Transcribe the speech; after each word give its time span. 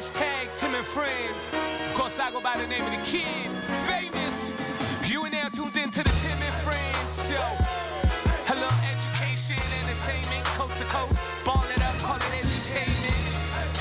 Hashtag 0.00 0.48
Tim 0.56 0.74
and 0.74 0.86
Friends. 0.86 1.50
Of 1.84 1.92
course, 1.92 2.18
I 2.18 2.30
go 2.30 2.40
by 2.40 2.56
the 2.56 2.66
name 2.66 2.80
of 2.80 2.90
the 2.90 3.04
kid, 3.04 3.52
famous. 3.84 4.48
You 5.04 5.24
and 5.24 5.32
now 5.32 5.50
tuned 5.50 5.76
in 5.76 5.90
to 5.90 6.02
the 6.02 6.08
Tim 6.24 6.40
and 6.40 6.56
Friends 6.64 7.28
show. 7.28 7.44
Hello, 8.48 8.72
education, 8.88 9.60
entertainment, 9.60 10.40
coast 10.56 10.78
to 10.78 10.84
coast. 10.88 11.44
Ball 11.44 11.60
it 11.68 11.84
up, 11.84 11.92
call 12.00 12.16
it 12.16 12.32
entertainment. 12.32 13.12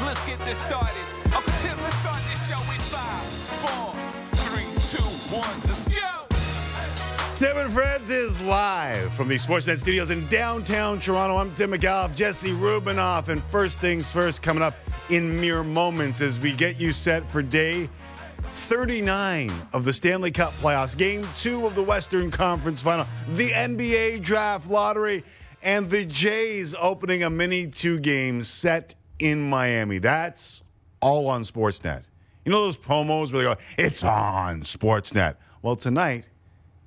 Let's 0.03 0.19
get 0.27 0.39
this 0.43 0.59
started. 0.59 1.07
Uncle 1.31 1.55
Tim, 1.63 1.79
let's 1.87 1.95
start 2.03 2.19
this 2.27 2.43
show 2.51 2.59
in 2.67 2.81
five, 2.91 3.23
four, 3.63 3.95
three, 4.43 4.67
two, 4.91 5.07
one. 5.31 5.55
Let's 5.71 5.87
go. 5.87 6.27
Tim 7.39 7.55
and 7.63 7.71
Friends 7.71 8.09
is 8.09 8.41
live 8.41 9.13
from 9.13 9.29
the 9.29 9.35
Sportsnet 9.35 9.79
studios 9.79 10.09
in 10.09 10.27
downtown 10.27 10.99
Toronto. 10.99 11.37
I'm 11.37 11.53
Tim 11.53 11.71
McAuliffe, 11.71 12.13
Jesse 12.13 12.51
Rubinoff, 12.51 13.29
and 13.29 13.41
first 13.45 13.79
things 13.79 14.11
first, 14.11 14.41
coming 14.41 14.61
up 14.61 14.75
in 15.09 15.39
mere 15.39 15.63
moments 15.63 16.21
as 16.21 16.39
we 16.39 16.53
get 16.53 16.79
you 16.79 16.91
set 16.91 17.25
for 17.25 17.41
day 17.41 17.89
39 18.43 19.51
of 19.73 19.85
the 19.85 19.93
Stanley 19.93 20.31
Cup 20.31 20.53
playoffs, 20.53 20.97
game 20.97 21.27
two 21.35 21.65
of 21.65 21.75
the 21.75 21.83
Western 21.83 22.31
Conference 22.31 22.81
final, 22.81 23.05
the 23.29 23.49
NBA 23.49 24.21
draft 24.21 24.69
lottery, 24.69 25.23
and 25.63 25.89
the 25.89 26.05
Jays 26.05 26.75
opening 26.79 27.23
a 27.23 27.29
mini 27.29 27.67
two 27.67 27.99
game 27.99 28.41
set 28.43 28.95
in 29.17 29.49
Miami. 29.49 29.97
That's 29.97 30.63
all 31.01 31.27
on 31.27 31.43
Sportsnet. 31.43 32.03
You 32.45 32.51
know 32.51 32.63
those 32.63 32.77
promos 32.77 33.33
where 33.33 33.43
they 33.43 33.53
go, 33.53 33.55
it's 33.77 34.03
on 34.03 34.61
Sportsnet. 34.61 35.35
Well, 35.61 35.75
tonight, 35.75 36.29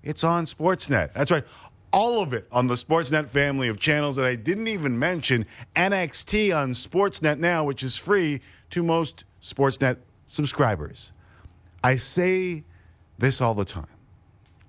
it's 0.03 0.25
on 0.25 0.47
Sportsnet. 0.47 1.13
That's 1.13 1.31
right. 1.31 1.45
All 1.93 2.23
of 2.23 2.33
it 2.33 2.49
on 2.51 2.69
the 2.69 2.75
Sportsnet 2.75 3.29
family 3.29 3.69
of 3.69 3.79
channels 3.79 4.17
that 4.17 4.25
I 4.25 4.35
didn't 4.35 4.69
even 4.69 4.99
mention. 4.99 5.47
NXT 5.77 6.57
on 6.57 6.71
Sportsnet 6.71 7.39
now, 7.39 7.65
which 7.65 7.83
is 7.83 7.97
free 7.97 8.41
to 8.71 8.83
most 8.83 9.25
Sportsnet 9.43 9.99
subscribers. 10.27 11.13
I 11.85 11.97
say 11.97 12.65
this 13.19 13.41
all 13.41 13.55
the 13.55 13.65
time. 13.65 13.87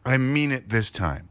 I 0.05 0.17
mean 0.17 0.51
it 0.51 0.69
this 0.69 0.91
time. 0.91 1.29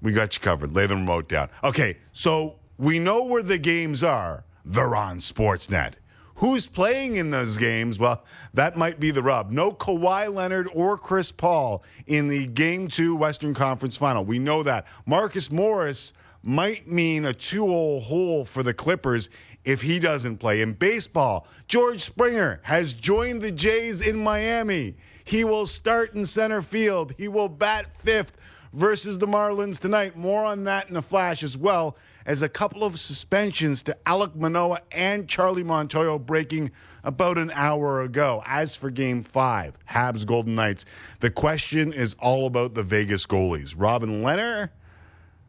We 0.00 0.12
got 0.12 0.34
you 0.34 0.40
covered. 0.40 0.72
Lay 0.74 0.86
the 0.86 0.94
remote 0.94 1.28
down. 1.28 1.48
Okay, 1.64 1.98
so 2.12 2.56
we 2.78 2.98
know 2.98 3.24
where 3.24 3.42
the 3.42 3.58
games 3.58 4.04
are. 4.04 4.44
They're 4.64 4.94
on 4.94 5.18
Sportsnet. 5.18 5.94
Who's 6.42 6.66
playing 6.66 7.14
in 7.14 7.30
those 7.30 7.56
games? 7.56 8.00
Well, 8.00 8.24
that 8.52 8.76
might 8.76 8.98
be 8.98 9.12
the 9.12 9.22
rub. 9.22 9.52
No 9.52 9.70
Kawhi 9.70 10.34
Leonard 10.34 10.68
or 10.74 10.98
Chris 10.98 11.30
Paul 11.30 11.84
in 12.04 12.26
the 12.26 12.48
Game 12.48 12.88
2 12.88 13.14
Western 13.14 13.54
Conference 13.54 13.96
Final. 13.96 14.24
We 14.24 14.40
know 14.40 14.64
that. 14.64 14.88
Marcus 15.06 15.52
Morris 15.52 16.12
might 16.42 16.88
mean 16.88 17.24
a 17.24 17.32
two-hole 17.32 18.00
hole 18.00 18.44
for 18.44 18.64
the 18.64 18.74
Clippers 18.74 19.30
if 19.64 19.82
he 19.82 20.00
doesn't 20.00 20.38
play. 20.38 20.62
In 20.62 20.72
baseball, 20.72 21.46
George 21.68 22.00
Springer 22.00 22.58
has 22.64 22.92
joined 22.92 23.40
the 23.40 23.52
Jays 23.52 24.00
in 24.00 24.16
Miami. 24.16 24.96
He 25.22 25.44
will 25.44 25.66
start 25.66 26.12
in 26.12 26.26
center 26.26 26.60
field. 26.60 27.14
He 27.18 27.28
will 27.28 27.48
bat 27.48 27.96
fifth 27.96 28.36
versus 28.72 29.18
the 29.18 29.26
Marlins 29.26 29.78
tonight. 29.78 30.16
More 30.16 30.44
on 30.44 30.64
that 30.64 30.90
in 30.90 30.96
a 30.96 31.02
flash, 31.02 31.44
as 31.44 31.56
well 31.56 31.96
as 32.26 32.42
a 32.42 32.48
couple 32.48 32.84
of 32.84 32.98
suspensions 32.98 33.82
to 33.84 33.96
Alec 34.06 34.34
Manoah 34.34 34.80
and 34.90 35.28
Charlie 35.28 35.64
Montoyo 35.64 36.24
breaking 36.24 36.70
about 37.04 37.38
an 37.38 37.50
hour 37.54 38.02
ago. 38.02 38.42
As 38.46 38.74
for 38.74 38.90
game 38.90 39.22
five, 39.22 39.76
Habs 39.90 40.26
Golden 40.26 40.54
Knights, 40.54 40.84
the 41.20 41.30
question 41.30 41.92
is 41.92 42.14
all 42.18 42.46
about 42.46 42.74
the 42.74 42.82
Vegas 42.82 43.26
goalies. 43.26 43.74
Robin 43.76 44.22
Lehner? 44.22 44.70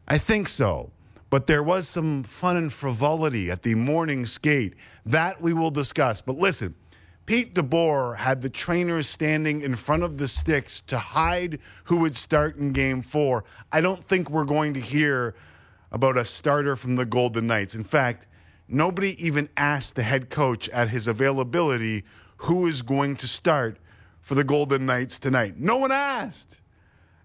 I 0.06 0.18
think 0.18 0.48
so. 0.48 0.90
But 1.30 1.46
there 1.46 1.62
was 1.62 1.88
some 1.88 2.22
fun 2.22 2.56
and 2.56 2.72
frivolity 2.72 3.50
at 3.50 3.62
the 3.62 3.74
morning 3.74 4.24
skate. 4.24 4.74
That 5.04 5.40
we 5.40 5.52
will 5.52 5.70
discuss. 5.70 6.22
But 6.22 6.36
listen, 6.36 6.76
Pete 7.26 7.54
DeBoer 7.54 8.18
had 8.18 8.42
the 8.42 8.50
trainers 8.50 9.08
standing 9.08 9.62
in 9.62 9.74
front 9.76 10.02
of 10.02 10.18
the 10.18 10.28
sticks 10.28 10.80
to 10.82 10.98
hide 10.98 11.58
who 11.84 11.96
would 11.96 12.16
start 12.16 12.56
in 12.56 12.72
game 12.72 13.00
four. 13.00 13.44
I 13.72 13.80
don't 13.80 14.04
think 14.04 14.28
we're 14.28 14.44
going 14.44 14.74
to 14.74 14.80
hear 14.80 15.34
about 15.94 16.18
a 16.18 16.24
starter 16.24 16.74
from 16.74 16.96
the 16.96 17.04
Golden 17.04 17.46
Knights. 17.46 17.76
In 17.76 17.84
fact, 17.84 18.26
nobody 18.66 19.14
even 19.24 19.48
asked 19.56 19.94
the 19.94 20.02
head 20.02 20.28
coach 20.28 20.68
at 20.70 20.90
his 20.90 21.06
availability 21.06 22.02
who 22.38 22.66
is 22.66 22.82
going 22.82 23.14
to 23.14 23.28
start 23.28 23.78
for 24.20 24.34
the 24.34 24.42
Golden 24.42 24.86
Knights 24.86 25.20
tonight. 25.20 25.54
No 25.56 25.76
one 25.76 25.92
asked. 25.92 26.60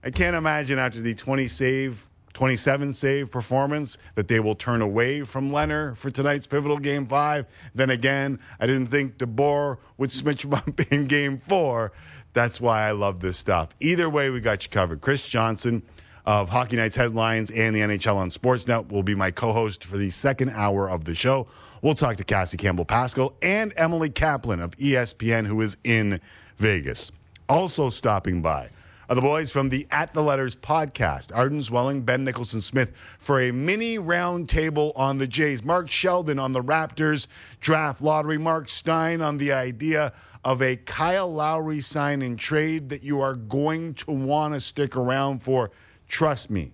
I 0.03 0.11
can't 0.11 0.35
imagine 0.35 0.77
after 0.77 1.01
the 1.01 1.15
20 1.15 1.47
save, 1.47 2.09
27 2.33 2.93
save 2.93 3.31
performance 3.31 3.97
that 4.13 4.27
they 4.27 4.39
will 4.39 4.53
turn 4.53 4.83
away 4.83 5.23
from 5.23 5.49
Lehner 5.49 5.97
for 5.97 6.11
tonight's 6.11 6.45
pivotal 6.45 6.77
game 6.77 7.07
five. 7.07 7.47
Then 7.73 7.89
again, 7.89 8.39
I 8.59 8.67
didn't 8.67 8.87
think 8.87 9.17
DeBoer 9.17 9.79
would 9.97 10.11
switch 10.11 10.45
him 10.45 10.53
up 10.53 10.79
in 10.91 11.07
game 11.07 11.39
four. 11.39 11.91
That's 12.33 12.61
why 12.61 12.87
I 12.87 12.91
love 12.91 13.19
this 13.19 13.39
stuff. 13.39 13.69
Either 13.79 14.07
way, 14.07 14.29
we 14.29 14.39
got 14.39 14.63
you 14.63 14.69
covered. 14.69 15.01
Chris 15.01 15.27
Johnson 15.27 15.81
of 16.25 16.49
Hockey 16.49 16.75
Nights 16.75 16.95
Headlines 16.95 17.51
and 17.51 17.75
the 17.75 17.79
NHL 17.79 18.15
on 18.15 18.29
Sportsnet 18.29 18.91
will 18.91 19.03
be 19.03 19.15
my 19.15 19.31
co 19.31 19.53
host 19.53 19.83
for 19.83 19.97
the 19.97 20.09
second 20.09 20.49
hour 20.51 20.89
of 20.89 21.05
the 21.05 21.15
show. 21.15 21.47
We'll 21.81 21.93
talk 21.93 22.17
to 22.17 22.23
Cassie 22.23 22.57
Campbell 22.57 22.85
Pascall 22.85 23.33
and 23.41 23.73
Emily 23.77 24.09
Kaplan 24.09 24.59
of 24.59 24.77
ESPN, 24.77 25.47
who 25.47 25.61
is 25.61 25.77
in 25.83 26.19
Vegas. 26.57 27.11
Also 27.47 27.89
stopping 27.89 28.41
by 28.41 28.69
are 29.09 29.15
the 29.15 29.21
boys 29.21 29.49
from 29.49 29.69
the 29.69 29.87
At 29.89 30.13
the 30.13 30.21
Letters 30.21 30.55
podcast, 30.55 31.35
Arden 31.35 31.61
Zwelling, 31.61 32.05
Ben 32.05 32.23
Nicholson 32.23 32.61
Smith, 32.61 32.95
for 33.17 33.41
a 33.41 33.51
mini 33.51 33.97
roundtable 33.97 34.91
on 34.95 35.17
the 35.17 35.25
Jays. 35.25 35.63
Mark 35.63 35.89
Sheldon 35.89 36.37
on 36.37 36.53
the 36.53 36.61
Raptors 36.61 37.25
draft 37.59 38.03
lottery. 38.03 38.37
Mark 38.37 38.69
Stein 38.69 39.19
on 39.21 39.37
the 39.37 39.51
idea 39.51 40.13
of 40.43 40.61
a 40.61 40.75
Kyle 40.75 41.33
Lowry 41.33 41.79
sign 41.79 42.21
and 42.21 42.37
trade 42.37 42.89
that 42.89 43.01
you 43.01 43.19
are 43.19 43.33
going 43.33 43.95
to 43.95 44.11
want 44.11 44.53
to 44.53 44.59
stick 44.59 44.95
around 44.95 45.41
for. 45.41 45.71
Trust 46.09 46.49
me. 46.49 46.73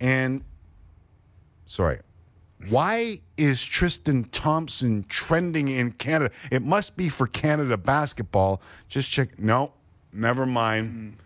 And, 0.00 0.44
sorry, 1.64 2.00
why 2.68 3.20
is 3.38 3.64
Tristan 3.64 4.24
Thompson 4.24 5.04
trending 5.08 5.68
in 5.68 5.92
Canada? 5.92 6.34
It 6.50 6.62
must 6.62 6.96
be 6.96 7.08
for 7.08 7.26
Canada 7.26 7.78
basketball. 7.78 8.60
Just 8.88 9.10
check. 9.10 9.38
No, 9.38 9.72
never 10.12 10.44
mind. 10.44 11.16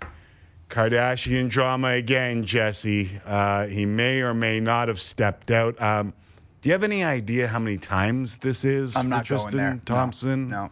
Kardashian 0.69 1.49
drama 1.49 1.89
again, 1.89 2.45
Jesse. 2.45 3.21
Uh, 3.25 3.67
he 3.67 3.87
may 3.87 4.21
or 4.21 4.35
may 4.35 4.61
not 4.61 4.89
have 4.89 5.01
stepped 5.01 5.51
out. 5.51 5.81
Um, 5.81 6.13
do 6.61 6.69
you 6.69 6.73
have 6.73 6.85
any 6.85 7.03
idea 7.03 7.49
how 7.49 7.59
many 7.59 7.79
times 7.79 8.39
this 8.39 8.65
is 8.65 8.97
I'm 8.97 9.05
for 9.05 9.09
not 9.09 9.25
Tristan 9.25 9.51
going 9.53 9.65
there. 9.65 9.75
No, 9.75 9.81
Thompson? 9.85 10.49
No. 10.49 10.71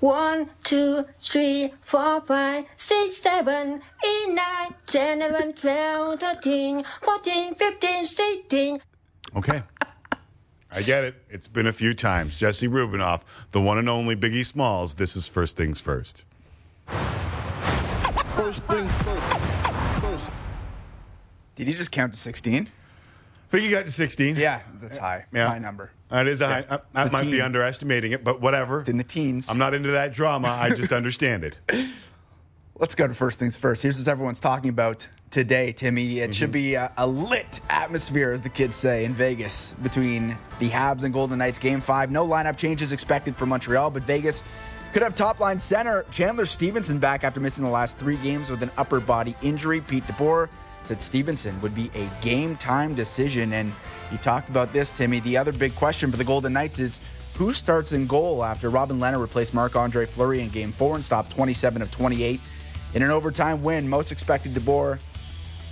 One, 0.00 0.50
two, 0.64 1.06
three, 1.18 1.72
four, 1.82 2.20
five, 2.22 2.64
six, 2.76 3.18
seven, 3.18 3.82
eight, 4.04 4.28
nine, 4.28 4.74
ten, 4.86 5.22
eleven, 5.22 5.52
twelve, 5.52 6.20
thirteen, 6.20 6.84
fourteen, 7.02 7.54
fifteen, 7.54 8.04
sixteen. 8.04 8.80
Okay. 9.36 9.62
I 10.72 10.82
get 10.82 11.02
it. 11.04 11.16
It's 11.28 11.48
been 11.48 11.66
a 11.66 11.72
few 11.72 11.94
times. 11.94 12.36
Jesse 12.36 12.68
Rubinoff, 12.68 13.22
the 13.50 13.60
one 13.60 13.76
and 13.78 13.88
only 13.88 14.14
Biggie 14.14 14.44
Smalls. 14.44 14.94
This 14.94 15.16
is 15.16 15.26
First 15.26 15.56
Things 15.56 15.80
First. 15.80 16.22
First 18.40 18.62
things 18.64 18.94
first. 18.96 19.32
First. 20.00 20.30
Did 21.56 21.68
you 21.68 21.74
just 21.74 21.90
count 21.92 22.12
to 22.14 22.18
16? 22.18 22.66
I 22.66 23.50
think 23.50 23.64
you 23.64 23.70
got 23.70 23.84
to 23.84 23.92
16. 23.92 24.36
Yeah, 24.36 24.60
that's 24.74 24.96
high. 24.96 25.26
Yeah. 25.32 25.48
High 25.48 25.58
number. 25.58 25.90
That 26.10 26.26
is 26.26 26.40
a 26.40 26.46
high. 26.48 26.58
Yeah. 26.60 26.74
uh, 26.74 26.78
that 26.94 27.06
The 27.06 27.12
might 27.12 27.24
be 27.24 27.32
teen. 27.32 27.40
underestimating 27.42 28.12
it, 28.12 28.24
but 28.24 28.40
whatever. 28.40 28.80
It's 28.80 28.88
in 28.88 28.96
the 28.96 29.04
teens. 29.04 29.48
I'm 29.48 29.58
not 29.58 29.74
into 29.74 29.90
that 29.92 30.12
drama. 30.12 30.48
I 30.48 30.70
just 30.74 30.92
understand 30.92 31.44
it. 31.44 31.58
Let's 32.78 32.94
go 32.94 33.06
to 33.06 33.14
first 33.14 33.38
things 33.38 33.56
first. 33.56 33.82
Here's 33.82 33.98
what 33.98 34.08
everyone's 34.08 34.40
talking 34.40 34.70
about 34.70 35.06
today, 35.30 35.72
Timmy. 35.72 36.18
It 36.18 36.22
Mm-hmm. 36.24 36.32
should 36.32 36.50
be 36.52 36.74
a, 36.74 36.90
a 36.96 37.06
lit 37.06 37.60
atmosphere, 37.68 38.32
as 38.32 38.40
the 38.40 38.48
kids 38.48 38.74
say, 38.74 39.04
in 39.04 39.12
Vegas 39.12 39.74
between 39.82 40.38
the 40.58 40.70
Habs 40.70 41.04
and 41.04 41.12
Golden 41.12 41.38
Knights 41.38 41.58
game 41.58 41.80
five. 41.80 42.10
No 42.10 42.26
lineup 42.26 42.56
changes 42.56 42.92
expected 42.92 43.36
for 43.36 43.44
Montreal, 43.46 43.90
but 43.90 44.02
Vegas 44.02 44.42
could 44.92 45.02
have 45.02 45.14
top 45.14 45.38
line 45.38 45.58
center 45.58 46.04
Chandler 46.10 46.46
Stephenson 46.46 46.98
back 46.98 47.22
after 47.22 47.38
missing 47.38 47.64
the 47.64 47.70
last 47.70 47.98
three 47.98 48.16
games 48.16 48.50
with 48.50 48.62
an 48.62 48.70
upper 48.78 48.98
body 48.98 49.36
injury. 49.42 49.80
Pete 49.82 50.04
DeBoer 50.04 50.48
said 50.82 51.00
Stephenson 51.00 51.60
would 51.60 51.74
be 51.74 51.90
a 51.94 52.08
game 52.22 52.56
time 52.56 52.94
decision. 52.94 53.52
And 53.52 53.72
you 54.10 54.18
talked 54.18 54.48
about 54.48 54.72
this, 54.72 54.90
Timmy. 54.92 55.20
The 55.20 55.36
other 55.36 55.52
big 55.52 55.74
question 55.74 56.10
for 56.10 56.16
the 56.16 56.24
Golden 56.24 56.52
Knights 56.52 56.78
is 56.78 57.00
who 57.36 57.52
starts 57.52 57.92
in 57.92 58.06
goal 58.06 58.44
after 58.44 58.68
Robin 58.68 58.98
Lehner 58.98 59.20
replaced 59.20 59.54
Marc 59.54 59.76
Andre 59.76 60.04
Fleury 60.04 60.40
in 60.40 60.48
game 60.48 60.72
four 60.72 60.94
and 60.94 61.04
stopped 61.04 61.30
27 61.30 61.80
of 61.80 61.90
28 61.90 62.40
in 62.94 63.02
an 63.02 63.10
overtime 63.10 63.62
win. 63.62 63.88
Most 63.88 64.12
expected 64.12 64.52
DeBoer 64.52 64.98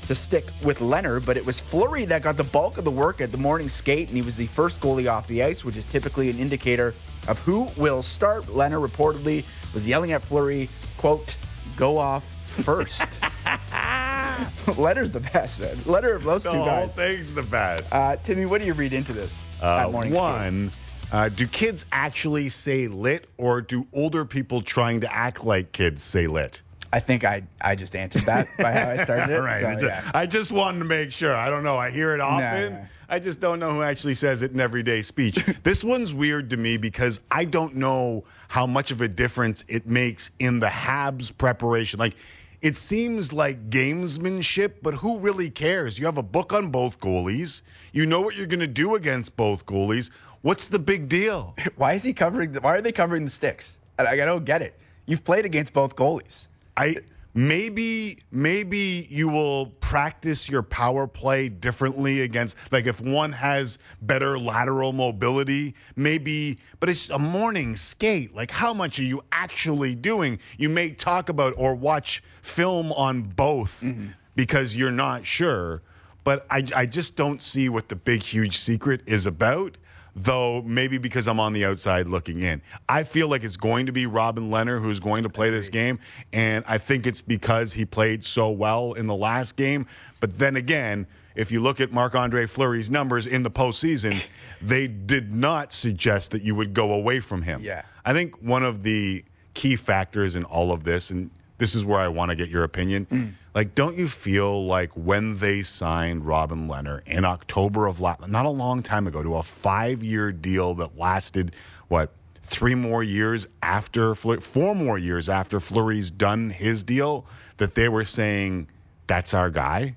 to 0.07 0.15
stick 0.15 0.47
with 0.63 0.79
Lehner, 0.79 1.25
but 1.25 1.37
it 1.37 1.45
was 1.45 1.61
Fleury 1.61 2.07
that 2.07 2.23
got 2.23 2.39
the 2.39 2.45
bulk 2.45 2.79
of 2.79 2.85
the 2.85 2.91
work 2.91 3.21
at 3.21 3.31
the 3.31 3.37
morning 3.37 3.69
skate, 3.69 4.09
and 4.09 4.17
he 4.17 4.23
was 4.23 4.37
the 4.37 4.47
first 4.47 4.81
goalie 4.81 5.11
off 5.11 5.27
the 5.27 5.43
ice, 5.43 5.65
which 5.65 5.77
is 5.77 5.85
typically 5.85 6.31
an 6.31 6.39
indicator 6.39 6.95
of 7.29 7.39
who 7.41 7.69
will 7.77 8.03
start. 8.03 8.45
Lehner 8.45 8.85
reportedly 8.85 9.45
was 9.75 9.87
yelling 9.87 10.13
at 10.13 10.23
Fleury, 10.23 10.71
quote, 10.97 11.37
go 11.77 11.99
off 11.99 12.25
first. 12.47 13.21
Lehner's 14.67 15.11
the 15.11 15.21
best, 15.21 15.61
man. 15.61 15.77
Lehner 15.79 16.17
of 16.17 16.25
those 16.25 16.45
The 16.45 16.53
two 16.53 16.59
whole 16.59 16.87
thing's 16.89 17.35
the 17.35 17.43
best. 17.43 17.93
Uh, 17.93 18.17
Timmy, 18.17 18.47
what 18.47 18.61
do 18.61 18.67
you 18.67 18.75
read 18.75 18.93
into 18.93 19.13
this? 19.13 19.43
Uh, 19.63 19.85
at 19.87 19.93
morning 19.93 20.13
skate? 20.13 20.23
one, 20.23 20.71
Uh, 21.11 21.29
do 21.29 21.47
kids 21.47 21.87
actually 21.91 22.49
say 22.49 22.87
lit, 22.87 23.29
or 23.39 23.61
do 23.63 23.87
older 23.93 24.25
people 24.25 24.61
trying 24.61 25.01
to 25.01 25.13
act 25.13 25.45
like 25.45 25.73
kids 25.73 26.03
say 26.03 26.27
lit? 26.27 26.63
I 26.93 27.01
think 27.01 27.25
I 27.25 27.43
I 27.61 27.75
just 27.75 27.95
answered 27.97 28.23
that 28.23 28.49
by 28.59 28.73
how 28.73 28.91
I 28.91 28.97
started 28.99 29.31
it. 29.35 29.41
Right. 29.41 29.61
So, 29.61 29.69
I, 29.69 29.75
just, 29.75 29.85
yeah. 29.85 30.11
I 30.15 30.27
just 30.27 30.53
wanted 30.53 30.79
to 30.81 30.85
make 30.85 31.13
sure. 31.13 31.35
I 31.35 31.51
don't 31.51 31.63
know. 31.63 31.77
I 31.77 31.91
hear 31.91 32.15
it 32.15 32.21
often. 32.21 32.75
no. 32.75 32.85
I 33.11 33.19
just 33.19 33.41
don't 33.41 33.59
know 33.59 33.73
who 33.73 33.83
actually 33.83 34.13
says 34.13 34.43
it 34.43 34.53
in 34.53 34.61
everyday 34.61 35.01
speech. 35.01 35.37
this 35.63 35.83
one's 35.83 36.13
weird 36.13 36.51
to 36.51 36.59
me 36.59 36.77
because 36.77 37.21
I 37.31 37.47
don't 37.47 37.77
know 37.77 38.25
how 38.49 38.67
much 38.67 38.91
of 38.91 39.01
a 39.01 39.09
difference 39.09 39.65
it 39.67 39.87
makes 39.87 40.31
in 40.39 40.61
the 40.61 40.67
Habs 40.67 41.33
preparation. 41.37 41.99
Like, 41.99 42.17
it 42.61 42.77
seems 42.77 43.33
like 43.33 43.71
gamesmanship, 43.71 44.75
but 44.83 44.95
who 44.95 45.19
really 45.19 45.49
cares? 45.49 45.99
You 45.99 46.07
have 46.07 46.19
a 46.19 46.23
book 46.23 46.53
on 46.53 46.71
both 46.71 46.99
goalies. 46.99 47.63
You 47.93 48.05
know 48.05 48.21
what 48.21 48.35
you're 48.35 48.47
going 48.47 48.61
to 48.61 48.67
do 48.67 48.97
against 48.97 49.37
both 49.37 49.65
goalies. 49.65 50.11
What's 50.43 50.69
the 50.69 50.79
big 50.79 51.09
deal? 51.09 51.55
Why 51.77 51.93
is 51.93 52.05
he 52.05 52.13
covering? 52.13 52.53
The, 52.53 52.61
why 52.61 52.77
are 52.77 52.81
they 52.81 52.93
covering 52.93 53.25
the 53.25 53.31
sticks? 53.31 53.77
I, 53.99 54.07
I 54.07 54.17
don't 54.17 54.45
get 54.45 54.63
it. 54.63 54.75
You've 55.07 55.25
played 55.25 55.45
against 55.45 55.73
both 55.73 55.97
goalies. 55.97 56.49
I 56.77 56.97
maybe 57.39 58.19
maybe 58.33 59.07
you 59.09 59.29
will 59.29 59.67
practice 59.79 60.49
your 60.49 60.63
power 60.63 61.07
play 61.07 61.49
differently 61.49 62.21
against 62.23 62.57
like 62.73 62.85
if 62.85 63.01
one 63.01 63.31
has 63.31 63.79
better 64.03 64.37
lateral 64.37 64.93
mobility 64.93 65.73
maybe 65.95 66.59
but 66.81 66.89
it's 66.89 67.11
a 67.11 67.19
morning 67.19 67.77
skate. 67.77 68.35
Like 68.35 68.51
how 68.51 68.75
much 68.75 68.99
are 68.99 69.05
you 69.05 69.23
actually 69.31 69.95
doing? 69.95 70.41
You 70.57 70.69
may 70.69 70.91
talk 70.91 71.29
about 71.29 71.55
or 71.57 71.77
watch 71.77 72.25
film 72.43 72.91
on 72.93 73.23
both 73.23 73.83
mm-hmm. 73.85 74.09
because 74.35 74.77
you're 74.77 74.91
not 74.91 75.25
sure 75.25 75.83
but 76.25 76.45
I, 76.51 76.65
I 76.75 76.87
just 76.87 77.15
don't 77.15 77.41
see 77.41 77.69
what 77.69 77.89
the 77.89 77.97
big 77.97 78.25
huge 78.25 78.59
secret 78.59 79.01
is 79.07 79.27
about 79.27 79.79
though 80.25 80.63
maybe 80.63 80.99
because 80.99 81.29
I'm 81.29 81.41
on 81.41 81.53
the 81.53 81.65
outside 81.65 82.07
looking 82.07 82.43
in. 82.43 82.63
I 82.89 83.05
feel 83.05 83.29
like 83.29 83.45
it's 83.45 83.57
going 83.57 83.87
to 83.87 83.93
be 83.93 84.07
Robin 84.07 84.51
Lehner 84.51 84.81
who's 84.81 85.01
going 85.01 85.23
to 85.23 85.29
play 85.29 85.51
this 85.51 85.69
game, 85.69 85.99
and 86.33 86.65
I 86.67 86.79
think 86.79 87.07
it's 87.07 87.23
because 87.23 87.75
he 87.75 87.85
played 87.85 88.25
so 88.25 88.51
well 88.51 88.93
in 88.93 89.07
the 89.07 89.15
last 89.15 89.57
game. 89.57 89.87
But 90.21 90.39
then 90.39 90.57
again, 90.57 91.07
if 91.35 91.53
you 91.53 91.61
look 91.61 91.81
at 91.81 91.93
Marc 91.93 92.15
Andre 92.15 92.47
Fleury's 92.47 92.91
numbers 92.91 93.27
in 93.27 93.45
the 93.45 93.51
postseason, 93.51 94.27
they 94.63 94.89
did 94.89 95.33
not 95.33 95.73
suggest 95.73 96.33
that 96.33 96.43
you 96.43 96.55
would 96.55 96.75
go 96.75 96.93
away 96.93 97.21
from 97.21 97.43
him. 97.43 97.61
Yeah. 97.63 97.83
I 98.05 98.13
think 98.13 98.43
one 98.43 98.65
of 98.65 98.83
the 98.83 99.25
key 99.55 99.77
factors 99.77 100.35
in 100.35 100.45
all 100.45 100.73
of 100.73 100.85
this, 100.85 101.11
and 101.11 101.31
this 101.59 101.75
is 101.75 101.85
where 101.85 102.01
I 102.01 102.09
want 102.09 102.31
to 102.31 102.37
get 102.37 102.49
your 102.49 102.65
opinion. 102.65 103.07
Mm. 103.07 103.33
Like, 103.59 103.75
don't 103.75 103.99
you 103.99 104.07
feel 104.07 104.67
like 104.67 104.93
when 104.93 105.39
they 105.39 105.63
signed 105.63 106.25
Robin 106.25 106.69
Lehner 106.69 107.01
in 107.05 107.25
October 107.25 107.89
of 107.89 108.01
last, 108.01 108.29
not 108.29 108.47
a 108.47 108.51
long 108.51 108.85
time 108.85 109.09
ago, 109.09 109.21
to 109.21 109.35
a 109.35 109.43
five 109.43 110.01
year 110.01 110.31
deal 110.31 110.75
that 110.75 110.97
lasted, 110.97 111.57
what, 111.89 112.13
three 112.41 112.77
more 112.77 113.03
years 113.03 113.49
after, 113.61 114.15
four 114.15 114.77
more 114.77 114.97
years 114.97 115.29
after 115.29 115.59
Fleury's 115.59 116.13
done 116.13 116.51
his 116.51 116.85
deal, 116.85 117.27
that 117.57 117.75
they 117.75 117.89
were 117.89 118.05
saying, 118.05 118.69
that's 119.09 119.35
our 119.35 119.51
guy? 119.51 119.97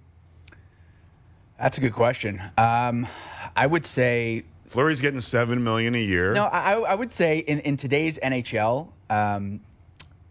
That's 1.59 1.77
a 1.77 1.81
good 1.81 1.93
question. 1.93 2.41
Um, 2.57 3.05
I 3.55 3.67
would 3.67 3.85
say 3.85 4.43
Fleury's 4.65 5.01
getting 5.01 5.19
seven 5.19 5.63
million 5.63 5.93
a 5.93 6.03
year. 6.03 6.33
no. 6.33 6.45
I, 6.45 6.79
I 6.79 6.95
would 6.95 7.13
say 7.13 7.37
in, 7.37 7.59
in 7.59 7.77
today's 7.77 8.17
NHL, 8.23 8.87
um, 9.11 9.59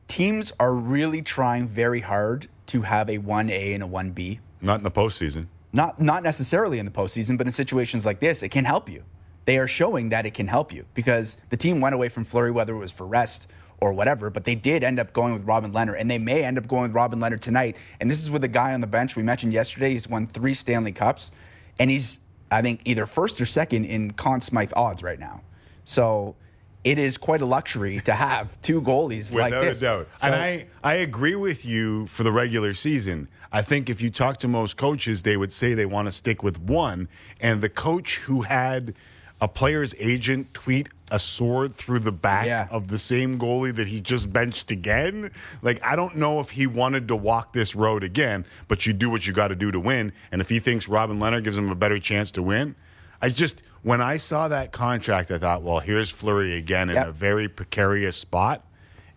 teams 0.08 0.52
are 0.58 0.74
really 0.74 1.22
trying 1.22 1.68
very 1.68 2.00
hard 2.00 2.48
to 2.70 2.82
have 2.82 3.10
a 3.10 3.18
one 3.18 3.50
A 3.50 3.74
and 3.74 3.82
a 3.82 3.86
one 3.86 4.10
B. 4.10 4.40
Not 4.60 4.80
in 4.80 4.84
the 4.84 4.90
postseason. 4.90 5.46
Not 5.72 6.00
not 6.00 6.22
necessarily 6.22 6.78
in 6.78 6.86
the 6.86 6.92
postseason, 6.92 7.38
but 7.38 7.46
in 7.46 7.52
situations 7.52 8.04
like 8.06 8.20
this, 8.20 8.42
it 8.42 8.50
can 8.50 8.64
help 8.64 8.88
you. 8.88 9.04
They 9.44 9.58
are 9.58 9.68
showing 9.68 10.10
that 10.10 10.26
it 10.26 10.34
can 10.34 10.48
help 10.48 10.72
you 10.72 10.84
because 10.94 11.36
the 11.48 11.56
team 11.56 11.80
went 11.80 11.94
away 11.94 12.08
from 12.08 12.24
Fleury, 12.24 12.50
whether 12.50 12.74
it 12.74 12.78
was 12.78 12.90
for 12.90 13.06
rest 13.06 13.50
or 13.80 13.92
whatever, 13.92 14.28
but 14.28 14.44
they 14.44 14.54
did 14.54 14.84
end 14.84 14.98
up 15.00 15.12
going 15.12 15.32
with 15.32 15.44
Robin 15.44 15.72
Lehner, 15.72 15.98
and 15.98 16.10
they 16.10 16.18
may 16.18 16.44
end 16.44 16.58
up 16.58 16.68
going 16.68 16.82
with 16.82 16.92
Robin 16.92 17.18
Lehner 17.18 17.40
tonight. 17.40 17.76
And 17.98 18.10
this 18.10 18.22
is 18.22 18.30
with 18.30 18.44
a 18.44 18.48
guy 18.48 18.74
on 18.74 18.82
the 18.82 18.86
bench 18.86 19.16
we 19.16 19.22
mentioned 19.22 19.54
yesterday. 19.54 19.90
He's 19.90 20.06
won 20.06 20.26
three 20.26 20.54
Stanley 20.54 20.92
Cups, 20.92 21.32
and 21.78 21.90
he's 21.90 22.20
I 22.50 22.62
think 22.62 22.82
either 22.84 23.06
first 23.06 23.40
or 23.40 23.46
second 23.46 23.84
in 23.84 24.12
Conn 24.12 24.40
Smythe 24.40 24.72
odds 24.76 25.02
right 25.02 25.18
now. 25.18 25.42
So 25.84 26.36
it 26.84 26.98
is 26.98 27.18
quite 27.18 27.40
a 27.42 27.46
luxury 27.46 28.00
to 28.00 28.12
have 28.14 28.60
two 28.62 28.80
goalies 28.80 29.34
Without 29.34 29.50
like 29.50 29.60
this. 29.62 29.78
a 29.78 29.80
doubt. 29.82 30.08
So- 30.18 30.26
and 30.26 30.34
I, 30.34 30.66
I 30.82 30.94
agree 30.94 31.34
with 31.34 31.64
you 31.66 32.06
for 32.06 32.22
the 32.22 32.32
regular 32.32 32.72
season. 32.74 33.28
I 33.52 33.62
think 33.62 33.90
if 33.90 34.00
you 34.00 34.10
talk 34.10 34.38
to 34.38 34.48
most 34.48 34.76
coaches, 34.76 35.22
they 35.22 35.36
would 35.36 35.52
say 35.52 35.74
they 35.74 35.86
want 35.86 36.06
to 36.06 36.12
stick 36.12 36.42
with 36.42 36.58
one. 36.60 37.08
And 37.40 37.60
the 37.60 37.68
coach 37.68 38.18
who 38.18 38.42
had 38.42 38.94
a 39.40 39.48
player's 39.48 39.94
agent 39.98 40.54
tweet 40.54 40.88
a 41.10 41.18
sword 41.18 41.74
through 41.74 41.98
the 41.98 42.12
back 42.12 42.46
Yeah. 42.46 42.68
of 42.70 42.86
the 42.88 42.98
same 42.98 43.36
goalie 43.38 43.74
that 43.74 43.88
he 43.88 44.00
just 44.00 44.32
benched 44.32 44.70
again, 44.70 45.32
like, 45.60 45.84
I 45.84 45.96
don't 45.96 46.16
know 46.16 46.38
if 46.38 46.50
he 46.50 46.68
wanted 46.68 47.08
to 47.08 47.16
walk 47.16 47.52
this 47.52 47.74
road 47.74 48.04
again, 48.04 48.44
but 48.68 48.86
you 48.86 48.92
do 48.92 49.10
what 49.10 49.26
you 49.26 49.32
got 49.32 49.48
to 49.48 49.56
do 49.56 49.72
to 49.72 49.80
win. 49.80 50.12
And 50.30 50.40
if 50.40 50.48
he 50.48 50.60
thinks 50.60 50.88
Robin 50.88 51.18
Lehner 51.18 51.42
gives 51.42 51.58
him 51.58 51.68
a 51.68 51.74
better 51.74 51.98
chance 51.98 52.30
to 52.32 52.42
win, 52.44 52.76
I 53.20 53.30
just, 53.30 53.62
when 53.82 54.00
I 54.00 54.16
saw 54.18 54.48
that 54.48 54.72
contract, 54.72 55.30
I 55.30 55.38
thought, 55.38 55.62
well, 55.62 55.80
here's 55.80 56.10
Fleury 56.10 56.54
again 56.56 56.88
in 56.90 56.96
Yep. 56.96 57.08
a 57.08 57.12
very 57.12 57.48
precarious 57.48 58.16
spot. 58.16 58.64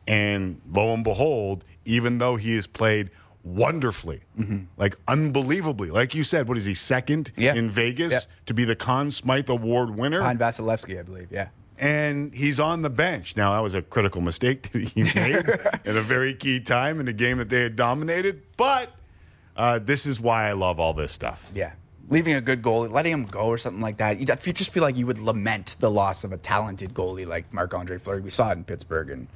And 0.08 0.62
lo 0.72 0.94
and 0.94 1.04
behold, 1.04 1.64
even 1.86 2.18
though 2.18 2.36
he 2.36 2.56
has 2.56 2.68
played 2.68 3.10
wonderfully, 3.44 4.22
like 4.78 4.96
unbelievably, 5.08 5.90
like 5.92 6.16
you 6.16 6.24
said, 6.24 6.48
what 6.48 6.58
is 6.58 6.66
he 6.66 6.74
second 6.74 7.32
Yeah. 7.36 7.54
in 7.56 7.70
Vegas 7.70 8.14
Yeah. 8.14 8.20
to 8.46 8.54
be 8.54 8.64
the 8.66 8.76
Conn 8.76 9.12
Smythe 9.12 9.50
Award 9.50 9.92
winner? 9.92 10.20
behind 10.20 10.40
Vasilevskiy, 10.40 11.00
I 11.00 11.04
believe. 11.04 11.28
Yeah. 11.32 11.48
and 11.80 12.34
he's 12.36 12.60
on 12.60 12.84
the 12.84 12.90
bench. 12.90 13.36
Now, 13.36 13.54
that 13.54 13.60
was 13.64 13.74
a 13.74 13.82
critical 13.82 14.22
mistake 14.22 14.72
that 14.72 14.84
he 14.90 15.04
made 15.16 15.36
at 15.36 15.86
a 15.88 16.02
very 16.02 16.34
key 16.36 16.60
time 16.62 17.00
in 17.00 17.08
a 17.08 17.14
game 17.14 17.38
that 17.40 17.50
they 17.50 17.64
had 17.64 17.76
dominated, 17.76 18.44
but 18.58 18.92
uh, 19.58 19.80
this 19.80 20.06
is 20.06 20.20
why 20.22 20.48
I 20.48 20.54
love 20.54 20.80
all 20.80 20.94
this 20.94 21.12
stuff. 21.12 21.50
Yeah. 21.54 21.72
Leaving 22.10 22.36
a 22.36 22.42
good 22.42 22.62
goalie, 22.62 22.92
letting 22.92 23.14
him 23.14 23.26
go 23.26 23.42
or 23.42 23.58
something 23.58 23.82
like 23.82 23.98
that. 23.98 24.20
You, 24.20 24.26
just 24.26 24.72
feel 24.72 24.84
like 24.84 24.98
you 24.98 25.06
would 25.08 25.20
lament 25.20 25.78
the 25.80 25.90
loss 25.90 26.24
of 26.24 26.32
a 26.32 26.38
talented 26.38 26.94
goalie 26.94 27.26
like 27.26 27.52
Marc 27.54 27.74
Andre 27.74 27.98
Fleury. 27.98 28.22
We 28.22 28.30
saw 28.30 28.50
it 28.50 28.58
in 28.58 28.66
Pittsburgh, 28.66 29.10
and, 29.10 29.28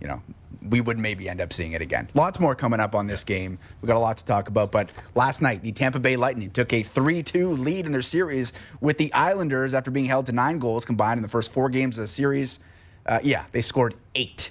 you 0.00 0.06
know, 0.06 0.22
we 0.62 0.80
would 0.80 0.98
maybe 0.98 1.28
end 1.28 1.40
up 1.40 1.52
seeing 1.52 1.72
it 1.72 1.80
again. 1.80 2.08
Lots 2.14 2.38
more 2.38 2.54
coming 2.54 2.80
up 2.80 2.94
on 2.94 3.06
this 3.06 3.24
game. 3.24 3.58
we 3.80 3.86
got 3.86 3.96
a 3.96 4.00
lot 4.00 4.18
to 4.18 4.24
talk 4.24 4.48
about. 4.48 4.70
But 4.70 4.92
last 5.14 5.40
night, 5.40 5.62
the 5.62 5.72
Tampa 5.72 5.98
Bay 5.98 6.16
Lightning 6.16 6.50
took 6.50 6.72
a 6.72 6.82
3 6.82 7.22
2 7.22 7.50
lead 7.50 7.86
in 7.86 7.92
their 7.92 8.02
series 8.02 8.52
with 8.80 8.98
the 8.98 9.12
Islanders 9.14 9.72
after 9.72 9.90
being 9.90 10.06
held 10.06 10.26
to 10.26 10.32
nine 10.32 10.58
goals 10.58 10.84
combined 10.84 11.18
in 11.18 11.22
the 11.22 11.28
first 11.28 11.52
four 11.52 11.68
games 11.68 11.96
of 11.98 12.02
the 12.02 12.08
series. 12.08 12.58
Uh, 13.06 13.18
yeah, 13.22 13.44
they 13.52 13.62
scored 13.62 13.94
eight 14.14 14.50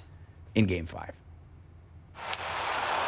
in 0.54 0.66
game 0.66 0.86
five. 0.86 1.19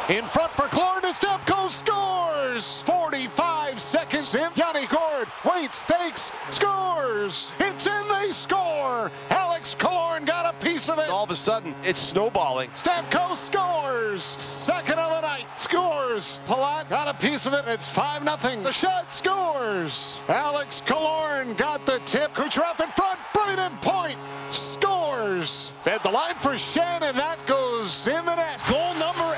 In 0.09 0.25
front 0.25 0.51
for 0.51 0.67
Gourde, 0.67 1.13
Stamkos 1.13 1.69
scores! 1.69 2.81
45 2.81 3.79
seconds 3.79 4.35
in. 4.35 4.49
Yanni 4.53 4.85
Gourde 4.87 5.29
waits, 5.45 5.81
fakes, 5.81 6.29
scores! 6.49 7.49
It's 7.61 7.87
in, 7.87 8.07
they 8.09 8.27
score! 8.31 9.09
Alex 9.29 9.73
Killorn 9.79 10.25
got 10.25 10.53
a 10.53 10.65
piece 10.65 10.89
of 10.89 10.99
it. 10.99 11.09
All 11.09 11.23
of 11.23 11.31
a 11.31 11.37
sudden, 11.37 11.73
it's 11.85 11.99
snowballing. 11.99 12.69
Stamkos 12.71 13.37
scores! 13.37 14.23
Second 14.23 14.99
of 14.99 15.09
the 15.09 15.21
night, 15.21 15.45
scores! 15.55 16.41
Palat 16.47 16.89
got 16.89 17.07
a 17.07 17.17
piece 17.17 17.45
of 17.45 17.53
it, 17.53 17.63
it's 17.65 17.87
5 17.87 18.23
0. 18.41 18.61
The 18.61 18.73
shot 18.73 19.09
scores! 19.09 20.19
Alex 20.27 20.83
Killorn 20.85 21.55
got 21.55 21.85
the 21.85 21.99
tip. 21.99 22.33
Kucherov 22.33 22.81
in 22.81 22.89
front, 22.91 23.19
Brayden 23.33 23.71
Point 23.81 24.17
scores! 24.51 25.71
Fed 25.83 26.03
the 26.03 26.11
line 26.11 26.35
for 26.35 26.57
Shannon, 26.57 27.15
that 27.15 27.37
goes 27.47 28.05
in 28.05 28.25
the 28.25 28.35
net. 28.35 28.61
Goal 28.69 28.93
number 28.95 29.23
eight! 29.31 29.32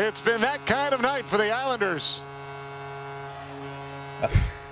It's 0.00 0.20
been 0.20 0.40
that 0.40 0.64
kind 0.64 0.94
of 0.94 1.02
night 1.02 1.26
for 1.26 1.36
the 1.36 1.50
Islanders. 1.50 2.22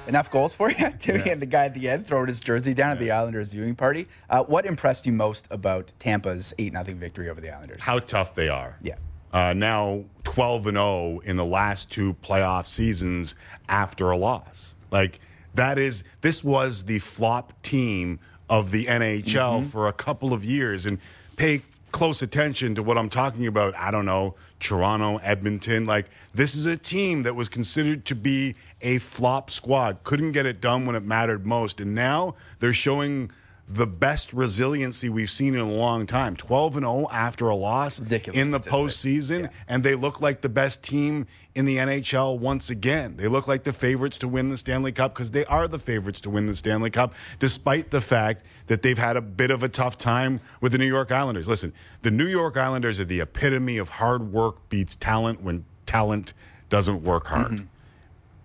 Enough 0.07 0.31
goals 0.31 0.55
for 0.55 0.71
you? 0.71 0.89
Timmy 0.99 1.31
and 1.31 1.43
the 1.43 1.47
guy 1.47 1.67
at 1.67 1.75
the 1.75 1.87
end 1.87 2.07
throwing 2.07 2.29
his 2.29 2.41
jersey 2.41 2.73
down 2.73 2.93
at 2.93 2.99
the 2.99 3.11
Islanders 3.11 3.49
viewing 3.49 3.75
party. 3.75 4.07
Uh, 4.31 4.45
what 4.45 4.65
impressed 4.65 5.05
you 5.05 5.13
most 5.13 5.47
about 5.51 5.93
Tampa's 5.99 6.55
8 6.59 6.73
0 6.73 6.85
victory 6.97 7.29
over 7.29 7.43
the 7.43 7.55
Islanders? 7.55 7.83
How 7.83 7.99
tough 7.99 8.35
they 8.35 8.49
are. 8.49 8.79
Yeah. 8.81 8.95
Uh, 9.31 9.53
now 9.55 10.05
12 10.25 10.69
and 10.69 10.77
0 10.79 11.21
in 11.25 11.37
the 11.37 11.45
last 11.45 11.91
two 11.91 12.15
playoff 12.15 12.67
seasons 12.67 13.35
after 13.69 14.11
a 14.11 14.17
loss. 14.17 14.77
Like 14.91 15.21
that 15.53 15.79
is 15.79 16.05
this 16.23 16.43
was 16.43 16.87
the 16.87 17.01
flop 17.01 17.53
team 17.61 18.19
of 18.49 18.71
the 18.71 18.87
NHL 18.87 19.67
for 19.67 19.89
a 19.89 19.93
couple 19.93 20.33
of 20.33 20.43
years 20.43 20.87
and 20.87 20.99
pay 21.37 21.61
close 21.93 22.23
attention 22.23 22.75
to 22.75 22.83
what 22.83 22.99
I'm 22.99 23.09
talking 23.09 23.47
about. 23.47 23.77
I 23.77 23.91
don't 23.91 24.05
know, 24.05 24.35
Toronto, 24.61 25.19
Edmonton, 25.19 25.85
like 25.85 26.07
this 26.35 26.55
is 26.55 26.67
a 26.67 26.77
team 26.77 27.23
that 27.23 27.35
was 27.35 27.49
considered 27.49 28.05
to 28.07 28.15
be 28.15 28.55
a 28.81 28.99
flop 28.99 29.51
squad. 29.51 30.05
Couldn't 30.05 30.33
get 30.33 30.47
it 30.47 30.61
done 30.61 30.87
when 30.87 30.97
it 30.97 31.03
mattered 31.03 31.47
most 31.47 31.81
and 31.81 31.95
now 31.95 32.35
they're 32.59 32.73
showing 32.73 33.31
the 33.71 33.87
best 33.87 34.33
resiliency 34.33 35.11
we've 35.11 35.29
seen 35.31 35.55
in 35.55 35.61
a 35.61 35.71
long 35.71 36.07
time. 36.07 36.35
12 36.37 36.79
and 36.79 36.87
0 36.87 37.07
after 37.13 37.49
a 37.49 37.55
loss 37.55 38.01
Ridiculous 38.01 38.41
in 38.41 38.51
the 38.51 38.61
postseason, 38.61 39.43
Yeah. 39.43 39.49
and 39.69 39.83
they 39.83 39.95
look 39.95 40.23
like 40.23 40.41
the 40.41 40.49
best 40.49 40.83
team 40.83 41.27
in 41.55 41.67
the 41.67 41.77
NHL 41.77 42.39
once 42.39 42.71
again. 42.71 43.17
They 43.19 43.29
look 43.29 43.47
like 43.47 43.65
the 43.65 43.73
favorites 43.75 44.17
to 44.19 44.29
win 44.29 44.49
the 44.49 44.57
Stanley 44.57 44.91
Cup 44.93 45.13
because 45.15 45.33
they 45.33 45.45
are 45.45 45.69
the 45.69 45.79
favorites 45.79 46.23
to 46.23 46.31
win 46.31 46.47
the 46.47 46.55
Stanley 46.57 46.89
Cup, 46.89 47.15
despite 47.39 47.91
the 47.91 48.01
fact 48.01 48.43
that 48.69 48.81
they've 48.81 48.97
had 48.97 49.19
a 49.19 49.23
bit 49.23 49.51
of 49.51 49.63
a 49.63 49.69
tough 49.69 49.99
time 49.99 50.41
with 50.63 50.73
the 50.73 50.79
New 50.79 50.87
York 50.87 51.13
Islanders. 51.13 51.47
Listen, 51.47 51.75
the 52.01 52.11
New 52.11 52.27
York 52.27 52.57
Islanders 52.57 52.99
are 53.01 53.05
the 53.05 53.21
epitome 53.21 53.77
of 53.77 53.91
hard 53.91 54.33
work 54.33 54.69
beats 54.71 54.97
talent 54.97 55.43
when 55.43 55.67
talent 55.85 56.33
doesn't 56.71 57.03
work 57.03 57.27
hard. 57.27 57.53
Mm-hmm. 57.53 57.65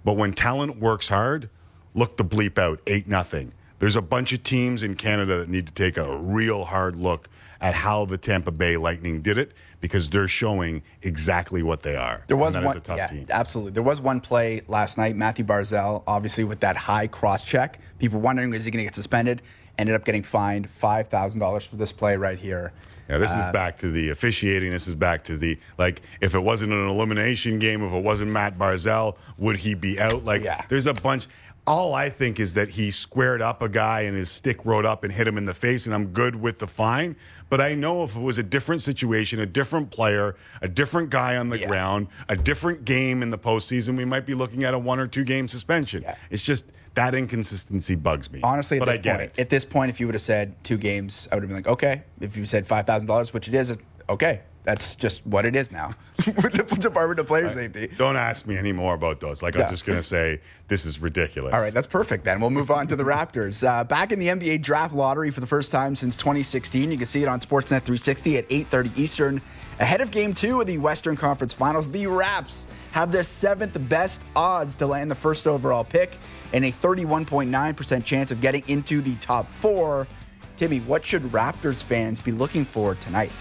But 0.03 0.17
when 0.17 0.33
talent 0.33 0.79
works 0.79 1.07
hard, 1.07 1.49
look 1.93 2.17
the 2.17 2.25
bleep 2.25 2.57
out, 2.57 2.81
8 2.87 3.07
nothing. 3.07 3.53
There's 3.83 3.97
a 3.97 4.01
bunch 4.01 4.31
of 4.31 4.43
teams 4.43 4.81
in 4.81 4.95
Canada 4.95 5.39
that 5.39 5.49
need 5.49 5.67
to 5.67 5.73
take 5.73 5.97
a 5.97 6.17
real 6.17 6.63
hard 6.63 6.95
look 6.95 7.27
at 7.59 7.73
how 7.73 8.05
the 8.05 8.17
Tampa 8.17 8.49
Bay 8.49 8.77
Lightning 8.77 9.21
did 9.21 9.37
it 9.37 9.51
because 9.81 10.09
they're 10.09 10.29
showing 10.29 10.83
exactly 11.01 11.61
what 11.63 11.81
they 11.81 11.97
are. 11.97 12.23
There 12.27 12.37
was 12.37 12.55
and 12.55 12.63
that 12.63 12.69
is 12.69 12.75
one, 12.75 12.77
a 12.77 12.79
tough 12.79 12.97
yeah, 12.97 13.05
team. 13.07 13.25
absolutely. 13.29 13.73
There 13.73 13.83
was 13.83 13.99
one 13.99 14.21
play 14.21 14.61
last 14.69 14.97
night. 14.97 15.17
Mathew 15.17 15.43
Barzal, 15.43 16.01
obviously 16.07 16.45
with 16.45 16.61
that 16.61 16.77
high 16.77 17.07
cross 17.07 17.43
check, 17.43 17.77
people 17.99 18.21
wondering 18.21 18.53
is 18.53 18.63
he 18.63 18.71
going 18.71 18.85
to 18.85 18.85
get 18.85 18.95
suspended? 18.95 19.41
Ended 19.77 19.95
up 19.95 20.05
getting 20.05 20.23
fined 20.23 20.69
five 20.69 21.09
thousand 21.09 21.41
dollars 21.41 21.65
for 21.65 21.75
this 21.75 21.91
play 21.91 22.15
right 22.15 22.39
here. 22.39 22.71
Yeah, 23.09 23.17
this 23.17 23.33
Uh, 23.33 23.39
is 23.39 23.45
back 23.51 23.75
to 23.79 23.91
the 23.91 24.11
officiating. 24.11 24.71
This 24.71 24.87
is 24.87 24.95
back 24.95 25.23
to 25.25 25.35
the 25.35 25.59
like. 25.77 26.01
If 26.21 26.35
it 26.35 26.39
wasn't 26.39 26.71
an 26.71 26.87
elimination 26.87 27.59
game, 27.59 27.83
if 27.83 27.91
it 27.91 28.01
wasn't 28.03 28.31
Matt 28.31 28.57
Barzal, 28.57 29.17
would 29.37 29.57
he 29.57 29.73
be 29.73 29.99
out? 29.99 30.23
Like, 30.23 30.43
Yeah. 30.43 30.63
there's 30.69 30.87
a 30.87 30.93
bunch. 30.93 31.27
All 31.65 31.93
I 31.95 32.09
think 32.09 32.41
is 32.41 32.55
that 32.55 32.71
he 32.71 32.91
squared 32.91 33.41
up 33.41 33.61
a 33.61 33.69
guy 33.69 34.01
and 34.01 34.17
his 34.17 34.29
stick 34.29 34.65
rode 34.65 34.85
up 34.85 35.05
and 35.05 35.13
hit 35.13 35.25
him 35.27 35.37
in 35.37 35.45
the 35.45 35.53
face, 35.53 35.85
and 35.85 35.95
I'm 35.95 36.07
good 36.09 36.35
with 36.35 36.59
the 36.59 36.67
fine. 36.67 37.15
But 37.49 37.61
I 37.61 37.73
know 37.73 38.03
if 38.03 38.17
it 38.17 38.21
was 38.21 38.37
a 38.37 38.43
different 38.43 38.81
situation, 38.81 39.39
a 39.39 39.45
different 39.45 39.89
player, 39.89 40.35
a 40.61 40.67
different 40.67 41.09
guy 41.09 41.37
on 41.37 41.47
the 41.49 41.59
Yeah. 41.59 41.67
ground, 41.67 42.07
a 42.27 42.35
different 42.35 42.83
game 42.83 43.21
in 43.23 43.29
the 43.29 43.37
postseason, 43.37 43.95
we 43.95 44.03
might 44.03 44.25
be 44.25 44.33
looking 44.33 44.65
at 44.65 44.73
a 44.73 44.79
one 44.79 44.99
or 44.99 45.07
two 45.07 45.23
game 45.23 45.47
suspension. 45.47 46.01
Yeah. 46.01 46.15
It's 46.29 46.43
just 46.43 46.65
that 46.95 47.15
inconsistency 47.15 47.95
bugs 47.95 48.29
me. 48.29 48.41
Honestly, 48.43 48.77
at 48.77 48.81
but 48.81 48.85
this 48.87 48.95
I 48.95 49.01
get 49.01 49.17
point, 49.19 49.31
it. 49.37 49.41
at 49.41 49.49
this 49.49 49.63
point, 49.63 49.89
if 49.89 49.99
you 50.01 50.05
would 50.07 50.15
have 50.15 50.21
said 50.21 50.61
two 50.65 50.77
games, 50.77 51.29
I 51.31 51.35
would 51.35 51.43
have 51.43 51.49
been 51.49 51.57
like, 51.57 51.67
okay. 51.67 52.03
If 52.19 52.35
you 52.35 52.45
said 52.45 52.67
five 52.67 52.85
thousand 52.85 53.07
dollars, 53.07 53.33
which 53.33 53.47
it 53.47 53.53
is, 53.53 53.77
okay, 54.09 54.41
that's 54.63 54.95
just 54.95 55.25
what 55.25 55.45
it 55.45 55.55
is 55.55 55.71
now 55.71 55.91
with 56.25 56.53
the 56.53 56.77
Department 56.79 57.19
of 57.19 57.27
Player 57.27 57.51
Safety. 57.51 57.89
Don't 57.97 58.15
ask 58.15 58.47
me 58.47 58.57
any 58.57 58.71
more 58.71 58.93
about 58.93 59.19
those. 59.19 59.43
Like, 59.43 59.55
Yeah. 59.55 59.63
I'm 59.63 59.69
just 59.69 59.85
going 59.85 59.99
to 59.99 60.03
say 60.03 60.39
this 60.67 60.85
is 60.85 60.99
ridiculous. 60.99 61.53
All 61.53 61.59
right, 61.61 61.73
that's 61.73 61.87
perfect 61.87 62.23
then. 62.23 62.39
We'll 62.39 62.49
move 62.49 62.71
on 62.71 62.87
to 62.87 62.95
the 62.95 63.03
Raptors. 63.03 63.67
Uh, 63.67 63.83
back 63.83 64.11
in 64.11 64.19
the 64.19 64.27
NBA 64.27 64.61
draft 64.61 64.93
lottery 64.93 65.31
for 65.31 65.41
the 65.41 65.47
first 65.47 65.71
time 65.71 65.95
since 65.95 66.15
2016. 66.17 66.91
You 66.91 66.97
can 66.97 67.05
see 67.05 67.21
it 67.23 67.27
on 67.27 67.39
Sportsnet 67.39 67.83
360 67.83 68.37
at 68.37 68.49
8:30 68.49 68.97
Eastern. 68.97 69.41
Ahead 69.79 70.01
of 70.01 70.11
Game 70.11 70.33
Two 70.33 70.61
of 70.61 70.67
the 70.67 70.77
Western 70.77 71.17
Conference 71.17 71.51
Finals, 71.51 71.89
the 71.89 72.05
Raps 72.07 72.67
have 72.91 73.11
the 73.11 73.23
seventh 73.23 73.75
best 73.89 74.21
odds 74.35 74.75
to 74.75 74.85
land 74.85 75.09
the 75.09 75.15
first 75.15 75.47
overall 75.47 75.83
pick 75.83 76.17
and 76.53 76.63
a 76.63 76.71
31.9% 76.71 78.05
chance 78.05 78.31
of 78.31 78.39
getting 78.39 78.63
into 78.67 79.01
the 79.01 79.15
top 79.15 79.49
four. 79.49 80.07
Timmy, 80.55 80.79
what 80.81 81.03
should 81.03 81.23
Raptors 81.31 81.83
fans 81.83 82.21
be 82.21 82.31
looking 82.31 82.63
for 82.63 82.93
tonight? 82.95 83.31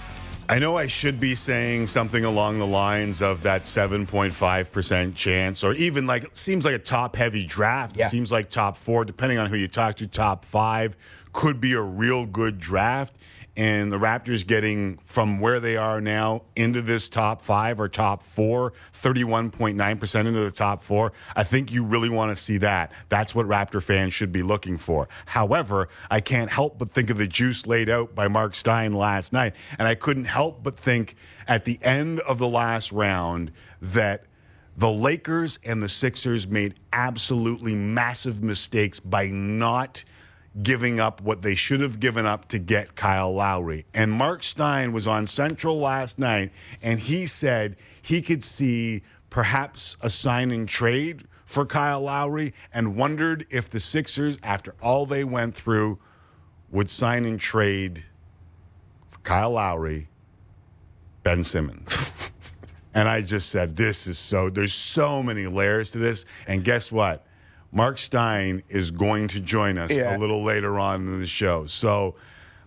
I 0.53 0.59
know 0.59 0.77
I 0.77 0.87
should 0.87 1.19
be 1.19 1.35
saying 1.35 1.87
something 1.87 2.25
along 2.25 2.59
the 2.59 2.67
lines 2.67 3.23
of 3.23 3.43
that 3.43 3.63
7.5% 3.63 5.15
chance, 5.15 5.65
or 5.65 5.73
even 5.73 6.07
like, 6.07 6.25
it 6.25 6.37
seems 6.37 6.65
like 6.65 6.75
a 6.75 6.79
top 6.79 7.17
heavy 7.17 7.47
draft. 7.47 7.97
Yeah. 7.97 8.07
It 8.07 8.11
seems 8.11 8.31
like 8.31 8.51
top 8.51 8.77
four, 8.77 9.05
depending 9.05 9.39
on 9.39 9.49
who 9.49 9.57
you 9.57 9.69
talk 9.69 9.97
to, 9.97 10.07
top 10.07 10.45
five 10.45 10.97
could 11.33 11.61
be 11.61 11.73
a 11.73 11.81
real 11.81 12.27
good 12.27 12.59
draft. 12.59 13.17
And 13.57 13.93
the 13.93 13.99
Raptors 13.99 14.47
getting 14.47 14.99
from 15.05 15.39
where 15.39 15.61
they 15.61 15.77
are 15.77 16.01
now 16.01 16.45
into 16.57 16.81
this 16.81 17.09
top 17.09 17.43
five 17.43 17.81
or 17.81 17.89
top 17.89 18.23
four, 18.23 18.73
31.9% 18.93 20.27
into 20.27 20.41
the 20.41 20.51
top 20.51 20.83
four. 20.83 21.13
I 21.37 21.45
think 21.45 21.71
you 21.71 21.85
really 21.85 22.09
want 22.09 22.31
to 22.31 22.37
see 22.37 22.59
that. 22.59 22.93
That's 23.11 23.35
what 23.35 23.47
Raptor 23.47 23.83
fans 23.83 24.15
should 24.15 24.33
be 24.33 24.43
looking 24.43 24.79
for. 24.79 25.09
However, 25.27 25.89
I 26.11 26.21
can't 26.21 26.51
help 26.51 26.79
but 26.79 26.91
think 26.91 27.11
of 27.11 27.19
the 27.19 27.27
juice 27.27 27.67
laid 27.67 27.91
out 27.91 28.15
by 28.15 28.29
Mark 28.29 28.55
Stein 28.55 28.95
last 28.95 29.33
night. 29.33 29.55
And 29.79 29.87
I 29.87 29.95
couldn't 29.97 30.25
help 30.25 30.63
but 30.63 30.79
think 30.79 31.15
at 31.47 31.65
the 31.67 31.79
end 31.83 32.21
of 32.21 32.39
the 32.39 32.49
last 32.49 32.91
round 32.91 33.53
that 33.81 34.25
the 34.77 34.91
Lakers 34.91 35.59
and 35.65 35.83
the 35.83 35.89
Sixers 35.89 36.49
made 36.49 36.75
absolutely 36.93 37.75
massive 37.75 38.43
mistakes 38.43 39.01
by 39.01 39.29
not 39.29 40.05
giving 40.61 41.01
up 41.01 41.21
what 41.21 41.43
they 41.43 41.55
should 41.55 41.81
have 41.81 42.01
given 42.01 42.27
up 42.27 42.49
to 42.49 42.59
get 42.59 42.95
Kyle 42.95 43.33
Lowry. 43.33 43.87
And 43.95 44.13
Mark 44.13 44.43
Stein 44.43 44.93
was 44.93 45.07
on 45.07 45.27
Central 45.27 45.79
last 45.79 46.19
night 46.19 46.53
and 46.83 47.01
he 47.01 47.25
said 47.25 47.77
he 48.01 48.21
could 48.21 48.43
see 48.43 49.03
perhaps 49.31 49.97
a 50.03 50.11
sign 50.11 50.51
and 50.51 50.69
trade 50.69 51.25
for 51.45 51.65
Kyle 51.65 52.03
Lowry 52.03 52.53
and 52.73 52.97
wondered 52.97 53.47
if 53.51 53.71
the 53.71 53.81
Sixers, 53.81 54.39
after 54.43 54.75
all 54.83 55.07
they 55.07 55.25
went 55.25 55.55
through, 55.55 55.99
would 56.71 56.91
sign 56.91 57.25
and 57.25 57.41
trade 57.41 58.05
for 59.09 59.19
Kyle 59.21 59.53
Lowry, 59.53 60.09
Ben 61.23 61.45
Simmons. 61.45 62.33
And 62.95 63.09
I 63.09 63.23
just 63.23 63.49
said, 63.49 63.77
this 63.77 64.07
is 64.07 64.19
so, 64.19 64.51
there's 64.51 64.75
so 64.75 65.23
many 65.23 65.47
layers 65.47 65.93
to 65.93 65.99
this. 65.99 66.27
And 66.47 66.63
guess 66.63 66.93
what? 66.93 67.25
Mark 67.73 67.99
Stein 67.99 68.63
is 68.69 68.91
going 68.91 69.29
to 69.29 69.41
join 69.41 69.79
us 69.79 69.97
Yeah. 69.97 70.17
a 70.17 70.19
little 70.19 70.43
later 70.45 70.79
on 70.79 71.09
in 71.09 71.19
the 71.21 71.27
show. 71.27 71.67
So 71.67 72.15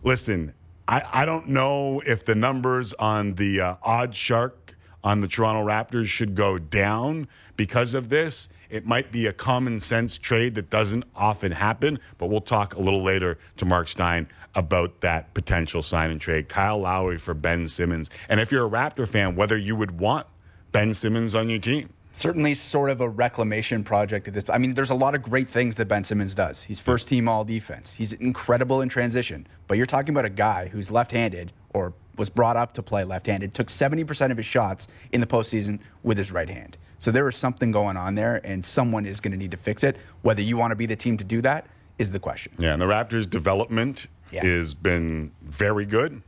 listen, 0.03 0.53
I, 0.87 1.03
I 1.13 1.25
don't 1.25 1.47
know 1.47 2.01
if 2.05 2.25
the 2.25 2.35
numbers 2.35 2.93
on 2.95 3.35
the 3.35 3.61
uh, 3.61 3.75
odd 3.83 4.15
shark 4.15 4.75
on 5.03 5.21
the 5.21 5.27
Toronto 5.27 5.63
Raptors 5.63 6.07
should 6.07 6.33
go 6.33 6.57
down 6.57 7.27
because 7.55 7.93
of 7.93 8.09
this. 8.09 8.49
It 8.69 8.87
might 8.87 9.11
be 9.11 9.27
a 9.27 9.33
common 9.33 9.79
sense 9.79 10.17
trade 10.17 10.55
that 10.55 10.71
doesn't 10.71 11.03
often 11.15 11.51
happen, 11.51 11.99
but 12.17 12.27
we'll 12.27 12.41
talk 12.41 12.73
a 12.75 12.79
little 12.81 13.03
later 13.03 13.37
to 13.57 13.65
Mark 13.65 13.87
Stein 13.87 14.27
about 14.55 15.01
that 15.01 15.33
potential 15.35 15.83
sign 15.83 16.09
and 16.09 16.19
trade. 16.19 16.49
Kyle 16.49 16.79
Lowry 16.79 17.19
for 17.19 17.35
Ben 17.35 17.67
Simmons. 17.67 18.09
And 18.27 18.39
if 18.39 18.51
you're 18.51 18.65
a 18.65 18.69
Raptor 18.69 19.07
fan, 19.07 19.35
whether 19.35 19.55
you 19.55 19.75
would 19.75 19.99
want 19.99 20.25
Ben 20.71 20.93
Simmons 20.95 21.35
on 21.35 21.47
your 21.49 21.59
team. 21.59 21.89
Certainly 22.15 22.53
sort 22.53 22.89
of 22.89 23.01
a 23.01 23.09
reclamation 23.09 23.83
project 23.83 24.27
at 24.27 24.33
this. 24.33 24.45
I 24.49 24.57
mean, 24.57 24.73
there's 24.73 24.89
a 24.89 24.95
lot 24.95 25.15
of 25.15 25.21
great 25.21 25.49
things 25.49 25.75
that 25.75 25.87
Ben 25.87 26.03
Simmons 26.05 26.33
does. 26.33 26.63
He's 26.63 26.79
first 26.79 27.09
team 27.09 27.27
all 27.27 27.43
defense. 27.43 27.95
He's 27.95 28.13
incredible 28.13 28.79
in 28.81 28.87
transition. 28.87 29.45
But 29.67 29.77
you're 29.77 29.85
talking 29.85 30.11
about 30.13 30.23
a 30.25 30.29
guy 30.29 30.67
who's 30.69 30.89
left-handed 30.89 31.51
or 31.73 31.93
was 32.15 32.29
brought 32.29 32.55
up 32.55 32.71
to 32.73 32.81
play 32.81 33.03
left-handed, 33.03 33.53
took 33.53 33.67
70% 33.67 34.31
of 34.31 34.37
his 34.37 34.45
shots 34.45 34.87
in 35.11 35.19
the 35.19 35.27
postseason 35.27 35.79
with 36.03 36.17
his 36.17 36.31
right 36.31 36.49
hand. 36.49 36.77
So 36.97 37.11
there 37.11 37.27
is 37.27 37.35
something 37.35 37.71
going 37.71 37.97
on 37.97 38.15
there, 38.15 38.39
and 38.45 38.63
someone 38.63 39.05
is 39.05 39.19
going 39.19 39.33
to 39.33 39.37
need 39.37 39.51
to 39.51 39.57
fix 39.57 39.83
it. 39.83 39.97
Whether 40.21 40.41
you 40.41 40.55
want 40.55 40.71
to 40.71 40.77
be 40.77 40.85
the 40.85 40.95
team 40.95 41.17
to 41.17 41.25
do 41.25 41.41
that 41.41 41.67
is 41.99 42.13
the 42.13 42.19
question. 42.19 42.53
Yeah, 42.57 42.71
and 42.71 42.81
the 42.81 42.85
Raptors' 42.85 43.29
development 43.29 44.07
Yeah. 44.31 44.45
has 44.45 44.73
been 44.73 45.33
very 45.41 45.85
good, 45.85 46.21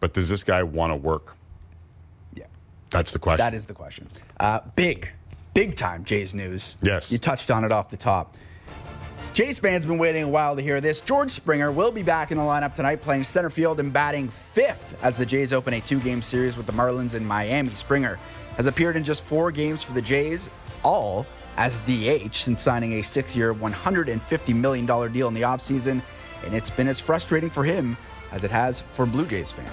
but 0.00 0.12
does 0.12 0.28
this 0.28 0.42
guy 0.42 0.64
want 0.64 0.90
to 0.90 0.96
work? 0.96 1.36
Yeah. 2.34 2.46
That's 2.90 3.12
the 3.12 3.20
question. 3.20 3.38
That 3.44 3.54
is 3.54 3.66
the 3.66 3.72
question. 3.74 4.08
Uh, 4.40 4.60
big, 4.74 5.10
big 5.54 5.76
time 5.76 6.04
Jays 6.04 6.34
news. 6.34 6.76
Yes. 6.82 7.10
You 7.12 7.18
touched 7.18 7.50
on 7.50 7.64
it 7.64 7.72
off 7.72 7.90
the 7.90 7.96
top. 7.96 8.36
Jays 9.32 9.60
fans 9.60 9.84
have 9.84 9.88
been 9.88 9.98
waiting 9.98 10.24
a 10.24 10.28
while 10.28 10.56
to 10.56 10.62
hear 10.62 10.80
this. 10.80 11.00
George 11.00 11.30
Springer 11.30 11.70
will 11.70 11.92
be 11.92 12.02
back 12.02 12.32
in 12.32 12.38
the 12.38 12.42
lineup 12.42 12.74
tonight, 12.74 13.00
playing 13.00 13.22
center 13.24 13.48
field 13.48 13.78
and 13.78 13.92
batting 13.92 14.28
fifth 14.28 14.98
as 15.02 15.16
the 15.16 15.24
Jays 15.24 15.52
open 15.52 15.72
a 15.74 15.80
two 15.80 16.00
game 16.00 16.20
series 16.20 16.56
with 16.56 16.66
the 16.66 16.72
Marlins 16.72 17.14
in 17.14 17.24
Miami. 17.24 17.70
Springer 17.70 18.18
has 18.56 18.66
appeared 18.66 18.96
in 18.96 19.04
just 19.04 19.22
four 19.22 19.52
games 19.52 19.84
for 19.84 19.92
the 19.92 20.02
Jays, 20.02 20.50
all 20.82 21.26
as 21.56 21.78
DH 21.80 22.34
since 22.34 22.60
signing 22.60 22.94
a 22.94 23.02
six 23.02 23.36
year, 23.36 23.54
$150 23.54 24.54
million 24.54 24.84
deal 24.84 25.28
in 25.28 25.34
the 25.34 25.42
offseason. 25.42 26.02
And 26.44 26.54
it's 26.54 26.70
been 26.70 26.88
as 26.88 26.98
frustrating 26.98 27.50
for 27.50 27.62
him 27.64 27.96
as 28.32 28.42
it 28.44 28.50
has 28.50 28.80
for 28.80 29.06
Blue 29.06 29.26
Jays 29.26 29.52
fans. 29.52 29.70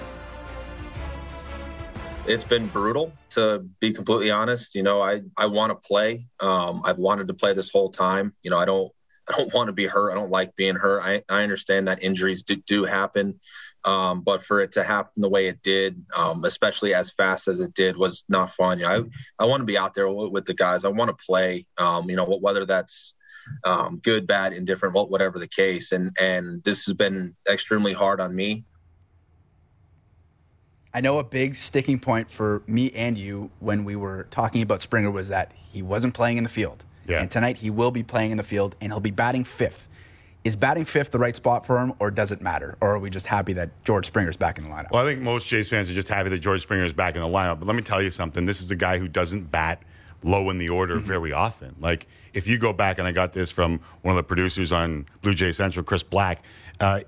it's 2.26 2.44
been 2.44 2.66
brutal 2.68 3.12
to 3.38 3.66
be 3.80 3.92
completely 3.92 4.30
honest. 4.30 4.74
You 4.74 4.82
know, 4.82 5.00
I 5.00 5.22
I 5.36 5.46
want 5.46 5.70
to 5.70 5.88
play. 5.88 6.26
Um, 6.40 6.82
I've 6.84 6.98
wanted 6.98 7.28
to 7.28 7.34
play 7.34 7.54
this 7.54 7.70
whole 7.70 7.90
time. 7.90 8.34
You 8.42 8.50
know, 8.50 8.58
I 8.58 8.64
don't 8.64 8.92
I 9.28 9.36
don't 9.36 9.54
want 9.54 9.68
to 9.68 9.72
be 9.72 9.86
hurt. 9.86 10.10
I 10.10 10.14
don't 10.14 10.30
like 10.30 10.54
being 10.56 10.76
hurt. 10.76 11.02
I 11.02 11.22
I 11.28 11.42
understand 11.42 11.88
that 11.88 12.02
injuries 12.02 12.42
do, 12.42 12.56
do 12.56 12.84
happen, 12.84 13.40
um, 13.84 14.22
but 14.22 14.42
for 14.42 14.60
it 14.60 14.72
to 14.72 14.84
happen 14.84 15.22
the 15.22 15.28
way 15.28 15.46
it 15.46 15.62
did, 15.62 16.04
um, 16.16 16.44
especially 16.44 16.94
as 16.94 17.10
fast 17.10 17.48
as 17.48 17.60
it 17.60 17.74
did, 17.74 17.96
was 17.96 18.24
not 18.28 18.50
fun. 18.50 18.78
You 18.78 18.86
know, 18.86 19.06
I 19.38 19.44
I 19.44 19.46
want 19.46 19.60
to 19.60 19.66
be 19.66 19.78
out 19.78 19.94
there 19.94 20.10
with, 20.12 20.32
with 20.32 20.44
the 20.46 20.54
guys. 20.54 20.84
I 20.84 20.88
want 20.88 21.16
to 21.16 21.24
play. 21.24 21.66
Um, 21.76 22.08
you 22.10 22.16
know, 22.16 22.26
whether 22.26 22.64
that's 22.66 23.14
um, 23.64 24.00
good, 24.02 24.26
bad, 24.26 24.52
indifferent, 24.52 24.94
whatever 24.94 25.38
the 25.38 25.48
case. 25.48 25.92
And 25.92 26.16
and 26.20 26.62
this 26.64 26.86
has 26.86 26.94
been 26.94 27.34
extremely 27.48 27.92
hard 27.92 28.20
on 28.20 28.34
me. 28.34 28.64
I 30.94 31.00
know 31.00 31.18
a 31.18 31.24
big 31.24 31.54
sticking 31.56 31.98
point 32.00 32.30
for 32.30 32.62
me 32.66 32.90
and 32.92 33.16
you 33.18 33.50
when 33.60 33.84
we 33.84 33.94
were 33.96 34.26
talking 34.30 34.62
about 34.62 34.82
Springer 34.82 35.10
was 35.10 35.28
that 35.28 35.52
he 35.54 35.82
wasn't 35.82 36.14
playing 36.14 36.38
in 36.38 36.44
the 36.44 36.50
field. 36.50 36.84
Yeah. 37.06 37.20
And 37.20 37.30
tonight 37.30 37.58
he 37.58 37.70
will 37.70 37.90
be 37.90 38.02
playing 38.02 38.30
in 38.30 38.36
the 38.36 38.42
field 38.42 38.74
and 38.80 38.92
he'll 38.92 39.00
be 39.00 39.10
batting 39.10 39.44
fifth. 39.44 39.88
Is 40.44 40.56
batting 40.56 40.84
fifth 40.86 41.10
the 41.10 41.18
right 41.18 41.34
spot 41.36 41.66
for 41.66 41.78
him, 41.78 41.92
or 41.98 42.10
does 42.10 42.32
it 42.32 42.40
matter? 42.40 42.78
Or 42.80 42.92
are 42.94 42.98
we 42.98 43.10
just 43.10 43.26
happy 43.26 43.52
that 43.54 43.70
George 43.84 44.06
Springer's 44.06 44.36
back 44.36 44.56
in 44.56 44.64
the 44.64 44.70
lineup? 44.70 44.90
Well, 44.92 45.04
I 45.04 45.10
think 45.10 45.20
most 45.20 45.46
Jays 45.46 45.68
fans 45.68 45.90
are 45.90 45.94
just 45.94 46.08
happy 46.08 46.30
that 46.30 46.38
George 46.38 46.62
Springer 46.62 46.84
is 46.84 46.92
back 46.92 47.16
in 47.16 47.20
the 47.20 47.28
lineup. 47.28 47.58
But 47.58 47.66
let 47.66 47.76
me 47.76 47.82
tell 47.82 48.00
you 48.00 48.10
something. 48.10 48.46
This 48.46 48.62
is 48.62 48.70
a 48.70 48.76
guy 48.76 48.98
who 48.98 49.08
doesn't 49.08 49.50
bat 49.50 49.82
low 50.22 50.48
in 50.48 50.56
the 50.58 50.68
order 50.70 50.94
Mm-hmm. 50.96 51.06
very 51.06 51.32
often. 51.32 51.74
Like, 51.80 52.06
if 52.32 52.46
you 52.46 52.56
go 52.56 52.72
back, 52.72 52.98
and 52.98 53.06
I 53.06 53.12
got 53.12 53.32
this 53.34 53.50
from 53.50 53.80
one 54.02 54.12
of 54.12 54.16
the 54.16 54.22
producers 54.22 54.70
on 54.72 55.06
Blue 55.22 55.34
Jay 55.34 55.52
Central, 55.52 55.84
Chris 55.84 56.02
Black, 56.04 56.42
uh, 56.80 57.00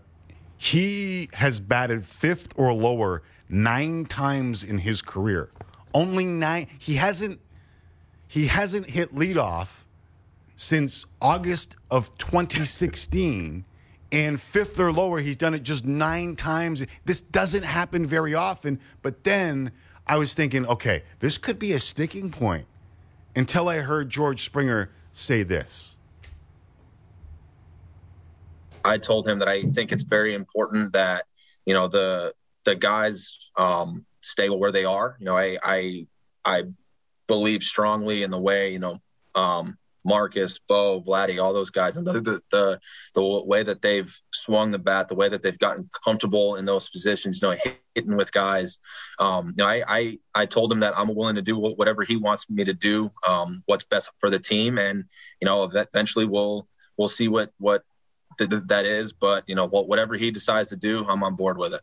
he 0.56 1.28
has 1.34 1.60
batted 1.60 2.04
fifth 2.04 2.52
or 2.56 2.72
lower 2.74 3.22
nine 3.50 4.04
times 4.04 4.62
in 4.62 4.78
his 4.78 5.02
career. 5.02 5.50
Only 5.92 6.24
nine. 6.24 6.68
He 6.78 6.94
hasn't. 6.94 7.40
He 8.28 8.46
hasn't 8.46 8.90
hit 8.90 9.12
leadoff 9.14 9.84
since 10.54 11.04
August 11.20 11.74
of 11.90 12.16
2016. 12.18 13.64
And 14.12 14.40
fifth 14.40 14.78
or 14.78 14.92
lower, 14.92 15.20
he's 15.20 15.36
done 15.36 15.54
it 15.54 15.62
just 15.62 15.84
nine 15.84 16.36
times. 16.36 16.84
This 17.04 17.20
doesn't 17.20 17.64
happen 17.64 18.04
very 18.04 18.34
often. 18.34 18.80
But 19.02 19.24
then 19.24 19.72
I 20.06 20.16
was 20.16 20.34
thinking, 20.34 20.66
okay, 20.66 21.02
this 21.20 21.38
could 21.38 21.58
be 21.58 21.72
a 21.72 21.80
sticking 21.80 22.30
point 22.30 22.66
until 23.36 23.68
I 23.68 23.78
heard 23.78 24.10
George 24.10 24.42
Springer 24.42 24.90
say 25.12 25.42
this. 25.42 25.96
I 28.84 28.98
told 28.98 29.28
him 29.28 29.38
that 29.38 29.48
I 29.48 29.62
think 29.62 29.92
it's 29.92 30.02
very 30.02 30.34
important 30.34 30.92
that 30.92 31.26
you 31.66 31.74
know 31.74 31.86
the 31.86 32.32
the 32.70 32.76
guys 32.76 33.50
um, 33.56 34.06
stay 34.20 34.48
where 34.48 34.70
they 34.70 34.84
are. 34.84 35.16
You 35.18 35.26
know, 35.26 35.36
I 35.36 35.58
I 35.62 36.06
I 36.44 36.64
believe 37.26 37.62
strongly 37.62 38.22
in 38.22 38.30
the 38.30 38.40
way 38.40 38.72
you 38.72 38.78
know 38.78 39.00
um, 39.34 39.76
Marcus, 40.04 40.60
Bo, 40.68 41.02
Vladdy, 41.02 41.42
all 41.42 41.52
those 41.52 41.70
guys, 41.70 41.96
and 41.96 42.06
the, 42.06 42.12
the 42.12 42.40
the 42.52 42.80
the 43.14 43.42
way 43.44 43.64
that 43.64 43.82
they've 43.82 44.12
swung 44.32 44.70
the 44.70 44.78
bat, 44.78 45.08
the 45.08 45.16
way 45.16 45.28
that 45.28 45.42
they've 45.42 45.58
gotten 45.58 45.88
comfortable 46.04 46.54
in 46.56 46.64
those 46.64 46.88
positions. 46.88 47.42
You 47.42 47.48
know, 47.48 47.56
hitting 47.96 48.16
with 48.16 48.32
guys. 48.32 48.78
Um, 49.18 49.48
you 49.56 49.64
know, 49.64 49.68
I, 49.68 49.82
I 49.88 50.18
I 50.34 50.46
told 50.46 50.72
him 50.72 50.80
that 50.80 50.96
I'm 50.96 51.12
willing 51.14 51.36
to 51.36 51.42
do 51.42 51.58
whatever 51.58 52.04
he 52.04 52.16
wants 52.16 52.48
me 52.48 52.64
to 52.64 52.74
do. 52.74 53.10
Um, 53.26 53.62
what's 53.66 53.84
best 53.84 54.10
for 54.20 54.30
the 54.30 54.38
team, 54.38 54.78
and 54.78 55.04
you 55.40 55.46
know, 55.46 55.64
eventually 55.64 56.26
we'll 56.26 56.68
we'll 56.96 57.08
see 57.08 57.26
what 57.26 57.50
what 57.58 57.82
th- 58.38 58.48
th- 58.48 58.62
that 58.68 58.86
is. 58.86 59.12
But 59.12 59.42
you 59.48 59.56
know, 59.56 59.66
whatever 59.66 60.14
he 60.14 60.30
decides 60.30 60.70
to 60.70 60.76
do, 60.76 61.04
I'm 61.08 61.24
on 61.24 61.34
board 61.34 61.58
with 61.58 61.74
it. 61.74 61.80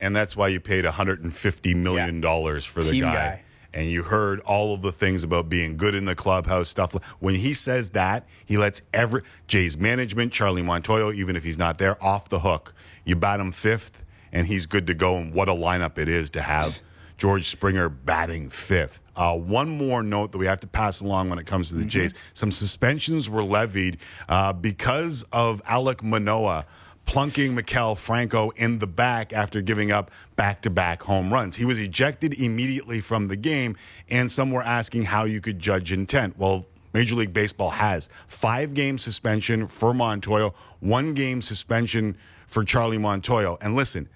And 0.00 0.14
that's 0.14 0.36
why 0.36 0.48
you 0.48 0.60
paid 0.60 0.84
$150 0.84 1.76
million 1.76 2.22
for 2.62 2.82
the 2.82 2.90
Team 2.90 3.04
guy. 3.04 3.14
guy. 3.14 3.42
And 3.72 3.90
you 3.90 4.04
heard 4.04 4.40
all 4.40 4.72
of 4.72 4.80
the 4.80 4.92
things 4.92 5.22
about 5.22 5.48
being 5.48 5.76
good 5.76 5.94
in 5.94 6.06
the 6.06 6.14
clubhouse 6.14 6.68
stuff. 6.68 6.94
When 7.18 7.34
he 7.34 7.52
says 7.52 7.90
that, 7.90 8.26
he 8.44 8.56
lets 8.56 8.80
every 8.94 9.22
Jay's 9.46 9.76
management, 9.76 10.32
Charlie 10.32 10.62
Montoyo, 10.62 11.14
even 11.14 11.36
if 11.36 11.44
he's 11.44 11.58
not 11.58 11.76
there, 11.76 12.02
off 12.02 12.28
the 12.28 12.40
hook. 12.40 12.74
You 13.04 13.16
bat 13.16 13.38
him 13.38 13.52
fifth, 13.52 14.02
and 14.32 14.46
he's 14.46 14.64
good 14.64 14.86
to 14.86 14.94
go. 14.94 15.16
And 15.16 15.34
what 15.34 15.48
a 15.48 15.52
lineup 15.52 15.98
it 15.98 16.08
is 16.08 16.30
to 16.30 16.42
have 16.42 16.80
George 17.18 17.48
Springer 17.48 17.88
batting 17.90 18.48
fifth. 18.48 19.02
Uh, 19.14 19.36
one 19.36 19.68
more 19.68 20.02
note 20.02 20.32
that 20.32 20.38
we 20.38 20.46
have 20.46 20.60
to 20.60 20.66
pass 20.66 21.00
along 21.00 21.30
when 21.30 21.38
it 21.38 21.46
comes 21.46 21.68
to 21.68 21.74
the 21.74 21.84
Jays: 21.84 22.14
some 22.32 22.50
suspensions 22.50 23.28
were 23.28 23.42
levied 23.42 23.98
uh, 24.28 24.52
because 24.52 25.22
of 25.32 25.60
Alec 25.66 26.02
Manoah 26.02 26.66
plunking 27.06 27.56
Maikel 27.56 27.96
Franco 27.96 28.50
in 28.50 28.78
the 28.78 28.86
back 28.86 29.32
after 29.32 29.62
giving 29.62 29.90
up 29.90 30.10
back 30.34 30.60
to 30.62 30.70
back 30.70 31.02
home 31.02 31.32
runs. 31.32 31.56
He 31.56 31.64
was 31.64 31.80
ejected 31.80 32.34
immediately 32.34 33.00
from 33.00 33.28
the 33.28 33.36
game, 33.36 33.76
and 34.10 34.30
some 34.30 34.50
were 34.50 34.62
asking 34.62 35.04
how 35.04 35.24
you 35.24 35.40
could 35.40 35.58
judge 35.58 35.92
intent. 35.92 36.36
Well, 36.36 36.66
Major 36.92 37.14
League 37.14 37.32
Baseball 37.32 37.70
has 37.70 38.08
five 38.26 38.74
game 38.74 38.98
suspension 38.98 39.66
for 39.66 39.92
Montoyo, 39.92 40.54
one 40.80 41.14
game 41.14 41.42
suspension 41.42 42.16
for 42.46 42.64
Charlie 42.64 42.98
Montoyo. 42.98 43.56
And 43.60 43.74
listen, 43.74 44.08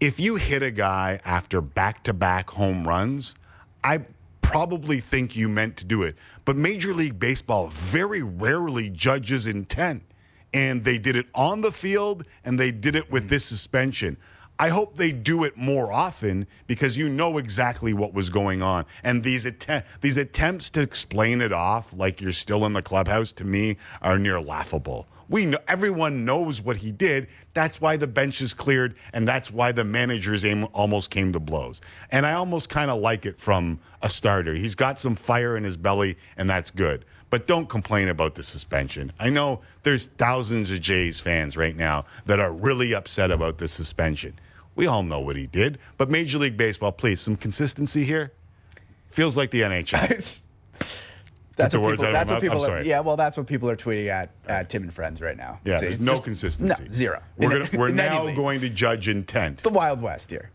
if 0.00 0.20
you 0.20 0.36
hit 0.36 0.62
a 0.62 0.70
guy 0.70 1.20
after 1.24 1.60
back 1.60 2.04
to 2.04 2.12
back 2.12 2.50
home 2.50 2.86
runs, 2.86 3.34
I 3.82 4.04
probably 4.42 5.00
think 5.00 5.36
you 5.36 5.48
meant 5.48 5.76
to 5.76 5.84
do 5.84 6.02
it. 6.02 6.16
But 6.44 6.56
Major 6.56 6.94
League 6.94 7.18
Baseball 7.18 7.68
very 7.68 8.22
rarely 8.22 8.90
judges 8.90 9.46
intent. 9.46 10.02
And 10.52 10.84
they 10.84 10.98
did 10.98 11.16
it 11.16 11.26
on 11.34 11.60
the 11.60 11.72
field 11.72 12.24
and 12.44 12.58
they 12.58 12.70
did 12.70 12.94
it 12.94 13.10
with 13.10 13.28
this 13.28 13.44
suspension. 13.44 14.16
I 14.60 14.70
hope 14.70 14.96
they 14.96 15.12
do 15.12 15.44
it 15.44 15.56
more 15.56 15.92
often 15.92 16.48
because 16.66 16.98
you 16.98 17.08
know 17.08 17.38
exactly 17.38 17.92
what 17.92 18.12
was 18.12 18.28
going 18.28 18.60
on. 18.60 18.86
And 19.04 19.22
these 19.22 19.46
att- 19.46 19.84
these 20.00 20.16
attempts 20.16 20.70
to 20.70 20.80
explain 20.80 21.40
it 21.40 21.52
off 21.52 21.92
like 21.92 22.20
you're 22.20 22.32
still 22.32 22.66
in 22.66 22.72
the 22.72 22.82
clubhouse 22.82 23.32
to 23.34 23.44
me 23.44 23.76
are 24.02 24.18
near 24.18 24.40
laughable. 24.40 25.06
We 25.28 25.46
know 25.46 25.58
everyone 25.68 26.24
knows 26.24 26.60
what 26.60 26.78
he 26.78 26.90
did. 26.90 27.28
That's 27.52 27.80
why 27.80 27.98
the 27.98 28.06
bench 28.06 28.40
is 28.40 28.54
cleared, 28.54 28.96
and 29.12 29.28
that's 29.28 29.50
why 29.50 29.72
the 29.72 29.84
managers 29.84 30.44
aim, 30.44 30.66
almost 30.72 31.10
came 31.10 31.32
to 31.34 31.40
blows. 31.40 31.80
And 32.10 32.24
I 32.24 32.32
almost 32.32 32.68
kind 32.70 32.90
of 32.90 32.98
like 33.00 33.26
it 33.26 33.38
from 33.38 33.78
a 34.02 34.08
starter. 34.08 34.54
He's 34.54 34.74
got 34.74 34.98
some 34.98 35.14
fire 35.14 35.56
in 35.56 35.64
his 35.64 35.76
belly, 35.76 36.16
and 36.36 36.48
that's 36.48 36.70
good. 36.70 37.04
But 37.30 37.46
don't 37.46 37.68
complain 37.68 38.08
about 38.08 38.36
the 38.36 38.42
suspension. 38.42 39.12
I 39.18 39.28
know 39.30 39.60
there's 39.82 40.06
thousands 40.06 40.70
of 40.70 40.80
Jays 40.80 41.20
fans 41.20 41.56
right 41.56 41.76
now 41.76 42.06
that 42.26 42.40
are 42.40 42.52
really 42.52 42.94
upset 42.94 43.30
about 43.30 43.58
the 43.58 43.68
suspension. 43.68 44.34
We 44.74 44.86
all 44.86 45.02
know 45.02 45.20
what 45.20 45.36
he 45.36 45.46
did, 45.46 45.78
but 45.98 46.08
Major 46.10 46.38
League 46.38 46.56
Baseball, 46.56 46.92
please, 46.92 47.20
some 47.20 47.36
consistency 47.36 48.04
here. 48.04 48.32
Feels 49.08 49.36
like 49.36 49.50
the 49.50 49.62
NHL. 49.62 50.42
That's 51.56 51.72
the 51.72 51.80
what 51.80 51.86
words 51.88 52.00
people. 52.02 52.12
That's 52.12 52.30
what 52.30 52.40
people. 52.40 52.64
Are, 52.64 52.82
yeah, 52.82 53.00
well, 53.00 53.16
that's 53.16 53.36
what 53.36 53.48
people 53.48 53.68
are 53.68 53.74
tweeting 53.76 54.06
at, 54.06 54.30
at 54.46 54.70
Tim 54.70 54.84
and 54.84 54.94
Friends 54.94 55.20
right 55.20 55.36
now. 55.36 55.58
Yeah, 55.64 55.74
It's- 55.74 55.80
there's 55.80 56.00
no 56.00 56.12
just- 56.12 56.24
consistency. 56.24 56.84
No, 56.84 56.92
zero. 56.92 57.20
We're, 57.36 57.48
gonna, 57.50 57.68
we're 57.76 57.88
now 57.90 58.26
league. 58.26 58.36
going 58.36 58.60
to 58.60 58.70
judge 58.70 59.08
intent. 59.08 59.54
It's 59.54 59.62
the 59.64 59.70
Wild 59.70 60.00
West 60.00 60.30
here. 60.30 60.50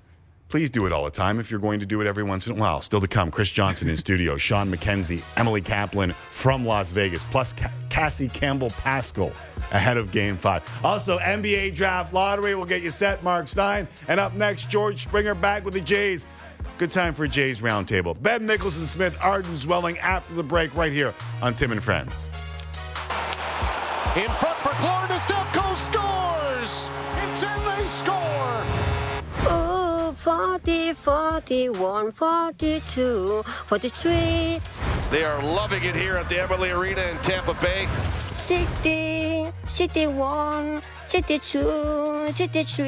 Please 0.54 0.70
do 0.70 0.86
it 0.86 0.92
all 0.92 1.04
the 1.04 1.10
time 1.10 1.39
if 1.39 1.50
you're 1.50 1.60
going 1.60 1.80
to 1.80 1.86
do 1.88 2.00
it 2.00 2.06
every 2.06 2.22
once 2.22 2.46
in 2.46 2.56
a 2.56 2.60
while. 2.60 2.80
Still 2.80 3.02
to 3.02 3.08
come, 3.08 3.32
Chris 3.32 3.50
Johnson 3.50 3.89
in 3.89 3.98
studio, 3.98 4.38
Sean 4.38 4.72
McKenzie, 4.72 5.24
Emily 5.36 5.62
Kaplan 5.62 6.12
from 6.30 6.63
Las 6.63 6.92
Vegas, 6.92 7.24
plus 7.24 7.54
Ca- 7.54 7.72
Cassie 7.89 8.28
Campbell 8.28 8.70
Pascall 8.70 9.32
ahead 9.72 9.98
of 9.98 10.12
game 10.12 10.38
five. 10.38 10.62
Also, 10.86 11.18
NBA 11.18 11.74
draft 11.74 12.13
lottery 12.13 12.54
will 12.54 12.68
get 12.68 12.84
you 12.84 12.92
set, 12.92 13.24
Mark 13.24 13.48
Stein. 13.48 13.88
And 14.08 14.20
up 14.20 14.36
next, 14.36 14.70
George 14.70 15.02
Springer 15.02 15.34
back 15.34 15.66
with 15.66 15.74
the 15.74 15.82
Jays. 15.82 16.28
Good 16.78 16.92
time 16.92 17.16
for 17.16 17.26
Jays 17.26 17.62
roundtable. 17.62 18.16
Ben 18.22 18.46
Nicholson 18.46 18.86
Smith, 18.86 19.18
Arden 19.24 19.54
Zwelling 19.54 19.98
after 19.98 20.36
the 20.36 20.44
break 20.44 20.76
right 20.76 20.92
here 20.92 21.16
on 21.42 21.56
Tim 21.56 21.72
and 21.72 21.84
Friends. 21.84 22.30
In 24.16 24.30
front 24.30 24.58
for 24.60 24.76
Florida, 24.76 25.16
Stepco 25.16 25.76
scores! 25.76 26.92
It's 27.24 27.42
in, 27.42 27.66
they 27.66 27.88
score! 27.88 28.83
Oh, 30.26 30.58
40, 30.58 30.94
41, 30.94 32.12
42, 32.12 33.44
43, 33.44 34.60
They 35.12 35.24
are 35.26 35.44
loving 35.44 35.84
it 35.84 35.96
here 35.96 36.16
at 36.16 36.30
the 36.30 36.44
Amalie 36.46 36.72
Arena 36.72 37.02
in 37.02 37.18
Tampa 37.18 37.54
Bay. 37.56 37.88
60, 38.34 39.52
61, 39.66 40.82
62, 41.06 42.28
63, 42.32 42.86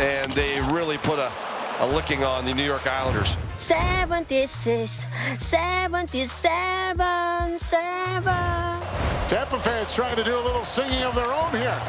And 0.00 0.30
they 0.32 0.60
really 0.72 0.98
put 0.98 1.18
a, 1.18 1.32
a 1.80 1.86
licking 1.86 2.24
on 2.24 2.44
the 2.44 2.52
New 2.52 2.64
York 2.64 2.86
Islanders. 2.86 3.34
76, 3.56 5.06
77, 5.38 7.58
7, 7.58 8.22
Tampa 9.28 9.58
fans 9.60 9.94
trying 9.94 10.16
to 10.16 10.24
do 10.24 10.36
a 10.36 10.42
little 10.44 10.64
singing 10.66 11.02
of 11.04 11.14
their 11.14 11.32
own 11.32 11.50
here. 11.52 11.80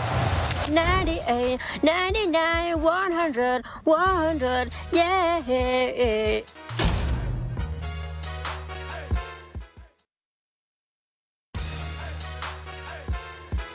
98, 0.70 1.60
99, 1.84 2.82
100, 2.82 3.66
100, 3.66 4.72
yeah. 4.92 6.42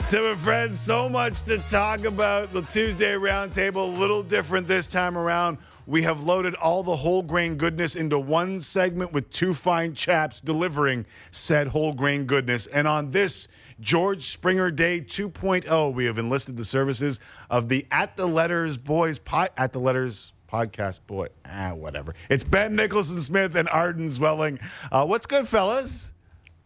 Tim 0.07 0.23
and 0.23 0.37
friends, 0.37 0.79
so 0.79 1.09
much 1.09 1.43
to 1.45 1.57
talk 1.57 2.05
about. 2.05 2.53
The 2.53 2.61
Tuesday 2.61 3.13
roundtable, 3.13 3.95
a 3.95 3.99
little 3.99 4.21
different 4.21 4.67
this 4.67 4.85
time 4.85 5.17
around. 5.17 5.57
We 5.87 6.03
have 6.03 6.23
loaded 6.23 6.53
all 6.55 6.83
the 6.83 6.95
whole 6.95 7.23
grain 7.23 7.55
goodness 7.55 7.95
into 7.95 8.19
one 8.19 8.61
segment 8.61 9.13
with 9.13 9.31
two 9.31 9.53
fine 9.53 9.95
chaps 9.95 10.41
delivering 10.41 11.07
said 11.31 11.69
whole 11.69 11.93
grain 11.93 12.25
goodness. 12.25 12.67
And 12.67 12.87
on 12.87 13.11
this 13.11 13.47
George 13.79 14.31
Springer 14.31 14.71
Day 14.71 15.01
2.0, 15.01 15.93
we 15.93 16.05
have 16.05 16.17
enlisted 16.17 16.57
the 16.57 16.63
services 16.65 17.19
of 17.49 17.67
the 17.67 17.85
At 17.91 18.15
the 18.15 18.25
Letters 18.25 18.77
Boys 18.77 19.19
pod, 19.19 19.49
At 19.57 19.73
the 19.73 19.79
Letters 19.79 20.33
podcast 20.51 21.01
boy. 21.07 21.27
Ah, 21.45 21.73
whatever. 21.73 22.15
It's 22.29 22.43
Ben 22.43 22.75
Nicholson 22.75 23.19
Smith 23.21 23.55
and 23.55 23.67
Arden 23.67 24.07
Zwelling. 24.09 24.59
Uh, 24.91 25.05
what's 25.05 25.25
good, 25.25 25.47
fellas? 25.47 26.13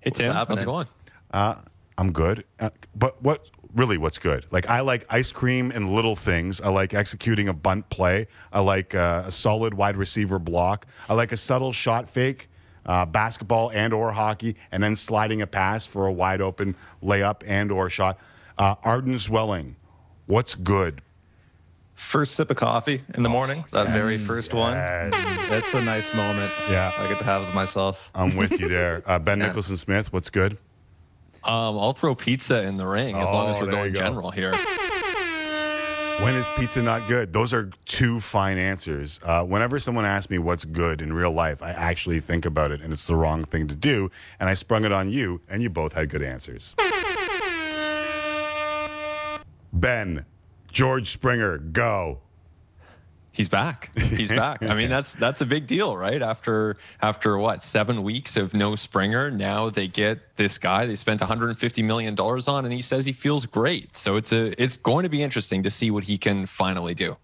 Hey 0.01 0.11
Tim, 0.11 0.33
how's 0.33 0.61
it 0.61 0.65
going? 0.65 0.87
I'm 1.31 2.13
good. 2.13 2.45
Uh, 2.59 2.69
but 2.95 3.21
what 3.21 3.49
really 3.75 3.97
what's 3.97 4.19
good? 4.19 4.45
Like 4.51 4.69
I 4.69 4.81
like 4.81 5.05
ice 5.09 5.31
cream 5.31 5.71
and 5.71 5.93
little 5.93 6.15
things. 6.15 6.61
I 6.61 6.69
like 6.69 6.93
executing 6.93 7.49
a 7.49 7.53
bunt 7.53 7.89
play. 7.89 8.27
I 8.53 8.61
like 8.61 8.95
uh, 8.95 9.23
a 9.25 9.31
solid 9.31 9.73
wide 9.73 9.97
receiver 9.97 10.39
block. 10.39 10.85
I 11.09 11.13
like 11.13 11.31
a 11.31 11.37
subtle 11.37 11.73
shot 11.73 12.07
fake. 12.07 12.48
Uh, 12.89 13.05
basketball 13.05 13.69
and 13.71 13.93
or 13.93 14.11
hockey, 14.11 14.55
and 14.71 14.81
then 14.83 14.95
sliding 14.97 15.41
a 15.41 15.47
pass 15.47 15.85
for 15.85 16.07
a 16.07 16.11
wide 16.11 16.41
open 16.41 16.75
layup 17.01 17.43
and 17.45 17.71
or 17.71 17.89
shot. 17.89 18.19
Uh, 18.57 18.75
Arden 18.83 19.13
Zwelling, 19.13 19.75
what's 20.25 20.55
good? 20.55 21.01
First 21.93 22.35
sip 22.35 22.49
of 22.49 22.57
coffee 22.57 23.03
in 23.13 23.23
the 23.23 23.29
morning, 23.29 23.63
that 23.73 23.87
very 23.89 24.17
first 24.17 24.53
one. 24.53 24.73
Yes. 24.73 25.51
It's 25.51 25.73
a 25.73 25.81
nice 25.81 26.15
moment. 26.15 26.51
Yeah. 26.69 26.91
I 26.97 27.07
get 27.09 27.19
to 27.19 27.25
have 27.25 27.43
it 27.43 27.53
myself. 27.53 28.09
I'm 28.15 28.35
with 28.37 28.59
you 28.59 28.67
there. 28.69 29.03
Uh, 29.05 29.19
ben 29.19 29.39
Nicholson 29.45 29.77
Smith, 29.77 30.11
what's 30.11 30.29
good? 30.29 30.53
Um, 31.43 31.77
I'll 31.77 31.93
throw 31.93 32.15
pizza 32.15 32.61
in 32.63 32.77
the 32.77 32.87
ring 32.87 33.15
as 33.15 33.31
long 33.31 33.49
as 33.49 33.57
Oh, 33.57 33.65
we're 33.65 33.71
going 33.71 33.93
go. 33.93 33.99
general 33.99 34.31
here. 34.31 34.53
When 36.21 36.35
is 36.35 36.49
pizza 36.57 36.81
not 36.81 37.07
good? 37.07 37.31
Those 37.31 37.53
are 37.53 37.69
two 37.85 38.19
fine 38.19 38.57
answers. 38.57 39.21
Uh, 39.23 39.43
whenever 39.45 39.79
someone 39.79 40.03
asks 40.03 40.29
me 40.29 40.37
what's 40.37 40.65
good 40.65 41.01
in 41.01 41.13
real 41.13 41.31
life, 41.31 41.63
I 41.63 41.71
actually 41.71 42.19
think 42.19 42.45
about 42.45 42.71
it, 42.71 42.81
and 42.81 42.91
it's 42.91 43.07
the 43.07 43.15
wrong 43.15 43.45
thing 43.45 43.67
to 43.69 43.75
do. 43.75 44.11
And 44.37 44.49
I 44.49 44.53
sprung 44.53 44.83
it 44.83 44.91
on 44.91 45.09
you, 45.09 45.39
and 45.47 45.63
you 45.63 45.69
both 45.69 45.93
had 45.93 46.09
good 46.09 46.21
answers. 46.21 46.75
Ben, 49.71 50.25
George 50.69 51.09
Springer, 51.09 51.57
go. 51.57 52.19
He's 53.31 53.47
back. 53.47 53.91
He's 53.97 54.31
back. 54.31 54.63
I 54.63 54.73
mean, 54.75 54.89
that's 54.95 55.13
that's 55.13 55.41
a 55.41 55.45
big 55.45 55.67
deal, 55.67 55.95
right? 55.95 56.21
After 56.21 56.75
after 57.01 57.37
what 57.37 57.61
seven 57.61 58.03
weeks 58.03 58.35
of 58.37 58.53
no 58.53 58.75
Springer, 58.75 59.29
now 59.29 59.69
they 59.69 59.87
get 59.87 60.35
this 60.35 60.57
guy 60.57 60.85
they 60.85 60.95
spent 60.95 61.21
150 61.21 61.83
million 61.83 62.15
dollars 62.15 62.47
on, 62.47 62.65
and 62.65 62.73
he 62.73 62.81
says 62.81 63.05
he 63.05 63.11
feels 63.11 63.45
great. 63.45 63.95
So 63.95 64.15
it's 64.15 64.31
a 64.31 64.61
it's 64.61 64.77
going 64.77 65.03
to 65.03 65.09
be 65.09 65.21
interesting 65.21 65.63
to 65.63 65.69
see 65.69 65.91
what 65.91 66.05
he 66.05 66.17
can 66.17 66.45
finally 66.45 66.95
do. 66.95 67.17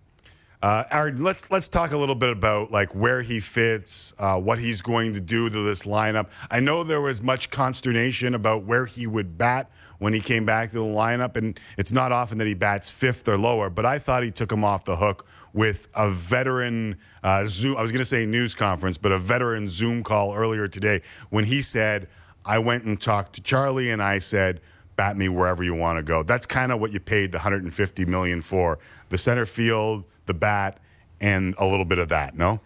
Uh, 0.62 0.84
Arden, 0.90 1.24
let's 1.24 1.52
let's 1.52 1.68
talk 1.68 1.92
a 1.92 1.98
little 1.98 2.16
bit 2.16 2.32
about 2.32 2.72
like 2.72 2.96
where 2.96 3.22
he 3.22 3.40
fits, 3.40 4.14
uh, 4.18 4.40
what 4.40 4.58
he's 4.58 4.82
going 4.82 5.14
to 5.14 5.22
do 5.22 5.50
to 5.50 5.64
this 5.64 5.84
lineup. 5.84 6.30
I 6.50 6.60
know 6.60 6.84
there 6.84 7.02
was 7.02 7.22
much 7.22 7.50
consternation 7.50 8.34
about 8.34 8.64
where 8.64 8.86
he 8.86 9.06
would 9.06 9.38
bat 9.38 9.70
when 10.00 10.14
he 10.14 10.20
came 10.20 10.46
back 10.46 10.70
to 10.70 10.76
the 10.76 10.82
lineup, 10.82 11.36
and 11.36 11.60
it's 11.78 11.92
not 11.92 12.12
often 12.12 12.38
that 12.40 12.48
he 12.48 12.54
bats 12.54 12.90
fifth 12.90 13.28
or 13.28 13.38
lower. 13.38 13.70
But 13.70 13.86
I 13.86 14.00
thought 14.00 14.24
he 14.24 14.32
took 14.32 14.52
him 14.52 14.64
off 14.64 14.86
the 14.86 14.96
hook 14.96 15.28
with 15.56 15.88
a 15.96 16.12
veteran 16.12 16.98
uh, 17.24 17.46
Zoom. 17.48 17.78
I 17.78 17.82
was 17.82 17.92
going 17.92 18.00
to 18.00 18.06
say 18.06 18.26
news 18.26 18.54
conference, 18.54 18.98
but 18.98 19.12
a 19.12 19.18
veteran 19.18 19.68
Zoom 19.68 20.04
call 20.04 20.36
earlier 20.36 20.68
today 20.68 21.02
when 21.32 21.46
he 21.46 21.64
said, 21.64 22.08
"I 22.46 22.60
went 22.60 22.84
and 22.84 23.00
talked 23.02 23.34
to 23.34 23.42
Charlie, 23.42 23.90
and 23.90 24.04
I 24.04 24.20
said." 24.20 24.62
bat 24.96 25.18
me 25.18 25.28
wherever 25.28 25.62
you 25.62 25.76
want 25.76 25.98
to 25.98 26.04
go. 26.04 26.24
That's 26.24 26.46
kind 26.46 26.72
of 26.72 26.80
what 26.80 26.94
you 26.94 27.02
paid 27.02 27.34
the 27.34 27.40
150 27.40 28.06
million 28.06 28.42
for. 28.42 28.80
The 29.10 29.18
center 29.18 29.46
field, 29.46 30.06
the 30.26 30.34
bat, 30.34 30.80
and 31.20 31.54
a 31.58 31.66
little 31.66 31.84
bit 31.84 32.00
of 32.00 32.08
that, 32.08 32.38
no? 32.38 32.62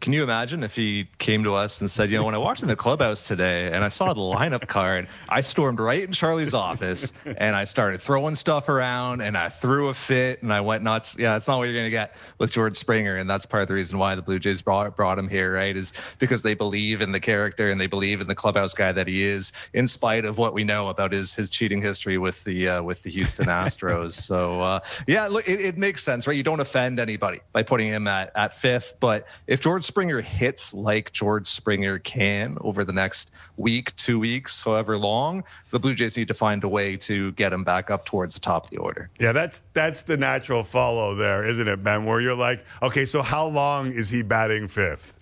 Can 0.00 0.12
you 0.12 0.22
imagine 0.22 0.62
if 0.62 0.76
he 0.76 1.08
came 1.18 1.42
to 1.42 1.56
us 1.56 1.80
and 1.80 1.90
said, 1.90 2.08
you 2.10 2.18
know, 2.18 2.24
when 2.24 2.34
I 2.34 2.38
walked 2.38 2.62
in 2.62 2.68
the 2.68 2.76
clubhouse 2.76 3.26
today 3.26 3.66
and 3.72 3.82
I 3.84 3.88
saw 3.88 4.12
the 4.12 4.20
lineup 4.20 4.68
card, 4.68 5.08
I 5.28 5.40
stormed 5.40 5.80
right 5.80 6.04
in 6.04 6.12
Charlie's 6.12 6.54
office 6.54 7.12
and 7.24 7.56
I 7.56 7.64
started 7.64 8.00
throwing 8.00 8.36
stuff 8.36 8.68
around 8.68 9.22
and 9.22 9.36
I 9.36 9.48
threw 9.48 9.88
a 9.88 9.94
fit 9.94 10.40
and 10.42 10.52
I 10.52 10.60
went 10.60 10.84
nuts. 10.84 11.16
Yeah, 11.18 11.32
that's 11.32 11.48
not 11.48 11.58
what 11.58 11.64
you're 11.64 11.74
going 11.74 11.86
to 11.86 11.90
get 11.90 12.14
with 12.38 12.52
George 12.52 12.76
Springer. 12.76 13.16
And 13.16 13.28
that's 13.28 13.44
part 13.44 13.62
of 13.62 13.68
the 13.68 13.74
reason 13.74 13.98
why 13.98 14.14
the 14.14 14.22
Blue 14.22 14.38
Jays 14.38 14.62
brought, 14.62 14.94
brought 14.94 15.18
him 15.18 15.28
here, 15.28 15.52
right? 15.54 15.76
Is 15.76 15.92
because 16.20 16.42
they 16.42 16.54
believe 16.54 17.00
in 17.00 17.10
the 17.10 17.20
character 17.20 17.68
and 17.68 17.80
they 17.80 17.88
believe 17.88 18.20
in 18.20 18.28
the 18.28 18.36
clubhouse 18.36 18.74
guy 18.74 18.92
that 18.92 19.08
he 19.08 19.24
is, 19.24 19.52
in 19.72 19.88
spite 19.88 20.24
of 20.24 20.38
what 20.38 20.54
we 20.54 20.62
know 20.62 20.90
about 20.90 21.10
his, 21.10 21.34
his 21.34 21.50
cheating 21.50 21.82
history 21.82 22.18
with 22.18 22.44
the, 22.44 22.68
uh, 22.68 22.82
with 22.84 23.02
the 23.02 23.10
Houston 23.10 23.46
Astros. 23.46 24.12
so, 24.28 24.62
uh, 24.62 24.80
yeah, 25.08 25.26
look, 25.26 25.48
it, 25.48 25.60
it 25.60 25.76
makes 25.76 26.04
sense, 26.04 26.28
right? 26.28 26.36
You 26.36 26.44
don't 26.44 26.60
offend 26.60 27.00
anybody 27.00 27.40
by 27.52 27.64
putting 27.64 27.88
him 27.88 28.06
at, 28.06 28.30
at 28.36 28.56
fifth. 28.56 28.94
But 29.00 29.26
if 29.48 29.60
George 29.60 29.87
Springer 29.88 30.20
hits 30.20 30.74
like 30.74 31.12
George 31.12 31.46
Springer 31.46 31.98
can 31.98 32.58
over 32.60 32.84
the 32.84 32.92
next 32.92 33.32
week, 33.56 33.96
two 33.96 34.18
weeks, 34.18 34.60
however 34.60 34.98
long, 34.98 35.44
the 35.70 35.78
Blue 35.78 35.94
Jays 35.94 36.16
need 36.18 36.28
to 36.28 36.34
find 36.34 36.62
a 36.62 36.68
way 36.68 36.96
to 36.98 37.32
get 37.32 37.54
him 37.54 37.64
back 37.64 37.90
up 37.90 38.04
towards 38.04 38.34
the 38.34 38.40
top 38.40 38.64
of 38.64 38.70
the 38.70 38.76
order. 38.76 39.08
Yeah, 39.18 39.32
that's 39.32 39.60
that's 39.72 40.02
the 40.02 40.18
natural 40.18 40.62
follow 40.62 41.14
there, 41.14 41.42
isn't 41.44 41.66
it, 41.66 41.82
Ben? 41.82 42.04
Where 42.04 42.20
you're 42.20 42.34
like, 42.34 42.64
okay, 42.82 43.06
so 43.06 43.22
how 43.22 43.46
long 43.46 43.90
is 43.90 44.10
he 44.10 44.22
batting 44.22 44.68
fifth? 44.68 45.17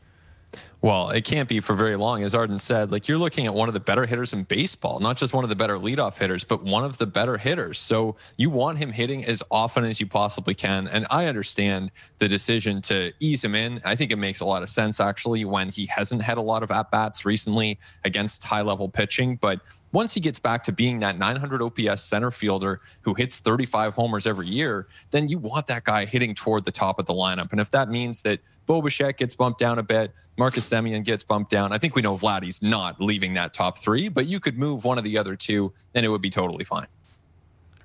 Well, 0.86 1.10
it 1.10 1.24
can't 1.24 1.48
be 1.48 1.58
for 1.58 1.74
very 1.74 1.96
long. 1.96 2.22
As 2.22 2.32
Arden 2.32 2.60
said, 2.60 2.92
like 2.92 3.08
you're 3.08 3.18
looking 3.18 3.44
at 3.44 3.52
one 3.52 3.66
of 3.66 3.74
the 3.74 3.80
better 3.80 4.06
hitters 4.06 4.32
in 4.32 4.44
baseball, 4.44 5.00
not 5.00 5.16
just 5.16 5.34
one 5.34 5.42
of 5.42 5.50
the 5.50 5.56
better 5.56 5.78
leadoff 5.80 6.16
hitters, 6.16 6.44
but 6.44 6.62
one 6.62 6.84
of 6.84 6.98
the 6.98 7.08
better 7.08 7.38
hitters. 7.38 7.80
So 7.80 8.14
you 8.36 8.50
want 8.50 8.78
him 8.78 8.92
hitting 8.92 9.24
as 9.24 9.42
often 9.50 9.82
as 9.84 9.98
you 9.98 10.06
possibly 10.06 10.54
can. 10.54 10.86
And 10.86 11.04
I 11.10 11.26
understand 11.26 11.90
the 12.18 12.28
decision 12.28 12.80
to 12.82 13.12
ease 13.18 13.42
him 13.42 13.56
in. 13.56 13.80
I 13.84 13.96
think 13.96 14.12
it 14.12 14.16
makes 14.16 14.38
a 14.38 14.44
lot 14.44 14.62
of 14.62 14.70
sense, 14.70 15.00
actually, 15.00 15.44
when 15.44 15.70
he 15.70 15.86
hasn't 15.86 16.22
had 16.22 16.38
a 16.38 16.40
lot 16.40 16.62
of 16.62 16.70
at 16.70 16.88
bats 16.92 17.24
recently 17.24 17.80
against 18.04 18.44
high 18.44 18.62
level 18.62 18.88
pitching. 18.88 19.34
But 19.34 19.62
once 19.90 20.14
he 20.14 20.20
gets 20.20 20.38
back 20.38 20.62
to 20.64 20.72
being 20.72 21.00
that 21.00 21.18
900 21.18 21.62
OPS 21.62 22.04
center 22.04 22.30
fielder 22.30 22.80
who 23.00 23.12
hits 23.14 23.40
35 23.40 23.94
homers 23.94 24.24
every 24.24 24.46
year, 24.46 24.86
then 25.10 25.26
you 25.26 25.38
want 25.38 25.66
that 25.66 25.82
guy 25.82 26.04
hitting 26.04 26.32
toward 26.32 26.64
the 26.64 26.70
top 26.70 27.00
of 27.00 27.06
the 27.06 27.12
lineup. 27.12 27.50
And 27.50 27.60
if 27.60 27.72
that 27.72 27.88
means 27.88 28.22
that 28.22 28.38
Bo 28.66 28.82
Bichette 28.82 29.16
gets 29.16 29.34
bumped 29.34 29.60
down 29.60 29.78
a 29.78 29.82
bit, 29.82 30.12
Marcus 30.36 30.68
Semien 30.68 31.04
gets 31.04 31.24
bumped 31.24 31.50
down, 31.50 31.72
I 31.72 31.78
think 31.78 31.94
we 31.94 32.02
know 32.02 32.14
Vladdy's 32.14 32.62
not 32.62 33.00
leaving 33.00 33.34
that 33.34 33.54
top 33.54 33.78
three, 33.78 34.08
but 34.08 34.26
you 34.26 34.40
could 34.40 34.58
move 34.58 34.84
one 34.84 34.98
of 34.98 35.04
the 35.04 35.16
other 35.16 35.36
two 35.36 35.72
and 35.94 36.04
it 36.04 36.08
would 36.08 36.22
be 36.22 36.30
totally 36.30 36.64
fine. 36.64 36.86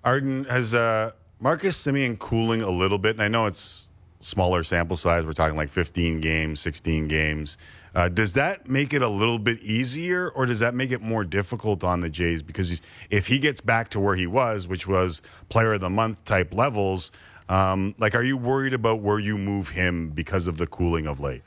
Arden 0.04 0.46
has 0.46 0.74
uh, 0.74 1.12
Marcus 1.40 1.82
Semien 1.82 2.18
cooling 2.18 2.62
a 2.62 2.70
little 2.70 2.98
bit, 2.98 3.16
and 3.16 3.22
I 3.22 3.28
know 3.28 3.46
it's 3.46 3.88
smaller 4.20 4.64
sample 4.64 4.98
size. 4.98 5.26
We're 5.26 5.34
talking 5.34 5.56
like 5.56 5.70
15 5.70 6.22
games, 6.22 6.60
16 6.60 7.08
games. 7.08 7.58
Uh, 7.94 8.08
does 8.08 8.34
that 8.36 8.70
make 8.70 8.94
it 8.94 9.02
a 9.02 9.08
little 9.08 9.38
bit 9.38 9.60
easier, 9.60 10.30
or 10.30 10.46
does 10.46 10.60
that 10.60 10.74
make 10.74 10.92
it 10.92 11.02
more 11.02 11.26
difficult 11.26 11.84
on 11.84 12.00
the 12.00 12.10
Jays? 12.10 12.42
Because 12.42 12.80
if 13.10 13.28
he 13.28 13.38
gets 13.38 13.60
back 13.60 13.90
to 13.90 14.00
where 14.00 14.16
he 14.16 14.28
was, 14.28 14.68
which 14.68 14.88
was 14.88 15.22
Player 15.50 15.74
of 15.74 15.82
the 15.82 15.90
Month 15.90 16.24
type 16.24 16.54
levels, 16.54 17.12
um, 17.52 17.94
like, 17.98 18.16
are 18.16 18.24
you 18.24 18.38
worried 18.38 18.74
about 18.74 19.02
where 19.02 19.20
you 19.20 19.38
move 19.38 19.70
him 19.70 20.10
because 20.10 20.48
of 20.48 20.58
the 20.58 20.68
cooling 20.68 21.06
of 21.08 21.20
late? 21.20 21.44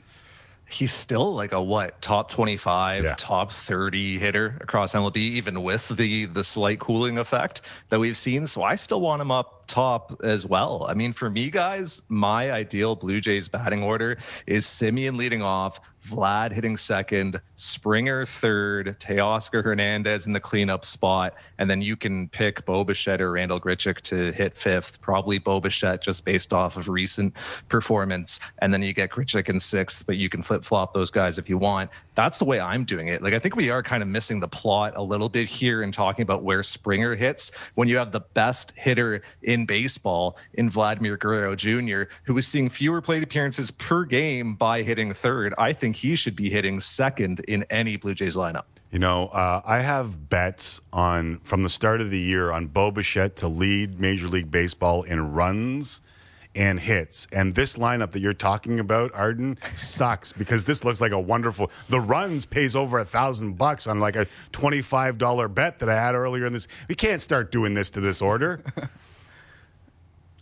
he's 0.67 0.91
still 0.91 1.35
like 1.35 1.51
a 1.51 1.61
what 1.61 2.01
top 2.01 2.27
25 2.31 3.03
Yeah. 3.03 3.13
top 3.19 3.51
30 3.51 4.17
hitter 4.17 4.57
across 4.61 4.93
mlb 4.95 5.15
even 5.15 5.61
with 5.61 5.87
the 5.89 6.25
the 6.25 6.43
slight 6.43 6.79
cooling 6.79 7.19
effect 7.19 7.61
that 7.89 7.99
we've 7.99 8.17
seen 8.17 8.47
so 8.47 8.63
i 8.63 8.73
still 8.73 8.99
want 8.99 9.21
him 9.21 9.29
up 9.29 9.64
top 9.67 10.19
as 10.23 10.45
well 10.45 10.85
i 10.87 10.93
mean 10.93 11.13
for 11.13 11.29
me 11.29 11.49
guys 11.49 12.01
my 12.09 12.51
ideal 12.51 12.95
blue 12.95 13.19
jays 13.19 13.47
batting 13.47 13.83
order 13.83 14.17
is 14.45 14.65
Semien 14.65 15.17
leading 15.17 15.41
off 15.41 15.79
Vlad 16.07 16.51
hitting 16.51 16.77
second, 16.77 17.41
Springer 17.55 18.25
third, 18.25 18.99
Teoscar 18.99 19.63
Hernandez 19.63 20.27
in 20.27 20.33
the 20.33 20.39
cleanup 20.39 20.85
spot, 20.85 21.35
and 21.57 21.69
then 21.69 21.81
you 21.81 21.95
can 21.95 22.29
pick 22.29 22.63
Bo 22.65 22.83
Bichette 22.83 23.21
or 23.21 23.31
Randal 23.31 23.59
Grichuk 23.59 24.01
to 24.01 24.31
hit 24.31 24.55
fifth. 24.55 25.01
Probably 25.01 25.39
Bo 25.39 25.59
Bichette 25.59 26.01
just 26.01 26.23
based 26.23 26.53
off 26.53 26.77
of 26.77 26.89
recent 26.89 27.33
performance, 27.69 28.39
and 28.59 28.71
then 28.73 28.83
you 28.83 28.93
get 28.93 29.09
Grichuk 29.09 29.49
in 29.49 29.59
sixth, 29.59 30.05
but 30.05 30.17
you 30.17 30.29
can 30.29 30.41
flip 30.41 30.63
flop 30.63 30.93
those 30.93 31.09
guys 31.09 31.39
if 31.39 31.49
you 31.49 31.57
want. 31.57 31.89
That's 32.13 32.37
the 32.39 32.45
way 32.45 32.59
I'm 32.59 32.83
doing 32.83 33.07
it. 33.07 33.23
Like 33.23 33.33
I 33.33 33.39
think 33.39 33.55
we 33.55 33.71
are 33.71 33.81
kind 33.81 34.03
of 34.03 34.09
missing 34.09 34.39
the 34.39 34.47
plot 34.47 34.93
a 34.95 35.01
little 35.01 35.29
bit 35.29 35.47
here 35.47 35.81
in 35.81 35.91
talking 35.91 36.23
about 36.23 36.43
where 36.43 36.61
Springer 36.61 37.15
hits 37.15 37.51
when 37.73 37.87
you 37.87 37.97
have 37.97 38.11
the 38.11 38.21
best 38.35 38.73
hitter 38.77 39.21
in 39.41 39.54
baseball 39.63 40.37
in 40.55 40.69
Vladimir 40.69 41.15
Guerrero 41.15 41.55
Jr., 41.55 42.03
who 42.23 42.37
is 42.37 42.45
seeing 42.45 42.67
fewer 42.69 42.99
plate 42.99 43.23
appearances 43.23 43.71
per 43.71 44.03
game 44.03 44.55
by 44.55 44.83
hitting 44.83 45.13
third. 45.13 45.53
I 45.57 45.71
think 45.71 45.95
he 45.95 46.17
should 46.17 46.35
be 46.35 46.49
hitting 46.49 46.81
second 46.81 47.39
in 47.47 47.63
any 47.69 47.95
Blue 47.95 48.13
Jays 48.13 48.35
lineup. 48.35 48.65
You 48.91 48.99
know, 48.99 49.27
uh, 49.27 49.61
I 49.65 49.79
have 49.79 50.29
bets 50.29 50.81
on 50.91 51.39
from 51.39 51.63
the 51.63 51.69
start 51.69 52.01
of 52.01 52.11
the 52.11 52.19
year 52.19 52.51
on 52.51 52.67
Bo 52.67 52.91
Bichette 52.91 53.37
to 53.37 53.47
lead 53.47 53.99
Major 53.99 54.27
League 54.27 54.51
Baseball 54.51 55.03
in 55.03 55.31
runs 55.33 56.01
and 56.55 56.79
hits. 56.79 57.27
And 57.33 57.53
this 57.53 57.75
lineup 57.75 58.13
that 58.13 58.21
you're 58.21 58.33
talking 58.33 58.79
about, 58.79 59.11
Arden, 59.13 59.57
sucks 59.73 60.31
because 60.31 60.63
this 60.63 60.85
looks 60.85 61.01
like 61.01 61.11
a 61.11 61.19
wonderful. 61.19 61.69
The 61.87 61.99
runs 61.99 62.45
pays 62.45 62.75
over 62.75 62.97
a 62.97 63.05
thousand 63.05 63.57
bucks 63.57 63.87
on 63.87 63.99
like 63.99 64.15
a 64.15 64.25
twenty-five 64.53 65.17
dollar 65.17 65.49
bet 65.49 65.79
that 65.79 65.89
I 65.89 65.95
had 65.95 66.15
earlier 66.15 66.45
in 66.45 66.53
this. 66.53 66.67
We 66.87 66.95
can't 66.95 67.21
start 67.21 67.51
doing 67.51 67.73
this 67.73 67.91
to 67.91 67.99
this 67.99 68.21
order. 68.21 68.61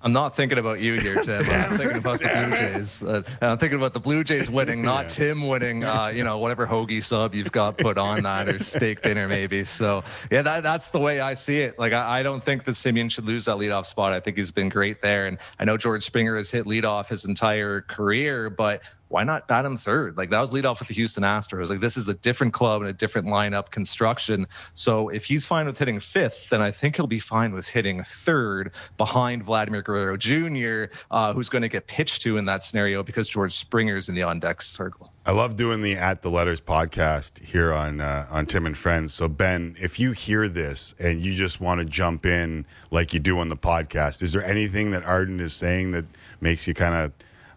I'm 0.03 0.11
not 0.11 0.35
thinking 0.35 0.57
about 0.57 0.81
you 0.81 0.99
here, 0.99 1.15
Tim. 1.23 1.45
I'm 1.49 1.77
thinking 1.77 1.95
about 1.95 2.19
the 2.19 2.27
Blue 2.27 2.57
Jays. 2.57 3.03
Uh, 3.13 3.21
and 3.41 3.51
I'm 3.51 3.57
thinking 3.57 3.77
about 3.77 3.93
the 3.93 3.99
Blue 3.99 4.23
Jays 4.23 4.49
winning, 4.49 4.81
not 4.81 5.07
Tim 5.07 5.47
winning. 5.47 5.83
Uh, 5.83 6.07
you 6.07 6.23
know, 6.23 6.37
whatever 6.39 6.65
hoagie 6.65 7.03
sub 7.03 7.35
you've 7.35 7.51
got 7.51 7.77
put 7.77 7.97
on 7.97 8.23
that, 8.23 8.47
or 8.49 8.63
steak 8.63 9.01
dinner 9.01 9.27
maybe. 9.27 9.63
So 9.65 10.03
yeah, 10.31 10.41
that, 10.41 10.63
that's 10.63 10.89
the 10.89 10.99
way 10.99 11.19
I 11.19 11.33
see 11.33 11.61
it. 11.61 11.77
Like 11.77 11.93
I, 11.93 12.19
I 12.19 12.23
don't 12.23 12.41
think 12.41 12.63
that 12.63 12.71
Semien 12.71 13.11
should 13.11 13.25
lose 13.25 13.45
that 13.45 13.57
leadoff 13.57 13.85
spot. 13.85 14.13
I 14.13 14.19
think 14.19 14.37
he's 14.37 14.51
been 14.51 14.69
great 14.69 15.01
there, 15.01 15.27
and 15.27 15.37
I 15.59 15.65
know 15.65 15.77
George 15.77 16.03
Springer 16.03 16.35
has 16.37 16.49
hit 16.49 16.65
leadoff 16.65 17.09
his 17.09 17.25
entire 17.25 17.81
career, 17.81 18.49
but 18.49 18.83
why 19.13 19.23
not 19.23 19.47
bat 19.47 19.63
him 19.63 19.77
third? 19.77 20.17
Like 20.17 20.31
that 20.31 20.41
was 20.41 20.51
lead 20.51 20.65
off 20.65 20.79
with 20.79 20.87
the 20.87 20.95
Houston 20.95 21.23
Astros. 21.23 21.69
Like 21.69 21.81
this 21.81 21.97
is 21.97 22.09
a 22.09 22.15
different 22.15 22.51
club 22.51 22.81
and 22.81 22.89
a 22.89 22.93
different 22.93 23.27
lineup 23.27 23.69
construction. 23.69 24.47
So 24.73 25.09
if 25.09 25.25
he's 25.25 25.45
fine 25.45 25.67
with 25.67 25.77
hitting 25.77 25.99
fifth, 25.99 26.49
then 26.49 26.63
I 26.63 26.71
think 26.71 26.95
he'll 26.95 27.05
be 27.05 27.19
fine 27.19 27.53
with 27.53 27.69
hitting 27.69 28.01
third 28.03 28.73
behind 28.97 29.43
Vladimir 29.43 29.83
Guerrero 29.83 30.17
Jr., 30.17 30.95
uh, 31.11 31.31
who's 31.31 31.47
going 31.47 31.61
to 31.61 31.69
get 31.69 31.85
pitched 31.85 32.23
to 32.23 32.37
in 32.37 32.45
that 32.45 32.63
scenario 32.63 33.03
because 33.03 33.29
George 33.29 33.53
Springer's 33.53 34.09
in 34.09 34.15
the 34.15 34.23
on 34.23 34.39
deck 34.39 34.63
circle. 34.63 35.13
I 35.27 35.31
love 35.31 35.55
doing 35.55 35.83
the 35.83 35.95
At 35.95 36.23
the 36.23 36.31
Letters 36.31 36.59
podcast 36.59 37.41
here 37.43 37.71
on 37.71 38.01
uh, 38.01 38.25
on 38.31 38.47
Tim 38.47 38.65
and 38.65 38.75
Friends. 38.75 39.13
So 39.13 39.29
Ben, 39.29 39.75
if 39.79 39.99
you 39.99 40.11
hear 40.13 40.49
this 40.49 40.95
and 40.97 41.21
you 41.21 41.35
just 41.35 41.61
want 41.61 41.79
to 41.79 41.85
jump 41.85 42.25
in 42.25 42.65
like 42.89 43.13
you 43.13 43.19
do 43.19 43.37
on 43.37 43.49
the 43.49 43.55
podcast, 43.55 44.23
is 44.23 44.33
there 44.33 44.43
anything 44.43 44.89
that 44.89 45.05
Arden 45.05 45.39
is 45.39 45.53
saying 45.53 45.91
that 45.91 46.05
makes 46.41 46.67
you 46.67 46.73
kind 46.73 46.95
of 46.95 47.13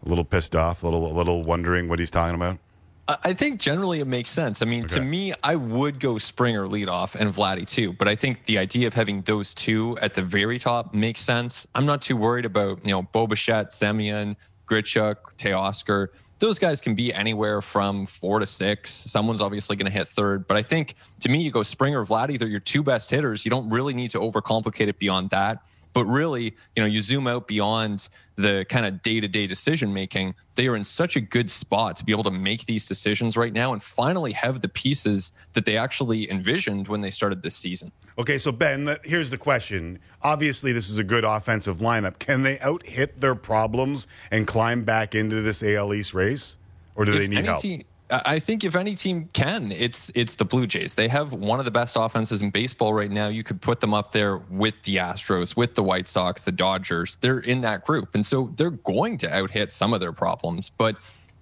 a 0.07 0.09
little 0.09 0.25
pissed 0.25 0.55
off, 0.55 0.83
a 0.83 0.87
little 0.87 1.11
a 1.11 1.13
little 1.13 1.43
wondering 1.43 1.89
what 1.89 1.99
he's 1.99 2.11
talking 2.11 2.35
about? 2.35 2.59
I 3.09 3.35
think 3.35 3.61
generally 3.61 4.01
it 4.01 4.07
makes 4.07 4.31
sense. 4.31 4.63
I 4.63 4.65
mean, 4.65 4.85
okay. 4.85 4.97
to 4.97 5.01
me, 5.01 5.33
I 5.45 5.55
would 5.55 6.01
go 6.01 6.19
Springer 6.19 6.67
leadoff 6.67 7.15
and 7.15 7.31
Vladdy 7.31 7.65
too, 7.65 7.93
but 7.93 8.09
I 8.09 8.17
think 8.17 8.45
the 8.47 8.59
idea 8.59 8.89
of 8.89 8.95
having 8.95 9.23
those 9.23 9.55
two 9.55 9.97
at 10.03 10.15
the 10.15 10.23
very 10.23 10.59
top 10.59 10.93
makes 10.93 11.21
sense. 11.21 11.69
I'm 11.77 11.87
not 11.87 12.03
too 12.03 12.17
worried 12.17 12.45
about 12.45 12.85
you 12.85 12.91
know 12.91 13.03
Bo 13.03 13.27
Bichette, 13.29 13.69
Semien, 13.69 14.35
Grichuk, 14.69 15.17
Teoscar. 15.37 16.09
Those 16.39 16.59
guys 16.59 16.81
can 16.81 16.95
be 16.95 17.15
anywhere 17.15 17.63
from 17.63 18.07
four 18.07 18.41
to 18.41 18.47
six. 18.47 18.91
Someone's 18.91 19.41
obviously 19.41 19.77
going 19.77 19.91
to 19.91 19.97
hit 19.97 20.09
third, 20.09 20.47
but 20.49 20.57
I 20.57 20.63
think 20.63 20.95
to 21.21 21.29
me, 21.29 21.41
you 21.41 21.51
go 21.53 21.63
Springer, 21.63 22.05
Vladdy. 22.05 22.39
They're 22.39 22.49
your 22.49 22.61
two 22.61 22.83
best 22.83 23.11
hitters. 23.11 23.45
You 23.45 23.51
don't 23.51 23.71
really 23.71 23.95
need 23.95 24.11
to 24.11 24.19
overcomplicate 24.19 24.89
it 24.89 24.99
beyond 24.99 25.31
that. 25.31 25.63
But 25.97 26.05
really, 26.05 26.55
you 26.75 26.83
know, 26.83 26.85
you 26.85 27.01
zoom 27.01 27.27
out 27.27 27.49
beyond 27.49 28.11
the 28.35 28.67
kind 28.69 28.85
of 28.85 29.01
day 29.01 29.19
to 29.19 29.27
day 29.29 29.47
decision 29.47 29.95
making, 29.95 30.35
they 30.55 30.69
are 30.69 30.77
in 30.77 30.85
such 30.85 31.17
a 31.17 31.23
good 31.23 31.51
spot 31.51 31.97
to 31.97 32.05
be 32.05 32.13
able 32.13 32.25
to 32.25 32.31
make 32.31 32.67
these 32.67 32.87
decisions 32.87 33.35
right 33.35 33.53
now 33.53 33.73
and 33.73 33.83
finally 33.83 34.33
have 34.33 34.61
the 34.61 34.69
pieces 34.69 35.33
that 35.55 35.65
they 35.65 35.79
actually 35.79 36.31
envisioned 36.31 36.89
when 36.89 37.01
they 37.01 37.11
started 37.11 37.43
this 37.43 37.57
season. 37.57 37.93
Okay, 38.19 38.37
so 38.37 38.53
Ben, 38.53 38.99
here's 39.05 39.31
the 39.31 39.39
question. 39.39 39.99
Obviously, 40.21 40.71
this 40.71 40.91
is 40.91 40.99
a 40.99 41.05
good 41.05 41.25
offensive 41.25 41.79
lineup. 41.79 42.19
Can 42.19 42.43
they 42.43 42.61
out 42.61 42.85
hit 42.85 43.23
their 43.23 43.35
problems 43.35 44.07
and 44.31 44.47
climb 44.47 44.85
back 44.85 45.15
into 45.15 45.41
this 45.41 45.63
AL 45.63 45.95
East 45.95 46.13
race? 46.13 46.59
Or 46.95 47.07
do 47.07 47.13
if 47.13 47.19
they 47.21 47.29
need 47.29 47.47
help? 47.47 47.63
Team, 47.63 47.85
I 48.11 48.39
think 48.39 48.63
if 48.63 48.77
any 48.77 48.95
team 48.95 49.29
can, 49.33 49.73
it's 49.73 50.13
it's 50.15 50.37
the 50.37 50.45
Blue 50.45 50.67
Jays. 50.67 50.95
They 50.95 51.09
have 51.09 51.33
one 51.33 51.59
of 51.59 51.65
the 51.65 51.73
best 51.73 51.97
offenses 51.99 52.41
in 52.41 52.51
baseball 52.51 52.95
right 52.95 53.11
now. 53.11 53.27
You 53.29 53.43
could 53.43 53.61
put 53.61 53.81
them 53.81 53.93
up 53.93 54.13
there 54.13 54.39
with 54.39 54.81
the 54.85 54.97
Astros, 54.97 55.57
with 55.57 55.75
the 55.75 55.83
White 55.83 56.07
Sox, 56.07 56.43
the 56.43 56.53
Dodgers. 56.53 57.17
They're 57.17 57.41
in 57.41 57.63
that 57.63 57.85
group, 57.85 58.15
and 58.15 58.25
so 58.25 58.53
they're 58.57 58.71
going 58.71 59.19
to 59.19 59.35
out 59.35 59.51
hit 59.51 59.73
some 59.73 59.93
of 59.93 60.01
their 60.01 60.13
problems, 60.13 60.71
but 60.71 60.97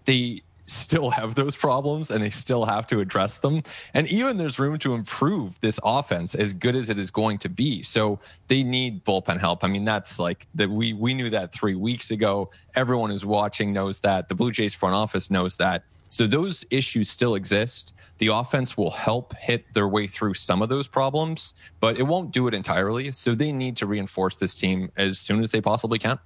they 0.06 0.40
still 0.64 1.10
have 1.10 1.34
those 1.34 1.56
problems 1.56 2.10
and 2.10 2.22
they 2.22 2.30
still 2.30 2.64
have 2.64 2.86
to 2.86 3.00
address 3.00 3.38
them. 3.38 3.62
And 3.92 4.08
even 4.08 4.38
there's 4.38 4.58
room 4.58 4.78
to 4.78 4.94
improve 4.94 5.60
this 5.60 5.78
offense 5.84 6.34
as 6.34 6.52
good 6.52 6.74
as 6.74 6.90
it 6.90 6.98
is 6.98 7.10
going 7.10 7.38
to 7.38 7.48
be. 7.48 7.82
So 7.82 8.18
they 8.48 8.62
need 8.62 9.04
bullpen 9.04 9.38
help. 9.38 9.62
I 9.62 9.68
mean, 9.68 9.84
that's 9.84 10.18
like 10.18 10.46
that 10.54 10.70
we 10.70 10.92
we 10.92 11.14
knew 11.14 11.30
that 11.30 11.52
three 11.52 11.74
weeks 11.74 12.10
ago. 12.10 12.50
Everyone 12.74 13.10
who's 13.10 13.24
watching 13.24 13.72
knows 13.72 14.00
that. 14.00 14.28
The 14.28 14.34
Blue 14.34 14.50
Jays 14.50 14.74
front 14.74 14.94
office 14.94 15.30
knows 15.30 15.58
that. 15.58 15.84
So 16.14 16.28
those 16.28 16.64
issues 16.70 17.10
still 17.10 17.34
exist. 17.34 17.92
The 18.18 18.28
offense 18.28 18.78
will 18.78 18.92
help 18.92 19.34
hit 19.34 19.64
their 19.74 19.88
way 19.88 20.06
through 20.06 20.34
some 20.34 20.62
of 20.62 20.68
those 20.68 20.86
problems, 20.86 21.54
but 21.80 21.98
it 21.98 22.04
won't 22.04 22.30
do 22.30 22.46
it 22.46 22.54
entirely. 22.54 23.10
So 23.10 23.34
they 23.34 23.50
need 23.50 23.76
to 23.78 23.86
reinforce 23.86 24.36
this 24.36 24.54
team 24.54 24.92
as 24.96 25.18
soon 25.18 25.42
as 25.42 25.50
they 25.50 25.60
possibly 25.60 25.98
can. 25.98 26.20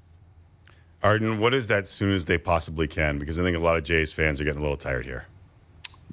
Arden, 1.02 1.40
what 1.40 1.54
is 1.54 1.68
that 1.68 1.88
soon 1.88 2.12
as 2.12 2.26
they 2.26 2.36
possibly 2.36 2.86
can? 2.86 3.18
Because 3.18 3.38
I 3.38 3.42
think 3.42 3.56
a 3.56 3.60
lot 3.60 3.78
of 3.78 3.82
Jays 3.82 4.12
fans 4.12 4.42
are 4.42 4.44
getting 4.44 4.58
a 4.58 4.62
little 4.62 4.76
tired 4.76 5.06
here. 5.06 5.24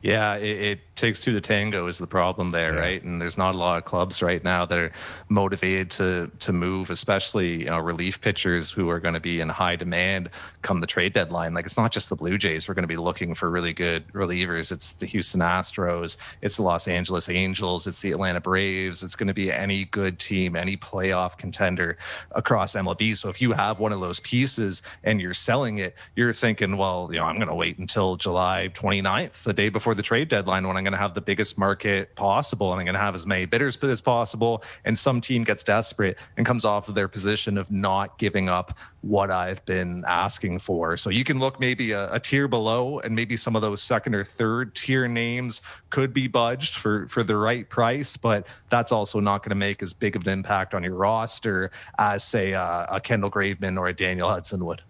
Yeah, 0.06 0.36
it, 0.36 0.62
it, 0.62 0.80
takes 0.96 1.20
two 1.20 1.34
to 1.34 1.42
tango 1.42 1.88
is 1.88 1.98
the 1.98 2.08
problem 2.08 2.52
there, 2.52 2.74
yeah. 2.74 2.80
right? 2.80 3.04
And 3.04 3.22
there's 3.22 3.38
not 3.38 3.54
a 3.54 3.58
lot 3.58 3.78
of 3.78 3.84
clubs 3.84 4.22
right 4.22 4.42
now 4.42 4.66
that 4.66 4.80
are 4.80 4.92
motivated 5.28 5.92
to 5.92 6.32
to 6.40 6.54
move, 6.54 6.90
especially 6.90 7.64
you 7.64 7.66
know 7.66 7.80
relief 7.80 8.22
pitchers 8.22 8.72
who 8.72 8.90
are 8.90 9.02
going 9.02 9.14
to 9.14 9.20
be 9.20 9.42
in 9.42 9.50
high 9.50 9.76
demand 9.76 10.30
come 10.62 10.80
the 10.80 10.88
trade 10.88 11.12
deadline. 11.12 11.54
Like 11.54 11.66
it's 11.66 11.76
not 11.76 11.92
just 11.92 12.08
the 12.08 12.16
Blue 12.16 12.38
Jays. 12.38 12.70
We're 12.70 12.76
going 12.76 12.84
to 12.84 12.88
be 12.88 12.96
looking 12.96 13.36
for 13.36 13.50
really 13.50 13.74
good 13.74 14.08
relievers. 14.14 14.72
It's 14.72 14.94
the 14.94 15.06
Houston 15.06 15.42
Astros, 15.42 16.16
it's 16.42 16.56
the 16.56 16.64
Los 16.64 16.88
Angeles 16.88 17.28
Angels, 17.28 17.86
it's 17.86 18.02
the 18.02 18.12
Atlanta 18.12 18.40
Braves. 18.40 19.04
It's 19.04 19.16
going 19.18 19.28
to 19.28 19.34
be 19.34 19.52
any 19.52 19.84
good 19.86 20.18
team, 20.18 20.56
any 20.56 20.78
playoff 20.78 21.38
contender 21.38 21.98
across 22.32 22.74
MLB. 22.74 23.18
So 23.18 23.28
if 23.28 23.42
you 23.42 23.52
have 23.52 23.80
one 23.80 23.92
of 23.92 24.00
those 24.00 24.22
pieces 24.22 24.82
and 25.04 25.20
you're 25.20 25.34
selling 25.34 25.80
it, 25.80 25.94
you're 26.16 26.32
thinking, 26.32 26.78
well, 26.78 27.10
you 27.12 27.20
know, 27.20 27.26
I'm 27.26 27.36
going 27.36 27.50
to 27.50 27.56
wait 27.56 27.78
until 27.80 28.16
July 28.16 28.70
29th, 28.74 29.44
the 29.44 29.54
day 29.54 29.68
before 29.68 29.95
the 29.96 30.04
trade 30.04 30.28
deadline 30.28 30.68
when 30.68 30.78
I'm 30.78 30.84
going 30.84 30.94
to 30.94 30.98
have 30.98 31.14
the 31.14 31.22
biggest 31.22 31.58
market 31.58 32.16
possible 32.16 32.72
and 32.72 32.80
I'm 32.80 32.86
going 32.86 32.96
to 32.96 33.00
have 33.00 33.16
as 33.16 33.26
many 33.26 33.46
bidders 33.46 33.78
as 33.84 34.02
possible. 34.02 34.64
And 34.84 34.98
some 34.98 35.22
team 35.22 35.44
gets 35.44 35.64
desperate 35.64 36.18
and 36.38 36.46
comes 36.46 36.66
off 36.66 36.90
of 36.90 36.96
their 36.96 37.08
position 37.08 37.58
of 37.58 37.72
not 37.72 38.18
giving 38.18 38.50
up 38.50 38.78
what 39.02 39.32
I've 39.32 39.64
been 39.66 40.04
asking 40.08 40.60
for. 40.60 40.98
So 40.98 41.10
you 41.10 41.24
can 41.24 41.40
look 41.40 41.60
maybe 41.60 41.92
a, 41.92 42.14
a 42.14 42.20
tier 42.20 42.48
below 42.48 43.00
and 43.00 43.16
maybe 43.16 43.38
some 43.38 43.56
of 43.56 43.62
those 43.62 43.82
second 43.82 44.16
or 44.16 44.24
third 44.24 44.76
tier 44.76 45.08
names 45.08 45.62
could 45.90 46.14
be 46.14 46.28
budged 46.28 46.76
for, 46.76 47.08
for 47.08 47.24
the 47.24 47.38
right 47.38 47.70
price, 47.70 48.18
but 48.18 48.48
that's 48.70 48.92
also 48.92 49.20
not 49.20 49.44
going 49.44 49.52
to 49.52 49.56
make 49.56 49.82
as 49.82 49.94
big 49.94 50.16
of 50.16 50.24
an 50.24 50.30
impact 50.30 50.74
on 50.74 50.84
your 50.84 50.96
roster 50.96 51.72
as, 51.98 52.24
say, 52.24 52.54
uh, 52.54 52.86
a 52.90 53.00
Kendall 53.00 53.30
Graveman 53.30 53.78
or 53.78 53.88
a 53.88 53.94
Daniel 53.94 54.30
Hudson 54.30 54.66
would. 54.66 54.82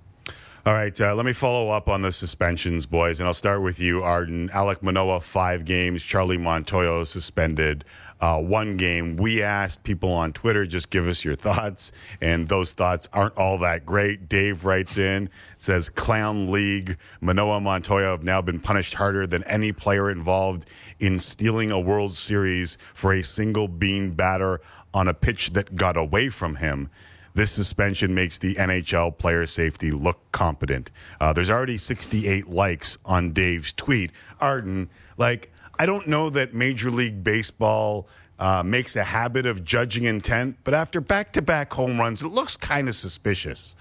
All 0.67 0.73
right, 0.73 0.99
uh, 0.99 1.13
let 1.13 1.27
me 1.27 1.31
follow 1.31 1.69
up 1.69 1.87
on 1.87 2.01
the 2.01 2.11
suspensions, 2.11 2.87
boys, 2.87 3.19
and 3.19 3.27
I'll 3.27 3.35
start 3.35 3.61
with 3.61 3.79
you, 3.79 4.01
Arden. 4.01 4.49
Alec 4.51 4.81
Manoah, 4.81 5.21
five 5.21 5.63
games. 5.63 6.01
Charlie 6.01 6.39
Montoyo 6.39 7.05
suspended 7.05 7.85
uh, 8.19 8.41
one 8.41 8.75
game. 8.75 9.15
We 9.15 9.43
asked 9.43 9.83
people 9.83 10.11
on 10.11 10.33
Twitter, 10.33 10.65
just 10.65 10.89
give 10.89 11.05
us 11.05 11.23
your 11.23 11.35
thoughts, 11.35 11.91
and 12.19 12.47
those 12.47 12.73
thoughts 12.73 13.07
aren't 13.13 13.37
all 13.37 13.59
that 13.59 13.85
great. 13.85 14.27
Dave 14.27 14.65
writes 14.65 14.97
in, 14.97 15.29
says, 15.55 15.87
Clown 15.87 16.51
League. 16.51 16.97
Manoah 17.21 17.59
Montoyo 17.59 18.09
have 18.09 18.23
now 18.23 18.41
been 18.41 18.59
punished 18.59 18.95
harder 18.95 19.27
than 19.27 19.43
any 19.43 19.71
player 19.71 20.09
involved 20.09 20.67
in 20.99 21.19
stealing 21.19 21.69
a 21.69 21.79
World 21.79 22.15
Series 22.15 22.79
for 22.95 23.13
a 23.13 23.21
single 23.21 23.67
bean 23.67 24.13
batter 24.13 24.61
on 24.95 25.07
a 25.07 25.13
pitch 25.13 25.51
that 25.51 25.75
got 25.75 25.95
away 25.95 26.29
from 26.29 26.55
him. 26.55 26.89
This 27.35 27.51
suspension 27.51 28.15
makes 28.15 28.37
the 28.37 28.55
NHL 28.55 29.17
player 29.17 29.45
safety 29.45 29.91
look 29.91 30.31
competent. 30.31 30.89
Uh, 31.19 31.33
there's 31.33 31.49
already 31.49 31.75
68 31.75 32.47
likes 32.47 32.97
on 33.03 33.31
Dave's 33.33 33.73
tweet. 33.73 34.11
Arden, 34.39 34.89
like, 35.17 35.51
I 35.77 35.85
don't 35.85 36.07
know 36.07 36.29
that 36.29 36.53
Major 36.53 36.89
League 36.89 37.25
Baseball 37.25 38.07
uh, 38.39 38.63
makes 38.65 38.95
a 38.95 39.03
habit 39.03 39.45
of 39.45 39.65
judging 39.65 40.05
intent, 40.05 40.57
but 40.63 40.73
after 40.73 41.01
back 41.01 41.33
to 41.33 41.41
back 41.41 41.73
home 41.73 41.99
runs, 41.99 42.21
it 42.21 42.29
looks 42.29 42.55
kind 42.55 42.87
of 42.87 42.95
suspicious. 42.95 43.75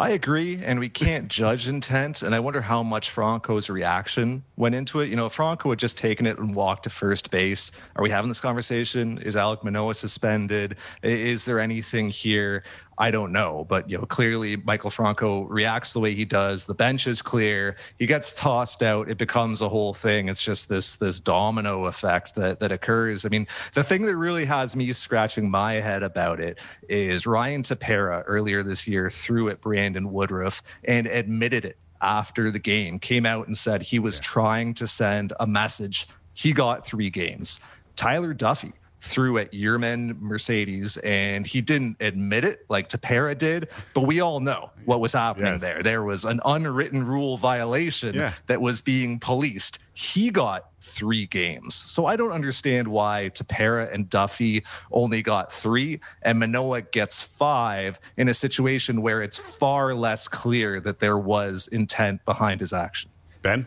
I 0.00 0.10
agree, 0.10 0.62
and 0.64 0.80
we 0.80 0.88
can't 0.88 1.28
judge 1.28 1.68
intent. 1.68 2.22
And 2.22 2.34
I 2.34 2.40
wonder 2.40 2.62
how 2.62 2.82
much 2.82 3.10
Franco's 3.10 3.68
reaction 3.68 4.42
went 4.56 4.74
into 4.74 5.00
it. 5.00 5.10
You 5.10 5.16
know, 5.16 5.26
if 5.26 5.34
Franco 5.34 5.68
had 5.68 5.78
just 5.78 5.98
taken 5.98 6.26
it 6.26 6.38
and 6.38 6.54
walked 6.54 6.84
to 6.84 6.90
first 6.90 7.30
base, 7.30 7.70
are 7.94 8.02
we 8.02 8.08
having 8.10 8.28
this 8.28 8.40
conversation? 8.40 9.18
Is 9.18 9.36
Alec 9.36 9.62
Manoah 9.62 9.94
suspended? 9.94 10.78
Is 11.02 11.44
there 11.44 11.60
anything 11.60 12.08
here? 12.08 12.64
I 13.02 13.10
don't 13.10 13.32
know, 13.32 13.66
but 13.68 13.90
you 13.90 13.98
know, 13.98 14.06
clearly 14.06 14.54
Michael 14.54 14.88
Franco 14.88 15.40
reacts 15.42 15.92
the 15.92 15.98
way 15.98 16.14
he 16.14 16.24
does. 16.24 16.66
The 16.66 16.74
bench 16.74 17.08
is 17.08 17.20
clear. 17.20 17.74
He 17.98 18.06
gets 18.06 18.32
tossed 18.32 18.80
out. 18.80 19.10
It 19.10 19.18
becomes 19.18 19.60
a 19.60 19.68
whole 19.68 19.92
thing. 19.92 20.28
It's 20.28 20.40
just 20.40 20.68
this 20.68 20.94
this 20.94 21.18
domino 21.18 21.86
effect 21.86 22.36
that 22.36 22.60
that 22.60 22.70
occurs. 22.70 23.26
I 23.26 23.28
mean, 23.28 23.48
the 23.74 23.82
thing 23.82 24.02
that 24.02 24.16
really 24.16 24.44
has 24.44 24.76
me 24.76 24.92
scratching 24.92 25.50
my 25.50 25.74
head 25.74 26.04
about 26.04 26.38
it 26.38 26.60
is 26.88 27.26
Ryan 27.26 27.64
Tepera 27.64 28.22
earlier 28.24 28.62
this 28.62 28.86
year 28.86 29.10
threw 29.10 29.48
at 29.48 29.60
Brandon 29.60 30.12
Woodruff 30.12 30.62
and 30.84 31.08
admitted 31.08 31.64
it 31.64 31.78
after 32.02 32.52
the 32.52 32.60
game. 32.60 33.00
Came 33.00 33.26
out 33.26 33.48
and 33.48 33.58
said 33.58 33.82
he 33.82 33.98
was 33.98 34.18
yeah. 34.18 34.22
trying 34.22 34.74
to 34.74 34.86
send 34.86 35.32
a 35.40 35.46
message. 35.48 36.06
He 36.34 36.52
got 36.52 36.86
three 36.86 37.10
games. 37.10 37.58
Tyler 37.96 38.32
Duffey 38.32 38.74
threw 39.02 39.36
at 39.36 39.50
Yermin 39.50 40.20
Mercedes, 40.20 40.96
and 40.98 41.44
he 41.44 41.60
didn't 41.60 41.96
admit 41.98 42.44
it 42.44 42.64
like 42.68 42.88
Tepera 42.88 43.36
did, 43.36 43.68
but 43.94 44.02
we 44.02 44.20
all 44.20 44.38
know 44.38 44.70
what 44.84 45.00
was 45.00 45.12
happening 45.12 45.54
yes. 45.54 45.60
there. 45.60 45.82
There 45.82 46.04
was 46.04 46.24
an 46.24 46.40
unwritten 46.44 47.04
rule 47.04 47.36
violation 47.36 48.14
yeah. 48.14 48.34
that 48.46 48.60
was 48.60 48.80
being 48.80 49.18
policed. 49.18 49.80
He 49.92 50.30
got 50.30 50.66
three 50.80 51.26
games. 51.26 51.74
So 51.74 52.06
I 52.06 52.14
don't 52.14 52.30
understand 52.30 52.86
why 52.86 53.32
Tepera 53.34 53.92
and 53.92 54.08
Duffey 54.08 54.64
only 54.92 55.20
got 55.20 55.52
three 55.52 55.98
and 56.22 56.38
Manoah 56.38 56.82
gets 56.82 57.20
five 57.20 57.98
in 58.16 58.28
a 58.28 58.34
situation 58.34 59.02
where 59.02 59.20
it's 59.20 59.38
far 59.38 59.96
less 59.96 60.28
clear 60.28 60.80
that 60.80 61.00
there 61.00 61.18
was 61.18 61.66
intent 61.68 62.24
behind 62.24 62.60
his 62.60 62.72
action. 62.72 63.10
Ben? 63.42 63.66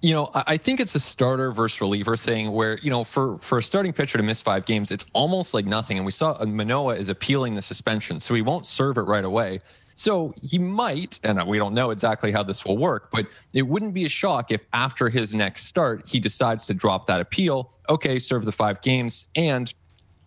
You 0.00 0.14
know, 0.14 0.30
I 0.32 0.58
think 0.58 0.78
it's 0.78 0.94
a 0.94 1.00
starter 1.00 1.50
versus 1.50 1.80
reliever 1.80 2.16
thing 2.16 2.52
where, 2.52 2.78
you 2.78 2.90
know, 2.90 3.02
for, 3.02 3.36
for 3.38 3.58
a 3.58 3.62
starting 3.62 3.92
pitcher 3.92 4.16
to 4.16 4.22
miss 4.22 4.40
five 4.40 4.64
games, 4.64 4.92
it's 4.92 5.04
almost 5.12 5.54
like 5.54 5.66
nothing. 5.66 5.96
And 5.96 6.06
we 6.06 6.12
saw 6.12 6.36
uh, 6.38 6.46
Manoah 6.46 6.94
is 6.94 7.08
appealing 7.08 7.54
the 7.54 7.62
suspension, 7.62 8.20
so 8.20 8.32
he 8.34 8.42
won't 8.42 8.64
serve 8.64 8.96
it 8.96 9.02
right 9.02 9.24
away. 9.24 9.58
So 9.94 10.34
he 10.40 10.56
might, 10.56 11.18
and 11.24 11.40
uh, 11.40 11.44
we 11.44 11.58
don't 11.58 11.74
know 11.74 11.90
exactly 11.90 12.30
how 12.30 12.44
this 12.44 12.64
will 12.64 12.76
work, 12.76 13.10
but 13.10 13.26
it 13.52 13.62
wouldn't 13.62 13.92
be 13.92 14.04
a 14.04 14.08
shock 14.08 14.52
if 14.52 14.64
after 14.72 15.08
his 15.08 15.34
next 15.34 15.66
start, 15.66 16.06
he 16.06 16.20
decides 16.20 16.66
to 16.68 16.74
drop 16.74 17.06
that 17.06 17.20
appeal. 17.20 17.72
Okay, 17.90 18.20
serve 18.20 18.44
the 18.44 18.52
five 18.52 18.80
games, 18.82 19.26
and 19.34 19.74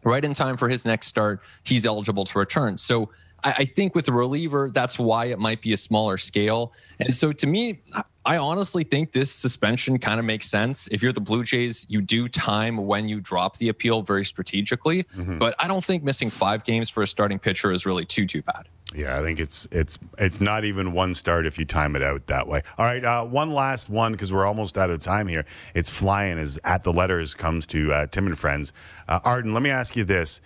right 0.03 0.25
in 0.25 0.33
time 0.33 0.57
for 0.57 0.67
his 0.67 0.83
next 0.83 1.07
start, 1.07 1.39
he's 1.63 1.85
eligible 1.85 2.25
to 2.25 2.39
return. 2.39 2.77
So 2.77 3.09
I, 3.43 3.65
think 3.65 3.95
with 3.95 4.05
the 4.05 4.13
reliever, 4.13 4.69
that's 4.69 4.99
why 4.99 5.25
it 5.25 5.39
might 5.39 5.61
be 5.61 5.73
a 5.73 5.77
smaller 5.77 6.17
scale. 6.17 6.73
And 6.99 7.15
so 7.15 7.31
to 7.31 7.47
me, 7.47 7.79
I 8.25 8.37
honestly 8.37 8.83
think 8.83 9.11
this 9.11 9.31
suspension 9.31 9.97
kind 9.97 10.19
of 10.19 10.25
makes 10.25 10.49
sense. 10.49 10.87
If 10.87 11.01
you're 11.01 11.11
the 11.11 11.21
Blue 11.21 11.43
Jays, 11.43 11.85
you 11.89 12.01
do 12.01 12.27
time 12.27 12.77
when 12.77 13.09
you 13.09 13.19
drop 13.19 13.57
the 13.57 13.69
appeal 13.69 14.03
very 14.03 14.25
strategically. 14.25 15.03
Mm-hmm. 15.03 15.39
But 15.39 15.55
I 15.57 15.67
don't 15.67 15.83
think 15.83 16.03
missing 16.03 16.29
five 16.29 16.63
games 16.63 16.89
for 16.89 17.01
a 17.01 17.07
starting 17.07 17.39
pitcher 17.39 17.71
is 17.71 17.85
really 17.85 18.05
too 18.05 18.27
too 18.27 18.43
bad. 18.43 18.67
Yeah, 18.93 19.17
I 19.17 19.21
think 19.21 19.39
it's 19.39 19.67
it's 19.71 19.97
it's 20.17 20.41
not 20.41 20.65
even 20.65 20.91
one 20.91 21.15
start 21.15 21.45
if 21.45 21.57
you 21.57 21.65
time 21.65 21.95
it 21.95 22.03
out 22.03 22.27
that 22.27 22.47
way. 22.47 22.61
All 22.77 22.85
right, 22.85 23.03
uh, 23.03 23.25
one 23.25 23.51
last 23.51 23.89
one 23.89 24.11
because 24.11 24.33
we're 24.33 24.45
almost 24.45 24.77
out 24.77 24.89
of 24.89 24.99
time 24.99 25.27
here. 25.27 25.45
It's 25.73 25.89
flying 25.89 26.37
as 26.37 26.59
at 26.63 26.83
the 26.83 26.91
letters 26.91 27.33
comes 27.33 27.65
to 27.67 27.93
uh, 27.93 28.07
Tim 28.07 28.27
and 28.27 28.37
friends. 28.37 28.73
Uh, 29.07 29.19
Arden, 29.23 29.53
let 29.53 29.63
me 29.63 29.69
ask 29.69 29.95
you 29.95 30.03
this: 30.03 30.41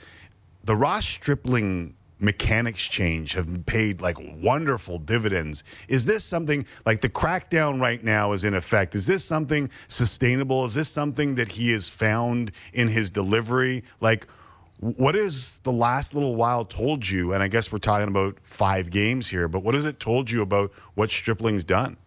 the 0.63 0.75
Ross 0.75 1.05
Stripling 1.05 1.95
mechanics 2.25 2.83
change 2.85 3.33
have 3.33 3.65
paid 3.65 4.01
like 4.01 4.17
wonderful 4.19 4.99
dividends. 4.99 5.63
Is 5.87 6.05
this 6.05 6.23
something 6.23 6.65
like 6.85 7.01
the 7.01 7.09
crackdown 7.09 7.79
right 7.79 8.03
now 8.03 8.33
is 8.33 8.43
in 8.43 8.53
effect? 8.53 8.95
Is 8.95 9.07
this 9.07 9.23
something 9.23 9.69
sustainable? 9.87 10.65
Is 10.65 10.73
this 10.73 10.89
something 10.89 11.35
that 11.35 11.53
he 11.53 11.71
has 11.71 11.87
found 11.87 12.51
in 12.73 12.89
his 12.89 13.09
delivery? 13.09 13.83
Like 14.01 14.27
what 14.79 15.15
has 15.15 15.59
the 15.59 15.71
last 15.71 16.13
little 16.13 16.35
while 16.35 16.65
told 16.65 17.07
you? 17.07 17.33
And 17.33 17.41
I 17.41 17.47
guess 17.47 17.71
we're 17.71 17.77
talking 17.77 18.07
about 18.07 18.37
five 18.43 18.89
games 18.89 19.29
here, 19.29 19.47
but 19.47 19.63
what 19.63 19.73
has 19.73 19.85
it 19.85 19.99
told 19.99 20.29
you 20.29 20.41
about 20.41 20.73
what 20.95 21.09
Stripling's 21.09 21.63
done? 21.63 21.97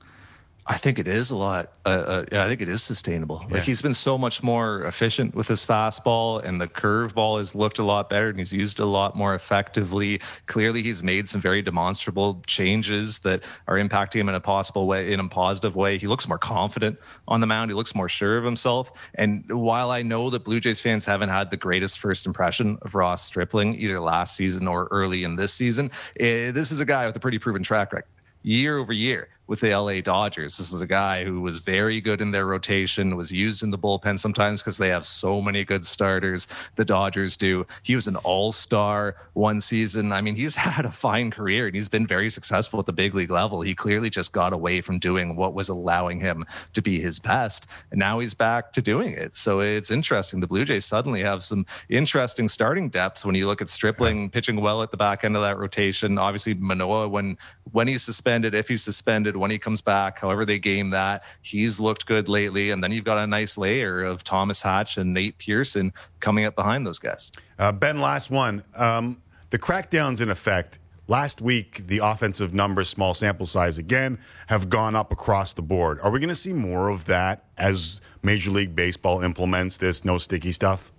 I 0.71 0.77
think 0.77 0.99
it 0.99 1.09
is 1.09 1.31
a 1.31 1.37
lot. 1.37 1.73
Uh, 1.87 1.89
uh, 1.89 2.25
yeah, 2.31 2.45
I 2.45 2.49
think 2.49 2.61
it 2.61 2.69
is 2.69 2.83
sustainable. 2.83 3.43
Like 3.49 3.63
he's 3.63 3.81
been 3.81 3.95
so 3.95 4.19
much 4.19 4.43
more 4.43 4.85
efficient 4.85 5.35
with 5.35 5.49
his 5.49 5.65
fastball, 5.65 6.45
and 6.45 6.61
the 6.61 6.69
curveball 6.69 7.39
has 7.39 7.55
looked 7.55 7.79
a 7.79 7.83
lot 7.83 8.11
better, 8.11 8.29
and 8.29 8.39
he's 8.39 8.53
used 8.53 8.79
a 8.79 8.85
lot 8.85 9.17
more 9.17 9.35
effectively. 9.35 10.21
Clearly, 10.45 10.83
he's 10.83 11.03
made 11.03 11.27
some 11.27 11.41
very 11.41 11.63
demonstrable 11.63 12.43
changes 12.47 13.21
that 13.21 13.45
are 13.67 13.77
impacting 13.77 14.17
him 14.17 14.29
in 14.29 14.35
a 14.35 14.41
possible 14.41 14.87
way, 14.87 15.11
in 15.11 15.21
a 15.21 15.29
positive 15.29 15.75
way. 15.75 15.97
He 15.97 16.07
looks 16.07 16.29
more 16.29 16.39
confident 16.39 16.99
on 17.27 17.41
the 17.41 17.47
mound. 17.47 17.71
He 17.71 17.75
looks 17.75 17.95
more 17.95 18.09
sure 18.11 18.37
of 18.37 18.45
himself. 18.45 18.93
And 19.15 19.51
while 19.51 19.91
I 19.91 20.03
know 20.03 20.29
that 20.29 20.45
Blue 20.45 20.61
Jays 20.61 20.83
fans 20.83 21.07
haven't 21.07 21.31
had 21.31 21.49
the 21.49 21.57
greatest 21.57 21.99
first 21.99 22.27
impression 22.27 22.77
of 22.83 22.95
Ross 22.95 23.25
Stripling 23.25 23.75
either 23.77 24.01
last 24.01 24.37
season 24.37 24.69
or 24.69 24.87
early 24.91 25.25
in 25.25 25.37
this 25.37 25.55
season, 25.55 25.91
eh, 26.21 26.51
this 26.51 26.71
is 26.71 26.81
a 26.81 26.85
guy 26.85 27.07
with 27.07 27.17
a 27.17 27.21
pretty 27.21 27.39
proven 27.39 27.63
track 27.63 27.91
record 27.95 28.11
year 28.43 28.79
over 28.79 28.93
year 28.93 29.29
with 29.49 29.61
the 29.61 29.75
LA 29.75 30.01
Dodgers. 30.01 30.59
This 30.59 30.73
is 30.73 30.81
a 30.83 30.87
guy 30.87 31.25
who 31.25 31.41
was 31.41 31.59
very 31.59 32.01
good 32.01 32.21
in 32.21 32.31
their 32.31 32.47
rotation, 32.47 33.17
was 33.17 33.33
used 33.33 33.63
in 33.63 33.71
the 33.71 33.79
bullpen 33.79 34.19
sometimes 34.19 34.61
because 34.61 34.77
they 34.77 34.91
have 34.91 35.07
so 35.07 35.41
many 35.41 35.65
good 35.65 35.85
starters. 35.85 36.47
The 36.77 36.85
Dodgers 36.85 37.37
do. 37.37 37.67
He 37.83 37.95
was 37.95 38.07
an 38.07 38.17
all 38.17 38.53
star 38.53 39.17
one 39.33 39.61
season. 39.61 40.13
I 40.13 40.21
mean, 40.21 40.37
he's 40.37 40.55
had 40.69 40.85
a 40.85 40.93
fine 40.93 41.31
career 41.31 41.67
and 41.67 41.75
he's 41.75 41.89
been 41.89 42.07
very 42.07 42.29
successful 42.29 42.79
at 42.79 42.87
the 42.87 42.93
big 42.93 43.15
league 43.15 43.31
level. 43.31 43.63
He 43.63 43.75
clearly 43.75 44.11
just 44.11 44.33
got 44.33 44.53
away 44.53 44.83
from 44.83 44.99
doing 44.99 45.35
what 45.35 45.55
was 45.55 45.71
allowing 45.71 46.21
him 46.21 46.45
to 46.75 46.83
be 46.83 47.01
his 47.01 47.19
best. 47.19 47.67
And 47.91 47.99
now 47.99 48.19
he's 48.19 48.35
back 48.35 48.73
to 48.73 48.83
doing 48.83 49.15
it. 49.15 49.35
So 49.35 49.61
it's 49.61 49.91
interesting. 49.91 50.41
The 50.41 50.47
Blue 50.47 50.67
Jays 50.67 50.85
suddenly 50.85 51.23
have 51.23 51.43
some 51.43 51.65
interesting 51.89 52.51
starting 52.51 52.91
depth 52.91 53.25
when 53.25 53.35
you 53.35 53.47
look 53.47 53.63
at 53.63 53.71
Stripling 53.71 54.29
pitching 54.29 54.61
well 54.61 54.83
at 54.83 54.91
the 54.91 54.97
back 54.99 55.25
end 55.25 55.37
of 55.37 55.43
that 55.43 55.57
rotation. 55.57 56.19
Obviously, 56.19 56.53
Manoah, 56.53 57.09
when 57.09 57.39
when 57.73 57.89
he's 57.89 58.03
suspended, 58.03 58.55
if 58.55 58.69
he's 58.69 58.83
suspended, 58.83 59.37
when 59.39 59.51
he 59.51 59.59
comes 59.59 59.81
back, 59.81 60.19
however 60.21 60.45
they 60.45 60.59
game 60.59 60.91
that, 60.91 61.25
he's 61.43 61.81
looked 61.81 62.07
good 62.07 62.29
lately. 62.29 62.71
And 62.71 62.83
then 62.83 62.93
you've 62.93 63.05
got 63.05 63.19
a 63.19 63.27
nice 63.27 63.57
layer 63.57 64.03
of 64.05 64.25
Thomas 64.25 64.61
Hatch 64.61 64.99
and 64.99 65.15
Nate 65.15 65.39
Pearson 65.39 65.93
coming 66.21 66.45
up 66.45 66.55
behind 66.55 66.87
those 66.87 66.99
guys. 66.99 67.33
Uh, 67.59 67.73
ben, 67.73 68.01
last 68.01 68.31
one. 68.31 68.65
Um, 68.75 69.23
the 69.51 69.59
crackdowns 69.59 70.21
in 70.21 70.31
effect. 70.31 70.79
Last 71.11 71.41
week, 71.41 71.87
the 71.87 72.01
offensive 72.01 72.53
numbers, 72.53 72.91
small 72.91 73.15
sample 73.15 73.47
size 73.47 73.79
again, 73.79 74.19
have 74.49 74.69
gone 74.69 74.95
up 74.95 75.11
across 75.11 75.55
the 75.55 75.63
board. 75.63 75.99
Are 76.03 76.11
we 76.11 76.21
going 76.21 76.29
to 76.29 76.35
see 76.35 76.53
more 76.53 76.91
of 76.91 77.07
that 77.07 77.47
as 77.57 78.03
Major 78.23 78.51
League 78.51 78.77
Baseball 78.77 79.23
implements 79.23 79.79
this 79.79 80.05
no 80.05 80.19
sticky 80.19 80.53
stuff? 80.53 80.93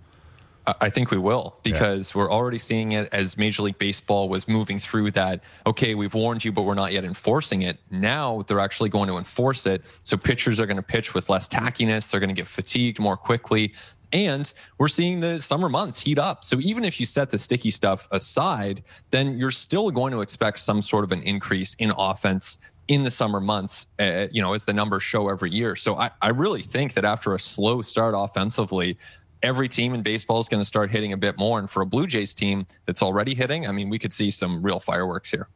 I 0.80 0.90
think 0.90 1.10
we 1.10 1.18
will 1.18 1.58
because 1.62 2.12
yeah. 2.14 2.18
we're 2.18 2.30
already 2.30 2.58
seeing 2.58 2.92
it 2.92 3.08
as 3.12 3.36
Major 3.36 3.62
League 3.62 3.78
Baseball 3.78 4.28
was 4.28 4.48
moving 4.48 4.78
through 4.78 5.10
that. 5.12 5.42
Okay, 5.66 5.94
we've 5.94 6.14
warned 6.14 6.44
you, 6.44 6.52
but 6.52 6.62
we're 6.62 6.74
not 6.74 6.92
yet 6.92 7.04
enforcing 7.04 7.62
it. 7.62 7.78
Now 7.90 8.42
they're 8.42 8.60
actually 8.60 8.88
going 8.88 9.08
to 9.08 9.16
enforce 9.16 9.66
it. 9.66 9.82
So 10.02 10.16
pitchers 10.16 10.60
are 10.60 10.66
going 10.66 10.76
to 10.76 10.82
pitch 10.82 11.14
with 11.14 11.28
less 11.28 11.48
tackiness. 11.48 12.10
They're 12.10 12.20
going 12.20 12.28
to 12.28 12.34
get 12.34 12.46
fatigued 12.46 12.98
more 12.98 13.16
quickly. 13.16 13.72
And 14.12 14.52
we're 14.78 14.88
seeing 14.88 15.20
the 15.20 15.38
summer 15.38 15.68
months 15.68 16.00
heat 16.00 16.18
up. 16.18 16.44
So 16.44 16.58
even 16.60 16.84
if 16.84 16.98
you 16.98 17.06
set 17.06 17.30
the 17.30 17.38
sticky 17.38 17.70
stuff 17.70 18.08
aside, 18.10 18.82
then 19.10 19.38
you're 19.38 19.52
still 19.52 19.90
going 19.90 20.12
to 20.12 20.20
expect 20.20 20.58
some 20.58 20.82
sort 20.82 21.04
of 21.04 21.12
an 21.12 21.22
increase 21.22 21.74
in 21.78 21.92
offense 21.96 22.58
in 22.90 23.04
the 23.04 23.10
summer 23.10 23.40
months, 23.40 23.86
uh, 24.00 24.26
you 24.32 24.42
know, 24.42 24.52
as 24.52 24.64
the 24.64 24.72
numbers 24.72 25.04
show 25.04 25.28
every 25.28 25.52
year. 25.52 25.76
So 25.76 25.94
I, 25.94 26.10
I 26.20 26.30
really 26.30 26.60
think 26.60 26.94
that 26.94 27.04
after 27.04 27.34
a 27.34 27.38
slow 27.38 27.82
start 27.82 28.14
offensively, 28.16 28.98
every 29.42 29.68
team 29.68 29.94
in 29.94 30.02
baseball 30.02 30.40
is 30.40 30.48
going 30.48 30.60
to 30.60 30.64
start 30.64 30.90
hitting 30.90 31.12
a 31.12 31.16
bit 31.16 31.38
more. 31.38 31.58
And 31.58 31.68
for 31.68 31.82
a 31.82 31.86
Blue 31.86 32.06
Jays 32.06 32.34
team 32.34 32.66
that's 32.86 33.02
already 33.02 33.34
hitting, 33.34 33.66
I 33.66 33.72
mean, 33.72 33.88
we 33.88 33.98
could 33.98 34.12
see 34.12 34.30
some 34.30 34.62
real 34.62 34.80
fireworks 34.80 35.30
here. 35.30 35.48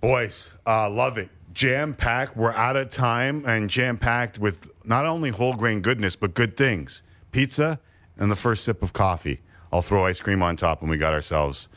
Boys, 0.00 0.56
uh, 0.66 0.88
love 0.88 1.18
it. 1.18 1.30
Jam 1.52 1.94
packed. 1.94 2.36
We're 2.36 2.52
out 2.52 2.76
of 2.76 2.88
time 2.88 3.44
and 3.46 3.68
jam 3.68 3.96
packed 3.96 4.38
with 4.38 4.70
not 4.84 5.06
only 5.06 5.30
whole 5.30 5.54
grain 5.54 5.80
goodness, 5.80 6.14
but 6.14 6.34
good 6.34 6.56
things 6.56 7.02
pizza 7.32 7.78
and 8.18 8.30
the 8.30 8.36
first 8.36 8.64
sip 8.64 8.82
of 8.82 8.92
coffee. 8.92 9.40
I'll 9.72 9.82
throw 9.82 10.06
ice 10.06 10.20
cream 10.20 10.42
on 10.42 10.56
top, 10.56 10.80
and 10.80 10.90
we 10.90 10.96
got 10.96 11.12
ourselves 11.12 11.68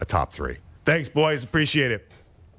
a 0.00 0.04
top 0.04 0.32
three. 0.32 0.58
Thanks, 0.84 1.08
boys. 1.08 1.42
Appreciate 1.42 1.90
it. 1.90 2.10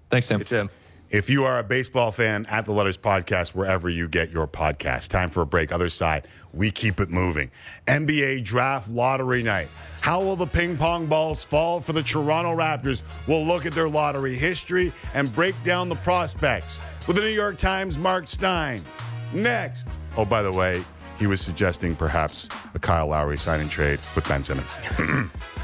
Thanks, 0.10 0.28
Tim. 0.28 0.40
Hey, 0.40 0.46
Tim. 0.46 0.70
If 1.12 1.30
you 1.30 1.44
are 1.44 1.60
a 1.60 1.64
baseball 1.64 2.14
fan, 2.14 2.46
at 2.46 2.64
the 2.64 2.72
Letters 2.72 2.98
Podcast, 2.98 3.50
wherever 3.50 3.90
you 3.90 4.08
get 4.08 4.32
your 4.32 4.48
podcast. 4.48 5.10
Time 5.10 5.30
for 5.30 5.42
a 5.42 5.46
break. 5.46 5.70
Other 5.70 5.90
side, 5.90 6.26
we 6.54 6.72
keep 6.72 7.02
it 7.02 7.10
moving. 7.10 7.52
NBA 7.86 8.46
Draft 8.46 8.90
Lottery 8.90 9.44
Night. 9.44 9.68
How 10.00 10.22
will 10.22 10.38
the 10.38 10.46
ping 10.46 10.78
pong 10.78 11.08
balls 11.08 11.44
fall 11.44 11.82
for 11.82 11.92
the 11.92 12.02
Toronto 12.02 12.56
Raptors? 12.56 13.04
We'll 13.28 13.44
look 13.44 13.66
at 13.66 13.74
their 13.74 13.90
lottery 13.90 14.36
history 14.36 14.94
and 15.14 15.36
break 15.36 15.62
down 15.66 15.90
the 15.90 15.96
prospects 15.96 16.80
with 17.06 17.18
the 17.18 17.22
New 17.22 17.28
York 17.28 17.58
Times' 17.58 17.98
Mark 17.98 18.26
Stein. 18.26 18.82
Next. 19.34 20.00
Oh, 20.16 20.24
by 20.24 20.42
the 20.42 20.54
way, 20.54 20.82
he 21.20 21.28
was 21.28 21.42
suggesting 21.42 21.94
perhaps 21.94 22.48
a 22.74 22.80
Kyle 22.80 23.08
Lowry 23.08 23.38
sign 23.38 23.60
and 23.60 23.70
trade 23.70 24.00
with 24.16 24.26
Ben 24.30 24.46
Simmons. 24.46 24.78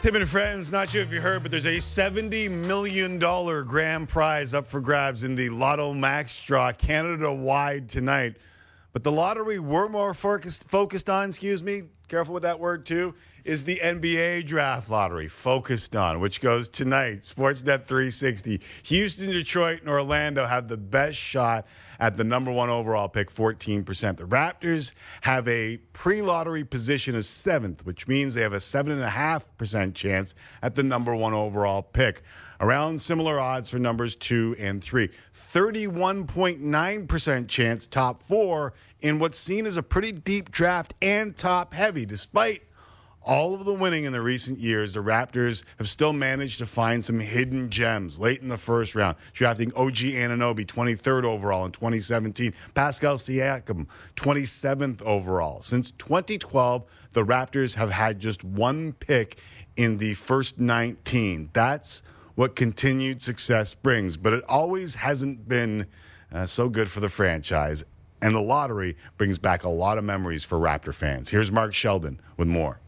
Tim 0.00 0.16
and 0.16 0.26
friends, 0.26 0.72
not 0.72 0.88
sure 0.88 1.02
if 1.02 1.12
you 1.12 1.20
heard, 1.20 1.42
but 1.42 1.50
there's 1.50 1.66
a 1.66 1.76
$70 1.76 2.50
million 2.50 3.18
grand 3.18 4.08
prize 4.08 4.54
up 4.54 4.66
for 4.66 4.80
grabs 4.80 5.24
in 5.24 5.34
the 5.34 5.50
Lotto 5.50 5.92
Max 5.92 6.42
draw 6.42 6.72
Canada 6.72 7.30
wide 7.30 7.90
tonight. 7.90 8.36
But 8.94 9.04
the 9.04 9.12
lottery 9.12 9.58
we're 9.58 9.90
more 9.90 10.14
focused, 10.14 10.64
focused 10.66 11.10
on, 11.10 11.28
excuse 11.28 11.62
me, 11.62 11.82
careful 12.10 12.34
with 12.34 12.42
that 12.42 12.58
word 12.58 12.84
too, 12.84 13.14
is 13.44 13.64
the 13.64 13.76
NBA 13.76 14.44
draft 14.44 14.90
lottery 14.90 15.28
focused 15.28 15.94
on, 15.94 16.18
which 16.18 16.40
goes 16.40 16.68
tonight. 16.68 17.20
Sportsnet 17.20 17.84
360. 17.86 18.60
Houston, 18.84 19.30
Detroit, 19.30 19.80
and 19.80 19.88
Orlando 19.88 20.44
have 20.44 20.68
the 20.68 20.76
best 20.76 21.16
shot 21.16 21.66
at 22.00 22.16
the 22.16 22.24
number 22.24 22.50
one 22.50 22.68
overall 22.68 23.08
pick, 23.08 23.30
14%. 23.30 24.16
The 24.16 24.24
Raptors 24.24 24.92
have 25.22 25.46
a 25.46 25.78
pre 25.92 26.20
lottery 26.20 26.64
position 26.64 27.14
of 27.14 27.24
seventh, 27.24 27.86
which 27.86 28.08
means 28.08 28.34
they 28.34 28.42
have 28.42 28.52
a 28.52 28.56
7.5% 28.56 29.94
chance 29.94 30.34
at 30.62 30.74
the 30.74 30.82
number 30.82 31.14
one 31.14 31.32
overall 31.32 31.82
pick. 31.82 32.22
Around 32.60 33.00
similar 33.00 33.40
odds 33.40 33.70
for 33.70 33.78
numbers 33.78 34.14
two 34.14 34.54
and 34.58 34.84
three. 34.84 35.08
31.9% 35.34 37.48
chance 37.48 37.86
top 37.86 38.22
four 38.22 38.74
in 39.00 39.18
what's 39.18 39.38
seen 39.38 39.64
as 39.64 39.78
a 39.78 39.82
pretty 39.82 40.12
deep 40.12 40.50
draft 40.50 40.92
and 41.00 41.34
top 41.34 41.72
heavy, 41.72 42.04
despite 42.04 42.64
all 43.22 43.54
of 43.54 43.64
the 43.64 43.72
winning 43.72 44.04
in 44.04 44.12
the 44.12 44.22
recent 44.22 44.58
years, 44.58 44.94
the 44.94 45.00
Raptors 45.00 45.62
have 45.78 45.88
still 45.88 46.12
managed 46.12 46.58
to 46.58 46.66
find 46.66 47.04
some 47.04 47.20
hidden 47.20 47.70
gems 47.70 48.18
late 48.18 48.40
in 48.40 48.48
the 48.48 48.56
first 48.56 48.94
round, 48.94 49.16
drafting 49.32 49.72
OG 49.74 49.94
Anunoby 49.94 50.64
23rd 50.64 51.24
overall 51.24 51.66
in 51.66 51.72
2017, 51.72 52.54
Pascal 52.74 53.16
Siakam 53.16 53.86
27th 54.16 55.02
overall. 55.02 55.60
Since 55.60 55.90
2012, 55.92 57.08
the 57.12 57.24
Raptors 57.24 57.74
have 57.74 57.90
had 57.90 58.18
just 58.18 58.42
one 58.42 58.94
pick 58.94 59.38
in 59.76 59.98
the 59.98 60.14
first 60.14 60.58
19. 60.58 61.50
That's 61.52 62.02
what 62.40 62.56
continued 62.56 63.20
success 63.20 63.74
brings, 63.74 64.16
but 64.16 64.32
it 64.32 64.42
always 64.48 64.94
hasn't 64.94 65.46
been 65.46 65.84
uh, 66.32 66.46
so 66.46 66.70
good 66.70 66.88
for 66.90 67.00
the 67.00 67.08
franchise. 67.10 67.84
And 68.22 68.34
the 68.34 68.40
lottery 68.40 68.96
brings 69.18 69.36
back 69.36 69.62
a 69.62 69.68
lot 69.68 69.98
of 69.98 70.04
memories 70.04 70.42
for 70.42 70.58
Raptor 70.58 70.94
fans. 70.94 71.28
Here's 71.28 71.52
Mark 71.52 71.74
Sheldon 71.74 72.18
with 72.38 72.48
more. 72.48 72.80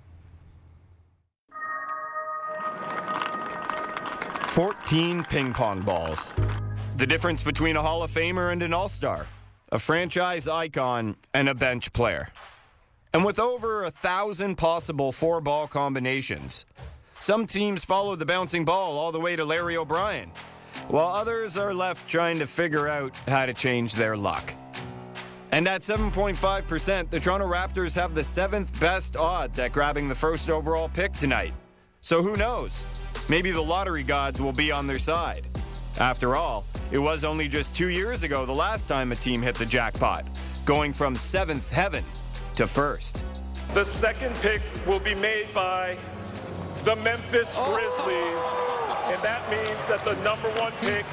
14 4.47 5.25
ping 5.25 5.53
pong 5.53 5.83
balls. 5.83 6.33
The 6.97 7.07
difference 7.07 7.45
between 7.45 7.77
a 7.77 7.83
Hall 7.83 8.03
of 8.03 8.11
Famer 8.11 8.53
and 8.53 8.63
an 8.63 8.73
All 8.73 8.89
Star, 8.89 9.27
a 9.71 9.79
franchise 9.79 10.49
icon 10.49 11.17
and 11.35 11.51
a 11.51 11.55
bench 11.55 11.93
player. 11.93 12.29
And 13.13 13.23
with 13.23 13.39
over 13.39 13.85
a 13.85 13.91
thousand 13.91 14.57
possible 14.57 15.13
four 15.13 15.43
ball 15.43 15.67
combinations, 15.67 16.65
some 17.23 17.47
teams 17.47 17.85
follow 17.85 18.17
the 18.17 18.27
bouncing 18.27 18.65
ball 18.65 18.99
all 18.99 19.13
the 19.13 19.21
way 19.21 19.37
to 19.37 19.45
Larry 19.45 19.77
O'Brien, 19.77 20.33
while 20.89 21.07
others 21.07 21.57
are 21.57 21.73
left 21.73 22.09
trying 22.09 22.41
to 22.41 22.49
figure 22.49 22.89
out 22.89 23.15
how 23.29 23.47
to 23.47 23.55
change 23.55 23.95
their 23.95 24.17
luck. 24.17 24.53
And 25.53 25.69
at 25.69 25.83
7.5%, 25.83 27.11
the 27.11 27.21
Toronto 27.21 27.47
Raptors 27.47 27.95
have 27.95 28.17
the 28.17 28.25
seventh 28.25 28.79
best 28.81 29.17
odds 29.17 29.61
at 29.61 29.71
grabbing 29.71 30.09
the 30.09 30.15
first 30.17 30.51
overall 30.51 30.89
pick 30.89 31.13
tonight. 31.13 31.55
So 32.01 32.23
who 32.23 32.37
knows? 32.37 32.85
Maybe 33.29 33.53
the 33.53 33.63
lottery 33.63 34.03
gods 34.03 34.41
will 34.41 34.53
be 34.53 34.73
on 34.73 34.89
their 34.89 34.99
side. 34.99 35.47
After 36.01 36.35
all, 36.35 36.65
it 36.91 36.99
was 36.99 37.23
only 37.23 37.47
just 37.47 37.77
two 37.77 37.89
years 37.89 38.25
ago 38.25 38.45
the 38.45 38.53
last 38.53 38.89
time 38.89 39.13
a 39.13 39.17
team 39.17 39.43
hit 39.43 39.55
the 39.55 39.67
jackpot, 39.67 40.27
going 40.65 40.93
from 40.93 41.15
seventh 41.15 41.71
heaven 41.71 42.03
to 42.57 42.67
first. 42.67 43.23
The 43.75 43.85
second 43.85 44.35
pick 44.37 44.61
will 44.87 45.01
be 45.01 45.15
made 45.15 45.47
by 45.55 45.97
the 46.85 46.97
Memphis 46.97 47.57
Grizzlies. 47.57 48.73
And 49.07 49.21
that 49.23 49.49
means 49.51 49.85
that 49.87 50.05
the 50.05 50.15
number 50.23 50.49
one 50.59 50.73
pick 50.81 51.05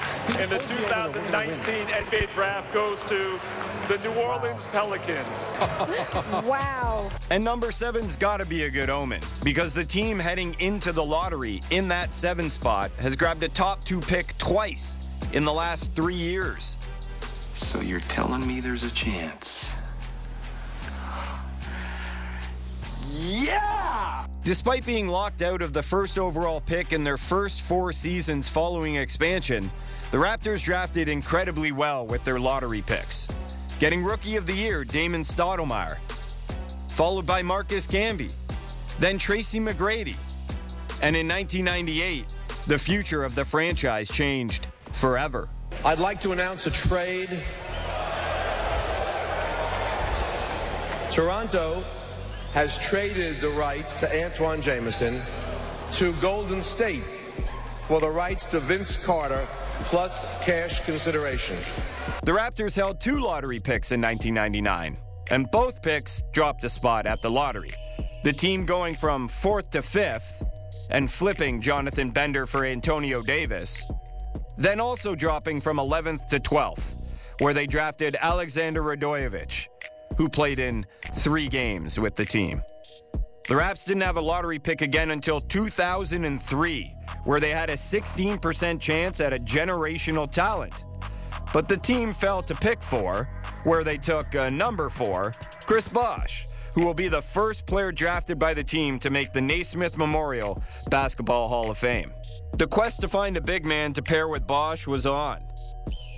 in 0.41 0.49
the 0.49 0.57
2019 0.59 1.87
NBA 1.87 2.33
draft 2.33 2.73
goes 2.73 3.03
to 3.03 3.39
the 3.87 3.97
New 3.99 4.13
Orleans 4.19 4.65
Pelicans. 4.67 5.55
wow. 6.45 7.09
And 7.29 7.43
number 7.43 7.71
seven's 7.71 8.15
got 8.15 8.37
to 8.37 8.45
be 8.45 8.63
a 8.63 8.69
good 8.69 8.89
omen 8.89 9.21
because 9.43 9.73
the 9.73 9.83
team 9.83 10.17
heading 10.17 10.55
into 10.59 10.91
the 10.91 11.03
lottery 11.03 11.61
in 11.71 11.87
that 11.89 12.13
seven 12.13 12.49
spot 12.49 12.91
has 12.99 13.15
grabbed 13.15 13.43
a 13.43 13.49
top 13.49 13.83
two 13.83 13.99
pick 13.99 14.37
twice 14.37 14.95
in 15.33 15.45
the 15.45 15.53
last 15.53 15.93
three 15.93 16.15
years. 16.15 16.77
So 17.55 17.81
you're 17.81 17.99
telling 18.01 18.47
me 18.47 18.59
there's 18.59 18.83
a 18.83 18.91
chance? 18.91 19.75
Yeah! 23.19 24.18
Despite 24.43 24.85
being 24.85 25.07
locked 25.07 25.41
out 25.41 25.61
of 25.61 25.73
the 25.73 25.83
first 25.83 26.17
overall 26.17 26.61
pick 26.61 26.93
in 26.93 27.03
their 27.03 27.17
first 27.17 27.61
four 27.61 27.91
seasons 27.91 28.47
following 28.47 28.95
expansion, 28.95 29.69
the 30.11 30.17
Raptors 30.17 30.63
drafted 30.63 31.09
incredibly 31.09 31.71
well 31.71 32.07
with 32.07 32.23
their 32.23 32.39
lottery 32.39 32.81
picks. 32.81 33.27
Getting 33.79 34.03
Rookie 34.03 34.37
of 34.37 34.45
the 34.45 34.53
Year, 34.53 34.83
Damon 34.83 35.21
Stoudamire, 35.21 35.97
followed 36.89 37.25
by 37.25 37.41
Marcus 37.41 37.85
Camby, 37.85 38.33
then 38.97 39.17
Tracy 39.17 39.59
McGrady. 39.59 40.15
And 41.01 41.15
in 41.15 41.27
1998, 41.27 42.25
the 42.67 42.77
future 42.77 43.23
of 43.23 43.35
the 43.35 43.45
franchise 43.45 44.09
changed 44.09 44.67
forever. 44.91 45.49
I'd 45.85 45.99
like 45.99 46.19
to 46.21 46.31
announce 46.31 46.65
a 46.65 46.71
trade. 46.71 47.29
Toronto 51.11 51.83
has 52.53 52.77
traded 52.79 53.39
the 53.41 53.49
rights 53.49 53.95
to 53.99 54.15
Antawn 54.15 54.61
Jamison 54.61 55.19
to 55.91 56.13
Golden 56.13 56.61
State 56.63 57.03
for 57.81 57.99
the 57.99 58.09
rights 58.09 58.45
to 58.47 58.59
Vince 58.59 59.03
Carter 59.03 59.47
plus 59.83 60.25
cash 60.43 60.83
consideration. 60.85 61.57
The 62.23 62.31
Raptors 62.31 62.75
held 62.75 62.99
two 62.99 63.19
lottery 63.19 63.59
picks 63.59 63.91
in 63.91 64.01
1999, 64.01 64.95
and 65.31 65.49
both 65.51 65.81
picks 65.81 66.21
dropped 66.31 66.63
a 66.63 66.69
spot 66.69 67.05
at 67.05 67.21
the 67.21 67.29
lottery. 67.29 67.71
The 68.23 68.33
team 68.33 68.65
going 68.65 68.95
from 68.95 69.27
fourth 69.27 69.69
to 69.71 69.81
fifth 69.81 70.43
and 70.89 71.09
flipping 71.09 71.61
Jonathan 71.61 72.09
Bender 72.09 72.45
for 72.45 72.65
Antonio 72.65 73.21
Davis, 73.21 73.85
then 74.57 74.79
also 74.79 75.15
dropping 75.15 75.61
from 75.61 75.77
11th 75.77 76.27
to 76.29 76.39
12th, 76.39 77.13
where 77.39 77.53
they 77.53 77.65
drafted 77.65 78.17
Alexander 78.19 78.81
Radojevic, 78.81 79.67
who 80.17 80.29
played 80.29 80.59
in 80.59 80.85
three 81.13 81.47
games 81.47 81.99
with 81.99 82.15
the 82.15 82.25
team. 82.25 82.61
The 83.47 83.55
Raps 83.55 83.83
didn't 83.85 84.03
have 84.03 84.17
a 84.17 84.21
lottery 84.21 84.59
pick 84.59 84.81
again 84.81 85.11
until 85.11 85.41
2003, 85.41 86.93
where 87.23 87.39
they 87.39 87.49
had 87.49 87.69
a 87.69 87.73
16% 87.73 88.79
chance 88.79 89.19
at 89.21 89.33
a 89.33 89.39
generational 89.39 90.29
talent. 90.31 90.85
But 91.51 91.67
the 91.67 91.77
team 91.77 92.13
fell 92.13 92.43
to 92.43 92.53
pick 92.53 92.81
four, 92.81 93.27
where 93.63 93.83
they 93.83 93.97
took 93.97 94.35
uh, 94.35 94.51
number 94.51 94.89
four, 94.89 95.33
Chris 95.65 95.89
Bosh, 95.89 96.45
who 96.75 96.85
will 96.85 96.93
be 96.93 97.07
the 97.07 97.21
first 97.21 97.65
player 97.65 97.91
drafted 97.91 98.37
by 98.37 98.53
the 98.53 98.63
team 98.63 98.99
to 98.99 99.09
make 99.09 99.33
the 99.33 99.41
Naismith 99.41 99.97
Memorial 99.97 100.61
Basketball 100.89 101.47
Hall 101.47 101.71
of 101.71 101.77
Fame. 101.77 102.09
The 102.57 102.67
quest 102.67 103.01
to 103.01 103.07
find 103.07 103.35
a 103.35 103.41
big 103.41 103.65
man 103.65 103.93
to 103.93 104.03
pair 104.03 104.27
with 104.27 104.45
Bosh 104.45 104.85
was 104.85 105.07
on, 105.07 105.41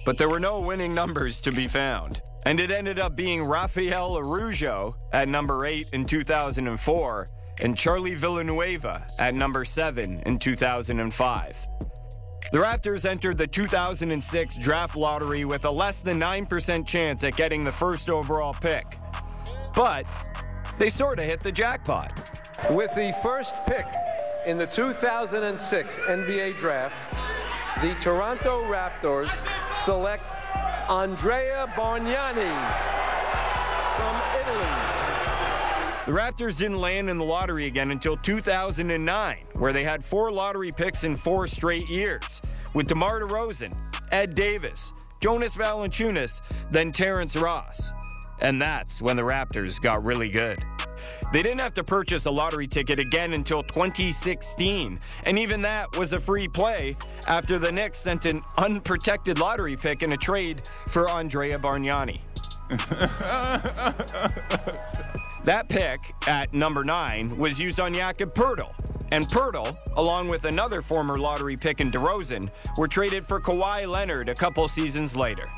but 0.05 0.17
there 0.17 0.29
were 0.29 0.39
no 0.39 0.59
winning 0.59 0.93
numbers 0.93 1.41
to 1.41 1.51
be 1.51 1.67
found. 1.67 2.21
And 2.45 2.59
it 2.59 2.71
ended 2.71 2.99
up 2.99 3.15
being 3.15 3.43
Rafael 3.43 4.17
Araujo 4.17 4.95
at 5.13 5.27
number 5.27 5.65
8 5.65 5.89
in 5.93 6.05
2004 6.05 7.27
and 7.61 7.77
Charlie 7.77 8.15
Villanueva 8.15 9.05
at 9.19 9.35
number 9.35 9.63
7 9.63 10.23
in 10.25 10.39
2005. 10.39 11.65
The 12.51 12.57
Raptors 12.57 13.05
entered 13.05 13.37
the 13.37 13.47
2006 13.47 14.57
draft 14.57 14.95
lottery 14.95 15.45
with 15.45 15.63
a 15.65 15.71
less 15.71 16.01
than 16.01 16.19
9% 16.19 16.85
chance 16.85 17.23
at 17.23 17.35
getting 17.35 17.63
the 17.63 17.71
first 17.71 18.09
overall 18.09 18.53
pick. 18.53 18.85
But 19.73 20.05
they 20.77 20.89
sort 20.89 21.19
of 21.19 21.25
hit 21.25 21.43
the 21.43 21.51
jackpot. 21.51 22.11
With 22.71 22.93
the 22.95 23.17
first 23.23 23.55
pick 23.67 23.85
in 24.45 24.57
the 24.57 24.67
2006 24.67 25.99
NBA 25.99 26.57
draft, 26.57 26.97
the 27.79 27.95
Toronto 27.95 28.63
Raptors 28.63 29.31
select 29.83 30.23
Andrea 30.89 31.71
Bargnani 31.75 32.51
from 33.95 34.15
Italy. 34.39 34.91
The 36.05 36.11
Raptors 36.11 36.57
didn't 36.57 36.79
land 36.79 37.09
in 37.09 37.17
the 37.17 37.23
lottery 37.23 37.65
again 37.65 37.91
until 37.91 38.17
2009, 38.17 39.37
where 39.53 39.73
they 39.73 39.83
had 39.83 40.03
four 40.03 40.31
lottery 40.31 40.71
picks 40.75 41.05
in 41.05 41.15
four 41.15 41.47
straight 41.47 41.89
years, 41.89 42.41
with 42.73 42.87
DeMar 42.87 43.21
DeRozan, 43.21 43.73
Ed 44.11 44.35
Davis, 44.35 44.93
Jonas 45.19 45.55
Valanciunas, 45.55 46.41
then 46.69 46.91
Terrence 46.91 47.35
Ross. 47.35 47.93
And 48.41 48.61
that's 48.61 49.01
when 49.01 49.15
the 49.15 49.21
Raptors 49.21 49.79
got 49.79 50.03
really 50.03 50.29
good. 50.29 50.59
They 51.31 51.41
didn't 51.43 51.59
have 51.59 51.73
to 51.75 51.83
purchase 51.83 52.25
a 52.25 52.31
lottery 52.31 52.67
ticket 52.67 52.99
again 52.99 53.33
until 53.33 53.63
2016, 53.63 54.99
and 55.25 55.39
even 55.39 55.61
that 55.61 55.95
was 55.97 56.13
a 56.13 56.19
free 56.19 56.47
play 56.47 56.97
after 57.27 57.57
the 57.57 57.71
Knicks 57.71 57.99
sent 57.99 58.25
an 58.25 58.43
unprotected 58.57 59.39
lottery 59.39 59.77
pick 59.77 60.03
in 60.03 60.11
a 60.11 60.17
trade 60.17 60.63
for 60.89 61.09
Andrea 61.09 61.57
Bargnani. 61.57 62.19
that 65.43 65.67
pick 65.69 65.99
at 66.27 66.53
number 66.53 66.83
nine 66.83 67.27
was 67.37 67.59
used 67.59 67.79
on 67.79 67.93
Jakob 67.93 68.33
Poeltl, 68.33 68.71
and 69.11 69.27
Poeltl, 69.27 69.77
along 69.95 70.27
with 70.27 70.45
another 70.45 70.81
former 70.81 71.17
lottery 71.17 71.55
pick 71.55 71.79
in 71.81 71.91
DeRozan, 71.91 72.49
were 72.77 72.87
traded 72.87 73.25
for 73.25 73.39
Kawhi 73.39 73.87
Leonard 73.87 74.29
a 74.29 74.35
couple 74.35 74.67
seasons 74.67 75.15
later. 75.15 75.49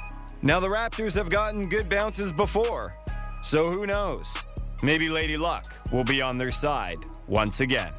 Now 0.46 0.60
the 0.60 0.68
Raptors 0.68 1.16
have 1.16 1.30
gotten 1.30 1.70
good 1.70 1.88
bounces 1.88 2.34
before, 2.34 2.98
so 3.41 3.72
who 3.72 3.88
knows? 3.88 4.38
Maybe 4.82 5.08
Lady 5.08 5.38
Luck 5.38 5.74
will 5.89 6.04
be 6.04 6.22
on 6.22 6.38
their 6.38 6.52
side 6.52 6.98
once 7.28 7.62
again. 7.62 7.94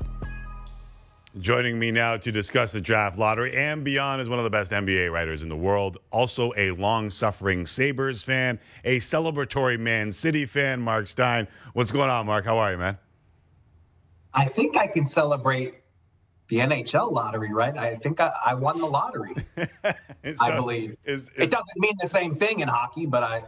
Joining 1.40 1.78
me 1.78 1.90
now 1.90 2.18
to 2.18 2.30
discuss 2.30 2.70
the 2.70 2.82
draft 2.82 3.16
lottery 3.16 3.56
and 3.56 3.82
beyond 3.82 4.20
is 4.20 4.28
one 4.28 4.38
of 4.38 4.44
the 4.44 4.50
best 4.50 4.72
NBA 4.72 5.10
writers 5.10 5.42
in 5.42 5.48
the 5.48 5.56
world, 5.56 5.96
also 6.10 6.52
a 6.54 6.72
long 6.72 7.08
suffering 7.08 7.64
Sabres 7.64 8.22
fan, 8.22 8.60
a 8.84 8.98
celebratory 8.98 9.80
Man 9.80 10.12
City 10.12 10.44
fan, 10.44 10.82
Mark 10.82 11.06
Stein. 11.06 11.48
What's 11.72 11.92
going 11.92 12.10
on, 12.10 12.26
Mark? 12.26 12.44
How 12.44 12.58
are 12.58 12.72
you, 12.72 12.78
man? 12.78 12.98
I 14.34 14.44
think 14.44 14.76
I 14.76 14.86
can 14.86 15.06
celebrate 15.06 15.76
the 16.54 16.60
NHL 16.60 17.10
lottery, 17.10 17.52
right? 17.52 17.76
I 17.76 17.96
think 17.96 18.20
I, 18.20 18.32
I 18.46 18.54
won 18.54 18.78
the 18.78 18.86
lottery. 18.86 19.34
I 20.40 20.54
believe. 20.54 20.96
Is, 21.04 21.28
it 21.36 21.50
doesn't 21.50 21.76
mean 21.76 21.94
the 22.00 22.06
same 22.06 22.34
thing 22.34 22.60
in 22.60 22.68
hockey, 22.68 23.06
but 23.06 23.24
I, 23.24 23.44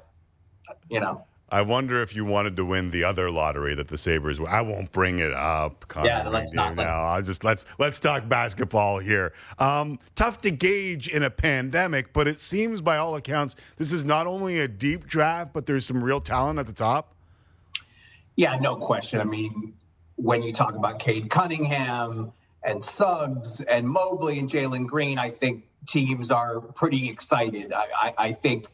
you 0.91 0.99
know. 1.01 1.25
I 1.49 1.63
wonder 1.63 2.03
if 2.03 2.17
you 2.17 2.25
wanted 2.25 2.57
to 2.57 2.65
win 2.65 2.91
the 2.91 3.05
other 3.05 3.31
lottery 3.31 3.77
that 3.77 3.87
the 3.87 3.97
Sabres. 3.97 4.41
I 4.41 4.63
won't 4.63 4.91
bring 4.91 5.21
it 5.21 5.33
up. 5.33 5.87
Conor 5.87 6.07
yeah, 6.09 6.29
let's 6.29 6.53
not. 6.53 6.75
Now, 6.75 6.83
let's 6.83 6.93
I'll 6.93 7.23
just 7.23 7.45
let's 7.45 7.65
let's 7.79 8.01
talk 8.01 8.29
basketball 8.29 8.99
here. 8.99 9.33
Um, 9.61 10.01
tough 10.17 10.41
to 10.41 10.51
gauge 10.51 11.07
in 11.07 11.23
a 11.23 11.31
pandemic, 11.31 12.13
but 12.13 12.27
it 12.27 12.41
seems 12.41 12.83
by 12.83 12.97
all 12.97 13.15
accounts 13.15 13.55
this 13.77 13.93
is 13.93 14.05
not 14.05 14.27
only 14.27 14.59
a 14.59 14.67
deep 14.67 15.07
draft, 15.07 15.53
but 15.53 15.67
there's 15.67 15.87
some 15.87 16.03
real 16.03 16.21
talent 16.21 16.59
at 16.59 16.67
the 16.67 16.73
top. 16.73 17.15
Yeah, 18.35 18.57
no 18.57 18.75
question. 18.75 19.21
I 19.21 19.25
mean, 19.25 19.75
when 20.17 20.43
you 20.43 20.53
talk 20.53 20.75
about 20.75 20.99
Cade 20.99 21.31
Cunningham 21.31 22.33
and 22.67 22.83
Suggs 22.83 23.61
and 23.61 23.89
Mobley 23.89 24.39
and 24.39 24.51
Jalen 24.51 24.87
Green, 24.87 25.19
I 25.19 25.31
think 25.31 25.65
teams 25.87 26.31
are 26.31 26.61
pretty 26.61 27.09
excited. 27.09 27.73
I, 27.73 27.87
I, 27.97 28.15
I 28.19 28.33
think 28.33 28.67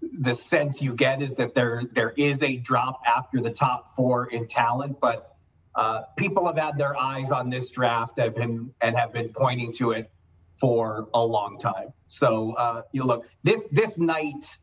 the 0.00 0.34
sense 0.34 0.80
you 0.80 0.94
get 0.94 1.20
is 1.22 1.34
that 1.34 1.54
there 1.54 1.82
there 1.92 2.12
is 2.16 2.42
a 2.42 2.56
drop 2.56 3.02
after 3.06 3.40
the 3.40 3.50
top 3.50 3.94
four 3.94 4.26
in 4.26 4.46
talent, 4.46 4.98
but 5.00 5.36
uh, 5.74 6.02
people 6.16 6.46
have 6.46 6.56
had 6.56 6.78
their 6.78 6.96
eyes 6.96 7.30
on 7.30 7.50
this 7.50 7.70
draft 7.70 8.18
have 8.18 8.34
been, 8.34 8.72
and 8.80 8.96
have 8.96 9.12
been 9.12 9.28
pointing 9.28 9.72
to 9.74 9.92
it 9.92 10.10
for 10.54 11.08
a 11.14 11.24
long 11.24 11.58
time. 11.58 11.92
So 12.08 12.54
uh, 12.56 12.82
you 12.92 13.04
look 13.04 13.28
this 13.44 13.68
this 13.68 13.98
night 13.98 14.56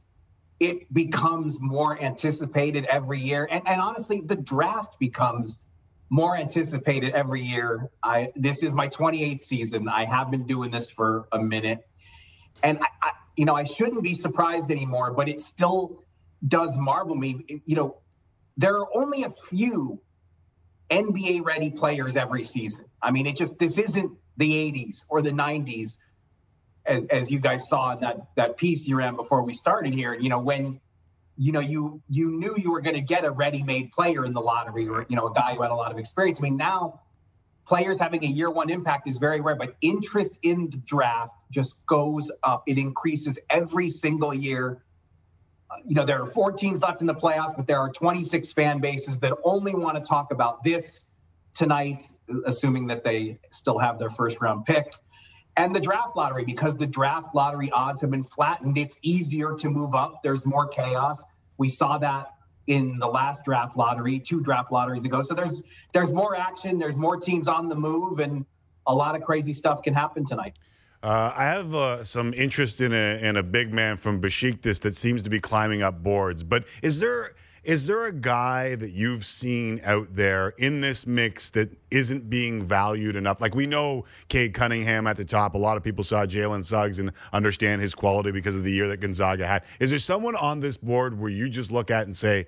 it 0.59 0.91
becomes 0.93 1.59
more 1.59 2.01
anticipated 2.01 2.85
every 2.85 3.19
year. 3.19 3.47
And, 3.49 3.67
and 3.67 3.81
honestly, 3.81 4.21
the 4.21 4.37
draft 4.37 4.97
becomes 4.99 5.57
more 6.09 6.35
anticipated 6.35 7.13
every 7.13 7.41
year. 7.41 7.89
I 8.03 8.31
this 8.35 8.63
is 8.63 8.75
my 8.75 8.87
28th 8.87 9.41
season. 9.41 9.87
I 9.89 10.05
have 10.05 10.31
been 10.31 10.45
doing 10.45 10.71
this 10.71 10.89
for 10.89 11.27
a 11.31 11.39
minute, 11.39 11.87
and 12.63 12.79
I, 12.79 12.87
I, 13.01 13.11
you 13.35 13.45
know 13.45 13.55
I 13.55 13.63
shouldn't 13.63 14.03
be 14.03 14.13
surprised 14.13 14.71
anymore, 14.71 15.11
but 15.11 15.27
it 15.27 15.41
still 15.41 16.03
does 16.45 16.77
marvel 16.77 17.15
me. 17.15 17.61
You 17.65 17.75
know, 17.75 17.97
there 18.57 18.77
are 18.77 18.87
only 18.95 19.23
a 19.23 19.31
few 19.49 19.99
NBA 20.89 21.43
ready 21.43 21.71
players 21.71 22.15
every 22.15 22.43
season. 22.43 22.85
I 23.01 23.11
mean, 23.11 23.25
it 23.25 23.35
just 23.35 23.57
this 23.59 23.77
isn't 23.77 24.11
the 24.37 24.51
80s 24.71 25.05
or 25.09 25.21
the 25.21 25.31
90s 25.31 25.97
as 26.85 27.05
as 27.05 27.31
you 27.31 27.39
guys 27.39 27.67
saw 27.67 27.93
in 27.93 28.01
that 28.01 28.17
that 28.35 28.57
piece 28.57 28.87
you 28.87 28.97
ran 28.97 29.15
before 29.15 29.43
we 29.43 29.53
started 29.53 29.93
here. 29.93 30.13
You 30.13 30.29
know, 30.29 30.39
when 30.39 30.79
you 31.37 31.51
know 31.51 31.59
you 31.59 32.01
you 32.09 32.31
knew 32.31 32.55
you 32.57 32.71
were 32.71 32.81
going 32.81 32.95
to 32.95 33.01
get 33.01 33.25
a 33.25 33.31
ready-made 33.31 33.91
player 33.91 34.23
in 34.25 34.33
the 34.33 34.41
lottery 34.41 34.87
or 34.87 35.05
you 35.09 35.15
know 35.15 35.27
a 35.27 35.33
guy 35.33 35.55
who 35.55 35.61
had 35.61 35.71
a 35.71 35.75
lot 35.75 35.91
of 35.91 35.97
experience. 35.97 36.39
I 36.39 36.43
mean, 36.43 36.57
now 36.57 37.01
players 37.65 37.99
having 37.99 38.23
a 38.23 38.27
year 38.27 38.49
one 38.49 38.69
impact 38.69 39.07
is 39.07 39.17
very 39.17 39.41
rare, 39.41 39.55
but 39.55 39.75
interest 39.81 40.37
in 40.43 40.69
the 40.69 40.77
draft 40.77 41.33
just 41.51 41.85
goes 41.85 42.31
up. 42.43 42.63
It 42.67 42.77
increases 42.77 43.39
every 43.49 43.89
single 43.89 44.33
year. 44.33 44.83
Uh, 45.69 45.75
you 45.85 45.95
know, 45.95 46.05
there 46.05 46.21
are 46.21 46.27
four 46.27 46.51
teams 46.51 46.81
left 46.81 47.01
in 47.01 47.07
the 47.07 47.15
playoffs, 47.15 47.55
but 47.57 47.67
there 47.67 47.79
are 47.79 47.89
26 47.89 48.53
fan 48.53 48.79
bases 48.79 49.19
that 49.19 49.33
only 49.43 49.73
want 49.73 49.95
to 49.95 50.01
talk 50.01 50.31
about 50.31 50.63
this 50.63 51.11
tonight, 51.55 52.05
assuming 52.45 52.87
that 52.87 53.03
they 53.03 53.39
still 53.51 53.79
have 53.79 53.97
their 53.97 54.11
first 54.11 54.41
round 54.41 54.65
pick 54.65 54.93
and 55.57 55.73
the 55.73 55.79
draft 55.79 56.15
lottery 56.15 56.45
because 56.45 56.75
the 56.75 56.85
draft 56.85 57.33
lottery 57.33 57.71
odds 57.71 58.01
have 58.01 58.11
been 58.11 58.23
flattened. 58.23 58.77
It's 58.77 58.97
easier 59.01 59.55
to 59.55 59.69
move 59.69 59.95
up. 59.95 60.21
There's 60.23 60.45
more 60.45 60.67
chaos. 60.67 61.21
We 61.57 61.69
saw 61.69 61.97
that 61.99 62.31
in 62.67 62.97
the 62.99 63.07
last 63.07 63.45
draft 63.45 63.77
lottery, 63.77 64.19
two 64.19 64.41
draft 64.41 64.71
lotteries 64.71 65.05
ago. 65.05 65.21
So 65.21 65.33
there's 65.33 65.61
there's 65.93 66.11
more 66.11 66.35
action. 66.35 66.79
There's 66.79 66.97
more 66.97 67.17
teams 67.17 67.47
on 67.47 67.69
the 67.69 67.75
move, 67.75 68.19
and 68.19 68.45
a 68.87 68.93
lot 68.93 69.15
of 69.15 69.21
crazy 69.21 69.53
stuff 69.53 69.81
can 69.81 69.93
happen 69.93 70.25
tonight. 70.25 70.53
Uh, 71.03 71.31
I 71.35 71.43
have 71.45 71.75
uh, 71.75 72.03
some 72.03 72.33
interest 72.33 72.81
in 72.81 72.91
a 72.91 73.19
in 73.21 73.37
a 73.37 73.43
big 73.43 73.73
man 73.73 73.97
from 73.97 74.21
Besiktas 74.21 74.81
that 74.81 74.95
seems 74.95 75.23
to 75.23 75.29
be 75.29 75.39
climbing 75.39 75.83
up 75.83 76.01
boards. 76.01 76.43
But 76.43 76.65
is 76.81 76.99
there 76.99 77.35
is 77.65 77.87
there 77.87 78.05
a 78.05 78.11
guy 78.11 78.75
that 78.75 78.91
you've 78.91 79.25
seen 79.25 79.81
out 79.83 80.07
there 80.11 80.49
in 80.57 80.81
this 80.81 81.07
mix 81.07 81.49
that 81.51 81.75
isn't 81.89 82.29
being 82.29 82.63
valued 82.63 83.15
enough? 83.15 83.41
Like 83.41 83.55
we 83.55 83.65
know 83.65 84.05
Cade 84.29 84.53
Cunningham 84.53 85.07
at 85.07 85.17
the 85.17 85.25
top. 85.25 85.55
A 85.55 85.57
lot 85.57 85.75
of 85.75 85.83
people 85.83 86.03
saw 86.03 86.25
Jalen 86.25 86.63
Suggs 86.63 86.99
and 86.99 87.11
understand 87.33 87.81
his 87.81 87.95
quality 87.95 88.31
because 88.31 88.55
of 88.55 88.63
the 88.63 88.71
year 88.71 88.87
that 88.89 88.97
Gonzaga 88.97 89.47
had. 89.47 89.63
Is 89.79 89.89
there 89.89 89.99
someone 89.99 90.35
on 90.35 90.59
this 90.59 90.77
board 90.77 91.19
where 91.19 91.29
you 91.29 91.49
just 91.49 91.71
look 91.71 91.89
at 91.89 92.05
and 92.05 92.15
say, 92.15 92.45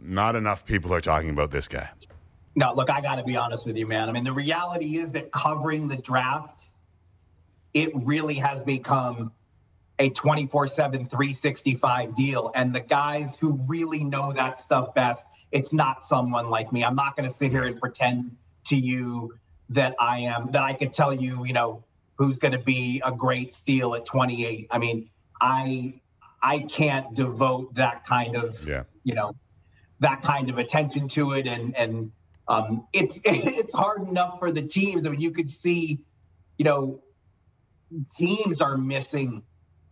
not 0.00 0.36
enough 0.36 0.64
people 0.64 0.94
are 0.94 1.00
talking 1.00 1.30
about 1.30 1.50
this 1.50 1.66
guy? 1.66 1.90
No, 2.54 2.72
look, 2.74 2.90
I 2.90 3.00
got 3.00 3.16
to 3.16 3.24
be 3.24 3.36
honest 3.36 3.66
with 3.66 3.76
you, 3.76 3.86
man. 3.86 4.08
I 4.08 4.12
mean, 4.12 4.24
the 4.24 4.32
reality 4.32 4.98
is 4.98 5.12
that 5.12 5.32
covering 5.32 5.88
the 5.88 5.96
draft, 5.96 6.70
it 7.74 7.90
really 7.94 8.34
has 8.34 8.62
become 8.62 9.32
a 9.98 10.10
24 10.10 10.66
7, 10.66 11.08
365 11.08 12.14
deal. 12.14 12.50
And 12.54 12.74
the 12.74 12.80
guys 12.80 13.36
who 13.38 13.58
really 13.66 14.04
know 14.04 14.32
that 14.32 14.60
stuff 14.60 14.94
best, 14.94 15.26
it's 15.50 15.72
not 15.72 16.04
someone 16.04 16.50
like 16.50 16.72
me. 16.72 16.84
I'm 16.84 16.94
not 16.94 17.16
going 17.16 17.28
to 17.28 17.34
sit 17.34 17.50
here 17.50 17.64
and 17.64 17.80
pretend 17.80 18.36
to 18.66 18.76
you 18.76 19.34
that 19.70 19.96
I 19.98 20.20
am, 20.20 20.52
that 20.52 20.62
I 20.62 20.74
could 20.74 20.92
tell 20.92 21.12
you, 21.12 21.44
you 21.44 21.52
know, 21.52 21.84
who's 22.16 22.38
going 22.38 22.52
to 22.52 22.58
be 22.58 23.02
a 23.04 23.12
great 23.12 23.52
steal 23.52 23.94
at 23.94 24.04
28. 24.04 24.68
I 24.70 24.78
mean, 24.78 25.10
I, 25.40 25.94
I 26.42 26.60
can't 26.60 27.14
devote 27.14 27.74
that 27.74 28.04
kind 28.04 28.36
of, 28.36 28.66
yeah. 28.66 28.84
you 29.04 29.14
know, 29.14 29.34
that 30.00 30.22
kind 30.22 30.50
of 30.50 30.58
attention 30.58 31.08
to 31.08 31.32
it. 31.32 31.46
And, 31.46 31.76
and, 31.76 32.12
um, 32.46 32.86
it's, 32.92 33.20
it's 33.24 33.74
hard 33.74 34.08
enough 34.08 34.38
for 34.38 34.50
the 34.50 34.62
teams. 34.62 35.06
I 35.06 35.10
mean, 35.10 35.20
you 35.20 35.32
could 35.32 35.50
see, 35.50 36.00
you 36.56 36.64
know, 36.64 37.02
teams 38.16 38.60
are 38.60 38.76
missing 38.76 39.42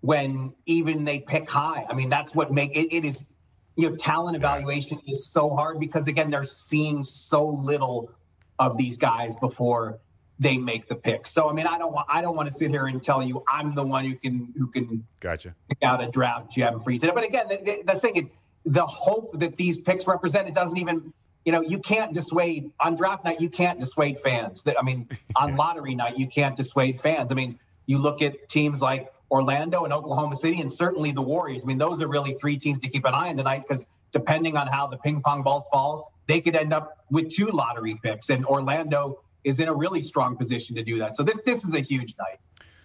when 0.01 0.55
even 0.66 1.05
they 1.05 1.20
pick 1.20 1.49
high. 1.51 1.86
I 1.88 1.94
mean, 1.94 2.09
that's 2.09 2.34
what 2.34 2.53
make 2.53 2.76
it, 2.76 2.94
it 2.94 3.05
is, 3.05 3.28
you 3.76 3.90
know, 3.90 3.97
talent 3.97 4.36
evaluation 4.36 5.01
is 5.07 5.26
so 5.26 5.51
hard 5.51 5.80
because 5.80 6.07
again, 6.07 6.30
they're 6.30 6.44
seeing 6.44 7.05
so 7.05 7.47
little 7.47 8.11
of 8.59 8.76
these 8.76 8.99
guys 8.99 9.36
before 9.36 9.99
they 10.38 10.59
make 10.59 10.88
the 10.88 10.94
pick. 10.94 11.26
So 11.26 11.49
I 11.49 11.53
mean, 11.53 11.66
I 11.66 11.78
don't 11.78 11.92
want 11.92 12.07
I 12.11 12.20
don't 12.20 12.36
want 12.36 12.49
to 12.49 12.53
sit 12.53 12.70
here 12.70 12.86
and 12.86 13.03
tell 13.03 13.22
you 13.22 13.42
I'm 13.49 13.74
the 13.74 13.84
one 13.84 14.05
who 14.05 14.16
can 14.16 14.53
who 14.57 14.66
can 14.68 15.07
gotcha 15.20 15.55
pick 15.68 15.82
out 15.82 16.03
a 16.03 16.09
draft 16.09 16.53
gem 16.53 16.78
for 16.80 16.90
you 16.90 16.99
today. 16.99 17.12
But 17.14 17.24
again, 17.24 17.49
the, 17.49 17.82
the 17.86 17.94
thing 17.94 18.16
is, 18.16 18.24
the 18.64 18.84
hope 18.84 19.38
that 19.38 19.57
these 19.57 19.78
picks 19.78 20.07
represent 20.07 20.49
it 20.49 20.55
doesn't 20.55 20.76
even 20.78 21.12
you 21.44 21.53
know 21.53 21.62
you 21.62 21.78
can't 21.78 22.12
dissuade 22.12 22.70
on 22.80 22.97
draft 22.97 23.24
night 23.24 23.40
you 23.40 23.49
can't 23.49 23.80
dissuade 23.80 24.18
fans. 24.18 24.64
I 24.66 24.82
mean, 24.82 25.09
on 25.34 25.57
lottery 25.57 25.94
night 25.94 26.18
you 26.18 26.26
can't 26.26 26.57
dissuade 26.57 27.01
fans. 27.01 27.32
I 27.32 27.34
mean, 27.34 27.59
you 27.86 27.99
look 27.99 28.20
at 28.20 28.49
teams 28.49 28.82
like 28.82 29.12
Orlando 29.31 29.85
and 29.85 29.93
Oklahoma 29.93 30.37
City, 30.37 30.61
and 30.61 30.72
certainly 30.72 31.12
the 31.12 31.22
Warriors. 31.22 31.64
I 31.64 31.66
mean, 31.66 31.79
those 31.79 32.01
are 32.01 32.09
really 32.09 32.35
three 32.35 32.57
teams 32.57 32.81
to 32.81 32.89
keep 32.89 33.05
an 33.05 33.14
eye 33.14 33.31
on 33.31 33.37
tonight 33.37 33.64
because 33.66 33.87
depending 34.12 34.57
on 34.57 34.66
how 34.66 34.87
the 34.87 34.97
ping 34.99 35.20
pong 35.20 35.43
balls 35.43 35.66
fall, 35.70 36.12
they 36.27 36.41
could 36.41 36.57
end 36.57 36.72
up 36.72 37.05
with 37.11 37.29
two 37.29 37.47
lottery 37.47 37.99
picks. 38.03 38.31
And 38.31 38.47
Orlando 38.47 39.20
is 39.45 39.61
in 39.61 39.68
a 39.68 39.74
really 39.74 40.03
strong 40.03 40.37
position 40.37 40.77
to 40.77 40.83
do 40.83 40.99
that. 40.99 41.16
So 41.16 41.22
this 41.22 41.39
this 41.45 41.64
is 41.64 41.74
a 41.74 41.81
huge 41.81 42.14
night. 42.18 42.39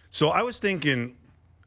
So 0.10 0.30
I 0.30 0.42
was 0.42 0.60
thinking 0.60 1.16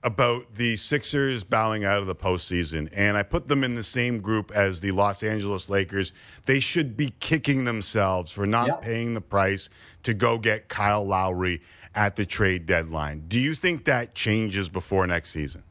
about 0.05 0.57
the 0.57 0.77
Sixers 0.77 1.45
bowing 1.45 1.83
out 1.83 1.99
of 1.99 2.07
the 2.07 2.15
postseason, 2.15 2.91
and 2.93 3.17
I 3.17 3.23
put 3.23 3.49
them 3.49 3.65
in 3.65 3.75
the 3.75 3.83
same 3.83 4.21
group 4.21 4.53
as 4.55 4.81
the 4.81 4.91
Los 4.91 5.23
Angeles 5.23 5.71
Lakers. 5.71 6.13
They 6.45 6.61
should 6.61 6.95
be 6.95 7.15
kicking 7.21 7.65
themselves 7.65 8.31
for 8.31 8.47
not 8.47 8.67
yep. 8.67 8.83
paying 8.83 9.15
the 9.15 9.23
price 9.23 9.71
to 10.03 10.13
go 10.13 10.39
get 10.39 10.69
Kyle 10.69 11.05
Lowry 11.05 11.63
at 11.95 12.17
the 12.17 12.27
trade 12.27 12.67
deadline. 12.67 13.25
Do 13.29 13.39
you 13.39 13.55
think 13.55 13.85
that 13.85 14.15
changes 14.15 14.69
before 14.69 15.07
next 15.07 15.31
season? 15.31 15.63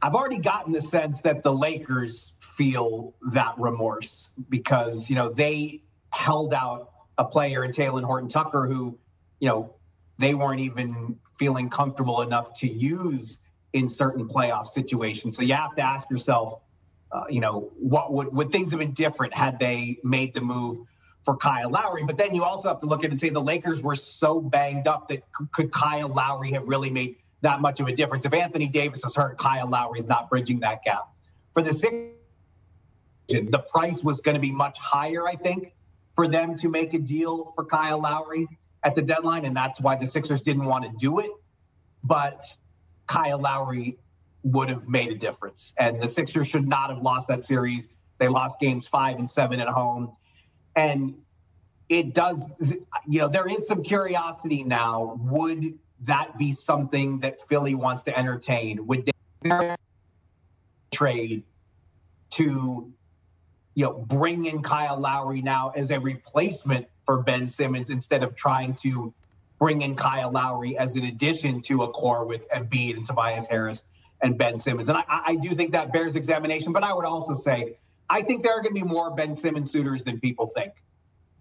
I've 0.00 0.14
already 0.14 0.38
gotten 0.38 0.72
the 0.72 0.80
sense 0.80 1.20
that 1.22 1.42
the 1.42 1.52
Lakers 1.52 2.32
feel 2.40 3.14
that 3.32 3.54
remorse 3.56 4.32
because, 4.48 5.08
you 5.08 5.14
know, 5.16 5.32
they 5.32 5.82
held 6.10 6.52
out 6.52 6.90
a 7.16 7.24
player 7.24 7.64
in 7.64 7.70
Talen 7.70 8.02
Horton 8.02 8.28
Tucker 8.28 8.66
who, 8.66 8.98
you 9.38 9.48
know, 9.48 9.74
they 10.18 10.34
weren't 10.34 10.60
even 10.60 11.18
feeling 11.38 11.70
comfortable 11.70 12.22
enough 12.22 12.52
to 12.60 12.68
use 12.68 13.40
in 13.72 13.88
certain 13.88 14.28
playoff 14.28 14.66
situations. 14.66 15.36
So 15.36 15.42
you 15.42 15.54
have 15.54 15.74
to 15.76 15.82
ask 15.82 16.10
yourself, 16.10 16.60
uh, 17.10 17.24
you 17.28 17.40
know, 17.40 17.70
what 17.78 18.12
would 18.12 18.32
would 18.32 18.50
things 18.50 18.70
have 18.70 18.80
been 18.80 18.92
different 18.92 19.34
had 19.34 19.58
they 19.58 19.98
made 20.02 20.34
the 20.34 20.40
move 20.40 20.86
for 21.24 21.36
Kyle 21.36 21.70
Lowry. 21.70 22.02
But 22.04 22.16
then 22.16 22.34
you 22.34 22.44
also 22.44 22.68
have 22.68 22.80
to 22.80 22.86
look 22.86 23.00
at 23.00 23.06
it 23.06 23.10
and 23.12 23.20
say 23.20 23.30
the 23.30 23.40
Lakers 23.40 23.82
were 23.82 23.94
so 23.94 24.40
banged 24.40 24.86
up 24.86 25.08
that 25.08 25.22
c- 25.38 25.46
could 25.52 25.72
Kyle 25.72 26.08
Lowry 26.08 26.52
have 26.52 26.66
really 26.66 26.90
made 26.90 27.16
that 27.42 27.60
much 27.60 27.80
of 27.80 27.88
a 27.88 27.94
difference? 27.94 28.24
If 28.24 28.34
Anthony 28.34 28.68
Davis 28.68 29.04
is 29.04 29.14
hurt, 29.14 29.38
Kyle 29.38 29.68
Lowry 29.68 29.98
is 29.98 30.06
not 30.06 30.30
bridging 30.30 30.60
that 30.60 30.82
gap. 30.82 31.08
For 31.54 31.62
the 31.62 31.72
six, 31.72 31.94
the 33.28 33.64
price 33.70 34.02
was 34.02 34.20
going 34.20 34.34
to 34.34 34.40
be 34.40 34.52
much 34.52 34.78
higher, 34.78 35.26
I 35.26 35.34
think, 35.34 35.74
for 36.16 36.28
them 36.28 36.58
to 36.58 36.68
make 36.68 36.94
a 36.94 36.98
deal 36.98 37.52
for 37.54 37.64
Kyle 37.64 38.00
Lowry 38.00 38.48
at 38.82 38.94
the 38.94 39.02
deadline, 39.02 39.44
and 39.44 39.56
that's 39.56 39.80
why 39.80 39.96
the 39.96 40.06
Sixers 40.06 40.42
didn't 40.42 40.64
want 40.64 40.84
to 40.84 40.90
do 40.98 41.20
it. 41.20 41.30
But 42.02 42.44
Kyle 43.06 43.38
Lowry 43.38 43.98
would 44.42 44.68
have 44.70 44.88
made 44.88 45.10
a 45.10 45.14
difference, 45.14 45.72
and 45.78 46.02
the 46.02 46.08
Sixers 46.08 46.48
should 46.48 46.66
not 46.66 46.90
have 46.90 47.00
lost 47.00 47.28
that 47.28 47.44
series. 47.44 47.94
They 48.18 48.28
lost 48.28 48.58
games 48.60 48.88
five 48.88 49.18
and 49.18 49.30
seven 49.30 49.60
at 49.60 49.68
home. 49.68 50.16
And 50.74 51.14
it 51.88 52.14
does, 52.14 52.50
you 53.06 53.20
know, 53.20 53.28
there 53.28 53.46
is 53.46 53.66
some 53.68 53.82
curiosity 53.82 54.64
now. 54.64 55.18
Would 55.24 55.78
that 56.02 56.38
be 56.38 56.52
something 56.52 57.20
that 57.20 57.46
Philly 57.48 57.74
wants 57.74 58.04
to 58.04 58.18
entertain? 58.18 58.86
Would 58.86 59.06
they 59.06 59.74
trade 60.90 61.42
to, 62.30 62.92
you 63.74 63.84
know, 63.84 63.92
bring 63.92 64.46
in 64.46 64.62
Kyle 64.62 64.98
Lowry 64.98 65.42
now 65.42 65.72
as 65.74 65.90
a 65.90 66.00
replacement 66.00 66.86
for 67.04 67.22
Ben 67.22 67.48
Simmons 67.48 67.90
instead 67.90 68.22
of 68.22 68.34
trying 68.34 68.74
to 68.76 69.12
bring 69.58 69.82
in 69.82 69.94
Kyle 69.94 70.30
Lowry 70.30 70.76
as 70.76 70.96
an 70.96 71.04
addition 71.04 71.60
to 71.62 71.82
a 71.82 71.88
core 71.88 72.24
with 72.26 72.48
Embiid 72.50 72.96
and 72.96 73.04
Tobias 73.06 73.46
Harris 73.46 73.84
and 74.20 74.38
Ben 74.38 74.58
Simmons? 74.58 74.88
And 74.88 74.98
I, 74.98 75.04
I 75.08 75.36
do 75.36 75.54
think 75.54 75.72
that 75.72 75.92
bears 75.92 76.16
examination, 76.16 76.72
but 76.72 76.82
I 76.82 76.92
would 76.92 77.04
also 77.04 77.34
say 77.34 77.76
I 78.08 78.22
think 78.22 78.42
there 78.42 78.52
are 78.52 78.62
going 78.62 78.74
to 78.74 78.82
be 78.82 78.86
more 78.86 79.10
Ben 79.14 79.34
Simmons 79.34 79.70
suitors 79.70 80.04
than 80.04 80.20
people 80.20 80.46
think. 80.46 80.72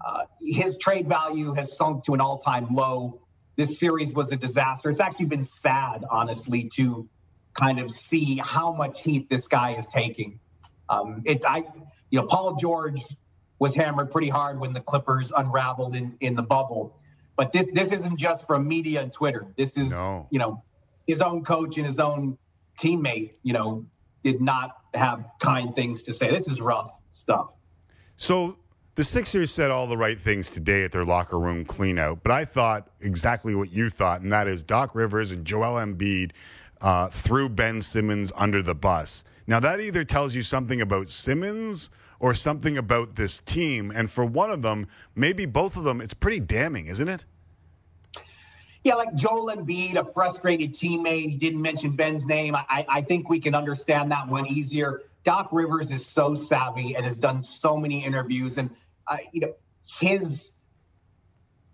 Uh, 0.04 0.26
his 0.40 0.78
trade 0.78 1.08
value 1.08 1.54
has 1.54 1.76
sunk 1.76 2.06
to 2.06 2.14
an 2.14 2.22
all 2.22 2.38
time 2.40 2.68
low. 2.72 3.22
This 3.56 3.80
series 3.80 4.14
was 4.14 4.32
a 4.32 4.36
disaster. 4.36 4.90
It's 4.90 5.00
actually 5.00 5.28
been 5.28 5.44
sad, 5.44 6.04
honestly, 6.10 6.70
to 6.76 7.08
kind 7.54 7.80
of 7.80 7.92
see 7.92 8.38
how 8.38 8.72
much 8.72 9.02
heat 9.02 9.30
this 9.30 9.48
guy 9.48 9.76
is 9.76 9.88
taking. 9.88 10.40
Um, 10.90 11.24
it's 11.26 11.46
I, 11.46 11.66
you 12.10 12.20
know, 12.20 12.26
Paul 12.26 12.56
George 12.56 13.02
was 13.60 13.76
hammered 13.76 14.12
pretty 14.12 14.30
hard 14.30 14.60
when 14.60 14.74
the 14.74 14.82
Clippers 14.82 15.32
unraveled 15.32 15.96
in 15.96 16.18
in 16.20 16.36
the 16.36 16.44
bubble, 16.44 16.98
but 17.36 17.52
this 17.54 17.68
this 17.74 17.92
isn't 17.92 18.18
just 18.18 18.48
from 18.48 18.68
media 18.68 19.02
and 19.02 19.14
Twitter. 19.14 19.46
This 19.56 19.78
is 19.78 19.92
no. 19.92 20.28
you 20.32 20.40
know 20.40 20.64
his 21.06 21.22
own 21.22 21.44
coach 21.44 21.78
and 21.78 21.86
his 21.86 22.00
own 22.00 22.38
teammate, 22.80 23.34
you 23.44 23.54
know, 23.54 23.86
did 24.24 24.42
not 24.42 24.76
have 24.94 25.26
kind 25.40 25.74
things 25.76 26.04
to 26.04 26.14
say. 26.14 26.32
This 26.32 26.48
is 26.48 26.62
rough 26.62 26.92
stuff. 27.12 27.52
So 28.18 28.58
the 28.96 29.04
Sixers 29.04 29.52
said 29.52 29.72
all 29.72 29.88
the 29.88 29.98
right 29.98 30.20
things 30.20 30.52
today 30.52 30.84
at 30.84 30.92
their 30.92 31.06
locker 31.06 31.40
room 31.40 31.66
cleanout, 31.66 32.20
but 32.24 32.32
I 32.32 32.46
thought 32.46 32.90
exactly 33.00 33.56
what 33.56 33.72
you 33.72 33.90
thought, 33.90 34.22
and 34.22 34.32
that 34.32 34.48
is 34.48 34.64
Doc 34.64 34.94
Rivers 34.94 35.32
and 35.32 35.46
Joel 35.46 35.76
Embiid 35.84 36.32
uh, 36.82 37.08
threw 37.08 37.48
Ben 37.50 37.82
Simmons 37.82 38.32
under 38.36 38.62
the 38.62 38.76
bus. 38.76 39.24
Now, 39.48 39.60
that 39.60 39.80
either 39.80 40.04
tells 40.04 40.36
you 40.36 40.44
something 40.44 40.82
about 40.82 41.10
Simmons 41.10 41.90
or 42.20 42.34
something 42.34 42.78
about 42.78 43.16
this 43.16 43.40
team. 43.40 43.92
And 43.94 44.10
for 44.10 44.24
one 44.24 44.52
of 44.52 44.62
them, 44.62 44.88
maybe 45.16 45.46
both 45.46 45.76
of 45.76 45.84
them, 45.84 46.00
it's 46.00 46.14
pretty 46.14 46.40
damning, 46.40 46.86
isn't 46.86 47.08
it? 47.08 47.26
Yeah, 48.84 48.96
like 48.96 49.14
Joel 49.14 49.56
Embiid, 49.56 49.96
a 49.96 50.12
frustrated 50.12 50.74
teammate. 50.74 51.30
He 51.30 51.36
didn't 51.36 51.62
mention 51.62 51.96
Ben's 51.96 52.26
name. 52.26 52.56
I, 52.56 52.86
I 52.90 53.02
think 53.02 53.30
we 53.30 53.40
can 53.40 53.54
understand 53.54 54.12
that 54.12 54.28
one 54.28 54.48
easier. 54.48 55.02
Doc 55.24 55.50
Rivers 55.52 55.92
is 55.92 56.06
so 56.06 56.34
savvy 56.34 56.96
and 56.96 57.06
has 57.06 57.20
done 57.20 57.44
so 57.44 57.78
many 57.78 58.04
interviews, 58.04 58.58
and 58.58 58.72
uh, 59.08 59.18
you 59.32 59.42
know 59.42 59.54
his 60.00 60.52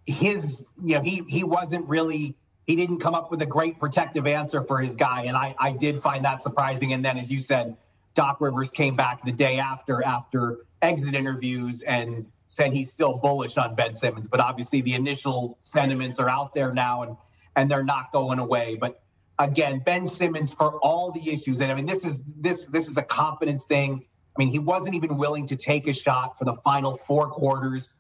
his 0.06 0.66
you 0.84 0.96
know 0.96 1.02
he 1.02 1.24
he 1.30 1.46
wasn't 1.46 1.88
really 1.88 2.36
he 2.66 2.76
didn't 2.76 3.00
come 3.00 3.16
up 3.16 3.32
with 3.32 3.42
a 3.42 3.46
great 3.46 3.80
protective 3.80 4.28
answer 4.28 4.62
for 4.62 4.80
his 4.80 4.98
guy, 4.98 5.24
and 5.24 5.38
I 5.38 5.56
I 5.58 5.72
did 5.72 6.02
find 6.02 6.26
that 6.26 6.42
surprising. 6.42 6.92
And 6.92 7.06
then, 7.06 7.18
as 7.18 7.32
you 7.32 7.40
said, 7.40 7.78
Doc 8.16 8.42
Rivers 8.42 8.70
came 8.70 8.98
back 8.98 9.24
the 9.24 9.32
day 9.32 9.60
after 9.60 10.04
after 10.04 10.58
exit 10.82 11.16
interviews 11.16 11.82
and 11.82 12.26
said 12.58 12.74
he's 12.74 12.92
still 12.92 13.18
bullish 13.18 13.56
on 13.56 13.76
Ben 13.76 13.94
Simmons, 13.94 14.28
but 14.28 14.40
obviously 14.40 14.82
the 14.82 14.96
initial 14.96 15.58
sentiments 15.62 16.20
are 16.20 16.28
out 16.28 16.54
there 16.54 16.74
now 16.74 17.04
and 17.04 17.16
and 17.56 17.72
they're 17.72 17.84
not 17.84 18.12
going 18.12 18.40
away. 18.40 18.78
But 18.80 19.00
again, 19.40 19.82
Ben 19.86 20.06
Simmons 20.06 20.52
for 20.54 20.80
all 20.80 21.12
the 21.12 21.32
issues, 21.32 21.62
and 21.62 21.72
I 21.72 21.76
mean 21.76 21.86
this 21.86 22.04
is 22.04 22.20
this 22.36 22.66
this 22.66 22.88
is 22.90 22.98
a 22.98 23.04
confidence 23.04 23.66
thing. 23.66 24.04
I 24.36 24.40
mean, 24.40 24.50
he 24.50 24.60
wasn't 24.60 24.96
even 24.96 25.18
willing 25.18 25.48
to 25.48 25.56
take 25.56 25.88
a 25.88 25.94
shot 25.94 26.38
for 26.38 26.46
the 26.46 26.54
final 26.54 26.98
four 26.98 27.30
quarters. 27.30 27.96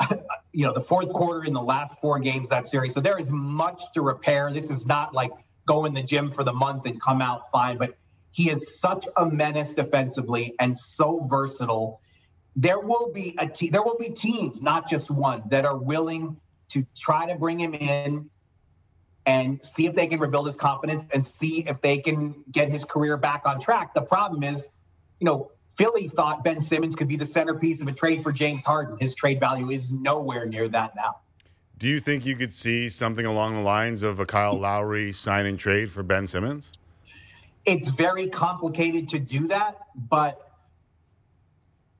you 0.52 0.66
know, 0.66 0.74
the 0.74 0.80
fourth 0.80 1.12
quarter 1.12 1.44
in 1.44 1.52
the 1.52 1.62
last 1.62 1.96
four 2.00 2.18
games 2.18 2.48
that 2.48 2.66
series. 2.66 2.92
So 2.94 3.00
there 3.00 3.18
is 3.18 3.30
much 3.30 3.82
to 3.94 4.02
repair. 4.02 4.52
This 4.52 4.70
is 4.70 4.86
not 4.86 5.14
like 5.14 5.32
go 5.66 5.84
in 5.84 5.94
the 5.94 6.02
gym 6.02 6.30
for 6.30 6.42
the 6.42 6.52
month 6.52 6.86
and 6.86 7.00
come 7.00 7.22
out 7.22 7.50
fine, 7.50 7.78
but 7.78 7.96
he 8.32 8.50
is 8.50 8.80
such 8.80 9.06
a 9.16 9.26
menace 9.26 9.74
defensively 9.74 10.54
and 10.58 10.76
so 10.76 11.26
versatile 11.28 12.00
there 12.56 12.78
will 12.78 13.12
be 13.12 13.34
a 13.38 13.46
te- 13.46 13.70
there 13.70 13.82
will 13.82 13.96
be 13.96 14.10
teams, 14.10 14.62
not 14.62 14.88
just 14.88 15.10
one, 15.10 15.42
that 15.48 15.64
are 15.64 15.76
willing 15.76 16.36
to 16.70 16.86
try 16.96 17.26
to 17.26 17.34
bring 17.34 17.58
him 17.58 17.74
in 17.74 18.30
and 19.24 19.64
see 19.64 19.86
if 19.86 19.94
they 19.94 20.06
can 20.06 20.18
rebuild 20.18 20.46
his 20.46 20.56
confidence 20.56 21.04
and 21.12 21.24
see 21.24 21.64
if 21.66 21.80
they 21.80 21.98
can 21.98 22.34
get 22.50 22.68
his 22.68 22.84
career 22.84 23.16
back 23.16 23.46
on 23.46 23.60
track. 23.60 23.94
The 23.94 24.02
problem 24.02 24.42
is, 24.42 24.68
you 25.20 25.26
know, 25.26 25.50
Philly 25.76 26.08
thought 26.08 26.44
Ben 26.44 26.60
Simmons 26.60 26.96
could 26.96 27.08
be 27.08 27.16
the 27.16 27.26
centerpiece 27.26 27.80
of 27.80 27.88
a 27.88 27.92
trade 27.92 28.22
for 28.22 28.32
James 28.32 28.64
Harden. 28.64 28.98
His 29.00 29.14
trade 29.14 29.40
value 29.40 29.70
is 29.70 29.90
nowhere 29.90 30.44
near 30.46 30.68
that 30.68 30.94
now. 30.96 31.16
Do 31.78 31.88
you 31.88 32.00
think 32.00 32.26
you 32.26 32.36
could 32.36 32.52
see 32.52 32.88
something 32.88 33.26
along 33.26 33.54
the 33.54 33.60
lines 33.60 34.02
of 34.02 34.20
a 34.20 34.26
Kyle 34.26 34.58
Lowry 34.58 35.12
sign 35.12 35.46
and 35.46 35.58
trade 35.58 35.90
for 35.90 36.02
Ben 36.02 36.26
Simmons? 36.26 36.72
It's 37.64 37.88
very 37.88 38.26
complicated 38.26 39.08
to 39.08 39.18
do 39.18 39.48
that, 39.48 39.78
but 39.94 40.51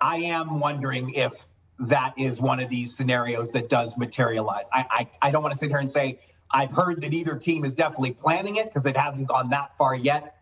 I 0.02 0.16
am 0.16 0.58
wondering 0.58 1.10
if 1.14 1.32
that 1.78 2.14
is 2.18 2.40
one 2.40 2.58
of 2.60 2.68
these 2.68 2.94
scenarios 2.94 3.52
that 3.52 3.68
does 3.68 3.96
materialize. 3.96 4.66
I, 4.72 4.86
I, 4.90 5.28
I 5.28 5.30
don't 5.30 5.42
want 5.42 5.52
to 5.52 5.58
sit 5.58 5.68
here 5.68 5.78
and 5.78 5.90
say 5.90 6.18
I've 6.50 6.72
heard 6.72 7.00
that 7.02 7.14
either 7.14 7.36
team 7.36 7.64
is 7.64 7.74
definitely 7.74 8.12
planning 8.12 8.56
it 8.56 8.66
because 8.66 8.84
it 8.84 8.96
hasn't 8.96 9.28
gone 9.28 9.50
that 9.50 9.76
far 9.78 9.94
yet. 9.94 10.36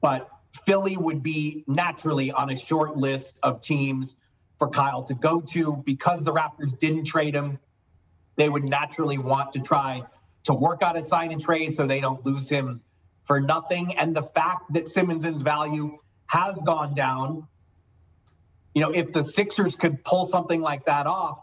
But 0.00 0.28
Philly 0.66 0.96
would 0.96 1.22
be 1.22 1.64
naturally 1.66 2.32
on 2.32 2.50
a 2.50 2.56
short 2.56 2.96
list 2.96 3.38
of 3.42 3.60
teams 3.62 4.14
for 4.58 4.68
Kyle 4.68 5.04
to 5.04 5.14
go 5.14 5.40
to 5.40 5.82
because 5.84 6.22
the 6.22 6.32
Raptors 6.32 6.78
didn't 6.78 7.04
trade 7.04 7.34
him. 7.34 7.58
They 8.36 8.48
would 8.48 8.64
naturally 8.64 9.18
want 9.18 9.52
to 9.52 9.60
try 9.60 10.02
to 10.44 10.54
work 10.54 10.82
out 10.82 10.96
a 10.96 11.02
sign 11.02 11.32
and 11.32 11.40
trade 11.40 11.74
so 11.74 11.86
they 11.86 12.00
don't 12.00 12.24
lose 12.24 12.48
him 12.48 12.82
for 13.24 13.40
nothing. 13.40 13.96
And 13.96 14.14
the 14.14 14.22
fact 14.22 14.72
that 14.74 14.88
Simmons's 14.88 15.40
value 15.40 15.96
has 16.26 16.60
gone 16.60 16.94
down 16.94 17.48
you 18.74 18.82
know, 18.82 18.90
if 18.90 19.12
the 19.12 19.24
Sixers 19.24 19.76
could 19.76 20.04
pull 20.04 20.26
something 20.26 20.60
like 20.60 20.86
that 20.86 21.06
off, 21.06 21.40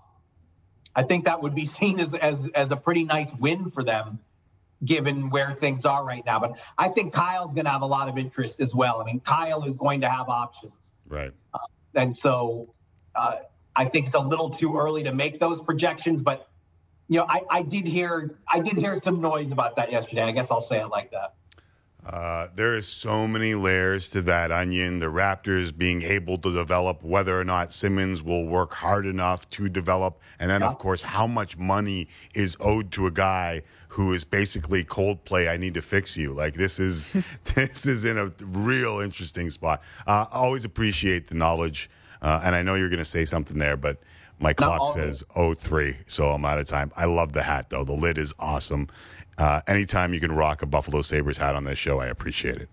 I 0.95 1.03
think 1.03 1.25
that 1.25 1.41
would 1.41 1.55
be 1.55 1.65
seen 1.77 1.99
as 1.99 2.13
as 2.13 2.47
as 2.55 2.71
a 2.71 2.75
pretty 2.75 3.03
nice 3.03 3.33
win 3.33 3.69
for 3.69 3.83
them, 3.83 4.19
given 4.83 5.29
where 5.29 5.51
things 5.53 5.85
are 5.85 6.03
right 6.03 6.23
now. 6.25 6.39
But 6.39 6.59
I 6.77 6.89
think 6.89 7.13
Kyle's 7.13 7.53
going 7.53 7.65
to 7.65 7.71
have 7.71 7.81
a 7.81 7.87
lot 7.87 8.07
of 8.07 8.17
interest 8.17 8.61
as 8.61 8.73
well. 8.73 9.01
I 9.01 9.05
mean, 9.05 9.19
Kyle 9.19 9.63
is 9.63 9.75
going 9.75 10.01
to 10.01 10.09
have 10.09 10.29
options, 10.29 10.93
right? 11.07 11.33
Uh, 11.53 11.59
and 11.93 12.15
so 12.15 12.73
uh, 13.15 13.35
I 13.75 13.85
think 13.85 14.07
it's 14.07 14.15
a 14.15 14.19
little 14.19 14.49
too 14.49 14.77
early 14.77 15.03
to 15.03 15.13
make 15.13 15.39
those 15.39 15.61
projections. 15.61 16.21
But 16.21 16.47
you 17.07 17.19
know, 17.19 17.25
I, 17.27 17.41
I 17.49 17.61
did 17.61 17.85
hear 17.85 18.37
I 18.51 18.59
did 18.59 18.77
hear 18.77 18.99
some 19.01 19.21
noise 19.21 19.51
about 19.51 19.75
that 19.75 19.91
yesterday. 19.91 20.23
I 20.23 20.31
guess 20.31 20.51
I'll 20.51 20.61
say 20.61 20.79
it 20.79 20.87
like 20.87 21.11
that. 21.11 21.33
Uh, 22.05 22.49
there 22.55 22.75
is 22.75 22.87
so 22.87 23.27
many 23.27 23.55
layers 23.55 24.11
to 24.11 24.21
that 24.21 24.51
onion. 24.51 24.99
The 24.99 25.07
Raptors 25.07 25.75
being 25.75 26.03
able 26.03 26.37
to 26.37 26.53
develop 26.53 27.03
whether 27.03 27.39
or 27.39 27.43
not 27.43 27.73
Simmons 27.73 28.21
will 28.21 28.45
work 28.45 28.75
hard 28.75 29.07
enough 29.07 29.49
to 29.51 29.69
develop, 29.69 30.19
and 30.39 30.51
then 30.51 30.61
yeah. 30.61 30.67
of 30.67 30.77
course 30.77 31.01
how 31.01 31.25
much 31.25 31.57
money 31.57 32.07
is 32.35 32.55
owed 32.59 32.91
to 32.91 33.07
a 33.07 33.11
guy 33.11 33.63
who 33.89 34.13
is 34.13 34.23
basically 34.23 34.83
cold 34.83 35.25
play. 35.25 35.49
I 35.49 35.57
need 35.57 35.73
to 35.73 35.81
fix 35.81 36.15
you. 36.15 36.31
Like 36.31 36.53
this 36.53 36.79
is 36.79 37.07
this 37.55 37.87
is 37.87 38.05
in 38.05 38.19
a 38.19 38.31
real 38.43 38.99
interesting 38.99 39.49
spot. 39.49 39.81
Uh, 40.05 40.25
always 40.31 40.63
appreciate 40.63 41.27
the 41.27 41.35
knowledge, 41.35 41.89
uh, 42.21 42.41
and 42.43 42.53
I 42.53 42.61
know 42.61 42.75
you're 42.75 42.89
going 42.89 42.99
to 42.99 43.05
say 43.05 43.25
something 43.25 43.57
there, 43.57 43.77
but. 43.77 43.99
My 44.37 44.51
clock 44.51 44.93
says 44.93 45.23
03, 45.33 45.95
so 46.07 46.31
I'm 46.31 46.43
out 46.43 46.59
of 46.59 46.67
time. 46.67 46.91
I 46.97 47.05
love 47.05 47.31
the 47.31 47.43
hat, 47.43 47.69
though. 47.69 47.85
The 47.85 47.93
lid 47.93 48.17
is 48.17 48.33
awesome. 48.37 48.89
Uh, 49.37 49.61
anytime 49.67 50.13
you 50.13 50.19
can 50.19 50.31
rock 50.31 50.61
a 50.61 50.65
Buffalo 50.65 51.01
Sabres 51.01 51.37
hat 51.37 51.55
on 51.55 51.63
this 51.65 51.77
show, 51.77 51.99
I 51.99 52.07
appreciate 52.07 52.57
it. 52.57 52.69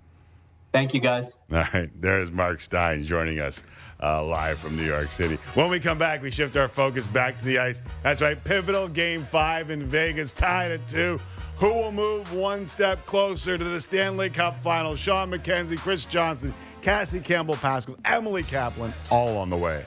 Thank 0.72 0.94
you, 0.94 1.00
guys. 1.00 1.36
All 1.52 1.64
right. 1.74 1.90
There's 2.00 2.30
Mark 2.30 2.60
Stein 2.60 3.04
joining 3.04 3.40
us 3.40 3.62
uh, 4.02 4.24
live 4.24 4.58
from 4.58 4.76
New 4.76 4.84
York 4.86 5.12
City. 5.12 5.36
When 5.54 5.68
we 5.68 5.80
come 5.80 5.98
back, 5.98 6.22
we 6.22 6.30
shift 6.30 6.56
our 6.56 6.68
focus 6.68 7.06
back 7.06 7.38
to 7.38 7.44
the 7.44 7.58
ice. 7.58 7.82
That's 8.02 8.22
right. 8.22 8.42
Pivotal 8.42 8.88
game 8.88 9.22
five 9.22 9.70
in 9.70 9.84
Vegas, 9.84 10.30
tied 10.30 10.70
at 10.70 10.86
two. 10.86 11.20
Who 11.58 11.68
will 11.74 11.92
move 11.92 12.32
one 12.32 12.66
step 12.66 13.04
closer 13.06 13.56
to 13.56 13.64
the 13.64 13.80
Stanley 13.80 14.30
Cup 14.30 14.58
final? 14.60 14.96
Sean 14.96 15.30
McKenzie, 15.30 15.78
Chris 15.78 16.04
Johnson, 16.04 16.52
Cassie 16.80 17.20
Campbell 17.20 17.54
Pascall, 17.54 17.96
Emily 18.04 18.42
Kaplan, 18.42 18.92
all 19.10 19.36
on 19.36 19.50
the 19.50 19.56
way. 19.56 19.84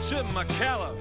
Jim 0.00 0.26
McAuliffe 0.26 0.96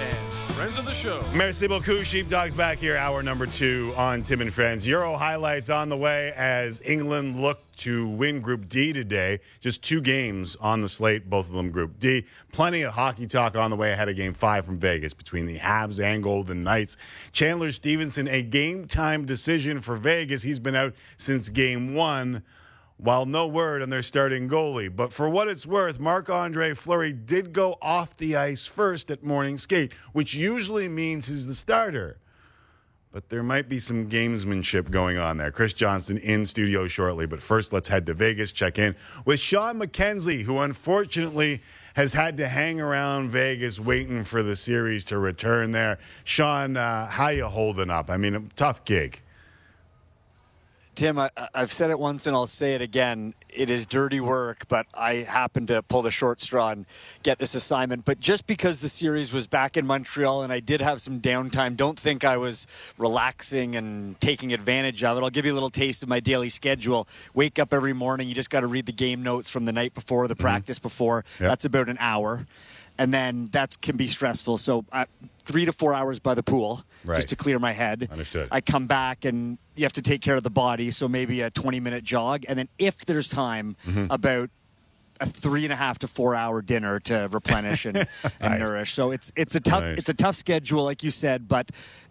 and 0.00 0.32
friends 0.54 0.78
of 0.78 0.86
the 0.86 0.94
show. 0.94 1.22
Merci 1.34 1.68
beaucoup. 1.68 2.06
Sheepdogs 2.06 2.54
back 2.54 2.78
here, 2.78 2.96
hour 2.96 3.22
number 3.22 3.46
two 3.46 3.92
on 3.94 4.22
Tim 4.22 4.40
and 4.40 4.52
Friends. 4.52 4.88
Euro 4.88 5.16
highlights 5.16 5.68
on 5.68 5.90
the 5.90 5.96
way 5.98 6.32
as 6.34 6.80
England 6.82 7.40
look 7.40 7.60
to 7.76 8.08
win 8.08 8.40
Group 8.40 8.66
D 8.66 8.94
today. 8.94 9.40
Just 9.60 9.84
two 9.84 10.00
games 10.00 10.56
on 10.56 10.80
the 10.80 10.88
slate, 10.88 11.28
both 11.28 11.46
of 11.48 11.54
them 11.54 11.70
Group 11.70 11.98
D. 11.98 12.24
Plenty 12.50 12.82
of 12.82 12.94
hockey 12.94 13.26
talk 13.26 13.54
on 13.54 13.70
the 13.70 13.76
way 13.76 13.92
ahead 13.92 14.08
of 14.08 14.16
Game 14.16 14.32
5 14.32 14.64
from 14.64 14.78
Vegas 14.78 15.12
between 15.12 15.44
the 15.44 15.58
Habs 15.58 16.02
and 16.02 16.22
Golden 16.22 16.62
Knights. 16.62 16.96
Chandler 17.32 17.70
Stephenson, 17.70 18.26
a 18.28 18.42
game 18.42 18.88
time 18.88 19.26
decision 19.26 19.78
for 19.78 19.94
Vegas. 19.94 20.42
He's 20.42 20.58
been 20.58 20.74
out 20.74 20.94
since 21.18 21.50
Game 21.50 21.94
1 21.94 22.42
while 22.98 23.24
no 23.24 23.46
word 23.46 23.80
on 23.80 23.90
their 23.90 24.02
starting 24.02 24.48
goalie. 24.48 24.94
But 24.94 25.12
for 25.12 25.28
what 25.28 25.48
it's 25.48 25.66
worth, 25.66 25.98
Marc 25.98 26.28
Andre 26.28 26.74
Fleury 26.74 27.12
did 27.12 27.52
go 27.52 27.78
off 27.80 28.16
the 28.16 28.36
ice 28.36 28.66
first 28.66 29.10
at 29.10 29.22
morning 29.22 29.56
skate, 29.56 29.92
which 30.12 30.34
usually 30.34 30.88
means 30.88 31.28
he's 31.28 31.46
the 31.46 31.54
starter. 31.54 32.18
But 33.10 33.30
there 33.30 33.42
might 33.42 33.68
be 33.68 33.80
some 33.80 34.10
gamesmanship 34.10 34.90
going 34.90 35.16
on 35.16 35.38
there. 35.38 35.50
Chris 35.50 35.72
Johnson 35.72 36.18
in 36.18 36.44
studio 36.44 36.86
shortly. 36.88 37.24
But 37.24 37.40
first, 37.40 37.72
let's 37.72 37.88
head 37.88 38.04
to 38.06 38.14
Vegas, 38.14 38.52
check 38.52 38.78
in 38.78 38.96
with 39.24 39.40
Sean 39.40 39.80
McKenzie, 39.80 40.42
who 40.42 40.58
unfortunately 40.58 41.62
has 41.94 42.12
had 42.12 42.36
to 42.36 42.48
hang 42.48 42.80
around 42.80 43.30
Vegas 43.30 43.80
waiting 43.80 44.24
for 44.24 44.42
the 44.42 44.54
series 44.54 45.04
to 45.06 45.18
return 45.18 45.70
there. 45.72 45.98
Sean, 46.22 46.76
uh, 46.76 47.06
how 47.06 47.28
you 47.28 47.46
holding 47.46 47.90
up? 47.90 48.10
I 48.10 48.18
mean, 48.18 48.50
tough 48.56 48.84
gig 48.84 49.22
Tim, 50.98 51.16
I, 51.16 51.30
I've 51.54 51.70
said 51.70 51.90
it 51.90 51.98
once 52.00 52.26
and 52.26 52.34
I'll 52.34 52.48
say 52.48 52.74
it 52.74 52.82
again. 52.82 53.32
It 53.48 53.70
is 53.70 53.86
dirty 53.86 54.18
work, 54.18 54.66
but 54.66 54.84
I 54.92 55.18
happened 55.28 55.68
to 55.68 55.80
pull 55.80 56.02
the 56.02 56.10
short 56.10 56.40
straw 56.40 56.70
and 56.70 56.86
get 57.22 57.38
this 57.38 57.54
assignment. 57.54 58.04
But 58.04 58.18
just 58.18 58.48
because 58.48 58.80
the 58.80 58.88
series 58.88 59.32
was 59.32 59.46
back 59.46 59.76
in 59.76 59.86
Montreal 59.86 60.42
and 60.42 60.52
I 60.52 60.58
did 60.58 60.80
have 60.80 61.00
some 61.00 61.20
downtime, 61.20 61.76
don't 61.76 61.96
think 61.96 62.24
I 62.24 62.36
was 62.36 62.66
relaxing 62.98 63.76
and 63.76 64.20
taking 64.20 64.52
advantage 64.52 65.04
of 65.04 65.16
it. 65.16 65.20
I'll 65.20 65.30
give 65.30 65.46
you 65.46 65.52
a 65.52 65.54
little 65.54 65.70
taste 65.70 66.02
of 66.02 66.08
my 66.08 66.18
daily 66.18 66.48
schedule. 66.48 67.06
Wake 67.32 67.60
up 67.60 67.72
every 67.72 67.92
morning, 67.92 68.28
you 68.28 68.34
just 68.34 68.50
got 68.50 68.62
to 68.62 68.66
read 68.66 68.86
the 68.86 68.92
game 68.92 69.22
notes 69.22 69.52
from 69.52 69.66
the 69.66 69.72
night 69.72 69.94
before, 69.94 70.26
the 70.26 70.34
mm-hmm. 70.34 70.42
practice 70.42 70.80
before. 70.80 71.24
Yep. 71.38 71.48
That's 71.48 71.64
about 71.64 71.88
an 71.88 71.98
hour. 72.00 72.44
And 72.98 73.14
then 73.14 73.48
that 73.52 73.80
can 73.80 73.96
be 73.96 74.06
stressful. 74.08 74.58
So, 74.58 74.84
uh, 74.92 75.04
three 75.44 75.64
to 75.64 75.72
four 75.72 75.94
hours 75.94 76.18
by 76.18 76.34
the 76.34 76.42
pool 76.42 76.82
Right. 77.04 77.16
just 77.16 77.28
to 77.30 77.36
clear 77.36 77.58
my 77.58 77.72
head. 77.72 78.08
Understood. 78.10 78.48
I 78.50 78.60
come 78.60 78.86
back 78.86 79.24
and 79.24 79.56
you 79.76 79.84
have 79.84 79.92
to 79.94 80.02
take 80.02 80.20
care 80.20 80.34
of 80.34 80.42
the 80.42 80.50
body, 80.50 80.90
so 80.90 81.06
maybe 81.08 81.40
a 81.40 81.50
20 81.50 81.78
minute 81.80 82.02
jog, 82.04 82.44
and 82.48 82.58
then 82.58 82.68
if 82.78 83.06
there's 83.06 83.28
time, 83.28 83.76
Mhm. 83.86 84.08
about 84.10 84.50
a 85.20 85.26
three 85.26 85.64
and 85.64 85.72
a 85.72 85.76
half 85.76 85.98
to 86.00 86.06
four 86.08 86.34
hour 86.34 86.60
dinner 86.62 87.00
to 87.00 87.28
replenish 87.30 87.84
and, 87.86 87.96
and 88.22 88.32
Right. 88.40 88.58
nourish. 88.60 88.92
So 88.92 89.10
it's 89.10 89.32
it's 89.36 89.54
a 89.56 89.60
tough 89.60 89.82
Right. 89.82 89.98
it's 89.98 90.08
a 90.08 90.14
tough 90.14 90.36
schedule, 90.36 90.84
like 90.84 91.02
you 91.02 91.10
said. 91.10 91.48
But 91.48 91.70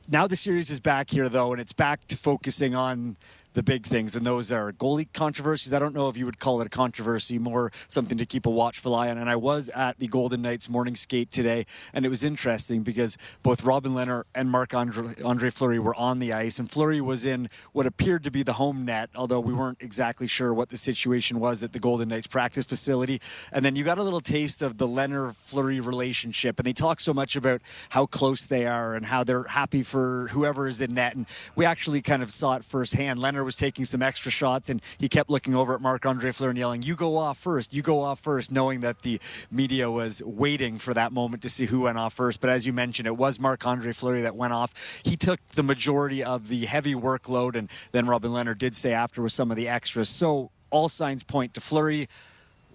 now 0.09 0.25
the 0.27 0.35
series 0.35 0.69
is 0.69 0.79
back 0.79 1.09
here 1.09 1.29
though, 1.29 1.51
and 1.53 1.61
it's 1.61 1.73
back 1.73 2.05
to 2.07 2.17
focusing 2.17 2.75
on 2.75 3.15
the 3.57 3.63
big 3.63 3.87
things, 3.87 4.15
and 4.15 4.23
those 4.23 4.51
are 4.51 4.71
goalie 4.71 5.11
controversies. 5.13 5.73
I 5.73 5.79
don't 5.79 5.95
know 5.95 6.09
if 6.09 6.15
you 6.15 6.25
would 6.25 6.37
call 6.37 6.61
it 6.61 6.67
a 6.67 6.69
controversy, 6.69 7.39
more 7.39 7.71
something 7.87 8.19
to 8.19 8.25
keep 8.25 8.45
a 8.45 8.51
watchful 8.51 8.93
eye 8.93 9.09
on. 9.09 9.17
And 9.17 9.27
I 9.27 9.35
was 9.35 9.69
at 9.69 9.97
the 9.97 10.05
Golden 10.05 10.43
Knights 10.43 10.69
morning 10.69 10.95
skate 10.95 11.31
today, 11.31 11.65
and 11.91 12.05
it 12.05 12.09
was 12.09 12.23
interesting 12.23 12.83
because 12.83 13.17
both 13.41 13.63
Robin 13.63 13.93
Lehner 13.93 14.25
and 14.35 14.51
Marc 14.51 14.75
Andre, 14.75 15.15
Andre 15.25 15.49
Fleury 15.49 15.79
were 15.79 15.95
on 15.95 16.19
the 16.19 16.33
ice, 16.33 16.59
and 16.59 16.69
Fleury 16.69 17.01
was 17.01 17.25
in 17.25 17.49
what 17.71 17.87
appeared 17.87 18.23
to 18.25 18.29
be 18.29 18.43
the 18.43 18.53
home 18.53 18.85
net, 18.85 19.09
although 19.15 19.39
we 19.39 19.55
weren't 19.55 19.79
exactly 19.81 20.27
sure 20.27 20.53
what 20.53 20.69
the 20.69 20.77
situation 20.77 21.39
was 21.39 21.63
at 21.63 21.73
the 21.73 21.79
Golden 21.79 22.09
Knights 22.09 22.27
practice 22.27 22.65
facility. 22.65 23.19
And 23.51 23.65
then 23.65 23.75
you 23.75 23.83
got 23.83 23.97
a 23.97 24.03
little 24.03 24.19
taste 24.19 24.61
of 24.61 24.77
the 24.77 24.87
Lehner 24.87 25.35
Fleury 25.35 25.79
relationship, 25.79 26.59
and 26.59 26.65
they 26.67 26.73
talk 26.73 26.99
so 26.99 27.11
much 27.11 27.35
about 27.35 27.61
how 27.89 28.05
close 28.05 28.45
they 28.45 28.67
are 28.67 28.93
and 28.93 29.03
how 29.03 29.23
they're 29.23 29.45
happy 29.45 29.81
for 29.81 30.27
whoever 30.27 30.67
is 30.67 30.79
in 30.79 30.93
net. 30.93 31.15
And 31.15 31.25
we 31.55 31.65
actually 31.65 32.03
kind 32.03 32.21
of 32.21 32.29
saw 32.29 32.55
it 32.57 32.63
firsthand. 32.63 33.17
Lehner 33.17 33.46
was 33.47 33.55
taking 33.55 33.85
some 33.85 34.03
extra 34.03 34.29
shots, 34.29 34.69
and 34.69 34.81
he 34.99 35.09
kept 35.09 35.29
looking 35.29 35.55
over 35.55 35.73
at 35.73 35.81
Marc 35.81 36.05
Andre 36.05 36.31
Fleury 36.31 36.51
and 36.51 36.57
yelling, 36.59 36.83
"You 36.83 36.95
go 36.95 37.17
off 37.17 37.39
first! 37.39 37.73
You 37.73 37.81
go 37.81 38.01
off 38.01 38.19
first!" 38.19 38.51
knowing 38.51 38.81
that 38.81 39.01
the 39.01 39.19
media 39.49 39.89
was 39.89 40.21
waiting 40.23 40.77
for 40.77 40.93
that 40.93 41.11
moment 41.11 41.41
to 41.43 41.49
see 41.49 41.65
who 41.65 41.81
went 41.81 41.97
off 41.97 42.13
first. 42.13 42.41
But 42.41 42.51
as 42.51 42.67
you 42.67 42.73
mentioned, 42.73 43.07
it 43.07 43.17
was 43.17 43.39
Marc 43.39 43.65
Andre 43.65 43.93
Fleury 43.93 44.21
that 44.21 44.35
went 44.35 44.53
off. 44.53 45.01
He 45.03 45.15
took 45.15 45.39
the 45.55 45.63
majority 45.63 46.23
of 46.23 46.49
the 46.49 46.65
heavy 46.65 46.93
workload, 46.93 47.55
and 47.55 47.69
then 47.93 48.05
Robin 48.05 48.31
Lehner 48.31 48.57
did 48.57 48.75
stay 48.75 48.91
after 48.91 49.21
with 49.23 49.31
some 49.31 49.49
of 49.49 49.57
the 49.57 49.67
extras. 49.67 50.09
So 50.09 50.51
all 50.69 50.89
signs 50.89 51.23
point 51.23 51.53
to 51.53 51.61
Fleury. 51.61 52.09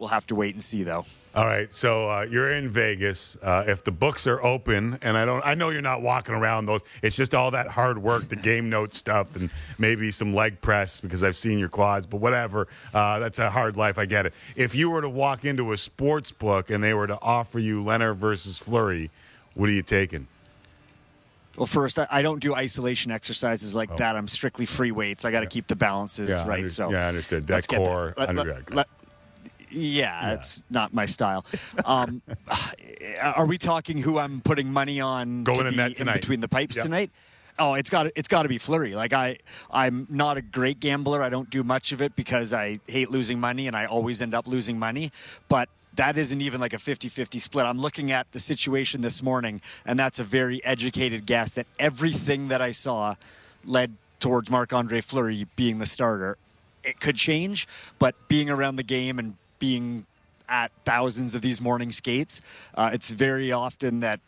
We'll 0.03 0.09
have 0.09 0.26
to 0.26 0.34
wait 0.34 0.53
and 0.53 0.61
see, 0.61 0.82
though. 0.82 1.05
All 1.32 1.46
right, 1.46 1.72
so 1.72 2.09
uh, 2.11 2.26
you're 2.28 2.50
in 2.50 2.68
Vegas. 2.68 3.36
Uh, 3.40 3.62
if 3.68 3.84
the 3.84 3.92
books 3.92 4.26
are 4.26 4.42
open, 4.44 4.98
and 5.00 5.16
I 5.16 5.24
don't, 5.24 5.46
I 5.46 5.55
know 5.55 5.70
you're 5.70 5.80
not 5.80 6.03
walking 6.03 6.34
around 6.34 6.66
those. 6.66 6.80
It's 7.03 7.14
just 7.14 7.36
all 7.36 7.53
that 7.53 7.68
hard 7.68 7.98
work, 8.03 8.28
the 8.28 8.34
game 8.34 8.68
note 8.68 8.94
stuff, 8.94 9.36
and 9.36 9.48
maybe 9.78 10.11
some 10.11 10.34
leg 10.34 10.61
press 10.61 11.00
because 11.00 11.22
I've 11.22 11.36
seen 11.36 11.57
your 11.61 11.68
quads. 11.68 12.07
But 12.07 12.16
whatever, 12.16 12.66
uh, 12.92 13.20
that's 13.20 13.38
a 13.38 13.48
hard 13.48 13.76
life. 13.76 13.96
I 13.96 14.07
get 14.07 14.26
it. 14.26 14.34
If 14.57 14.74
you 14.74 14.90
were 14.90 15.03
to 15.03 15.09
walk 15.09 15.44
into 15.44 15.70
a 15.70 15.78
sports 15.78 16.32
book 16.32 16.68
and 16.68 16.82
they 16.82 16.94
were 16.94 17.07
to 17.07 17.18
offer 17.22 17.61
you 17.61 17.80
Lehner 17.84 18.12
versus 18.12 18.59
Fleury, 18.59 19.09
what 19.55 19.68
are 19.68 19.72
you 19.72 19.82
taking? 19.82 20.26
Well, 21.57 21.66
first, 21.66 21.96
I, 22.00 22.09
I 22.11 22.22
don't 22.22 22.40
do 22.40 22.57
isolation 22.57 23.12
exercises 23.12 23.72
like 23.72 23.96
that. 23.98 24.16
I'm 24.16 24.26
strictly 24.26 24.66
free 24.66 24.90
weights. 24.90 25.24
I 25.24 25.30
got 25.30 25.42
to 25.42 25.46
keep 25.46 25.68
the 25.68 25.76
balances 25.76 26.28
Oh. 26.28 26.42
Yeah, 26.42 26.48
right. 26.48 26.57
under- 26.59 26.68
so 26.68 26.90
yeah, 26.90 27.07
understood. 27.07 27.46
That 27.46 27.68
core, 27.68 28.14
let- 28.16 28.74
let- 28.74 28.88
yeah, 29.73 30.33
it's 30.35 30.61
not 30.70 30.93
my 30.93 31.07
style. 31.07 31.45
Um, 31.85 32.23
are 33.23 33.47
we 33.47 33.59
talking 33.59 33.99
who 33.99 34.18
I'm 34.18 34.41
putting 34.41 34.73
money 34.73 35.01
on 35.01 35.45
Going 35.45 35.59
to 35.61 35.66
in 35.66 35.70
be 35.73 35.77
net 35.77 35.87
in 35.91 35.95
tonight. 35.97 36.20
between 36.20 36.41
the 36.41 36.49
pipes 36.49 36.77
Yep. 36.77 36.85
tonight? 36.85 37.11
Oh, 37.59 37.75
it's 37.75 37.91
got 37.91 38.07
it's 38.16 38.29
got 38.29 38.45
to 38.45 38.49
be 38.49 38.59
Fleury. 38.59 38.95
Like 38.95 39.12
I, 39.12 39.39
I'm 39.70 40.07
not 40.09 40.37
a 40.39 40.43
great 40.43 40.81
gambler. 40.81 41.23
I 41.23 41.29
don't 41.29 41.51
do 41.51 41.62
much 41.62 41.93
of 41.93 42.01
it 42.01 42.16
because 42.16 42.53
I 42.53 42.81
hate 42.89 43.11
losing 43.11 43.39
money, 43.41 43.66
and 43.66 43.77
I 43.77 43.85
always 43.87 44.23
end 44.23 44.35
up 44.35 44.47
losing 44.47 44.79
money. 44.79 45.12
But 45.49 45.68
that 45.97 46.16
isn't 46.16 46.41
even 46.41 46.59
like 46.62 46.73
a 46.73 46.79
50-50 46.79 47.39
split. 47.39 47.66
I'm 47.66 47.79
looking 47.79 48.11
at 48.11 48.33
the 48.33 48.39
situation 48.41 49.03
this 49.03 49.23
morning, 49.23 49.61
and 49.85 49.99
that's 49.99 50.18
a 50.18 50.25
very 50.25 50.64
educated 50.64 51.27
guess 51.27 51.53
that 51.53 51.66
everything 51.79 52.49
that 52.49 52.62
I 52.62 52.70
saw 52.70 53.16
led 53.66 53.93
towards 54.18 54.51
Marc 54.51 54.73
Andre 54.73 55.03
Fleury 55.03 55.47
being 55.55 55.79
the 55.79 55.87
starter. 55.87 56.39
It 56.83 56.99
could 57.01 57.16
change, 57.16 57.68
but 57.99 58.14
being 58.29 58.49
around 58.49 58.77
the 58.77 58.83
game 58.83 59.18
and 59.18 59.35
being 59.62 60.04
at 60.48 60.72
thousands 60.84 61.36
of 61.36 61.40
these 61.40 61.60
morning 61.60 61.92
skates, 61.92 62.40
uh, 62.74 62.90
it's 62.92 63.10
very 63.10 63.52
often 63.52 64.00
that 64.00 64.18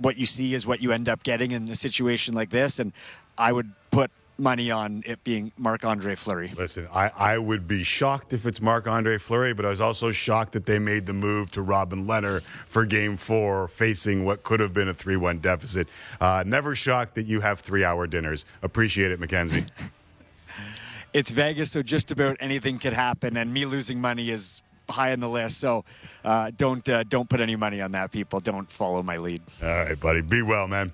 what 0.00 0.16
you 0.16 0.26
see 0.26 0.52
is 0.52 0.66
what 0.66 0.82
you 0.82 0.90
end 0.90 1.08
up 1.08 1.22
getting 1.22 1.52
in 1.52 1.70
a 1.70 1.76
situation 1.76 2.34
like 2.34 2.50
this. 2.50 2.80
And 2.80 2.92
I 3.38 3.52
would 3.52 3.70
put 3.92 4.10
money 4.36 4.68
on 4.72 5.04
it 5.06 5.22
being 5.22 5.52
Marc 5.56 5.84
Andre 5.84 6.16
Fleury. 6.16 6.50
Listen, 6.56 6.88
I, 6.92 7.12
I 7.16 7.38
would 7.38 7.68
be 7.68 7.84
shocked 7.84 8.32
if 8.32 8.46
it's 8.46 8.60
Marc 8.60 8.88
Andre 8.88 9.16
Fleury, 9.16 9.54
but 9.54 9.64
I 9.64 9.70
was 9.70 9.80
also 9.80 10.10
shocked 10.10 10.54
that 10.54 10.66
they 10.66 10.80
made 10.80 11.06
the 11.06 11.12
move 11.12 11.52
to 11.52 11.62
Robin 11.62 12.04
Lehner 12.04 12.42
for 12.42 12.84
game 12.84 13.16
four, 13.16 13.68
facing 13.68 14.24
what 14.24 14.42
could 14.42 14.58
have 14.58 14.74
been 14.74 14.88
a 14.88 14.94
3 14.94 15.16
1 15.16 15.38
deficit. 15.38 15.86
Uh, 16.20 16.42
never 16.44 16.74
shocked 16.74 17.14
that 17.14 17.26
you 17.26 17.42
have 17.42 17.60
three 17.60 17.84
hour 17.84 18.08
dinners. 18.08 18.44
Appreciate 18.60 19.12
it, 19.12 19.20
Mackenzie. 19.20 19.66
It's 21.12 21.30
Vegas, 21.30 21.70
so 21.70 21.82
just 21.82 22.10
about 22.10 22.36
anything 22.40 22.78
could 22.78 22.92
happen, 22.92 23.36
and 23.36 23.52
me 23.52 23.64
losing 23.64 24.00
money 24.00 24.30
is 24.30 24.62
high 24.88 25.12
on 25.12 25.20
the 25.20 25.28
list. 25.28 25.58
So 25.58 25.84
uh, 26.24 26.50
don't 26.56 26.86
uh, 26.88 27.04
don't 27.04 27.28
put 27.28 27.40
any 27.40 27.56
money 27.56 27.80
on 27.80 27.92
that, 27.92 28.12
people. 28.12 28.40
Don't 28.40 28.70
follow 28.70 29.02
my 29.02 29.16
lead. 29.16 29.42
All 29.62 29.68
right, 29.68 29.98
buddy. 29.98 30.20
Be 30.20 30.42
well, 30.42 30.68
man. 30.68 30.92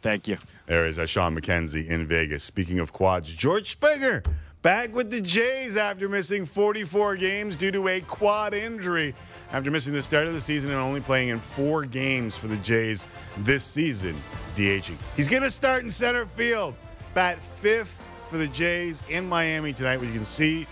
Thank 0.00 0.28
you. 0.28 0.38
There 0.66 0.86
is 0.86 0.98
uh, 0.98 1.04
Sean 1.04 1.38
McKenzie 1.38 1.86
in 1.86 2.06
Vegas. 2.06 2.42
Speaking 2.42 2.78
of 2.78 2.92
quads, 2.92 3.34
George 3.34 3.72
Springer 3.72 4.22
back 4.62 4.94
with 4.94 5.10
the 5.10 5.20
Jays 5.20 5.76
after 5.76 6.08
missing 6.08 6.46
44 6.46 7.16
games 7.16 7.56
due 7.56 7.70
to 7.70 7.88
a 7.88 8.00
quad 8.00 8.54
injury. 8.54 9.14
After 9.52 9.70
missing 9.70 9.92
the 9.92 10.02
start 10.02 10.26
of 10.26 10.32
the 10.32 10.40
season 10.40 10.70
and 10.70 10.78
only 10.78 11.00
playing 11.00 11.30
in 11.30 11.40
four 11.40 11.84
games 11.84 12.36
for 12.36 12.46
the 12.46 12.56
Jays 12.58 13.06
this 13.38 13.64
season, 13.64 14.16
DHing. 14.54 14.96
He's 15.16 15.28
going 15.28 15.42
to 15.42 15.50
start 15.50 15.82
in 15.82 15.90
center 15.90 16.24
field. 16.24 16.74
Bat 17.14 17.40
fifth 17.40 18.06
for 18.30 18.38
the 18.38 18.46
Jays 18.46 19.02
in 19.08 19.28
Miami 19.28 19.72
tonight, 19.72 20.00
which 20.00 20.08
you 20.08 20.14
can 20.14 20.24
see 20.24 20.66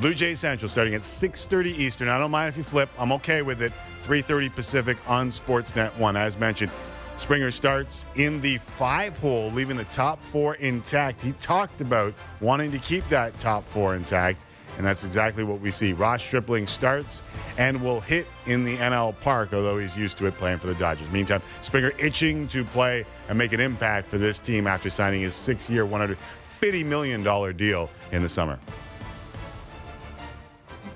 Blue 0.00 0.12
Jays 0.12 0.40
Central 0.40 0.68
starting 0.68 0.94
at 0.94 1.00
6:30 1.00 1.70
Eastern. 1.70 2.08
I 2.08 2.18
don't 2.18 2.30
mind 2.30 2.48
if 2.48 2.56
you 2.56 2.64
flip. 2.64 2.90
I'm 2.98 3.12
okay 3.12 3.42
with 3.42 3.62
it. 3.62 3.72
3:30 4.02 4.48
Pacific 4.54 4.98
on 5.06 5.30
Sportsnet 5.30 5.96
1. 5.96 6.16
As 6.16 6.36
mentioned, 6.36 6.72
Springer 7.16 7.50
starts 7.50 8.04
in 8.16 8.40
the 8.40 8.58
5 8.58 9.18
hole, 9.18 9.50
leaving 9.52 9.76
the 9.76 9.84
top 9.84 10.22
4 10.24 10.56
intact. 10.56 11.22
He 11.22 11.32
talked 11.32 11.80
about 11.80 12.14
wanting 12.40 12.70
to 12.72 12.78
keep 12.78 13.08
that 13.08 13.38
top 13.38 13.66
4 13.66 13.96
intact, 13.96 14.44
and 14.76 14.86
that's 14.86 15.04
exactly 15.04 15.42
what 15.42 15.60
we 15.60 15.72
see. 15.72 15.92
Ross 15.92 16.22
Stripling 16.22 16.68
starts 16.68 17.22
and 17.56 17.82
will 17.82 18.00
hit 18.00 18.28
in 18.46 18.62
the 18.62 18.76
NL 18.78 19.12
Park, 19.20 19.52
although 19.52 19.78
he's 19.78 19.96
used 19.96 20.16
to 20.18 20.26
it 20.26 20.38
playing 20.38 20.58
for 20.58 20.68
the 20.68 20.74
Dodgers. 20.74 21.10
Meantime, 21.10 21.42
Springer 21.60 21.92
itching 21.98 22.46
to 22.48 22.64
play 22.64 23.04
and 23.28 23.36
make 23.36 23.52
an 23.52 23.58
impact 23.58 24.06
for 24.06 24.16
this 24.16 24.38
team 24.38 24.68
after 24.68 24.88
signing 24.88 25.22
his 25.22 25.34
6-year, 25.34 25.84
100 25.84 26.16
$50 26.60 26.84
million 26.84 27.22
deal 27.56 27.90
in 28.12 28.22
the 28.22 28.28
summer? 28.28 28.58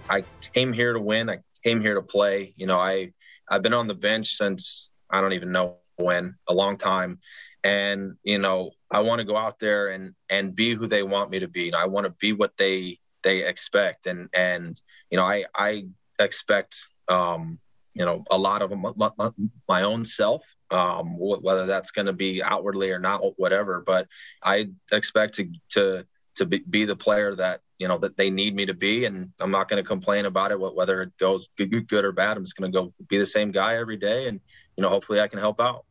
I 0.08 0.24
came 0.52 0.72
here 0.72 0.92
to 0.92 1.00
win. 1.00 1.30
I 1.30 1.38
came 1.64 1.80
here 1.80 1.94
to 1.94 2.02
play. 2.02 2.52
You 2.56 2.66
know, 2.66 2.78
I 2.78 3.12
I've 3.48 3.62
been 3.62 3.72
on 3.72 3.86
the 3.86 3.94
bench 3.94 4.34
since 4.34 4.90
I 5.10 5.20
don't 5.20 5.32
even 5.32 5.52
know 5.52 5.76
when, 5.96 6.34
a 6.48 6.54
long 6.54 6.76
time. 6.76 7.20
And, 7.64 8.14
you 8.24 8.38
know, 8.38 8.72
I 8.90 9.00
want 9.00 9.20
to 9.20 9.24
go 9.24 9.36
out 9.36 9.58
there 9.58 9.88
and 9.88 10.14
and 10.28 10.54
be 10.54 10.74
who 10.74 10.86
they 10.86 11.02
want 11.02 11.30
me 11.30 11.38
to 11.40 11.48
be. 11.48 11.68
And 11.68 11.76
I 11.76 11.86
want 11.86 12.06
to 12.06 12.10
be 12.10 12.32
what 12.32 12.56
they 12.56 12.98
they 13.22 13.46
expect. 13.46 14.06
And 14.06 14.28
and 14.34 14.80
you 15.10 15.16
know, 15.16 15.24
I 15.24 15.44
I 15.54 15.84
expect 16.18 16.76
um 17.08 17.58
you 17.94 18.04
know 18.04 18.24
a 18.30 18.38
lot 18.38 18.62
of 18.62 18.70
my, 18.70 19.10
my, 19.16 19.30
my 19.68 19.82
own 19.82 20.04
self, 20.04 20.42
um, 20.70 21.08
wh- 21.10 21.42
whether 21.42 21.66
that's 21.66 21.90
going 21.90 22.06
to 22.06 22.12
be 22.12 22.42
outwardly 22.42 22.90
or 22.90 22.98
not, 22.98 23.20
whatever. 23.36 23.82
But 23.84 24.08
I 24.42 24.70
expect 24.90 25.34
to 25.34 25.48
to 25.70 26.06
to 26.36 26.46
be, 26.46 26.62
be 26.68 26.84
the 26.84 26.96
player 26.96 27.34
that 27.36 27.60
you 27.78 27.88
know 27.88 27.98
that 27.98 28.16
they 28.16 28.30
need 28.30 28.54
me 28.54 28.66
to 28.66 28.74
be, 28.74 29.04
and 29.04 29.30
I'm 29.40 29.50
not 29.50 29.68
going 29.68 29.82
to 29.82 29.86
complain 29.86 30.24
about 30.26 30.52
it. 30.52 30.56
wh- 30.56 30.74
Whether 30.74 31.02
it 31.02 31.16
goes 31.18 31.48
good, 31.56 31.88
good 31.88 32.04
or 32.04 32.12
bad, 32.12 32.36
I'm 32.36 32.44
just 32.44 32.56
going 32.56 32.72
to 32.72 32.78
go 32.78 32.92
be 33.08 33.18
the 33.18 33.26
same 33.26 33.50
guy 33.50 33.76
every 33.76 33.96
day, 33.96 34.28
and 34.28 34.40
you 34.76 34.82
know 34.82 34.88
hopefully 34.88 35.20
I 35.20 35.28
can 35.28 35.38
help 35.38 35.60
out. 35.60 35.84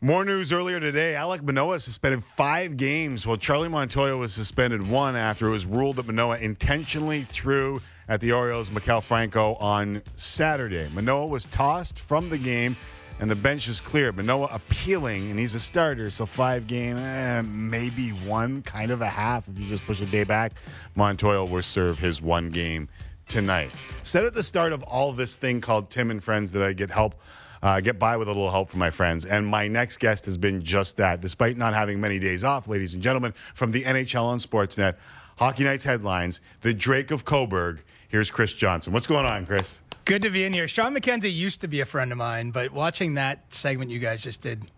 More 0.00 0.22
news 0.22 0.52
earlier 0.52 0.80
today. 0.80 1.14
Alec 1.14 1.42
Manoah 1.42 1.80
suspended 1.80 2.22
five 2.22 2.76
games, 2.76 3.26
while 3.26 3.38
Charlie 3.38 3.70
Montoyo 3.70 4.18
was 4.18 4.34
suspended 4.34 4.86
one 4.86 5.16
after 5.16 5.46
it 5.46 5.50
was 5.50 5.64
ruled 5.64 5.96
that 5.96 6.06
Manoah 6.06 6.36
intentionally 6.36 7.22
threw 7.22 7.80
at 8.08 8.20
the 8.20 8.32
Orioles' 8.32 8.70
Maikel 8.70 9.02
Franco 9.02 9.54
on 9.54 10.02
Saturday. 10.16 10.88
Manoah 10.92 11.26
was 11.26 11.46
tossed 11.46 11.98
from 11.98 12.30
the 12.30 12.38
game 12.38 12.76
and 13.20 13.30
the 13.30 13.36
bench 13.36 13.68
is 13.68 13.80
clear. 13.80 14.12
Manoah 14.12 14.48
appealing, 14.52 15.30
and 15.30 15.38
he's 15.38 15.54
a 15.54 15.60
starter, 15.60 16.10
so 16.10 16.26
five 16.26 16.66
game, 16.66 16.96
eh, 16.96 17.42
maybe 17.42 18.10
one, 18.10 18.62
kind 18.62 18.90
of 18.90 19.00
a 19.00 19.06
half 19.06 19.48
if 19.48 19.58
you 19.58 19.66
just 19.66 19.84
push 19.86 20.00
a 20.00 20.06
day 20.06 20.24
back. 20.24 20.52
Montoyo 20.96 21.48
will 21.48 21.62
serve 21.62 21.98
his 21.98 22.20
one 22.20 22.50
game 22.50 22.88
tonight. 23.26 23.70
Said 24.02 24.24
at 24.24 24.34
the 24.34 24.42
start 24.42 24.72
of 24.72 24.82
all 24.82 25.12
this 25.12 25.36
thing 25.36 25.60
called 25.60 25.90
Tim 25.90 26.10
and 26.10 26.22
Friends 26.22 26.52
that 26.52 26.62
I 26.62 26.72
get 26.72 26.90
help. 26.90 27.14
Uh, 27.62 27.80
get 27.80 27.98
by 27.98 28.14
with 28.18 28.28
a 28.28 28.30
little 28.30 28.50
help 28.50 28.68
from 28.68 28.78
my 28.78 28.90
friends. 28.90 29.24
And 29.24 29.46
my 29.46 29.68
next 29.68 29.96
guest 29.96 30.26
has 30.26 30.36
been 30.36 30.62
just 30.62 30.98
that. 30.98 31.22
Despite 31.22 31.56
not 31.56 31.72
having 31.72 31.98
many 31.98 32.18
days 32.18 32.44
off, 32.44 32.68
ladies 32.68 32.92
and 32.92 33.02
gentlemen, 33.02 33.32
from 33.54 33.70
the 33.70 33.84
NHL 33.84 34.24
on 34.24 34.38
Sportsnet, 34.38 34.96
Hockey 35.38 35.64
Nights 35.64 35.84
headlines, 35.84 36.42
the 36.60 36.74
Drake 36.74 37.10
of 37.10 37.24
Coburg. 37.24 37.82
Here's 38.14 38.30
Chris 38.30 38.52
Johnson. 38.54 38.92
What's 38.92 39.08
going 39.08 39.26
on, 39.26 39.44
Chris? 39.44 39.82
Good 40.04 40.22
to 40.22 40.30
be 40.30 40.44
in 40.44 40.52
here. 40.52 40.68
Sean 40.68 40.94
McKenzie 40.94 41.34
used 41.34 41.60
to 41.62 41.66
be 41.66 41.80
a 41.80 41.84
friend 41.84 42.12
of 42.12 42.18
mine, 42.18 42.52
but 42.52 42.70
watching 42.70 43.14
that 43.14 43.52
segment 43.52 43.90
you 43.90 43.98
guys 43.98 44.22
just 44.22 44.40
did 44.40 44.70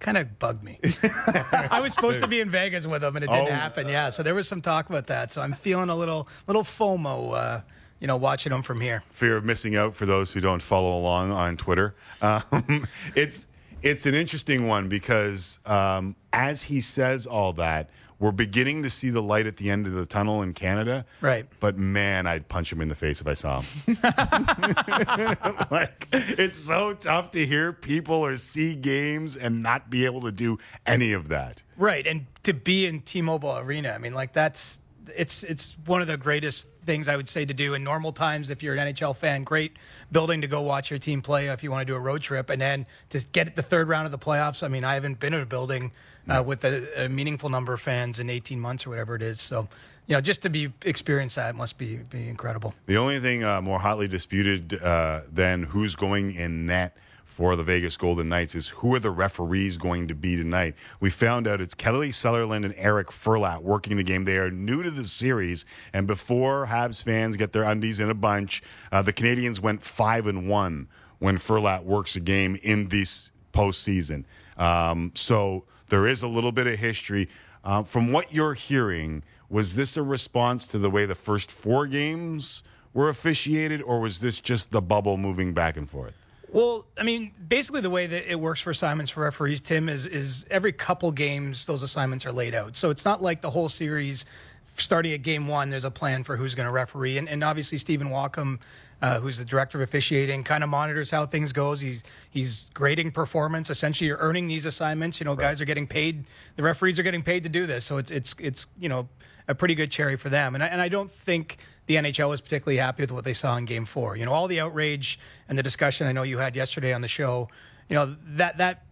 kind 0.00 0.16
of 0.16 0.38
bugged 0.38 0.62
me. 0.62 0.78
I 1.02 1.80
was 1.82 1.92
supposed 1.92 2.22
to 2.22 2.26
be 2.26 2.40
in 2.40 2.48
Vegas 2.48 2.86
with 2.86 3.04
him, 3.04 3.14
and 3.14 3.26
it 3.26 3.28
didn't 3.28 3.48
Oh. 3.48 3.54
happen. 3.54 3.90
Yeah, 3.90 4.08
so 4.08 4.22
there 4.22 4.34
was 4.34 4.48
some 4.48 4.62
talk 4.62 4.88
about 4.88 5.08
that. 5.08 5.30
So 5.30 5.42
I'm 5.42 5.52
feeling 5.52 5.90
a 5.90 5.96
little 5.96 6.30
little 6.46 6.62
FOMO, 6.62 7.34
uh, 7.34 7.60
you 8.00 8.06
know, 8.06 8.16
watching 8.16 8.52
him 8.54 8.62
from 8.62 8.80
here. 8.80 9.02
fear 9.10 9.36
of 9.36 9.44
missing 9.44 9.76
out 9.76 9.94
for 9.94 10.06
those 10.06 10.32
who 10.32 10.40
don't 10.40 10.62
follow 10.62 10.96
along 10.98 11.30
on 11.30 11.58
Twitter. 11.58 11.94
Um, 12.22 12.86
it's 13.14 13.48
it's 13.82 14.06
an 14.06 14.14
interesting 14.14 14.66
one 14.66 14.88
because 14.88 15.58
um, 15.66 16.16
as 16.32 16.62
he 16.62 16.80
says 16.80 17.26
all 17.26 17.52
that, 17.52 17.90
we're 18.18 18.32
beginning 18.32 18.82
to 18.82 18.90
see 18.90 19.10
the 19.10 19.22
light 19.22 19.46
at 19.46 19.58
the 19.58 19.70
end 19.70 19.86
of 19.86 19.92
the 19.92 20.06
tunnel 20.06 20.42
in 20.42 20.52
Canada. 20.52 21.04
Right. 21.20 21.46
But 21.60 21.78
man, 21.78 22.26
I'd 22.26 22.48
punch 22.48 22.72
him 22.72 22.80
in 22.80 22.88
the 22.88 22.94
face 22.94 23.20
if 23.20 23.26
I 23.26 23.34
saw 23.34 23.60
him. 23.60 23.96
like 25.70 26.08
it's 26.12 26.58
so 26.58 26.94
tough 26.94 27.30
to 27.32 27.46
hear 27.46 27.72
people 27.72 28.16
or 28.16 28.36
see 28.36 28.74
games 28.74 29.36
and 29.36 29.62
not 29.62 29.90
be 29.90 30.04
able 30.04 30.20
to 30.22 30.32
do 30.32 30.58
any 30.86 31.12
of 31.12 31.28
that. 31.28 31.62
Right, 31.76 32.06
and 32.06 32.26
to 32.42 32.52
be 32.52 32.86
in 32.86 33.02
T-Mobile 33.02 33.58
Arena, 33.58 33.90
I 33.90 33.98
mean, 33.98 34.14
like 34.14 34.32
that's 34.32 34.80
it's 35.16 35.42
it's 35.44 35.76
one 35.86 36.00
of 36.00 36.06
the 36.06 36.16
greatest 36.16 36.68
things 36.84 37.08
I 37.08 37.16
would 37.16 37.28
say 37.28 37.44
to 37.44 37.54
do 37.54 37.74
in 37.74 37.84
normal 37.84 38.12
times. 38.12 38.50
If 38.50 38.62
you're 38.62 38.74
an 38.74 38.94
NHL 38.94 39.16
fan, 39.16 39.44
great 39.44 39.76
building 40.10 40.40
to 40.40 40.46
go 40.46 40.60
watch 40.60 40.90
your 40.90 40.98
team 40.98 41.22
play. 41.22 41.48
If 41.48 41.62
you 41.62 41.70
want 41.70 41.86
to 41.86 41.92
do 41.92 41.96
a 41.96 42.00
road 42.00 42.22
trip, 42.22 42.50
and 42.50 42.60
then 42.60 42.86
to 43.10 43.24
get 43.32 43.54
the 43.56 43.62
third 43.62 43.88
round 43.88 44.06
of 44.06 44.12
the 44.12 44.18
playoffs, 44.18 44.62
I 44.62 44.68
mean, 44.68 44.84
I 44.84 44.94
haven't 44.94 45.20
been 45.20 45.34
in 45.34 45.40
a 45.40 45.46
building 45.46 45.92
uh, 46.28 46.42
with 46.44 46.64
a, 46.64 47.04
a 47.04 47.08
meaningful 47.08 47.48
number 47.48 47.72
of 47.72 47.80
fans 47.80 48.20
in 48.20 48.30
18 48.30 48.60
months 48.60 48.86
or 48.86 48.90
whatever 48.90 49.14
it 49.14 49.22
is. 49.22 49.40
So, 49.40 49.68
you 50.06 50.14
know, 50.14 50.20
just 50.20 50.42
to 50.42 50.50
be 50.50 50.72
experience 50.84 51.34
that 51.34 51.54
must 51.54 51.78
be 51.78 51.98
be 52.10 52.28
incredible. 52.28 52.74
The 52.86 52.96
only 52.96 53.20
thing 53.20 53.44
uh, 53.44 53.60
more 53.60 53.78
hotly 53.78 54.08
disputed 54.08 54.80
uh, 54.82 55.22
than 55.30 55.64
who's 55.64 55.94
going 55.94 56.34
in 56.34 56.66
net 56.66 56.96
for 57.24 57.54
the 57.54 57.62
Vegas 57.62 57.96
Golden 57.96 58.28
Knights 58.30 58.54
is 58.54 58.68
who 58.68 58.94
are 58.94 58.98
the 58.98 59.10
referees 59.10 59.76
going 59.76 60.08
to 60.08 60.14
be 60.14 60.34
tonight. 60.34 60.74
We 60.98 61.10
found 61.10 61.46
out 61.46 61.60
it's 61.60 61.74
Kelly 61.74 62.10
Sutherland 62.10 62.64
and 62.64 62.74
Eric 62.76 63.08
Furlat 63.08 63.62
working 63.62 63.96
the 63.96 64.02
game. 64.02 64.24
They 64.24 64.38
are 64.38 64.50
new 64.50 64.82
to 64.82 64.90
the 64.90 65.04
series, 65.04 65.64
and 65.92 66.06
before 66.06 66.66
Habs 66.66 67.02
fans 67.02 67.36
get 67.36 67.52
their 67.52 67.62
undies 67.62 68.00
in 68.00 68.10
a 68.10 68.14
bunch, 68.14 68.62
uh, 68.90 69.02
the 69.02 69.12
Canadians 69.12 69.60
went 69.60 69.82
five 69.82 70.26
and 70.26 70.48
one 70.48 70.88
when 71.18 71.36
Furlat 71.36 71.84
works 71.84 72.16
a 72.16 72.20
game 72.20 72.58
in 72.62 72.88
this 72.88 73.30
postseason. 73.52 74.24
Um, 74.56 75.12
so 75.14 75.64
there 75.88 76.06
is 76.06 76.22
a 76.22 76.28
little 76.28 76.52
bit 76.52 76.66
of 76.66 76.78
history. 76.78 77.28
Um, 77.64 77.84
from 77.84 78.12
what 78.12 78.32
you're 78.32 78.54
hearing, 78.54 79.22
was 79.48 79.76
this 79.76 79.96
a 79.96 80.02
response 80.02 80.66
to 80.68 80.78
the 80.78 80.90
way 80.90 81.06
the 81.06 81.14
first 81.14 81.50
four 81.50 81.86
games 81.86 82.62
were 82.92 83.08
officiated, 83.08 83.82
or 83.82 84.00
was 84.00 84.20
this 84.20 84.40
just 84.40 84.70
the 84.70 84.80
bubble 84.80 85.16
moving 85.16 85.52
back 85.52 85.76
and 85.76 85.88
forth? 85.88 86.14
Well, 86.50 86.86
I 86.96 87.02
mean, 87.02 87.32
basically 87.46 87.82
the 87.82 87.90
way 87.90 88.06
that 88.06 88.30
it 88.30 88.40
works 88.40 88.60
for 88.60 88.70
assignments 88.70 89.10
for 89.10 89.22
referees, 89.22 89.60
Tim, 89.60 89.88
is 89.88 90.06
is 90.06 90.46
every 90.50 90.72
couple 90.72 91.12
games 91.12 91.66
those 91.66 91.82
assignments 91.82 92.24
are 92.24 92.32
laid 92.32 92.54
out. 92.54 92.74
So 92.74 92.90
it's 92.90 93.04
not 93.04 93.22
like 93.22 93.42
the 93.42 93.50
whole 93.50 93.68
series 93.68 94.24
starting 94.64 95.12
at 95.12 95.22
game 95.22 95.46
one. 95.46 95.68
There's 95.68 95.84
a 95.84 95.90
plan 95.90 96.24
for 96.24 96.36
who's 96.36 96.54
going 96.54 96.66
to 96.66 96.72
referee, 96.72 97.18
and, 97.18 97.28
and 97.28 97.44
obviously 97.44 97.76
Stephen 97.76 98.08
Walkom, 98.08 98.60
uh, 99.00 99.20
who's 99.20 99.38
the 99.38 99.44
director 99.44 99.78
of 99.78 99.82
officiating, 99.82 100.42
kind 100.44 100.64
of 100.64 100.70
monitors 100.70 101.10
how 101.10 101.26
things 101.26 101.52
goes. 101.52 101.80
He's 101.80 102.02
he's 102.28 102.70
grading 102.70 103.12
performance. 103.12 103.70
Essentially, 103.70 104.08
you're 104.08 104.18
earning 104.18 104.48
these 104.48 104.66
assignments. 104.66 105.20
You 105.20 105.24
know, 105.24 105.36
guys 105.36 105.60
are 105.60 105.64
getting 105.64 105.86
paid. 105.86 106.24
The 106.56 106.62
referees 106.62 106.98
are 106.98 107.02
getting 107.02 107.22
paid 107.22 107.44
to 107.44 107.48
do 107.48 107.66
this, 107.66 107.84
so 107.84 107.98
it's 107.98 108.10
it's 108.10 108.34
it's 108.40 108.66
you 108.78 108.88
know 108.88 109.08
a 109.46 109.54
pretty 109.54 109.74
good 109.74 109.90
cherry 109.90 110.16
for 110.16 110.28
them. 110.28 110.54
And 110.54 110.62
I, 110.62 110.66
and 110.66 110.80
I 110.80 110.88
don't 110.88 111.10
think 111.10 111.58
the 111.86 111.94
NHL 111.94 112.28
was 112.28 112.40
particularly 112.40 112.78
happy 112.78 113.02
with 113.02 113.12
what 113.12 113.24
they 113.24 113.32
saw 113.32 113.56
in 113.56 113.64
Game 113.64 113.84
Four. 113.84 114.16
You 114.16 114.26
know, 114.26 114.32
all 114.32 114.48
the 114.48 114.60
outrage 114.60 115.18
and 115.48 115.56
the 115.56 115.62
discussion 115.62 116.06
I 116.06 116.12
know 116.12 116.22
you 116.22 116.38
had 116.38 116.56
yesterday 116.56 116.92
on 116.92 117.00
the 117.00 117.08
show. 117.08 117.48
You 117.88 117.94
know 117.94 118.16
that 118.26 118.58
that 118.58 118.82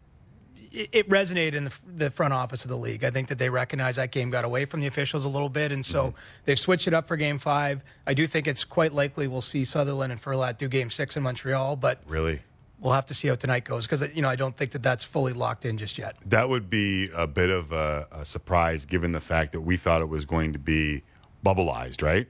it 0.72 0.88
it 0.92 1.08
resonated 1.08 1.54
in 1.54 1.64
the, 1.64 1.78
the 1.86 2.10
front 2.10 2.32
office 2.34 2.64
of 2.64 2.68
the 2.70 2.76
league. 2.76 3.04
I 3.04 3.10
think 3.10 3.28
that 3.28 3.38
they 3.38 3.50
recognize 3.50 3.96
that 3.96 4.10
game 4.12 4.30
got 4.30 4.44
away 4.44 4.64
from 4.64 4.80
the 4.80 4.86
officials 4.86 5.24
a 5.24 5.28
little 5.28 5.48
bit, 5.48 5.72
and 5.72 5.84
so 5.84 6.14
they've 6.44 6.58
switched 6.58 6.86
it 6.88 6.94
up 6.94 7.06
for 7.06 7.16
Game 7.16 7.38
Five. 7.38 7.82
I 8.06 8.14
do 8.14 8.26
think 8.26 8.46
it's 8.46 8.64
quite 8.64 8.92
likely 8.92 9.26
we'll 9.28 9.40
see 9.40 9.64
Sutherland 9.64 10.12
and 10.12 10.20
Furlat 10.20 10.58
do 10.58 10.68
Game 10.68 10.90
Six 10.90 11.16
in 11.16 11.22
Montreal, 11.22 11.76
but 11.76 12.00
Really? 12.06 12.40
we'll 12.78 12.92
have 12.92 13.06
to 13.06 13.14
see 13.14 13.28
how 13.28 13.34
tonight 13.34 13.64
goes 13.64 13.86
because 13.86 14.02
you 14.14 14.22
know 14.22 14.28
I 14.28 14.36
don't 14.36 14.56
think 14.56 14.72
that 14.72 14.82
that's 14.82 15.02
fully 15.04 15.32
locked 15.32 15.64
in 15.64 15.78
just 15.78 15.96
yet. 15.98 16.16
That 16.26 16.48
would 16.48 16.68
be 16.70 17.08
a 17.16 17.26
bit 17.26 17.50
of 17.50 17.72
a, 17.72 18.06
a 18.12 18.24
surprise 18.24 18.84
given 18.86 19.12
the 19.12 19.20
fact 19.20 19.52
that 19.52 19.62
we 19.62 19.76
thought 19.76 20.02
it 20.02 20.08
was 20.08 20.24
going 20.24 20.52
to 20.52 20.58
be 20.58 21.02
bubbleized, 21.44 22.02
right? 22.02 22.28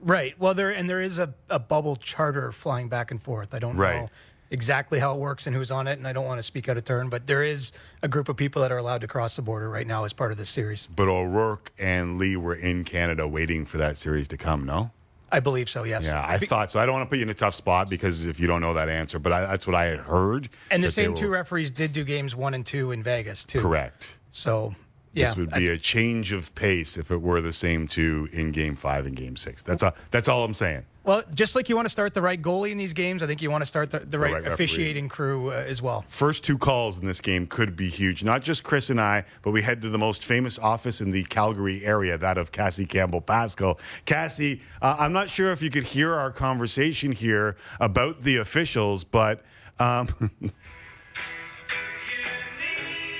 Right. 0.00 0.34
Well, 0.38 0.52
there 0.54 0.70
and 0.70 0.88
there 0.90 1.00
is 1.00 1.18
a, 1.20 1.34
a 1.48 1.58
bubble 1.60 1.94
charter 1.96 2.50
flying 2.50 2.88
back 2.88 3.10
and 3.12 3.22
forth. 3.22 3.54
I 3.54 3.58
don't 3.60 3.76
Right. 3.76 3.96
know 4.02 4.10
exactly 4.52 5.00
how 5.00 5.14
it 5.14 5.18
works 5.18 5.46
and 5.46 5.56
who's 5.56 5.70
on 5.70 5.88
it, 5.88 5.98
and 5.98 6.06
I 6.06 6.12
don't 6.12 6.26
want 6.26 6.38
to 6.38 6.42
speak 6.42 6.68
out 6.68 6.76
of 6.76 6.84
turn, 6.84 7.08
but 7.08 7.26
there 7.26 7.42
is 7.42 7.72
a 8.02 8.08
group 8.08 8.28
of 8.28 8.36
people 8.36 8.62
that 8.62 8.70
are 8.70 8.76
allowed 8.76 9.00
to 9.00 9.08
cross 9.08 9.34
the 9.34 9.42
border 9.42 9.68
right 9.68 9.86
now 9.86 10.04
as 10.04 10.12
part 10.12 10.30
of 10.30 10.38
this 10.38 10.50
series. 10.50 10.86
But 10.94 11.08
O'Rourke 11.08 11.72
and 11.78 12.18
Lee 12.18 12.36
were 12.36 12.54
in 12.54 12.84
Canada 12.84 13.26
waiting 13.26 13.64
for 13.64 13.78
that 13.78 13.96
series 13.96 14.28
to 14.28 14.36
come, 14.36 14.64
no? 14.64 14.92
I 15.32 15.40
believe 15.40 15.70
so. 15.70 15.84
Yes. 15.84 16.06
Yeah, 16.06 16.22
I 16.22 16.36
Be- 16.36 16.44
thought 16.44 16.70
so. 16.70 16.78
I 16.78 16.84
don't 16.84 16.92
want 16.92 17.06
to 17.06 17.08
put 17.08 17.16
you 17.16 17.24
in 17.24 17.30
a 17.30 17.34
tough 17.34 17.54
spot 17.54 17.88
because 17.88 18.26
if 18.26 18.38
you 18.38 18.46
don't 18.46 18.60
know 18.60 18.74
that 18.74 18.90
answer, 18.90 19.18
but 19.18 19.32
I, 19.32 19.40
that's 19.46 19.66
what 19.66 19.74
I 19.74 19.86
had 19.86 20.00
heard. 20.00 20.50
And 20.70 20.84
the 20.84 20.90
same 20.90 21.14
two 21.14 21.26
were- 21.28 21.32
referees 21.32 21.70
did 21.70 21.92
do 21.92 22.04
games 22.04 22.36
one 22.36 22.52
and 22.52 22.66
two 22.66 22.92
in 22.92 23.02
Vegas 23.02 23.44
too. 23.44 23.58
Correct. 23.58 24.18
So 24.30 24.74
yeah, 25.14 25.28
this 25.28 25.38
would 25.38 25.50
be 25.52 25.68
a 25.68 25.78
change 25.78 26.32
of 26.32 26.54
pace 26.54 26.98
if 26.98 27.10
it 27.10 27.22
were 27.22 27.40
the 27.40 27.54
same 27.54 27.88
two 27.88 28.28
in 28.30 28.52
Game 28.52 28.76
Five 28.76 29.06
and 29.06 29.16
Game 29.16 29.36
Six. 29.36 29.62
That's 29.62 29.82
all. 29.82 29.94
That's 30.10 30.28
all 30.28 30.44
I'm 30.44 30.52
saying. 30.52 30.84
Well, 31.04 31.24
just 31.34 31.56
like 31.56 31.68
you 31.68 31.74
want 31.74 31.86
to 31.86 31.90
start 31.90 32.14
the 32.14 32.22
right 32.22 32.40
goalie 32.40 32.70
in 32.70 32.78
these 32.78 32.92
games, 32.92 33.22
I 33.22 33.26
think 33.26 33.42
you 33.42 33.50
want 33.50 33.62
to 33.62 33.66
start 33.66 33.90
the, 33.90 34.00
the, 34.00 34.18
right, 34.18 34.32
right 34.32 34.42
referees. 34.42 34.54
officiating 34.54 35.08
crew 35.08 35.50
uh, 35.50 35.54
as 35.54 35.82
well. 35.82 36.04
First 36.08 36.44
two 36.44 36.56
calls 36.56 37.00
in 37.00 37.06
this 37.08 37.20
game 37.20 37.46
could 37.46 37.74
be 37.74 37.88
huge. 37.88 38.22
Not 38.22 38.42
just 38.42 38.62
Chris 38.62 38.88
and 38.88 39.00
I, 39.00 39.24
but 39.42 39.50
we 39.50 39.62
head 39.62 39.82
to 39.82 39.88
the 39.88 39.98
most 39.98 40.24
famous 40.24 40.58
office 40.60 41.00
in 41.00 41.10
the 41.10 41.24
Calgary 41.24 41.84
area, 41.84 42.16
that 42.18 42.38
of 42.38 42.52
Cassie 42.52 42.86
Campbell 42.86 43.20
Pascall. 43.20 43.80
Cassie, 44.04 44.60
uh, 44.80 44.96
I'm 44.98 45.12
not 45.12 45.28
sure 45.28 45.50
if 45.50 45.60
you 45.60 45.70
could 45.70 45.84
hear 45.84 46.14
our 46.14 46.30
conversation 46.30 47.10
here 47.12 47.56
about 47.80 48.22
the 48.22 48.36
officials, 48.36 49.02
but. 49.02 49.42
Um, 49.78 50.08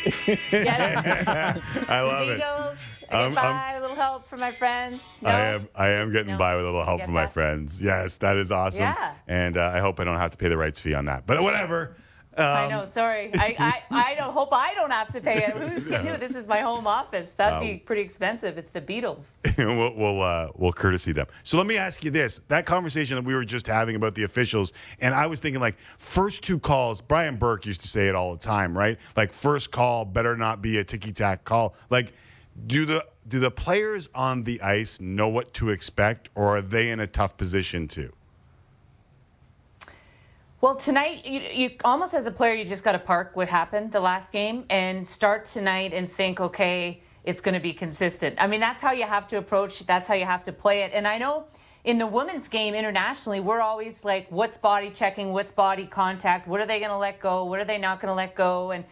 I 0.26 2.00
love 2.00 2.28
it. 2.28 2.42
I 3.10 3.22
I'm- 3.22 3.34
get 3.34 3.44
I'm- 3.44 3.76
a 3.76 3.80
little 3.80 3.96
help 3.96 4.24
from 4.24 4.40
my 4.40 4.52
friends. 4.52 5.00
No? 5.20 5.30
I 5.30 5.40
am. 5.40 5.68
I 5.74 5.88
am 5.88 6.12
getting 6.12 6.32
No. 6.32 6.38
by 6.38 6.56
with 6.56 6.64
a 6.64 6.68
little 6.68 6.84
help 6.84 7.02
from 7.02 7.14
my 7.14 7.26
friends. 7.26 7.80
Yes, 7.82 8.16
that 8.18 8.36
is 8.36 8.50
awesome. 8.52 8.82
Yeah. 8.84 9.14
And 9.28 9.56
uh, 9.56 9.72
I 9.74 9.78
hope 9.80 10.00
I 10.00 10.04
don't 10.04 10.18
have 10.18 10.30
to 10.32 10.38
pay 10.38 10.48
the 10.48 10.56
rights 10.56 10.80
fee 10.80 10.94
on 10.94 11.06
that. 11.06 11.26
But 11.26 11.42
whatever. 11.42 11.96
I 12.34 12.64
Um, 12.64 12.70
know. 12.70 12.84
Sorry. 12.86 13.30
I, 13.34 13.82
I, 13.90 14.12
I 14.12 14.14
don't 14.14 14.32
hope 14.32 14.48
I 14.54 14.72
don't 14.72 14.90
have 14.90 15.08
to 15.10 15.20
pay 15.20 15.44
it. 15.44 15.50
Who's 15.54 15.84
kidding 15.86 16.06
who? 16.06 16.16
This 16.22 16.34
is 16.34 16.46
my 16.46 16.60
home 16.60 16.86
office. 16.86 17.34
That'd 17.34 17.58
Um, 17.58 17.60
be 17.62 17.76
pretty 17.76 18.00
expensive. 18.00 18.56
It's 18.56 18.70
the 18.70 18.80
Beatles. 18.80 19.32
we'll 19.58 19.94
we'll, 19.94 20.22
uh, 20.22 20.48
we'll 20.54 20.72
courtesy 20.72 21.12
them. 21.12 21.26
So 21.42 21.58
let 21.58 21.66
me 21.66 21.76
ask 21.76 22.02
you 22.04 22.10
this: 22.10 22.40
that 22.48 22.64
conversation 22.64 23.16
that 23.16 23.24
we 23.26 23.34
were 23.34 23.44
just 23.44 23.66
having 23.66 23.96
about 23.96 24.14
the 24.14 24.22
officials, 24.24 24.72
and 24.98 25.14
I 25.14 25.26
was 25.26 25.40
thinking 25.40 25.60
like 25.60 25.76
first 25.98 26.42
two 26.42 26.58
calls. 26.58 27.02
Brian 27.02 27.36
Burke 27.36 27.66
used 27.66 27.82
to 27.82 27.88
say 27.88 28.08
it 28.08 28.14
all 28.14 28.32
the 28.32 28.38
time, 28.40 28.76
right? 28.78 28.96
Like 29.14 29.30
first 29.30 29.70
call 29.70 30.06
better 30.06 30.34
not 30.34 30.62
be 30.62 30.78
a 30.78 30.84
ticky 30.84 31.12
tack 31.12 31.44
call. 31.44 31.74
Like, 31.90 32.14
do 32.66 32.84
the 32.84 33.06
do 33.26 33.38
the 33.38 33.50
players 33.50 34.08
on 34.14 34.42
the 34.42 34.60
ice 34.60 35.00
know 35.00 35.28
what 35.28 35.52
to 35.54 35.70
expect, 35.70 36.28
or 36.34 36.56
are 36.56 36.62
they 36.62 36.90
in 36.90 37.00
a 37.00 37.06
tough 37.06 37.36
position 37.36 37.86
too? 37.86 38.12
Well, 40.60 40.76
tonight, 40.76 41.26
you, 41.26 41.40
you 41.40 41.70
almost 41.84 42.14
as 42.14 42.26
a 42.26 42.30
player, 42.30 42.54
you 42.54 42.64
just 42.64 42.84
got 42.84 42.92
to 42.92 42.98
park 42.98 43.34
what 43.34 43.48
happened 43.48 43.90
the 43.90 44.00
last 44.00 44.32
game 44.32 44.64
and 44.70 45.06
start 45.06 45.44
tonight 45.44 45.92
and 45.92 46.10
think, 46.10 46.40
okay, 46.40 47.00
it's 47.24 47.40
going 47.40 47.54
to 47.54 47.60
be 47.60 47.72
consistent. 47.72 48.36
I 48.38 48.46
mean, 48.46 48.60
that's 48.60 48.80
how 48.80 48.92
you 48.92 49.04
have 49.04 49.26
to 49.28 49.38
approach. 49.38 49.84
That's 49.86 50.06
how 50.06 50.14
you 50.14 50.24
have 50.24 50.44
to 50.44 50.52
play 50.52 50.82
it. 50.82 50.92
And 50.94 51.06
I 51.06 51.18
know 51.18 51.46
in 51.82 51.98
the 51.98 52.06
women's 52.06 52.48
game 52.48 52.74
internationally, 52.74 53.40
we're 53.40 53.60
always 53.60 54.04
like, 54.04 54.28
what's 54.30 54.56
body 54.56 54.90
checking? 54.90 55.32
What's 55.32 55.50
body 55.50 55.84
contact? 55.84 56.46
What 56.46 56.60
are 56.60 56.66
they 56.66 56.78
going 56.78 56.90
to 56.90 56.96
let 56.96 57.18
go? 57.18 57.44
What 57.44 57.58
are 57.58 57.64
they 57.64 57.78
not 57.78 58.00
going 58.00 58.10
to 58.10 58.14
let 58.14 58.36
go? 58.36 58.70
And 58.70 58.84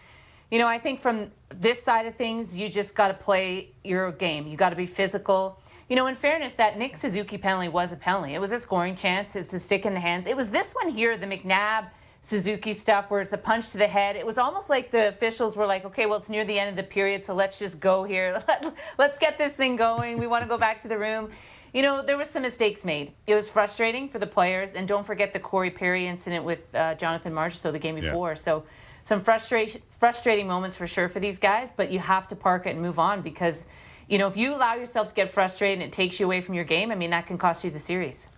you 0.51 0.59
know, 0.59 0.67
I 0.67 0.79
think 0.79 0.99
from 0.99 1.31
this 1.55 1.83
side 1.83 2.07
of 2.07 2.17
things, 2.17 2.57
you 2.57 2.69
just 2.69 2.95
got 2.95 3.09
to 3.09 3.15
play 3.15 3.73
your 3.85 4.13
game. 4.13 4.47
You 4.47 4.57
got 4.57 4.71
to 4.71 4.77
be 4.77 4.87
physical. 4.87 5.61
You 5.89 5.97
know, 5.97 6.07
in 6.07 6.15
fairness, 6.15 6.55
that 6.55 6.79
Nick 6.79 6.97
Suzuki 6.97 7.39
penalty 7.39 7.69
was 7.69 7.93
a 7.93 7.97
penalty. 7.97 8.35
It 8.35 8.41
was 8.41 8.53
a 8.53 8.59
scoring 8.59 8.97
chance. 8.97 9.37
It's 9.37 9.49
the 9.49 9.59
stick 9.59 9.87
in 9.87 9.95
the 9.95 10.01
hands. 10.01 10.27
It 10.27 10.37
was 10.37 10.51
this 10.51 10.73
one 10.73 10.91
here, 10.91 11.17
the 11.17 11.27
McNabb 11.27 11.89
Suzuki 12.23 12.75
stuff 12.75 13.11
where 13.11 13.23
it's 13.23 13.33
a 13.33 13.39
punch 13.39 13.71
to 13.71 13.79
the 13.79 13.87
head. 13.87 14.15
It 14.17 14.27
was 14.27 14.39
almost 14.39 14.69
like 14.69 14.91
the 14.91 15.09
officials 15.09 15.57
were 15.57 15.67
like, 15.67 15.85
okay, 15.87 16.07
well, 16.07 16.19
it's 16.19 16.29
near 16.29 16.45
the 16.45 16.59
end 16.59 16.69
of 16.69 16.77
the 16.77 16.83
period, 16.83 17.25
so 17.25 17.35
let's 17.35 17.59
just 17.59 17.81
go 17.81 18.05
here. 18.05 18.43
let's 18.99 19.19
get 19.19 19.39
this 19.39 19.53
thing 19.53 19.77
going. 19.77 20.19
We 20.19 20.27
want 20.27 20.43
to 20.43 20.49
go 20.49 20.59
back 20.59 20.83
to 20.83 20.89
the 20.89 20.99
room. 20.99 21.31
You 21.73 21.83
know, 21.83 22.03
there 22.03 22.19
was 22.19 22.29
some 22.29 22.43
mistakes 22.43 22.85
made. 22.85 23.13
It 23.27 23.35
was 23.35 23.49
frustrating 23.49 24.09
for 24.09 24.19
the 24.19 24.27
players, 24.27 24.75
and 24.75 24.87
don't 24.87 25.07
forget 25.07 25.33
the 25.33 25.39
Corey 25.39 25.71
Perry 25.71 26.07
incident 26.07 26.45
with 26.45 26.75
uh, 26.75 26.95
Jonathan 26.97 27.33
Marchessault 27.33 27.73
the 27.73 27.79
game 27.79 27.95
before. 27.95 28.31
Yeah. 28.31 28.35
So 28.35 28.65
some 29.03 29.23
frustration, 29.23 29.83
frustrating 29.91 30.47
moments 30.47 30.77
for 30.77 30.87
sure 30.87 31.09
for 31.09 31.21
these 31.21 31.39
guys, 31.39 31.73
but 31.73 31.91
you 31.91 31.99
have 31.99 32.29
to 32.29 32.37
park 32.37 32.67
it 32.67 32.71
and 32.71 32.83
move 32.83 32.99
on 32.99 33.23
because, 33.23 33.67
you 34.09 34.19
know, 34.19 34.29
if 34.29 34.37
you 34.37 34.55
allow 34.55 34.75
yourself 34.75 35.09
to 35.09 35.15
get 35.15 35.31
frustrated 35.31 35.79
and 35.81 35.89
it 35.89 35.93
takes 35.93 36.21
you 36.21 36.27
away 36.27 36.41
from 36.41 36.55
your 36.55 36.65
game, 36.65 36.91
I 36.91 36.95
mean, 36.95 37.11
that 37.11 37.27
can 37.27 37.39
cost 37.39 37.65
you 37.65 37.71
the 37.71 37.79
series. 37.79 38.29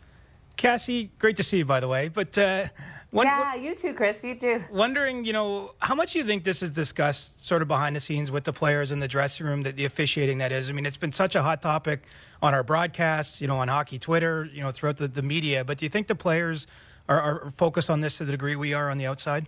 Cassie, 0.57 1.11
great 1.19 1.37
to 1.37 1.43
see 1.43 1.59
you, 1.59 1.65
by 1.65 1.81
the 1.81 1.89
way. 1.89 2.09
But 2.09 2.37
uh, 2.39 2.67
one, 3.11 3.27
yeah, 3.27 3.55
you 3.55 3.75
too, 3.75 3.93
Chris. 3.93 4.25
You 4.25 4.35
too. 4.35 4.65
Wondering, 4.71 5.25
you 5.25 5.35
know, 5.35 5.75
how 5.81 5.95
much 5.95 6.15
you 6.15 6.25
think 6.25 6.45
this 6.45 6.63
is 6.63 6.73
discussed 6.73 7.47
sort 7.47 7.61
of 7.61 7.69
behind 7.69 7.95
the 7.95 8.01
scenes 8.01 8.31
with 8.31 8.45
the 8.45 8.55
players 8.55 8.91
in 8.91 9.01
the 9.01 9.09
dressing 9.09 9.47
room, 9.47 9.63
that 9.63 9.77
the 9.77 9.85
officiating 9.85 10.39
that 10.39 10.51
is. 10.51 10.71
I 10.71 10.73
mean, 10.73 10.87
it's 10.87 10.97
been 10.97 11.13
such 11.13 11.35
a 11.35 11.43
hot 11.43 11.61
topic 11.61 12.05
on 12.41 12.55
our 12.55 12.63
broadcasts, 12.63 13.41
you 13.43 13.49
know, 13.49 13.59
on 13.59 13.69
hockey 13.69 13.99
Twitter, 13.99 14.49
you 14.53 14.63
know, 14.63 14.71
throughout 14.71 14.97
the, 14.97 15.09
the 15.09 15.23
media. 15.23 15.63
But 15.63 15.79
do 15.79 15.85
you 15.85 15.91
think 15.91 16.07
the 16.07 16.15
players 16.15 16.67
are, 17.07 17.21
are 17.21 17.51
focused 17.51 17.91
on 17.91 18.01
this 18.01 18.17
to 18.19 18.25
the 18.25 18.33
degree 18.33 18.57
we 18.57 18.73
are 18.73 18.89
on 18.89 18.97
the 18.97 19.07
outside? 19.07 19.47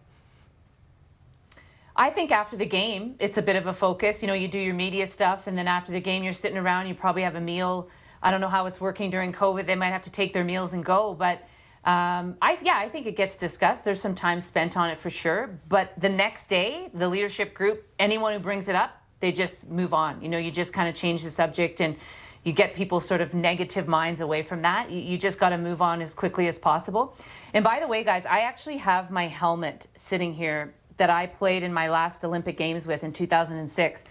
I 1.97 2.11
think 2.11 2.33
after 2.33 2.57
the 2.57 2.67
game, 2.67 3.15
it's 3.21 3.39
a 3.39 3.43
bit 3.43 3.55
of 3.55 3.67
a 3.67 3.73
focus. 3.73 4.21
You 4.21 4.27
know, 4.27 4.35
you 4.35 4.49
do 4.49 4.59
your 4.59 4.75
media 4.75 5.07
stuff, 5.07 5.47
and 5.47 5.57
then 5.57 5.69
after 5.69 5.93
the 5.93 6.01
game, 6.01 6.25
you're 6.25 6.33
sitting 6.33 6.59
around, 6.59 6.89
you 6.89 6.95
probably 6.95 7.23
have 7.23 7.37
a 7.37 7.41
meal. 7.41 7.89
I 8.21 8.31
don't 8.31 8.41
know 8.41 8.49
how 8.49 8.67
it's 8.67 8.81
working 8.81 9.11
during 9.11 9.33
COVID. 9.33 9.67
They 9.67 9.77
might 9.77 9.91
have 9.91 10.03
to 10.03 10.11
take 10.11 10.33
their 10.33 10.45
meals 10.45 10.73
and 10.73 10.85
go, 10.85 11.15
but 11.15 11.43
um, 11.85 12.37
I 12.41 12.59
yeah, 12.63 12.79
I 12.79 12.89
think 12.89 13.07
it 13.07 13.15
gets 13.15 13.37
discussed. 13.37 13.85
There's 13.85 14.01
some 14.01 14.15
time 14.15 14.41
spent 14.41 14.77
on 14.77 14.89
it 14.91 14.99
for 14.99 15.11
sure. 15.11 15.61
But 15.69 15.93
the 16.01 16.09
next 16.09 16.47
day, 16.47 16.89
the 16.95 17.09
leadership 17.09 17.55
group, 17.55 17.87
anyone 17.99 18.33
who 18.33 18.39
brings 18.39 18.69
it 18.69 18.75
up, 18.75 19.03
they 19.21 19.33
just 19.33 19.71
move 19.71 19.93
on. 19.93 20.23
You 20.23 20.31
know, 20.31 20.39
you 20.39 20.51
just 20.51 20.73
kind 20.73 20.89
of 20.89 20.95
change 20.95 21.23
the 21.23 21.31
subject 21.31 21.81
and 21.81 21.97
you 22.43 22.53
get 22.53 22.75
people's 22.75 23.07
sort 23.07 23.21
of 23.21 23.35
negative 23.35 23.87
minds 23.87 24.21
away 24.21 24.43
from 24.43 24.63
that. 24.63 24.91
You, 24.91 25.01
you 25.01 25.19
just 25.19 25.39
got 25.39 25.51
to 25.51 25.59
move 25.59 25.83
on 25.83 26.01
as 26.01 26.15
quickly 26.15 26.49
as 26.49 26.59
possible. 26.59 27.17
And 27.53 27.63
by 27.63 27.81
the 27.81 27.87
way, 27.87 28.03
guys, 28.03 28.27
I 28.27 28.41
actually 28.41 28.79
have 28.79 29.11
my 29.11 29.27
helmet 29.27 29.87
sitting 29.95 30.35
here 30.35 30.75
that 30.97 31.11
I 31.11 31.27
played 31.27 31.63
in 31.63 31.73
my 31.73 31.89
last 31.89 32.25
Olympic 32.25 32.57
Games 32.57 32.87
with 32.87 33.05
in 33.05 33.13
2006. 33.13 34.05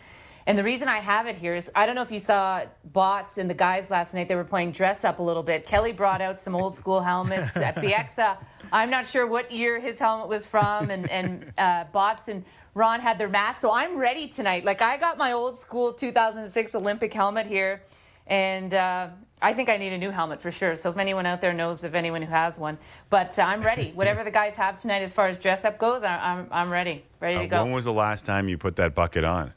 And 0.45 0.57
the 0.57 0.63
reason 0.63 0.87
I 0.89 0.99
have 0.99 1.27
it 1.27 1.37
here 1.37 1.55
is 1.55 1.71
I 1.73 1.85
don't 1.85 1.95
know 1.95 2.01
if 2.01 2.11
you 2.11 2.19
saw 2.19 2.63
Bots 2.83 3.37
and 3.37 3.49
the 3.49 3.53
guys 3.53 3.89
last 3.89 4.13
night. 4.13 4.27
They 4.27 4.35
were 4.35 4.43
playing 4.43 4.71
dress 4.71 5.05
up 5.05 5.19
a 5.19 5.23
little 5.23 5.43
bit. 5.43 5.65
Kelly 5.65 5.93
brought 5.93 6.21
out 6.21 6.41
some 6.41 6.55
old 6.55 6.75
school 6.75 7.01
helmets 7.01 7.55
at 7.55 7.75
Bieksa. 7.77 8.37
I'm 8.71 8.89
not 8.89 9.07
sure 9.07 9.25
what 9.25 9.51
year 9.51 9.79
his 9.79 9.99
helmet 9.99 10.27
was 10.27 10.45
from, 10.45 10.89
and 10.89 11.09
and 11.09 11.53
uh, 11.57 11.85
Bots 11.93 12.27
and 12.27 12.43
Ron 12.73 12.99
had 12.99 13.17
their 13.17 13.29
masks. 13.29 13.61
So 13.61 13.71
I'm 13.71 13.97
ready 13.97 14.27
tonight. 14.27 14.65
Like 14.65 14.81
I 14.81 14.97
got 14.97 15.17
my 15.17 15.31
old 15.31 15.57
school 15.57 15.93
2006 15.93 16.75
Olympic 16.75 17.13
helmet 17.13 17.47
here, 17.47 17.83
and 18.27 18.73
uh, 18.73 19.09
I 19.41 19.53
think 19.53 19.67
I 19.67 19.77
need 19.77 19.91
a 19.91 19.97
new 19.97 20.11
helmet 20.11 20.41
for 20.41 20.51
sure. 20.51 20.75
So 20.75 20.89
if 20.89 20.97
anyone 20.97 21.25
out 21.25 21.41
there 21.41 21.53
knows 21.53 21.83
of 21.83 21.95
anyone 21.95 22.21
who 22.21 22.31
has 22.31 22.57
one, 22.57 22.77
but 23.09 23.37
uh, 23.37 23.41
I'm 23.43 23.61
ready. 23.61 23.91
Whatever 23.95 24.23
the 24.23 24.31
guys 24.31 24.55
have 24.55 24.81
tonight 24.81 25.01
as 25.01 25.11
far 25.11 25.27
as 25.27 25.37
dress 25.37 25.65
up 25.65 25.77
goes, 25.77 26.03
I, 26.03 26.15
I'm 26.15 26.47
I'm 26.51 26.69
ready, 26.69 27.03
ready 27.19 27.39
to 27.39 27.43
uh, 27.43 27.47
go. 27.47 27.63
When 27.63 27.73
was 27.73 27.85
the 27.85 27.93
last 27.93 28.25
time 28.25 28.47
you 28.47 28.57
put 28.57 28.77
that 28.77 28.95
bucket 28.95 29.23
on? 29.23 29.53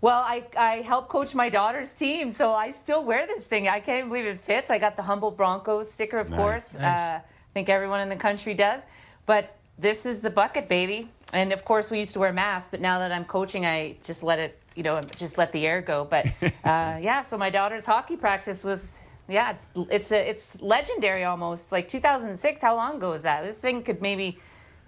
Well, 0.00 0.20
I, 0.20 0.44
I 0.56 0.76
help 0.82 1.08
coach 1.08 1.34
my 1.34 1.48
daughter's 1.48 1.90
team, 1.90 2.30
so 2.30 2.52
I 2.52 2.70
still 2.70 3.02
wear 3.04 3.26
this 3.26 3.46
thing. 3.46 3.66
I 3.66 3.80
can't 3.80 3.98
even 3.98 4.08
believe 4.10 4.26
it 4.26 4.38
fits. 4.38 4.70
I 4.70 4.78
got 4.78 4.96
the 4.96 5.02
Humboldt 5.02 5.36
Broncos 5.36 5.90
sticker, 5.90 6.18
of 6.18 6.30
nice. 6.30 6.38
course. 6.38 6.74
Nice. 6.74 6.98
Uh, 6.98 7.20
I 7.20 7.52
think 7.52 7.68
everyone 7.68 8.00
in 8.00 8.08
the 8.08 8.16
country 8.16 8.54
does. 8.54 8.82
But 9.26 9.56
this 9.76 10.06
is 10.06 10.20
the 10.20 10.30
bucket, 10.30 10.68
baby. 10.68 11.08
And 11.32 11.52
of 11.52 11.64
course, 11.64 11.90
we 11.90 11.98
used 11.98 12.12
to 12.12 12.20
wear 12.20 12.32
masks, 12.32 12.68
but 12.70 12.80
now 12.80 13.00
that 13.00 13.10
I'm 13.10 13.24
coaching, 13.24 13.66
I 13.66 13.96
just 14.04 14.22
let 14.22 14.38
it, 14.38 14.60
you 14.74 14.82
know, 14.82 15.00
just 15.16 15.38
let 15.38 15.52
the 15.52 15.66
air 15.66 15.80
go. 15.80 16.06
But 16.08 16.26
uh, 16.42 16.98
yeah, 17.00 17.22
so 17.22 17.38
my 17.38 17.50
daughter's 17.50 17.84
hockey 17.84 18.16
practice 18.16 18.64
was, 18.64 19.04
yeah, 19.28 19.50
it's 19.50 19.70
it's 19.90 20.12
a, 20.12 20.30
it's 20.30 20.60
legendary 20.62 21.24
almost. 21.24 21.72
Like 21.72 21.88
2006, 21.88 22.62
how 22.62 22.76
long 22.76 22.96
ago 22.96 23.10
was 23.10 23.22
that? 23.22 23.44
This 23.44 23.58
thing 23.58 23.82
could 23.82 24.00
maybe 24.00 24.38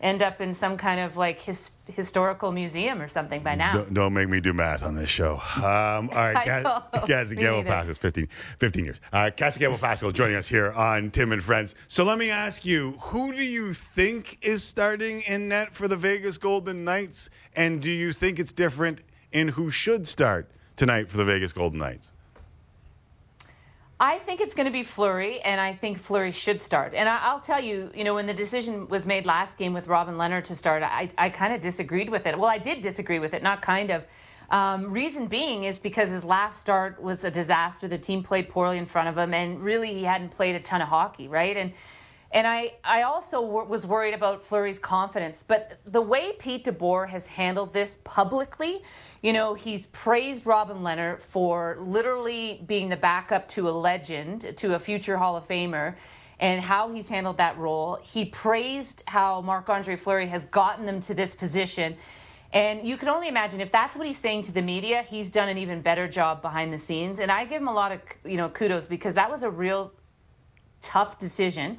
end 0.00 0.22
up 0.22 0.40
in 0.40 0.54
some 0.54 0.76
kind 0.76 1.00
of 1.00 1.16
like 1.16 1.40
his, 1.42 1.72
historical 1.86 2.52
museum 2.52 3.00
or 3.02 3.08
something 3.08 3.42
by 3.42 3.54
now. 3.54 3.72
Don't, 3.72 3.94
don't, 3.94 4.12
make 4.14 4.28
me 4.28 4.40
do 4.40 4.52
math 4.52 4.82
on 4.82 4.94
this 4.94 5.10
show. 5.10 5.34
Um, 5.56 6.08
all 6.10 6.32
right, 6.32 6.64
Cassie 7.06 7.36
Campbell 7.36 7.64
Pascall, 7.64 7.98
15, 7.98 8.28
15 8.58 8.84
years. 8.84 9.00
Uh, 9.12 9.30
Cassie 9.34 9.60
Campbell 9.60 9.78
Pascall 9.78 10.12
joining 10.12 10.36
us 10.36 10.48
here 10.48 10.72
on 10.72 11.10
Tim 11.10 11.32
and 11.32 11.42
Friends. 11.42 11.74
So 11.86 12.04
let 12.04 12.18
me 12.18 12.30
ask 12.30 12.64
you, 12.64 12.92
who 13.00 13.32
do 13.32 13.44
you 13.44 13.74
think 13.74 14.38
is 14.42 14.64
starting 14.64 15.20
in 15.28 15.48
net 15.48 15.72
for 15.72 15.86
the 15.86 15.96
Vegas 15.96 16.38
Golden 16.38 16.84
Knights? 16.84 17.28
And 17.54 17.82
do 17.82 17.90
you 17.90 18.12
think 18.12 18.38
it's 18.38 18.52
different 18.52 19.02
in 19.32 19.48
who 19.48 19.70
should 19.70 20.08
start 20.08 20.50
tonight 20.76 21.08
for 21.08 21.16
the 21.16 21.24
Vegas 21.24 21.52
Golden 21.52 21.78
Knights? 21.78 22.12
I 24.02 24.18
think 24.18 24.40
it's 24.40 24.54
going 24.54 24.64
to 24.64 24.72
be 24.72 24.82
Fleury, 24.82 25.40
and 25.40 25.60
I 25.60 25.74
think 25.74 25.98
Fleury 25.98 26.32
should 26.32 26.62
start. 26.62 26.94
And 26.94 27.06
I, 27.06 27.34
will 27.34 27.40
tell 27.40 27.60
you, 27.60 27.90
you 27.94 28.02
know, 28.02 28.14
when 28.14 28.26
the 28.26 28.32
decision 28.32 28.88
was 28.88 29.04
made 29.04 29.26
last 29.26 29.58
game 29.58 29.74
with 29.74 29.88
Robin 29.88 30.14
Lehner 30.14 30.42
to 30.44 30.56
start, 30.56 30.82
I, 30.82 31.10
I 31.18 31.28
kind 31.28 31.52
of 31.52 31.60
disagreed 31.60 32.08
with 32.08 32.26
it. 32.26 32.38
Well, 32.38 32.48
I 32.48 32.56
did 32.56 32.80
disagree 32.80 33.18
with 33.18 33.34
it, 33.34 33.42
not 33.42 33.60
kind 33.60 33.90
of. 33.90 34.06
Um, 34.50 34.90
reason 34.90 35.26
being 35.26 35.64
is 35.64 35.78
because 35.78 36.08
his 36.08 36.24
last 36.24 36.60
start 36.60 37.00
was 37.00 37.24
a 37.24 37.30
disaster. 37.30 37.86
The 37.86 37.98
team 37.98 38.22
played 38.22 38.48
poorly 38.48 38.78
in 38.78 38.86
front 38.86 39.08
of 39.08 39.18
him, 39.18 39.34
and 39.34 39.62
really 39.62 39.92
he 39.92 40.04
hadn't 40.04 40.30
played 40.30 40.56
a 40.56 40.60
ton 40.60 40.80
of 40.80 40.88
hockey, 40.88 41.28
right? 41.28 41.56
And 41.56 41.72
and 42.32 42.46
I, 42.46 42.74
I 42.84 43.02
also 43.02 43.40
was 43.40 43.86
worried 43.86 44.14
about 44.14 44.40
Fleury's 44.40 44.78
confidence. 44.78 45.42
But 45.42 45.80
the 45.84 46.00
way 46.00 46.32
Pete 46.38 46.64
DeBoer 46.64 47.08
has 47.08 47.26
handled 47.26 47.72
this 47.72 47.98
publicly, 48.04 48.82
you 49.20 49.32
know, 49.32 49.54
he's 49.54 49.86
praised 49.88 50.46
Robin 50.46 50.78
Lehner 50.78 51.20
for 51.20 51.76
literally 51.80 52.62
being 52.64 52.88
the 52.88 52.96
backup 52.96 53.48
to 53.48 53.68
a 53.68 53.72
legend, 53.72 54.56
to 54.58 54.74
a 54.74 54.78
future 54.78 55.16
Hall 55.16 55.36
of 55.36 55.48
Famer, 55.48 55.96
and 56.38 56.62
how 56.62 56.92
he's 56.92 57.08
handled 57.08 57.38
that 57.38 57.58
role. 57.58 57.98
He 58.00 58.24
praised 58.24 59.02
how 59.08 59.40
Marc 59.40 59.68
Andre 59.68 59.96
Fleury 59.96 60.28
has 60.28 60.46
gotten 60.46 60.86
them 60.86 61.00
to 61.02 61.14
this 61.14 61.34
position. 61.34 61.96
And 62.52 62.86
you 62.86 62.96
can 62.96 63.08
only 63.08 63.26
imagine 63.26 63.60
if 63.60 63.72
that's 63.72 63.96
what 63.96 64.06
he's 64.06 64.18
saying 64.18 64.42
to 64.42 64.52
the 64.52 64.62
media, 64.62 65.02
he's 65.02 65.30
done 65.30 65.48
an 65.48 65.58
even 65.58 65.82
better 65.82 66.06
job 66.06 66.42
behind 66.42 66.72
the 66.72 66.78
scenes. 66.78 67.18
And 67.18 67.30
I 67.30 67.44
give 67.44 67.60
him 67.60 67.68
a 67.68 67.74
lot 67.74 67.90
of, 67.90 68.00
you 68.24 68.36
know, 68.36 68.48
kudos 68.48 68.86
because 68.86 69.14
that 69.14 69.30
was 69.30 69.42
a 69.42 69.50
real 69.50 69.92
tough 70.80 71.18
decision 71.18 71.78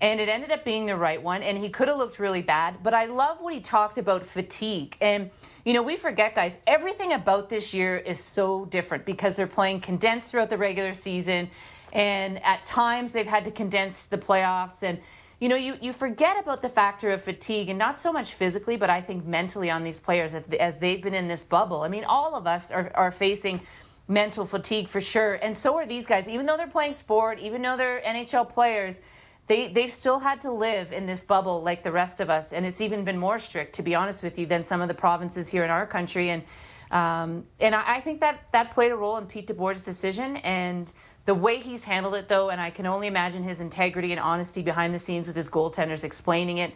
and 0.00 0.20
it 0.20 0.28
ended 0.28 0.52
up 0.52 0.64
being 0.64 0.86
the 0.86 0.96
right 0.96 1.22
one 1.22 1.42
and 1.42 1.56
he 1.58 1.70
could 1.70 1.88
have 1.88 1.96
looked 1.96 2.18
really 2.18 2.42
bad 2.42 2.82
but 2.82 2.92
i 2.92 3.06
love 3.06 3.40
what 3.40 3.54
he 3.54 3.60
talked 3.60 3.98
about 3.98 4.26
fatigue. 4.26 4.96
And 5.00 5.30
you 5.64 5.72
know 5.72 5.82
we 5.82 5.96
forget 5.96 6.34
guys 6.34 6.56
everything 6.66 7.12
about 7.12 7.48
this 7.48 7.72
year 7.72 7.96
is 7.96 8.22
so 8.22 8.66
different 8.66 9.04
because 9.04 9.34
they're 9.34 9.46
playing 9.46 9.80
condensed 9.80 10.30
throughout 10.30 10.50
the 10.50 10.58
regular 10.58 10.92
season 10.92 11.50
and 11.92 12.42
at 12.44 12.66
times 12.66 13.12
they've 13.12 13.26
had 13.26 13.44
to 13.46 13.50
condense 13.50 14.02
the 14.02 14.18
playoffs. 14.18 14.82
And 14.82 14.98
you 15.40 15.48
know 15.48 15.56
you, 15.56 15.76
you 15.80 15.92
forget 15.92 16.38
about 16.38 16.62
the 16.62 16.68
factor 16.68 17.10
of 17.10 17.22
fatigue 17.22 17.68
and 17.68 17.78
not 17.78 17.98
so 17.98 18.12
much 18.12 18.32
physically 18.32 18.76
but 18.76 18.88
i 18.88 19.00
think 19.00 19.26
mentally 19.26 19.70
on 19.70 19.84
these 19.84 20.00
players 20.00 20.34
as 20.34 20.78
they've 20.78 21.02
been 21.02 21.14
in 21.14 21.28
this 21.28 21.44
bubble. 21.44 21.82
I 21.82 21.88
mean 21.88 22.04
all 22.04 22.34
of 22.36 22.46
us 22.46 22.70
are, 22.70 22.90
are 22.94 23.10
facing 23.10 23.60
mental 24.08 24.46
fatigue 24.46 24.88
for 24.88 25.00
sure. 25.00 25.34
And 25.34 25.56
so 25.56 25.74
are 25.74 25.84
these 25.84 26.06
guys. 26.06 26.28
Even 26.28 26.46
though 26.46 26.56
they're 26.56 26.66
playing 26.66 26.92
sport 26.92 27.38
even 27.38 27.62
though 27.62 27.76
they're 27.76 28.00
nhl 28.00 28.48
players 28.48 29.00
they 29.48 29.68
they've 29.68 29.90
still 29.90 30.18
had 30.18 30.40
to 30.42 30.50
live 30.50 30.92
in 30.92 31.06
this 31.06 31.22
bubble 31.22 31.62
like 31.62 31.82
the 31.82 31.92
rest 31.92 32.20
of 32.20 32.30
us, 32.30 32.52
and 32.52 32.66
it's 32.66 32.80
even 32.80 33.04
been 33.04 33.18
more 33.18 33.38
strict, 33.38 33.74
to 33.76 33.82
be 33.82 33.94
honest 33.94 34.22
with 34.22 34.38
you, 34.38 34.46
than 34.46 34.64
some 34.64 34.80
of 34.80 34.88
the 34.88 34.94
provinces 34.94 35.48
here 35.48 35.64
in 35.64 35.70
our 35.70 35.86
country. 35.86 36.30
And 36.30 36.42
um, 36.90 37.46
and 37.58 37.74
I, 37.74 37.96
I, 37.96 38.00
think 38.00 38.20
that 38.20 38.44
that 38.52 38.70
played 38.70 38.92
a 38.92 38.96
role 38.96 39.16
in 39.16 39.26
Pete 39.26 39.48
DeBoer's 39.48 39.84
decision 39.84 40.36
and 40.38 40.92
the 41.24 41.34
way 41.34 41.58
he's 41.58 41.82
handled 41.82 42.14
it, 42.14 42.28
though. 42.28 42.50
And 42.50 42.60
I 42.60 42.70
can 42.70 42.86
only 42.86 43.08
imagine 43.08 43.42
his 43.42 43.60
integrity 43.60 44.12
and 44.12 44.20
honesty 44.20 44.62
behind 44.62 44.94
the 44.94 44.98
scenes 45.00 45.26
with 45.26 45.34
his 45.34 45.50
goaltenders 45.50 46.04
explaining 46.04 46.58
it. 46.58 46.72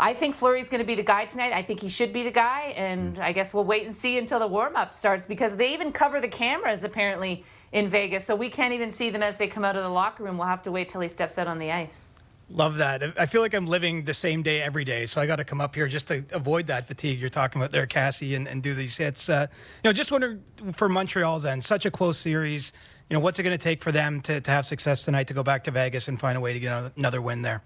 I 0.00 0.14
think 0.14 0.34
Fleury's 0.34 0.68
going 0.68 0.80
to 0.80 0.86
be 0.86 0.96
the 0.96 1.04
guy 1.04 1.26
tonight. 1.26 1.52
I 1.52 1.62
think 1.62 1.78
he 1.78 1.88
should 1.88 2.12
be 2.12 2.24
the 2.24 2.32
guy, 2.32 2.74
and 2.76 3.20
I 3.20 3.30
guess 3.30 3.54
we'll 3.54 3.64
wait 3.64 3.86
and 3.86 3.94
see 3.94 4.18
until 4.18 4.40
the 4.40 4.48
warm 4.48 4.74
up 4.74 4.94
starts 4.94 5.26
because 5.26 5.54
they 5.54 5.72
even 5.74 5.92
cover 5.92 6.20
the 6.20 6.26
cameras 6.26 6.82
apparently 6.82 7.44
in 7.70 7.86
Vegas, 7.86 8.24
so 8.24 8.34
we 8.34 8.50
can't 8.50 8.74
even 8.74 8.90
see 8.90 9.10
them 9.10 9.22
as 9.22 9.36
they 9.36 9.46
come 9.46 9.64
out 9.64 9.76
of 9.76 9.84
the 9.84 9.88
locker 9.88 10.24
room. 10.24 10.38
We'll 10.38 10.48
have 10.48 10.62
to 10.62 10.72
wait 10.72 10.88
till 10.88 11.00
he 11.00 11.08
steps 11.08 11.38
out 11.38 11.46
on 11.46 11.60
the 11.60 11.70
ice. 11.70 12.02
Love 12.54 12.76
that. 12.76 13.02
I 13.18 13.24
feel 13.24 13.40
like 13.40 13.54
I'm 13.54 13.66
living 13.66 14.04
the 14.04 14.12
same 14.12 14.42
day 14.42 14.60
every 14.60 14.84
day, 14.84 15.06
so 15.06 15.20
I 15.22 15.26
got 15.26 15.36
to 15.36 15.44
come 15.44 15.60
up 15.60 15.74
here 15.74 15.88
just 15.88 16.08
to 16.08 16.22
avoid 16.32 16.66
that 16.66 16.84
fatigue 16.84 17.18
you're 17.18 17.30
talking 17.30 17.62
about 17.62 17.72
there, 17.72 17.86
Cassie, 17.86 18.34
and, 18.34 18.46
and 18.46 18.62
do 18.62 18.74
these 18.74 18.98
hits. 18.98 19.30
Uh, 19.30 19.46
you 19.82 19.88
know, 19.88 19.92
just 19.92 20.12
wonder 20.12 20.38
for 20.72 20.88
Montreal's 20.88 21.46
end, 21.46 21.64
such 21.64 21.86
a 21.86 21.90
close 21.90 22.18
series. 22.18 22.72
You 23.08 23.14
know, 23.14 23.20
what's 23.20 23.38
it 23.38 23.42
going 23.42 23.56
to 23.56 23.62
take 23.62 23.80
for 23.80 23.90
them 23.90 24.20
to, 24.22 24.40
to 24.42 24.50
have 24.50 24.66
success 24.66 25.02
tonight 25.02 25.28
to 25.28 25.34
go 25.34 25.42
back 25.42 25.64
to 25.64 25.70
Vegas 25.70 26.08
and 26.08 26.20
find 26.20 26.36
a 26.36 26.42
way 26.42 26.52
to 26.52 26.60
get 26.60 26.92
another 26.96 27.22
win 27.22 27.40
there? 27.40 27.62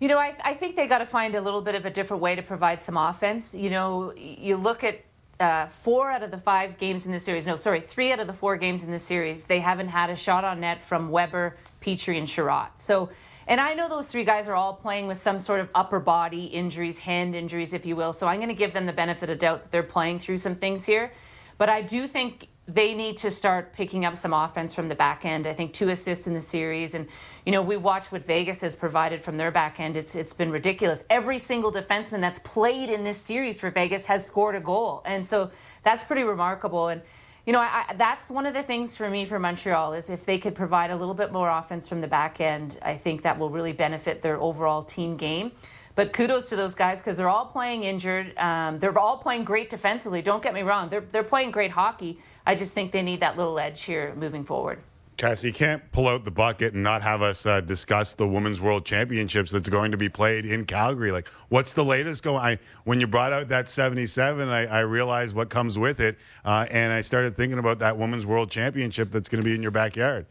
You 0.00 0.08
know, 0.08 0.18
I, 0.18 0.34
I 0.42 0.54
think 0.54 0.74
they 0.74 0.88
got 0.88 0.98
to 0.98 1.06
find 1.06 1.36
a 1.36 1.40
little 1.40 1.62
bit 1.62 1.76
of 1.76 1.86
a 1.86 1.90
different 1.90 2.22
way 2.22 2.34
to 2.34 2.42
provide 2.42 2.82
some 2.82 2.96
offense. 2.96 3.54
You 3.54 3.70
know, 3.70 4.12
you 4.16 4.56
look 4.56 4.82
at 4.82 5.04
uh, 5.38 5.66
four 5.66 6.10
out 6.10 6.24
of 6.24 6.32
the 6.32 6.38
five 6.38 6.78
games 6.78 7.06
in 7.06 7.12
this 7.12 7.24
series. 7.24 7.46
No, 7.46 7.56
sorry, 7.56 7.80
three 7.80 8.12
out 8.12 8.18
of 8.18 8.26
the 8.26 8.32
four 8.32 8.56
games 8.56 8.82
in 8.82 8.90
this 8.90 9.04
series. 9.04 9.44
They 9.44 9.60
haven't 9.60 9.88
had 9.88 10.10
a 10.10 10.16
shot 10.16 10.44
on 10.44 10.60
net 10.60 10.82
from 10.82 11.10
Weber, 11.10 11.56
Petry, 11.84 12.18
and 12.18 12.26
Chiarot. 12.26 12.70
So, 12.76 13.10
And 13.46 13.60
I 13.60 13.74
know 13.74 13.88
those 13.88 14.08
three 14.08 14.24
guys 14.24 14.48
are 14.48 14.54
all 14.54 14.74
playing 14.74 15.06
with 15.06 15.18
some 15.18 15.38
sort 15.38 15.60
of 15.60 15.70
upper 15.74 16.00
body 16.00 16.46
injuries, 16.46 16.98
hand 17.00 17.34
injuries, 17.34 17.74
if 17.74 17.84
you 17.84 17.94
will. 17.94 18.14
So 18.14 18.26
I'm 18.26 18.38
going 18.38 18.48
to 18.48 18.54
give 18.54 18.72
them 18.72 18.86
the 18.86 18.92
benefit 18.92 19.28
of 19.28 19.38
doubt 19.38 19.62
that 19.62 19.70
they're 19.70 19.82
playing 19.82 20.18
through 20.18 20.38
some 20.38 20.54
things 20.54 20.86
here. 20.86 21.12
But 21.58 21.68
I 21.68 21.82
do 21.82 22.06
think 22.06 22.48
they 22.66 22.94
need 22.94 23.18
to 23.18 23.30
start 23.30 23.74
picking 23.74 24.04
up 24.06 24.16
some 24.16 24.32
offense 24.32 24.74
from 24.74 24.88
the 24.88 24.94
back 24.94 25.26
end. 25.26 25.46
I 25.46 25.52
think 25.52 25.74
two 25.74 25.90
assists 25.90 26.26
in 26.26 26.32
the 26.32 26.40
series, 26.40 26.94
and 26.94 27.06
you 27.44 27.52
know 27.52 27.60
we've 27.60 27.82
watched 27.82 28.10
what 28.10 28.24
Vegas 28.24 28.62
has 28.62 28.74
provided 28.74 29.20
from 29.20 29.36
their 29.36 29.50
back 29.50 29.78
end. 29.78 29.96
It's 29.96 30.14
it's 30.14 30.32
been 30.32 30.50
ridiculous. 30.50 31.04
Every 31.10 31.36
single 31.36 31.70
defenseman 31.70 32.20
that's 32.20 32.38
played 32.38 32.88
in 32.88 33.04
this 33.04 33.18
series 33.18 33.60
for 33.60 33.70
Vegas 33.70 34.06
has 34.06 34.24
scored 34.24 34.54
a 34.54 34.60
goal, 34.60 35.02
and 35.04 35.26
so 35.26 35.50
that's 35.82 36.04
pretty 36.04 36.24
remarkable. 36.24 36.88
And 36.88 37.02
you 37.46 37.52
know 37.52 37.60
I, 37.60 37.84
I, 37.88 37.94
that's 37.94 38.30
one 38.30 38.46
of 38.46 38.54
the 38.54 38.62
things 38.62 38.96
for 38.96 39.08
me 39.10 39.24
for 39.24 39.38
Montreal 39.38 39.92
is 39.94 40.10
if 40.10 40.24
they 40.24 40.38
could 40.38 40.54
provide 40.54 40.90
a 40.90 40.96
little 40.96 41.14
bit 41.14 41.32
more 41.32 41.50
offense 41.50 41.88
from 41.88 42.00
the 42.00 42.08
back 42.08 42.40
end, 42.40 42.78
I 42.82 42.96
think 42.96 43.22
that 43.22 43.38
will 43.38 43.50
really 43.50 43.72
benefit 43.72 44.22
their 44.22 44.40
overall 44.40 44.82
team 44.82 45.16
game. 45.16 45.52
But 45.94 46.12
kudos 46.12 46.46
to 46.46 46.56
those 46.56 46.74
guys 46.74 46.98
because 46.98 47.16
they're 47.16 47.28
all 47.28 47.46
playing 47.46 47.84
injured. 47.84 48.36
Um, 48.36 48.80
they're 48.80 48.98
all 48.98 49.18
playing 49.18 49.44
great 49.44 49.70
defensively. 49.70 50.22
Don't 50.22 50.42
get 50.42 50.54
me 50.54 50.62
wrong; 50.62 50.88
they're 50.88 51.00
they're 51.00 51.22
playing 51.22 51.52
great 51.52 51.70
hockey. 51.70 52.18
I 52.46 52.54
just 52.54 52.74
think 52.74 52.92
they 52.92 53.02
need 53.02 53.20
that 53.20 53.36
little 53.36 53.58
edge 53.58 53.82
here 53.84 54.14
moving 54.16 54.44
forward. 54.44 54.80
Cassie, 55.16 55.48
you 55.48 55.52
can't 55.52 55.92
pull 55.92 56.08
out 56.08 56.24
the 56.24 56.30
bucket 56.30 56.74
and 56.74 56.82
not 56.82 57.02
have 57.02 57.22
us 57.22 57.46
uh, 57.46 57.60
discuss 57.60 58.14
the 58.14 58.26
Women's 58.26 58.60
World 58.60 58.84
Championships 58.84 59.52
that's 59.52 59.68
going 59.68 59.92
to 59.92 59.96
be 59.96 60.08
played 60.08 60.44
in 60.44 60.64
Calgary. 60.64 61.12
Like, 61.12 61.28
what's 61.48 61.72
the 61.72 61.84
latest 61.84 62.24
going? 62.24 62.38
I 62.38 62.58
when 62.84 63.00
you 63.00 63.06
brought 63.06 63.32
out 63.32 63.48
that 63.48 63.68
'77, 63.68 64.48
I, 64.48 64.66
I 64.66 64.80
realized 64.80 65.36
what 65.36 65.50
comes 65.50 65.78
with 65.78 66.00
it, 66.00 66.18
uh, 66.44 66.66
and 66.70 66.92
I 66.92 67.00
started 67.00 67.36
thinking 67.36 67.58
about 67.58 67.78
that 67.78 67.96
Women's 67.96 68.26
World 68.26 68.50
Championship 68.50 69.12
that's 69.12 69.28
going 69.28 69.42
to 69.42 69.44
be 69.44 69.54
in 69.54 69.62
your 69.62 69.70
backyard. 69.70 70.26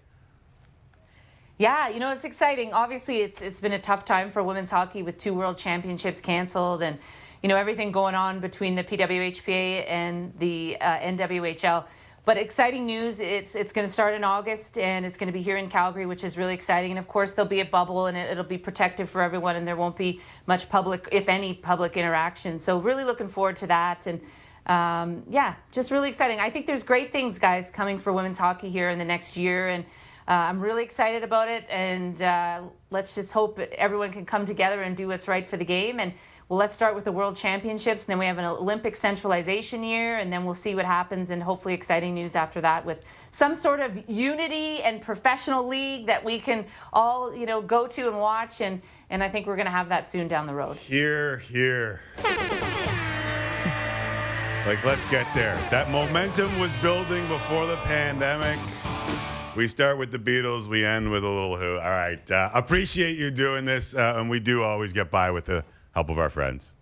Yeah, 1.58 1.88
you 1.88 2.00
know 2.00 2.12
it's 2.12 2.26
exciting. 2.26 2.74
Obviously, 2.74 3.22
it's 3.22 3.42
it's 3.42 3.62
been 3.62 3.74
a 3.74 3.80
tough 3.80 4.04
time 4.04 4.32
for 4.32 4.44
women's 4.44 4.70
hockey 4.70 5.02
with 5.02 5.18
two 5.18 5.34
World 5.34 5.58
Championships 5.58 6.20
canceled 6.20 6.82
and 6.82 7.00
you 7.42 7.48
know 7.48 7.56
everything 7.56 7.94
going 7.94 8.16
on 8.16 8.42
between 8.42 8.76
the 8.76 8.84
PWHPA 8.84 9.90
and 9.90 10.34
the 10.40 10.78
uh, 10.82 10.98
NWHL. 11.00 11.86
But 12.26 12.38
exciting 12.38 12.86
news! 12.86 13.20
It's 13.20 13.54
it's 13.54 13.74
going 13.74 13.86
to 13.86 13.92
start 13.92 14.14
in 14.14 14.24
August, 14.24 14.78
and 14.78 15.06
it's 15.06 15.18
going 15.18 15.28
to 15.28 15.34
be 15.34 15.42
here 15.42 15.58
in 15.58 15.68
Calgary, 15.68 16.06
which 16.06 16.24
is 16.24 16.38
really 16.38 16.54
exciting. 16.54 16.92
And 16.92 16.98
of 16.98 17.06
course, 17.06 17.34
there'll 17.34 17.50
be 17.50 17.60
a 17.60 17.66
bubble, 17.66 18.06
and 18.06 18.16
it, 18.16 18.38
will 18.38 18.46
be 18.46 18.58
protective 18.58 19.10
for 19.10 19.22
everyone, 19.22 19.58
and 19.58 19.68
there 19.68 19.76
won't 19.76 19.98
be 19.98 20.22
much 20.48 20.70
public, 20.70 21.10
if 21.12 21.28
any, 21.28 21.54
public 21.54 21.98
interaction. 21.98 22.60
So 22.60 22.80
really 22.80 23.04
looking 23.04 23.28
forward 23.28 23.58
to 23.58 23.68
that, 23.68 24.08
and 24.08 24.22
um, 24.68 25.24
yeah, 25.30 25.56
just 25.74 25.92
really 25.92 26.08
exciting. 26.08 26.40
I 26.40 26.50
think 26.50 26.66
there's 26.66 26.84
great 26.84 27.12
things, 27.12 27.40
guys, 27.40 27.70
coming 27.70 28.00
for 28.00 28.14
women's 28.14 28.38
hockey 28.38 28.70
here 28.70 28.90
in 28.90 29.00
the 29.00 29.06
next 29.06 29.36
year, 29.36 29.68
and 29.68 29.84
uh, 30.26 30.32
I'm 30.32 30.62
really 30.62 30.84
excited 30.84 31.24
about 31.26 31.50
it. 31.50 31.66
And 31.70 32.22
uh, 32.22 32.62
let's 32.90 33.16
just 33.16 33.34
hope 33.34 33.60
everyone 33.60 34.14
can 34.14 34.26
come 34.26 34.46
together 34.46 34.82
and 34.82 34.96
do 34.96 35.10
what's 35.10 35.28
right 35.28 35.46
for 35.46 35.58
the 35.58 35.66
game. 35.66 36.00
And 36.00 36.14
well, 36.54 36.60
let's 36.60 36.76
start 36.76 36.94
with 36.94 37.04
the 37.04 37.12
World 37.12 37.36
Championships, 37.36 38.04
and 38.04 38.10
then 38.10 38.20
we 38.20 38.28
have 38.28 38.38
an 38.38 38.46
Olympic 38.46 38.96
centralization 38.96 39.84
year, 39.84 40.20
and 40.20 40.32
then 40.32 40.46
we'll 40.46 40.54
see 40.54 40.76
what 40.76 40.86
happens, 40.86 41.32
and 41.32 41.42
hopefully 41.42 41.74
exciting 41.74 42.14
news 42.14 42.36
after 42.36 42.62
that 42.62 42.86
with 42.86 43.00
some 43.32 43.56
sort 43.56 43.80
of 43.80 44.08
unity 44.08 44.84
and 44.84 45.02
professional 45.02 45.68
league 45.68 46.06
that 46.06 46.24
we 46.24 46.38
can 46.40 46.68
all, 46.94 47.36
you 47.36 47.48
know, 47.48 47.60
go 47.60 47.88
to 47.88 48.08
and 48.08 48.20
watch, 48.20 48.62
and 48.62 48.84
and 49.10 49.24
I 49.24 49.30
think 49.30 49.48
we're 49.48 49.56
going 49.56 49.66
to 49.66 49.72
have 49.72 49.90
that 49.90 50.08
soon 50.08 50.28
down 50.28 50.46
the 50.46 50.54
road. 50.54 50.78
Here, 50.78 51.40
here. 51.40 52.02
Like, 54.68 54.86
let's 54.86 55.10
get 55.10 55.26
there. 55.34 55.56
That 55.72 55.90
momentum 55.90 56.60
was 56.60 56.76
building 56.84 57.28
before 57.30 57.66
the 57.66 57.78
pandemic. 57.78 58.60
We 59.56 59.68
start 59.68 59.98
with 59.98 60.12
the 60.12 60.20
Beatles, 60.20 60.68
we 60.68 60.86
end 60.86 61.10
with 61.10 61.24
a 61.24 61.30
little 61.30 61.58
Who. 61.58 61.80
All 61.80 61.90
right. 61.90 62.30
Uh, 62.30 62.52
appreciate 62.54 63.18
you 63.18 63.32
doing 63.32 63.66
this, 63.66 63.96
uh, 63.96 64.14
and 64.18 64.30
we 64.30 64.40
do 64.40 64.62
always 64.62 64.94
get 64.94 65.10
by 65.10 65.32
with 65.32 65.46
the 65.46 65.64
help 65.94 66.10
of 66.10 66.18
our 66.20 66.30
friends. 66.30 66.76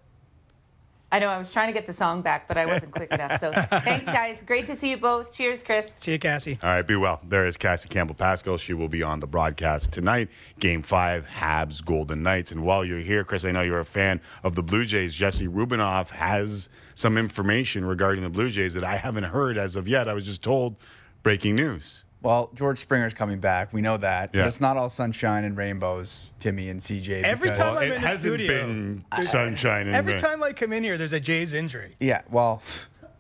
I 1.14 1.20
know 1.20 1.28
I 1.28 1.38
was 1.38 1.52
trying 1.52 1.68
to 1.68 1.74
get 1.74 1.86
the 1.86 1.94
song 1.94 2.22
back, 2.22 2.48
but 2.48 2.58
I 2.58 2.66
wasn't 2.66 2.94
quick 2.94 3.12
enough. 3.12 3.38
So 3.42 3.52
thanks, 3.82 4.06
guys. 4.06 4.44
Great 4.44 4.66
to 4.68 4.78
see 4.78 4.92
you 4.92 4.98
both. 4.98 5.34
Cheers, 5.34 5.62
Chris. 5.62 5.94
See 5.96 6.14
you, 6.14 6.20
Cassie. 6.20 6.58
All 6.64 6.70
right, 6.70 6.88
be 6.88 6.96
well. 6.96 7.20
There 7.28 7.46
is 7.46 7.58
Cassie 7.58 7.90
Campbell 7.90 8.16
Pascall. 8.16 8.58
She 8.58 8.74
will 8.74 8.88
be 8.88 9.04
on 9.04 9.20
the 9.20 9.28
broadcast 9.28 9.92
tonight. 9.92 10.30
Game 10.60 10.82
five, 10.82 11.28
Habs 11.28 11.84
Golden 11.84 12.24
Knights. 12.24 12.54
And 12.54 12.64
while 12.64 12.86
you're 12.86 13.00
here, 13.00 13.26
Chris, 13.26 13.44
I 13.44 13.52
know 13.52 13.62
you're 13.62 13.82
a 13.82 13.86
fan 13.86 14.22
of 14.42 14.56
the 14.56 14.64
Blue 14.64 14.86
Jays. 14.86 15.14
Jesse 15.14 15.50
Rubinoff 15.50 16.12
has 16.12 16.70
some 16.94 17.18
information 17.18 17.84
regarding 17.84 18.24
the 18.24 18.30
Blue 18.30 18.50
Jays 18.50 18.74
that 18.76 18.86
I 18.86 18.96
haven't 18.96 19.26
heard 19.26 19.58
as 19.58 19.76
of 19.76 19.90
yet. 19.90 20.08
I 20.08 20.14
was 20.14 20.26
just 20.26 20.42
told 20.42 20.78
breaking 21.24 21.58
news. 21.58 22.06
Well, 22.22 22.52
George 22.54 22.80
Springer's 22.80 23.16
coming 23.16 23.40
back. 23.40 23.74
We 23.74 23.82
know 23.82 23.98
that. 23.98 24.30
Yeah. 24.34 24.42
But 24.42 24.48
it's 24.50 24.62
not 24.62 24.78
all 24.78 24.90
sunshine 24.90 25.44
and 25.44 25.58
rainbows, 25.58 26.34
Timmy 26.40 26.70
and 26.70 26.80
CJ. 26.80 27.24
Every 27.24 27.50
time 27.50 27.78
I'm 27.78 27.84
it 27.84 27.86
in 27.86 27.92
the 27.94 28.00
hasn't 28.08 28.36
studio, 28.36 28.66
been 28.66 29.06
sunshine. 29.24 29.88
And 29.88 29.96
every 29.96 30.14
rain. 30.14 30.22
time 30.22 30.44
I 30.44 30.54
come 30.54 30.72
in 30.72 30.84
here, 30.84 30.98
there's 30.98 31.14
a 31.14 31.20
Jays 31.20 31.54
injury. 31.54 31.96
Yeah, 32.00 32.22
well, 32.30 32.62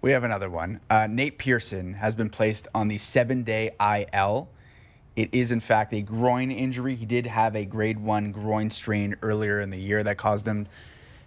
we 0.01 0.11
have 0.11 0.23
another 0.23 0.49
one. 0.49 0.81
Uh, 0.89 1.07
Nate 1.09 1.39
Pearson 1.39 1.95
has 1.95 2.13
been 2.13 2.29
placed 2.29 2.67
on 2.75 2.89
the 2.89 2.99
seven 2.99 3.43
day 3.43 3.71
IL. 3.79 4.49
It 5.15 5.29
is, 5.33 5.51
in 5.51 5.59
fact, 5.59 5.93
a 5.93 6.01
groin 6.01 6.51
injury. 6.51 6.95
He 6.95 7.05
did 7.05 7.25
have 7.25 7.55
a 7.55 7.65
grade 7.65 7.99
one 7.99 8.31
groin 8.31 8.69
strain 8.69 9.15
earlier 9.23 9.59
in 9.59 9.71
the 9.71 9.79
year 9.79 10.03
that 10.03 10.17
caused 10.17 10.47
him 10.47 10.67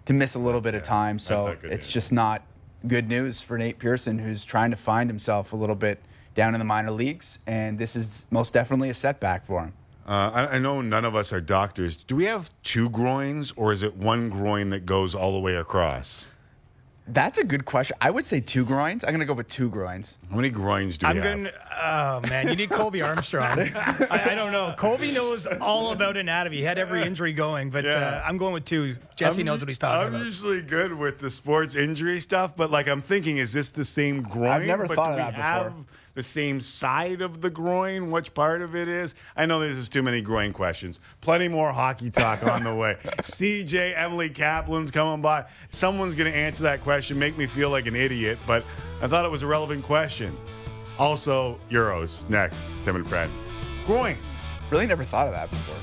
to 0.05 0.13
miss 0.13 0.35
a 0.35 0.39
little 0.39 0.61
That's 0.61 0.73
bit 0.73 0.79
of 0.79 0.83
time. 0.85 1.19
So 1.19 1.49
not 1.49 1.61
good 1.61 1.73
it's 1.73 1.87
news. 1.87 1.93
just 1.93 2.13
not 2.13 2.43
good 2.87 3.09
news 3.09 3.41
for 3.41 3.59
Nate 3.59 3.79
Pearson, 3.79 4.21
who's 4.21 4.45
trying 4.45 4.71
to 4.71 4.77
find 4.77 5.11
himself 5.11 5.53
a 5.53 5.57
little 5.57 5.75
bit 5.75 6.01
down 6.35 6.55
in 6.55 6.59
the 6.59 6.65
minor 6.65 6.91
leagues. 6.91 7.39
And 7.47 7.79
this 7.79 7.95
is 7.97 8.27
most 8.31 8.55
definitely 8.55 8.91
a 8.91 8.95
setback 8.95 9.45
for 9.45 9.61
him. 9.65 9.73
Uh, 10.07 10.31
I, 10.35 10.57
I 10.57 10.59
know 10.59 10.83
none 10.83 11.05
of 11.07 11.15
us 11.15 11.33
are 11.33 11.41
doctors. 11.41 11.97
Do 11.97 12.17
we 12.17 12.25
have 12.25 12.51
two 12.63 12.91
groins, 12.91 13.53
or 13.57 13.73
is 13.73 13.83
it 13.83 13.97
one 13.97 14.29
groin 14.29 14.69
that 14.71 14.85
goes 14.85 15.15
all 15.15 15.33
the 15.33 15.39
way 15.41 15.55
across? 15.57 16.27
That's 17.07 17.37
a 17.37 17.45
good 17.45 17.67
question. 17.67 17.97
I 18.01 18.11
would 18.11 18.25
say 18.25 18.41
two 18.41 18.65
groins. 18.65 19.05
I'm 19.05 19.11
going 19.11 19.21
to 19.21 19.27
go 19.27 19.35
with 19.35 19.49
two 19.49 19.69
groins. 19.69 20.19
How 20.31 20.37
many 20.37 20.49
groins 20.49 20.97
do 20.97 21.07
I'm 21.07 21.17
we 21.17 21.23
have? 21.23 21.39
going. 21.43 21.51
Oh 21.83 22.21
man, 22.31 22.49
you 22.49 22.57
need 22.57 22.71
Colby 22.71 23.03
Armstrong. 23.03 23.59
I, 23.75 24.31
I 24.31 24.35
don't 24.35 24.53
know. 24.53 24.75
Colby 24.79 25.13
knows 25.13 25.47
all 25.47 25.93
about 25.93 26.17
anatomy. 26.17 26.59
He 26.59 26.63
had 26.63 26.79
every 26.79 27.03
injury 27.03 27.35
going, 27.35 27.69
but 27.69 27.85
Yeah. 27.85 27.93
uh, 27.93 28.23
I'm 28.27 28.39
going 28.39 28.55
with 28.55 28.65
two. 28.65 28.97
Jesse 29.17 29.43
I'm 29.43 29.47
knows 29.47 29.61
what 29.61 29.69
he's 29.69 29.79
talking 29.79 30.09
about. 30.09 30.19
I'm 30.19 30.25
usually 30.27 30.63
good 30.63 30.95
with 30.95 31.19
the 31.19 31.29
sports 31.31 31.75
injury 31.77 32.21
stuff, 32.21 32.57
but 32.57 32.71
like 32.71 32.89
I'm 32.89 33.03
thinking, 33.03 33.37
is 33.37 33.53
this 33.53 33.71
the 33.71 33.85
same 33.85 34.23
groin? 34.23 34.49
I've 34.49 34.63
never 34.67 34.87
but 34.87 34.97
thought 34.97 35.07
do 35.09 35.13
of 35.13 35.17
we 35.17 35.23
that 35.23 35.31
before. 35.33 35.43
have 35.43 35.75
the 36.15 36.23
same 36.23 36.61
side 36.61 37.21
of 37.21 37.41
the 37.41 37.51
groin? 37.51 38.11
Which 38.11 38.35
part 38.35 38.63
of 38.63 38.75
it 38.75 38.89
is? 38.89 39.15
I 39.37 39.47
know 39.47 39.61
this 39.61 39.77
is 39.77 39.89
too 39.89 40.03
many 40.03 40.21
groin 40.21 40.53
questions. 40.53 41.01
Plenty 41.21 41.49
more 41.49 41.73
hockey 41.73 42.11
talk 42.11 42.43
on 42.45 42.65
the 42.65 42.75
way. 42.75 42.97
CJ 43.03 43.97
Emily 43.97 44.31
Kaplan's 44.31 44.91
coming 44.91 45.23
by. 45.23 45.47
Someone's 45.71 46.15
going 46.15 46.31
to 46.31 46.37
answer 46.37 46.65
that 46.65 46.83
question, 46.83 47.19
make 47.19 47.37
me 47.37 47.47
feel 47.47 47.71
like 47.71 47.87
an 47.87 47.97
idiot, 47.97 48.39
but 48.47 48.65
I 49.03 49.09
thought 49.09 49.25
it 49.25 49.31
was 49.31 49.43
a 49.43 49.47
relevant 49.47 49.85
question. 49.85 50.37
Also, 50.99 51.59
Euros 51.71 52.29
next. 52.31 52.67
Tim 52.85 52.97
and 52.97 53.07
Friends. 53.07 53.51
Groins. 53.87 54.19
Really 54.71 54.87
never 54.87 55.05
thought 55.05 55.27
of 55.27 55.33
that 55.33 55.51
before. 55.51 55.77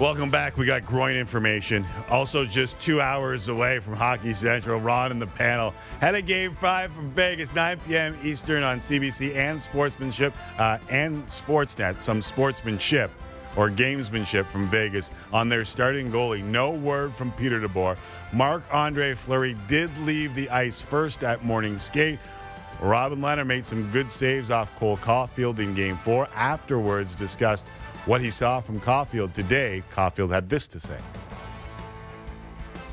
Welcome 0.00 0.28
back. 0.28 0.56
We 0.56 0.66
got 0.66 0.84
groin 0.84 1.14
information. 1.14 1.84
Also, 2.10 2.44
just 2.44 2.80
two 2.80 3.00
hours 3.00 3.46
away 3.46 3.78
from 3.78 3.94
Hockey 3.94 4.32
Central. 4.32 4.80
Ron 4.80 5.12
and 5.12 5.22
the 5.22 5.28
panel 5.28 5.72
had 6.00 6.16
a 6.16 6.20
game 6.20 6.52
five 6.52 6.92
from 6.92 7.12
Vegas, 7.12 7.54
9 7.54 7.78
p.m. 7.86 8.16
Eastern 8.20 8.64
on 8.64 8.78
CBC 8.78 9.36
and 9.36 9.62
Sportsmanship 9.62 10.34
uh, 10.58 10.78
and 10.90 11.24
Sportsnet. 11.28 12.02
Some 12.02 12.20
sportsmanship 12.20 13.08
or 13.56 13.70
gamesmanship 13.70 14.46
from 14.46 14.66
Vegas 14.66 15.12
on 15.32 15.48
their 15.48 15.64
starting 15.64 16.10
goalie. 16.10 16.42
No 16.42 16.72
word 16.72 17.12
from 17.12 17.30
Peter 17.30 17.60
DeBoer. 17.60 17.96
Marc 18.32 18.64
Andre 18.74 19.14
Fleury 19.14 19.56
did 19.68 19.96
leave 19.98 20.34
the 20.34 20.50
ice 20.50 20.80
first 20.80 21.22
at 21.22 21.44
morning 21.44 21.78
skate. 21.78 22.18
Robin 22.80 23.20
Lehner 23.20 23.46
made 23.46 23.64
some 23.64 23.88
good 23.92 24.10
saves 24.10 24.50
off 24.50 24.74
Cole 24.74 24.96
Caufield 24.96 25.60
in 25.60 25.72
game 25.72 25.96
four. 25.96 26.28
Afterwards, 26.34 27.14
discussed 27.14 27.68
what 28.06 28.20
he 28.20 28.30
saw 28.30 28.60
from 28.60 28.80
Caufield 28.80 29.32
today. 29.32 29.82
Caufield 29.90 30.30
had 30.30 30.48
this 30.48 30.68
to 30.68 30.80
say. 30.80 30.98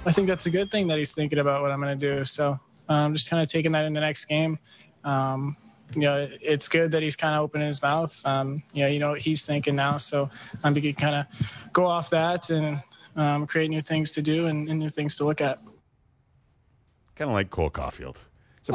I 0.05 0.11
think 0.11 0.27
that's 0.27 0.45
a 0.45 0.49
good 0.49 0.71
thing 0.71 0.87
that 0.87 0.97
he's 0.97 1.13
thinking 1.13 1.39
about 1.39 1.61
what 1.61 1.71
I'm 1.71 1.81
going 1.81 1.97
to 1.97 2.15
do. 2.15 2.25
So 2.25 2.57
um, 2.89 3.13
just 3.13 3.29
kind 3.29 3.41
of 3.41 3.47
taking 3.47 3.71
that 3.73 3.85
in 3.85 3.93
the 3.93 3.99
next 3.99 4.25
game. 4.25 4.57
Um, 5.03 5.55
you 5.93 6.01
know, 6.01 6.27
it's 6.41 6.67
good 6.67 6.91
that 6.91 7.03
he's 7.03 7.15
kind 7.15 7.35
of 7.35 7.41
opening 7.41 7.67
his 7.67 7.81
mouth. 7.81 8.25
Um, 8.25 8.63
you 8.73 8.83
know, 8.83 8.87
you 8.87 8.99
know 8.99 9.11
what 9.11 9.21
he's 9.21 9.45
thinking 9.45 9.75
now. 9.75 9.97
So 9.97 10.29
I'm 10.63 10.73
going 10.73 10.83
to 10.83 10.93
kind 10.93 11.15
of 11.15 11.25
go 11.73 11.85
off 11.85 12.09
that 12.11 12.49
and 12.49 12.81
um, 13.15 13.45
create 13.45 13.69
new 13.69 13.81
things 13.81 14.11
to 14.13 14.21
do 14.21 14.47
and, 14.47 14.69
and 14.69 14.79
new 14.79 14.89
things 14.89 15.17
to 15.17 15.25
look 15.25 15.41
at. 15.41 15.59
Kind 17.15 17.29
of 17.29 17.33
like 17.33 17.49
Cole 17.49 17.69
Caufield. 17.69 18.23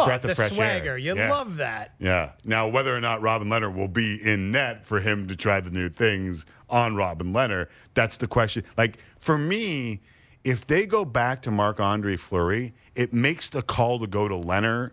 A 0.00 0.04
breath 0.06 0.24
of 0.24 0.28
the 0.28 0.34
fresh 0.34 0.52
swagger. 0.52 0.90
air. 0.90 0.98
You 0.98 1.16
Yeah. 1.16 1.30
love 1.30 1.56
that. 1.56 1.94
Yeah. 1.98 2.30
Now, 2.44 2.68
whether 2.68 2.96
or 2.96 3.00
not 3.00 3.20
Robin 3.22 3.48
Lehner 3.48 3.72
will 3.74 3.88
be 3.88 4.16
in 4.22 4.50
net 4.50 4.84
for 4.84 5.00
him 5.00 5.26
to 5.28 5.36
try 5.36 5.60
the 5.60 5.70
new 5.70 5.88
things 5.88 6.46
on 6.68 6.96
Robin 6.96 7.32
Lehner, 7.32 7.66
that's 7.94 8.16
the 8.16 8.26
question. 8.26 8.64
Like, 8.76 8.98
for 9.18 9.38
me, 9.38 10.00
if 10.44 10.66
they 10.66 10.86
go 10.86 11.04
back 11.04 11.42
to 11.42 11.50
Marc 11.50 11.80
Andre 11.80 12.16
Fleury, 12.16 12.72
it 12.94 13.12
makes 13.12 13.48
the 13.48 13.62
call 13.62 13.98
to 14.00 14.06
go 14.06 14.28
to 14.28 14.34
Lehner 14.34 14.92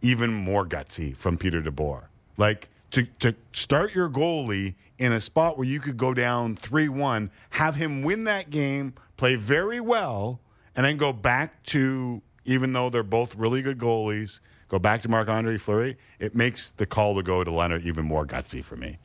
even 0.00 0.32
more 0.32 0.66
gutsy 0.66 1.16
from 1.16 1.36
Peter 1.38 1.62
DeBoer. 1.62 2.04
Like 2.36 2.68
to 2.90 3.04
to 3.20 3.34
start 3.52 3.94
your 3.94 4.08
goalie 4.08 4.74
in 4.98 5.12
a 5.12 5.20
spot 5.20 5.56
where 5.56 5.66
you 5.66 5.80
could 5.80 5.96
go 5.96 6.12
down 6.14 6.56
three 6.56 6.88
one, 6.88 7.30
have 7.50 7.76
him 7.76 8.02
win 8.02 8.24
that 8.24 8.50
game, 8.50 8.94
play 9.16 9.36
very 9.36 9.80
well, 9.80 10.40
and 10.74 10.84
then 10.86 10.96
go 10.96 11.12
back 11.12 11.62
to 11.64 12.22
even 12.44 12.72
though 12.72 12.90
they're 12.90 13.02
both 13.02 13.34
really 13.36 13.62
good 13.62 13.78
goalies, 13.78 14.40
go 14.68 14.78
back 14.78 15.02
to 15.02 15.08
Marc 15.08 15.28
Andre 15.28 15.58
Fleury. 15.58 15.96
It 16.18 16.34
makes 16.34 16.70
the 16.70 16.86
call 16.86 17.14
to 17.16 17.22
go 17.22 17.44
to 17.44 17.50
Lehner 17.50 17.80
even 17.82 18.04
more 18.04 18.26
gutsy 18.26 18.62
for 18.64 18.76
me. 18.76 18.98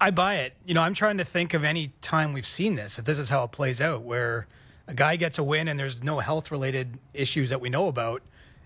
I 0.00 0.10
buy 0.10 0.36
it. 0.36 0.54
You 0.64 0.72
know, 0.74 0.80
I'm 0.82 0.94
trying 0.94 1.18
to 1.18 1.24
think 1.24 1.52
of 1.52 1.62
any 1.62 1.92
time 2.00 2.32
we've 2.32 2.46
seen 2.46 2.74
this, 2.74 2.98
if 2.98 3.04
this 3.04 3.18
is 3.18 3.28
how 3.28 3.44
it 3.44 3.52
plays 3.52 3.80
out, 3.82 4.02
where 4.02 4.46
a 4.88 4.94
guy 4.94 5.16
gets 5.16 5.38
a 5.38 5.44
win 5.44 5.68
and 5.68 5.78
there's 5.78 6.02
no 6.02 6.20
health 6.20 6.50
related 6.50 6.98
issues 7.12 7.50
that 7.50 7.60
we 7.60 7.68
know 7.68 7.86
about, 7.88 8.22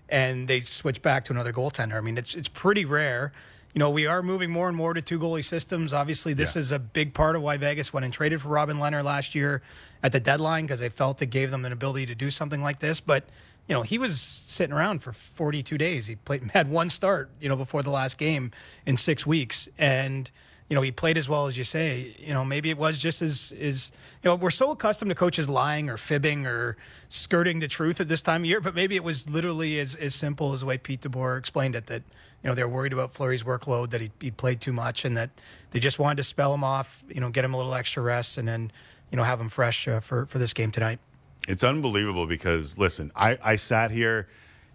and 0.07 0.47
they 0.47 0.59
switch 0.61 1.01
back 1.01 1.25
to 1.25 1.33
another 1.33 1.51
goaltender. 1.51 1.95
I 1.97 2.01
mean, 2.01 2.17
it's 2.17 2.35
it's 2.35 2.47
pretty 2.47 2.85
rare. 2.85 3.33
You 3.73 3.79
know, 3.79 3.89
we 3.89 4.05
are 4.07 4.23
moving 4.23 4.49
more 4.51 4.69
and 4.69 4.77
more 4.77 4.93
to 4.93 5.01
two 5.01 5.19
goalie 5.19 5.43
systems. 5.43 5.91
Obviously, 5.91 6.33
this 6.33 6.55
Yeah. 6.55 6.61
is 6.61 6.71
a 6.71 6.79
big 6.79 7.13
part 7.13 7.35
of 7.35 7.41
why 7.41 7.57
Vegas 7.57 7.91
went 7.91 8.05
and 8.05 8.13
traded 8.13 8.41
for 8.41 8.47
Robin 8.47 8.77
Lehner 8.77 9.03
last 9.03 9.35
year 9.35 9.61
at 10.01 10.13
the 10.13 10.19
deadline 10.21 10.63
because 10.65 10.79
they 10.79 10.87
felt 10.87 11.21
it 11.21 11.25
gave 11.25 11.51
them 11.51 11.65
an 11.65 11.73
ability 11.73 12.05
to 12.05 12.15
do 12.15 12.31
something 12.31 12.61
like 12.63 12.79
this. 12.79 13.01
But 13.01 13.25
you 13.67 13.73
know, 13.73 13.81
he 13.81 13.97
was 13.97 14.19
sitting 14.21 14.73
around 14.73 14.99
for 14.99 15.11
42 15.11 15.77
days. 15.77 16.07
He 16.07 16.15
played 16.15 16.43
had 16.53 16.69
one 16.69 16.89
start, 16.89 17.29
you 17.39 17.49
know, 17.49 17.55
before 17.55 17.83
the 17.83 17.89
last 17.89 18.17
game 18.17 18.51
in 18.85 18.97
six 18.97 19.25
weeks, 19.25 19.67
and 19.77 20.29
you 20.69 20.75
know, 20.75 20.81
he 20.81 20.91
played 20.91 21.15
as 21.15 21.29
well 21.29 21.45
as 21.45 21.59
you 21.59 21.63
say. 21.63 22.15
You 22.17 22.33
know, 22.33 22.43
maybe 22.43 22.71
it 22.71 22.77
was 22.77 22.97
just 22.97 23.21
as 23.21 23.51
is. 23.51 23.91
You 24.23 24.29
know, 24.29 24.35
we're 24.35 24.49
so 24.49 24.71
accustomed 24.71 25.09
to 25.09 25.15
coaches 25.15 25.47
lying 25.47 25.89
or 25.89 25.97
fibbing 25.97 26.47
or 26.47 26.75
skirting 27.07 27.59
the 27.59 27.67
truth 27.67 28.01
at 28.01 28.07
this 28.07 28.21
time 28.21 28.41
of 28.41 28.45
year, 28.47 28.59
but 28.59 28.73
maybe 28.73 28.95
it 28.95 29.03
was 29.03 29.29
literally 29.29 29.79
as, 29.79 29.95
as 29.95 30.15
simple 30.15 30.53
as 30.53 30.61
the 30.61 30.65
way 30.65 30.79
Pete 30.79 31.01
DeBoer 31.01 31.37
explained 31.37 31.75
it. 31.75 31.85
That 31.85 32.01
you 32.41 32.49
know 32.49 32.55
they're 32.55 32.67
worried 32.67 32.93
about 32.93 33.13
Fleury's 33.13 33.43
workload, 33.43 33.91
that 33.91 34.01
he 34.01 34.11
he 34.19 34.31
played 34.31 34.59
too 34.59 34.73
much, 34.73 35.05
and 35.05 35.15
that 35.15 35.29
they 35.69 35.79
just 35.79 35.99
wanted 35.99 36.17
to 36.17 36.23
spell 36.23 36.53
him 36.53 36.63
off. 36.63 37.03
You 37.09 37.21
know, 37.21 37.29
get 37.29 37.45
him 37.45 37.53
a 37.53 37.57
little 37.57 37.75
extra 37.75 38.01
rest, 38.01 38.39
and 38.39 38.47
then 38.47 38.71
you 39.11 39.17
know 39.17 39.23
have 39.23 39.39
him 39.39 39.49
fresh 39.49 39.87
uh, 39.87 39.99
for 39.99 40.25
for 40.25 40.39
this 40.39 40.53
game 40.53 40.71
tonight. 40.71 40.99
It's 41.47 41.63
unbelievable 41.63 42.25
because 42.25 42.77
listen, 42.77 43.11
I, 43.15 43.37
I 43.43 43.55
sat 43.55 43.91
here. 43.91 44.27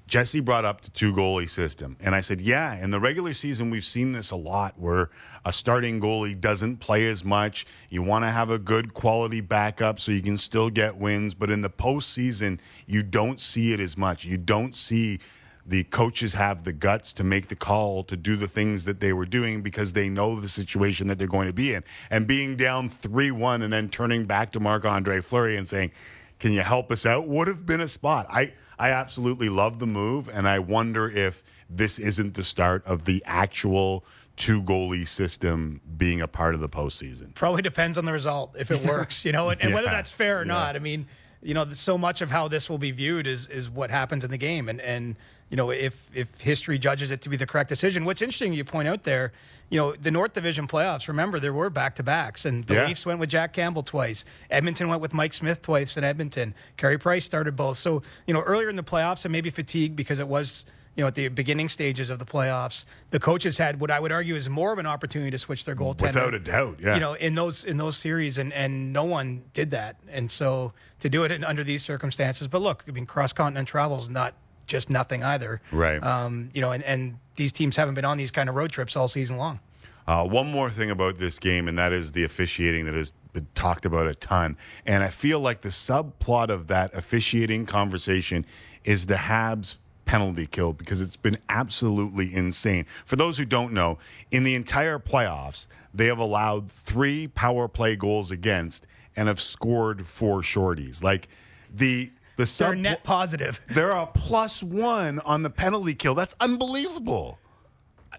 Jesse 0.06 0.40
brought 0.40 0.64
up 0.64 0.80
the 0.80 0.90
two 0.90 1.12
goalie 1.12 1.48
system, 1.48 1.96
and 2.00 2.16
I 2.16 2.20
said, 2.20 2.40
"Yeah." 2.40 2.74
In 2.82 2.90
the 2.90 2.98
regular 2.98 3.32
season, 3.32 3.70
we've 3.70 3.84
seen 3.84 4.10
this 4.10 4.32
a 4.32 4.36
lot, 4.36 4.74
where 4.76 5.08
a 5.44 5.52
starting 5.52 6.00
goalie 6.00 6.38
doesn't 6.38 6.78
play 6.78 7.06
as 7.08 7.24
much. 7.24 7.64
You 7.88 8.02
want 8.02 8.24
to 8.24 8.30
have 8.30 8.50
a 8.50 8.58
good 8.58 8.92
quality 8.92 9.40
backup 9.40 10.00
so 10.00 10.10
you 10.10 10.22
can 10.22 10.36
still 10.36 10.68
get 10.68 10.96
wins, 10.96 11.34
but 11.34 11.48
in 11.48 11.62
the 11.62 11.70
postseason, 11.70 12.58
you 12.86 13.04
don't 13.04 13.40
see 13.40 13.72
it 13.72 13.78
as 13.78 13.96
much. 13.96 14.24
You 14.24 14.36
don't 14.36 14.74
see 14.74 15.20
the 15.64 15.84
coaches 15.84 16.34
have 16.34 16.64
the 16.64 16.72
guts 16.72 17.12
to 17.12 17.22
make 17.22 17.46
the 17.46 17.54
call 17.54 18.02
to 18.04 18.16
do 18.16 18.34
the 18.34 18.48
things 18.48 18.84
that 18.84 18.98
they 18.98 19.12
were 19.12 19.26
doing 19.26 19.62
because 19.62 19.92
they 19.92 20.08
know 20.08 20.40
the 20.40 20.48
situation 20.48 21.06
that 21.06 21.18
they're 21.18 21.28
going 21.28 21.46
to 21.46 21.52
be 21.52 21.74
in. 21.74 21.84
And 22.10 22.26
being 22.26 22.56
down 22.56 22.88
3 22.88 23.30
1 23.30 23.62
and 23.62 23.72
then 23.72 23.88
turning 23.88 24.26
back 24.26 24.50
to 24.52 24.60
Marc 24.60 24.84
Andre 24.84 25.20
Fleury 25.20 25.56
and 25.56 25.68
saying, 25.68 25.92
Can 26.40 26.52
you 26.52 26.62
help 26.62 26.90
us 26.90 27.06
out? 27.06 27.28
would 27.28 27.46
have 27.48 27.64
been 27.64 27.80
a 27.80 27.86
spot. 27.88 28.26
I, 28.28 28.52
I 28.78 28.90
absolutely 28.90 29.48
love 29.48 29.78
the 29.78 29.86
move, 29.86 30.28
and 30.28 30.48
I 30.48 30.58
wonder 30.58 31.08
if 31.08 31.42
this 31.68 31.98
isn't 31.98 32.34
the 32.34 32.42
start 32.44 32.84
of 32.86 33.04
the 33.04 33.22
actual 33.26 34.04
two 34.36 34.62
goalie 34.62 35.06
system 35.06 35.80
being 35.96 36.20
a 36.20 36.26
part 36.26 36.54
of 36.54 36.60
the 36.60 36.68
postseason. 36.68 37.34
Probably 37.34 37.60
depends 37.62 37.98
on 37.98 38.06
the 38.06 38.12
result 38.12 38.56
if 38.58 38.70
it 38.70 38.84
works, 38.88 39.24
you 39.24 39.32
know, 39.32 39.50
and, 39.50 39.60
and 39.62 39.74
whether 39.74 39.88
that's 39.88 40.10
fair 40.10 40.38
or 40.38 40.42
Yeah. 40.42 40.48
not. 40.48 40.76
I 40.76 40.78
mean, 40.78 41.06
you 41.42 41.52
know, 41.54 41.68
so 41.70 41.96
much 41.98 42.22
of 42.22 42.30
how 42.30 42.48
this 42.48 42.68
will 42.70 42.78
be 42.78 42.90
viewed 42.90 43.26
is 43.26 43.46
is 43.48 43.68
what 43.70 43.90
happens 43.90 44.24
in 44.24 44.30
the 44.30 44.38
game, 44.38 44.68
and 44.68 44.80
and 44.80 45.16
you 45.50 45.56
know, 45.56 45.70
if 45.70 46.10
if 46.14 46.40
history 46.40 46.78
judges 46.78 47.10
it 47.10 47.20
to 47.22 47.28
be 47.28 47.36
the 47.36 47.46
correct 47.46 47.68
decision. 47.68 48.04
What's 48.04 48.22
interesting, 48.22 48.52
you 48.52 48.64
point 48.64 48.88
out 48.88 49.02
there, 49.04 49.32
you 49.68 49.78
know, 49.78 49.92
the 49.94 50.10
North 50.10 50.32
Division 50.32 50.66
playoffs. 50.68 51.08
Remember, 51.08 51.40
there 51.40 51.52
were 51.52 51.70
back 51.70 51.96
to 51.96 52.02
backs, 52.02 52.44
and 52.44 52.64
the 52.64 52.74
Yeah. 52.74 52.86
Leafs 52.86 53.04
went 53.04 53.18
with 53.18 53.30
Jack 53.30 53.52
Campbell 53.52 53.82
twice. 53.82 54.24
Edmonton 54.48 54.88
went 54.88 55.02
with 55.02 55.12
Mike 55.12 55.34
Smith 55.34 55.60
twice 55.60 55.96
in 55.96 56.04
Edmonton. 56.04 56.54
Carey 56.76 56.98
Price 56.98 57.24
started 57.24 57.56
both. 57.56 57.78
So 57.78 58.02
you 58.26 58.34
know, 58.34 58.42
earlier 58.42 58.68
in 58.68 58.76
the 58.76 58.84
playoffs, 58.84 59.24
and 59.24 59.32
maybe 59.32 59.50
fatigue 59.50 59.96
because 59.96 60.18
it 60.18 60.28
was 60.28 60.64
you 60.96 61.04
know, 61.04 61.08
at 61.08 61.14
the 61.14 61.28
beginning 61.28 61.68
stages 61.68 62.10
of 62.10 62.18
the 62.18 62.24
playoffs, 62.24 62.84
the 63.10 63.20
coaches 63.20 63.58
had 63.58 63.80
what 63.80 63.92
I 63.92 64.00
would 64.00 64.10
argue 64.10 64.34
is 64.34 64.48
more 64.50 64.72
of 64.72 64.78
an 64.80 64.86
opportunity 64.86 65.30
to 65.30 65.38
switch 65.38 65.64
their 65.64 65.76
goaltender. 65.76 66.02
Without 66.14 66.34
a 66.34 66.38
doubt, 66.40 66.78
yeah. 66.80 66.94
You 66.94 67.00
know, 67.00 67.14
in 67.14 67.36
those 67.36 67.64
in 67.64 67.76
those 67.76 67.96
series, 67.96 68.38
and 68.38 68.52
and 68.52 68.92
no 68.92 69.04
one 69.04 69.42
did 69.54 69.70
that, 69.70 70.00
and 70.10 70.30
so 70.30 70.72
to 70.98 71.08
do 71.08 71.22
it 71.24 71.30
in, 71.30 71.44
under 71.44 71.62
these 71.64 71.82
circumstances. 71.82 72.48
But 72.48 72.60
look, 72.60 72.84
I 72.88 72.90
mean, 72.90 73.06
cross 73.06 73.32
continent 73.32 73.68
travel 73.68 73.98
is 73.98 74.10
not 74.10 74.34
just 74.70 74.88
nothing 74.88 75.22
either, 75.22 75.60
Right. 75.70 76.02
Um, 76.02 76.50
you 76.54 76.60
know, 76.60 76.72
and 76.72 76.82
and 76.84 77.18
these 77.36 77.52
teams 77.52 77.76
haven't 77.76 77.94
been 77.94 78.04
on 78.04 78.16
these 78.16 78.30
kind 78.30 78.48
of 78.48 78.54
road 78.54 78.70
trips 78.70 78.96
all 78.96 79.08
season 79.08 79.36
long. 79.36 79.60
Uh, 80.06 80.24
one 80.24 80.50
more 80.50 80.70
thing 80.70 80.90
about 80.90 81.18
this 81.18 81.38
game, 81.38 81.68
and 81.68 81.78
that 81.78 81.92
is 81.92 82.12
the 82.12 82.24
officiating 82.24 82.84
that 82.86 82.94
has 82.94 83.12
been 83.32 83.46
talked 83.54 83.84
about 83.84 84.06
a 84.06 84.14
ton. 84.14 84.56
And 84.86 85.02
I 85.04 85.08
feel 85.08 85.38
like 85.40 85.60
the 85.60 85.68
subplot 85.68 86.48
of 86.48 86.66
that 86.68 86.92
officiating 86.94 87.66
conversation 87.66 88.46
is 88.84 89.06
the 89.06 89.14
Habs 89.14 89.78
penalty 90.04 90.46
kill 90.46 90.72
because 90.72 91.00
it's 91.00 91.16
been 91.16 91.38
absolutely 91.48 92.34
insane. 92.34 92.84
For 93.04 93.14
those 93.14 93.38
who 93.38 93.44
don't 93.44 93.72
know, 93.72 93.98
in 94.32 94.42
the 94.42 94.54
entire 94.54 94.98
playoffs, 94.98 95.68
they 95.94 96.06
have 96.06 96.18
allowed 96.18 96.70
three 96.70 97.28
power 97.28 97.68
play 97.68 97.94
goals 97.94 98.32
against 98.32 98.86
and 99.14 99.28
have 99.28 99.40
scored 99.40 100.06
four 100.06 100.40
shorties. 100.40 101.02
Like 101.02 101.28
the 101.72 102.10
the 102.40 102.64
They're 102.64 102.74
net 102.74 103.04
positive. 103.04 103.60
they're 103.68 103.90
a 103.90 104.06
plus 104.06 104.62
one 104.62 105.20
on 105.20 105.42
the 105.42 105.50
penalty 105.50 105.94
kill. 105.94 106.14
That's 106.14 106.34
unbelievable. 106.40 107.38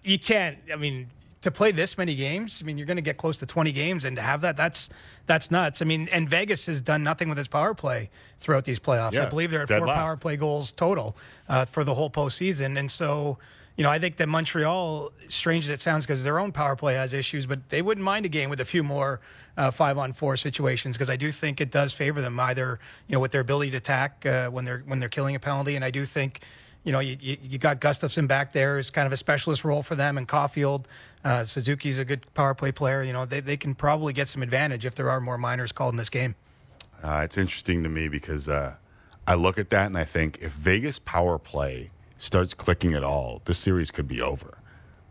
You 0.03 0.19
can't. 0.19 0.57
I 0.71 0.75
mean, 0.75 1.07
to 1.41 1.51
play 1.51 1.71
this 1.71 1.97
many 1.97 2.15
games, 2.15 2.61
I 2.61 2.65
mean, 2.65 2.77
you're 2.77 2.87
going 2.87 2.97
to 2.97 3.01
get 3.01 3.17
close 3.17 3.37
to 3.39 3.45
20 3.45 3.71
games, 3.71 4.05
and 4.05 4.15
to 4.15 4.21
have 4.21 4.41
that, 4.41 4.55
that's 4.55 4.89
that's 5.25 5.51
nuts. 5.51 5.81
I 5.81 5.85
mean, 5.85 6.07
and 6.11 6.29
Vegas 6.29 6.67
has 6.67 6.81
done 6.81 7.03
nothing 7.03 7.29
with 7.29 7.39
its 7.39 7.47
power 7.47 7.73
play 7.73 8.09
throughout 8.39 8.65
these 8.65 8.79
playoffs. 8.79 9.19
I 9.19 9.29
believe 9.29 9.51
they're 9.51 9.63
at 9.63 9.69
four 9.69 9.87
last. 9.87 9.97
power 9.97 10.17
play 10.17 10.37
goals 10.37 10.71
total 10.71 11.17
uh, 11.49 11.65
for 11.65 11.83
the 11.83 11.95
whole 11.95 12.09
postseason, 12.09 12.77
and 12.77 12.89
so. 12.89 13.37
You 13.77 13.83
know, 13.83 13.89
I 13.89 13.99
think 13.99 14.17
that 14.17 14.27
Montreal, 14.27 15.11
strange 15.27 15.65
as 15.65 15.69
it 15.69 15.81
sounds, 15.81 16.05
because 16.05 16.23
their 16.23 16.39
own 16.39 16.51
power 16.51 16.75
play 16.75 16.95
has 16.95 17.13
issues, 17.13 17.45
but 17.45 17.69
they 17.69 17.81
wouldn't 17.81 18.03
mind 18.03 18.25
a 18.25 18.29
game 18.29 18.49
with 18.49 18.59
a 18.59 18.65
few 18.65 18.83
more 18.83 19.21
uh, 19.57 19.71
five-on-four 19.71 20.37
situations 20.37 20.97
because 20.97 21.09
I 21.09 21.15
do 21.15 21.31
think 21.31 21.61
it 21.61 21.71
does 21.71 21.93
favor 21.93 22.21
them 22.21 22.39
either, 22.39 22.79
you 23.07 23.13
know, 23.13 23.19
with 23.19 23.31
their 23.31 23.41
ability 23.41 23.71
to 23.71 23.77
attack 23.77 24.25
uh, 24.25 24.49
when 24.49 24.65
they're 24.65 24.83
when 24.85 24.99
they're 24.99 25.09
killing 25.09 25.35
a 25.35 25.39
penalty, 25.39 25.75
and 25.75 25.85
I 25.85 25.91
do 25.91 26.05
think 26.05 26.41
you 26.83 26.91
know, 26.91 26.99
you, 26.99 27.15
you, 27.19 27.37
you 27.41 27.57
got 27.57 27.79
Gustafsson 27.79 28.27
back 28.27 28.53
there 28.53 28.77
as 28.77 28.89
kind 28.89 29.05
of 29.05 29.13
a 29.13 29.17
specialist 29.17 29.63
role 29.63 29.83
for 29.83 29.95
them, 29.95 30.17
and 30.17 30.27
Caulfield. 30.27 30.87
Uh, 31.23 31.43
Suzuki's 31.43 31.99
a 31.99 32.05
good 32.05 32.25
power 32.33 32.55
play 32.55 32.71
player. 32.71 33.03
You 33.03 33.13
know, 33.13 33.25
they, 33.25 33.39
they 33.39 33.57
can 33.57 33.75
probably 33.75 34.13
get 34.13 34.27
some 34.27 34.41
advantage 34.41 34.85
if 34.85 34.95
there 34.95 35.09
are 35.09 35.21
more 35.21 35.37
minors 35.37 35.71
called 35.71 35.93
in 35.93 35.97
this 35.97 36.09
game. 36.09 36.35
Uh, 37.03 37.21
it's 37.23 37.37
interesting 37.37 37.83
to 37.83 37.89
me 37.89 38.07
because 38.07 38.49
uh, 38.49 38.75
I 39.27 39.35
look 39.35 39.57
at 39.57 39.69
that 39.69 39.87
and 39.87 39.97
I 39.97 40.05
think 40.05 40.39
if 40.41 40.51
Vegas 40.51 40.97
power 40.99 41.37
play 41.37 41.91
starts 42.21 42.53
clicking 42.53 42.93
at 42.93 43.03
all, 43.03 43.41
this 43.45 43.57
series 43.57 43.89
could 43.89 44.07
be 44.07 44.21
over. 44.21 44.59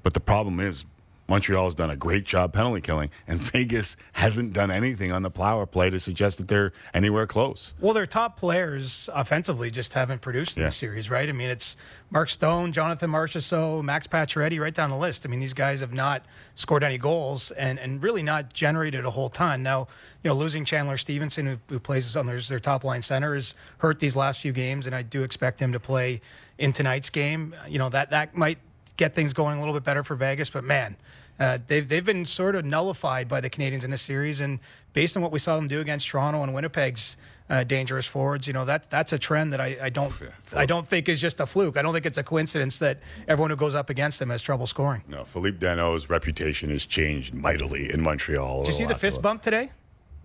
But 0.02 0.14
the 0.14 0.20
problem 0.20 0.60
is 0.60 0.84
Montreal 1.30 1.64
has 1.66 1.76
done 1.76 1.90
a 1.90 1.96
great 1.96 2.24
job 2.24 2.52
penalty 2.52 2.80
killing, 2.80 3.08
and 3.28 3.40
Vegas 3.52 3.96
hasn't 4.14 4.52
done 4.52 4.70
anything 4.70 5.12
on 5.12 5.22
the 5.22 5.30
power 5.30 5.64
play 5.64 5.88
to 5.88 5.98
suggest 6.00 6.38
that 6.38 6.48
they're 6.48 6.72
anywhere 6.92 7.26
close. 7.26 7.72
Well, 7.80 7.94
their 7.94 8.04
top 8.04 8.36
players 8.36 9.08
offensively 9.14 9.70
just 9.70 9.94
haven't 9.94 10.22
produced 10.22 10.56
in 10.56 10.62
Yeah. 10.62 10.66
this 10.66 10.76
series, 10.76 11.08
right? 11.08 11.28
I 11.28 11.32
mean, 11.32 11.48
it's 11.48 11.76
Mark 12.10 12.28
Stone, 12.30 12.72
Jonathan 12.72 13.08
Marchessault, 13.10 13.84
Max 13.84 14.08
Pacioretty, 14.08 14.60
right 14.60 14.74
down 14.74 14.90
the 14.90 14.96
list. 14.96 15.24
I 15.24 15.28
mean, 15.28 15.38
these 15.38 15.54
guys 15.54 15.80
have 15.80 15.92
not 15.92 16.26
scored 16.56 16.82
any 16.82 16.98
goals 16.98 17.52
and, 17.52 17.78
and 17.78 18.02
really 18.02 18.24
not 18.24 18.52
generated 18.52 19.04
a 19.04 19.10
whole 19.10 19.28
ton. 19.28 19.62
Now, 19.62 19.86
you 20.24 20.30
know, 20.30 20.34
losing 20.34 20.64
Chandler 20.64 20.96
Stephenson, 20.96 21.46
who, 21.46 21.56
who 21.68 21.78
plays 21.78 22.16
on 22.16 22.26
their, 22.26 22.40
their 22.40 22.58
top 22.58 22.82
line 22.82 23.02
center, 23.02 23.36
has 23.36 23.54
hurt 23.78 24.00
these 24.00 24.16
last 24.16 24.40
few 24.40 24.50
games, 24.52 24.84
and 24.84 24.96
I 24.96 25.02
do 25.02 25.22
expect 25.22 25.60
him 25.62 25.72
to 25.72 25.78
play 25.78 26.20
in 26.58 26.72
tonight's 26.72 27.08
game. 27.08 27.54
You 27.68 27.78
know, 27.78 27.88
that 27.90 28.10
that 28.10 28.36
might 28.36 28.58
get 28.96 29.14
things 29.14 29.32
going 29.32 29.56
a 29.58 29.60
little 29.60 29.74
bit 29.74 29.84
better 29.84 30.02
for 30.02 30.16
Vegas, 30.16 30.50
but 30.50 30.64
man. 30.64 30.96
Uh, 31.40 31.58
they've 31.68 31.88
they've 31.88 32.04
been 32.04 32.26
sort 32.26 32.54
of 32.54 32.64
nullified 32.66 33.26
by 33.26 33.40
the 33.40 33.48
Canadiens 33.48 33.82
in 33.82 33.90
this 33.90 34.02
series, 34.02 34.40
and 34.40 34.58
based 34.92 35.16
on 35.16 35.22
what 35.22 35.32
we 35.32 35.38
saw 35.38 35.56
them 35.56 35.66
do 35.66 35.80
against 35.80 36.06
Toronto 36.08 36.42
and 36.42 36.52
Winnipeg's 36.54 37.16
uh, 37.48 37.64
dangerous 37.64 38.06
forwards, 38.06 38.46
you 38.46 38.52
know 38.52 38.66
that 38.66 38.90
that's 38.90 39.12
a 39.14 39.18
trend 39.18 39.50
that 39.54 39.60
I, 39.60 39.76
I 39.82 39.88
don't 39.88 40.12
I 40.54 40.66
don't 40.66 40.86
think 40.86 41.08
is 41.08 41.18
just 41.18 41.40
a 41.40 41.46
fluke. 41.46 41.78
I 41.78 41.82
don't 41.82 41.94
think 41.94 42.04
it's 42.04 42.18
a 42.18 42.22
coincidence 42.22 42.78
that 42.80 42.98
everyone 43.26 43.50
who 43.50 43.56
goes 43.56 43.74
up 43.74 43.88
against 43.88 44.18
them 44.18 44.28
has 44.28 44.42
trouble 44.42 44.66
scoring. 44.66 45.02
No, 45.08 45.24
Phillip 45.24 45.58
Danault's 45.58 46.10
reputation 46.10 46.68
has 46.70 46.84
changed 46.84 47.32
mightily 47.32 47.90
in 47.90 48.02
Montreal. 48.02 48.60
Did 48.64 48.68
you 48.68 48.74
see 48.74 48.84
the 48.84 48.94
fist 48.94 49.22
bump 49.22 49.40
today? 49.42 49.70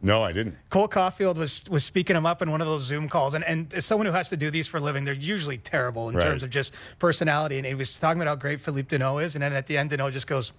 No, 0.02 0.22
I 0.22 0.34
didn't. 0.34 0.58
Cole 0.70 0.90
Caulfield 0.90 1.38
was 1.38 1.64
was 1.70 1.86
speaking 1.86 2.18
him 2.18 2.26
up 2.26 2.42
in 2.42 2.52
one 2.52 2.60
of 2.60 2.68
those 2.68 2.84
Zoom 2.84 3.08
calls, 3.08 3.34
and 3.34 3.44
and 3.46 3.74
as 3.74 3.86
someone 3.86 4.06
who 4.06 4.12
has 4.12 4.28
to 4.30 4.38
do 4.38 4.52
these 4.52 4.68
for 4.68 4.78
a 4.78 4.82
living, 4.82 5.06
they're 5.06 5.14
usually 5.14 5.58
terrible 5.58 6.10
in 6.10 6.16
Right. 6.16 6.24
terms 6.26 6.44
of 6.44 6.50
just 6.50 6.74
personality. 7.00 7.58
And 7.58 7.66
he 7.66 7.74
was 7.74 7.98
talking 7.98 8.22
about 8.22 8.30
how 8.30 8.36
great 8.36 8.60
Phillip 8.60 8.90
Danault 8.90 9.24
is, 9.24 9.36
and 9.36 9.42
then 9.42 9.54
at 9.54 9.68
the 9.68 9.78
end, 9.78 9.92
Danault 9.92 10.12
just 10.12 10.28
goes, 10.28 10.52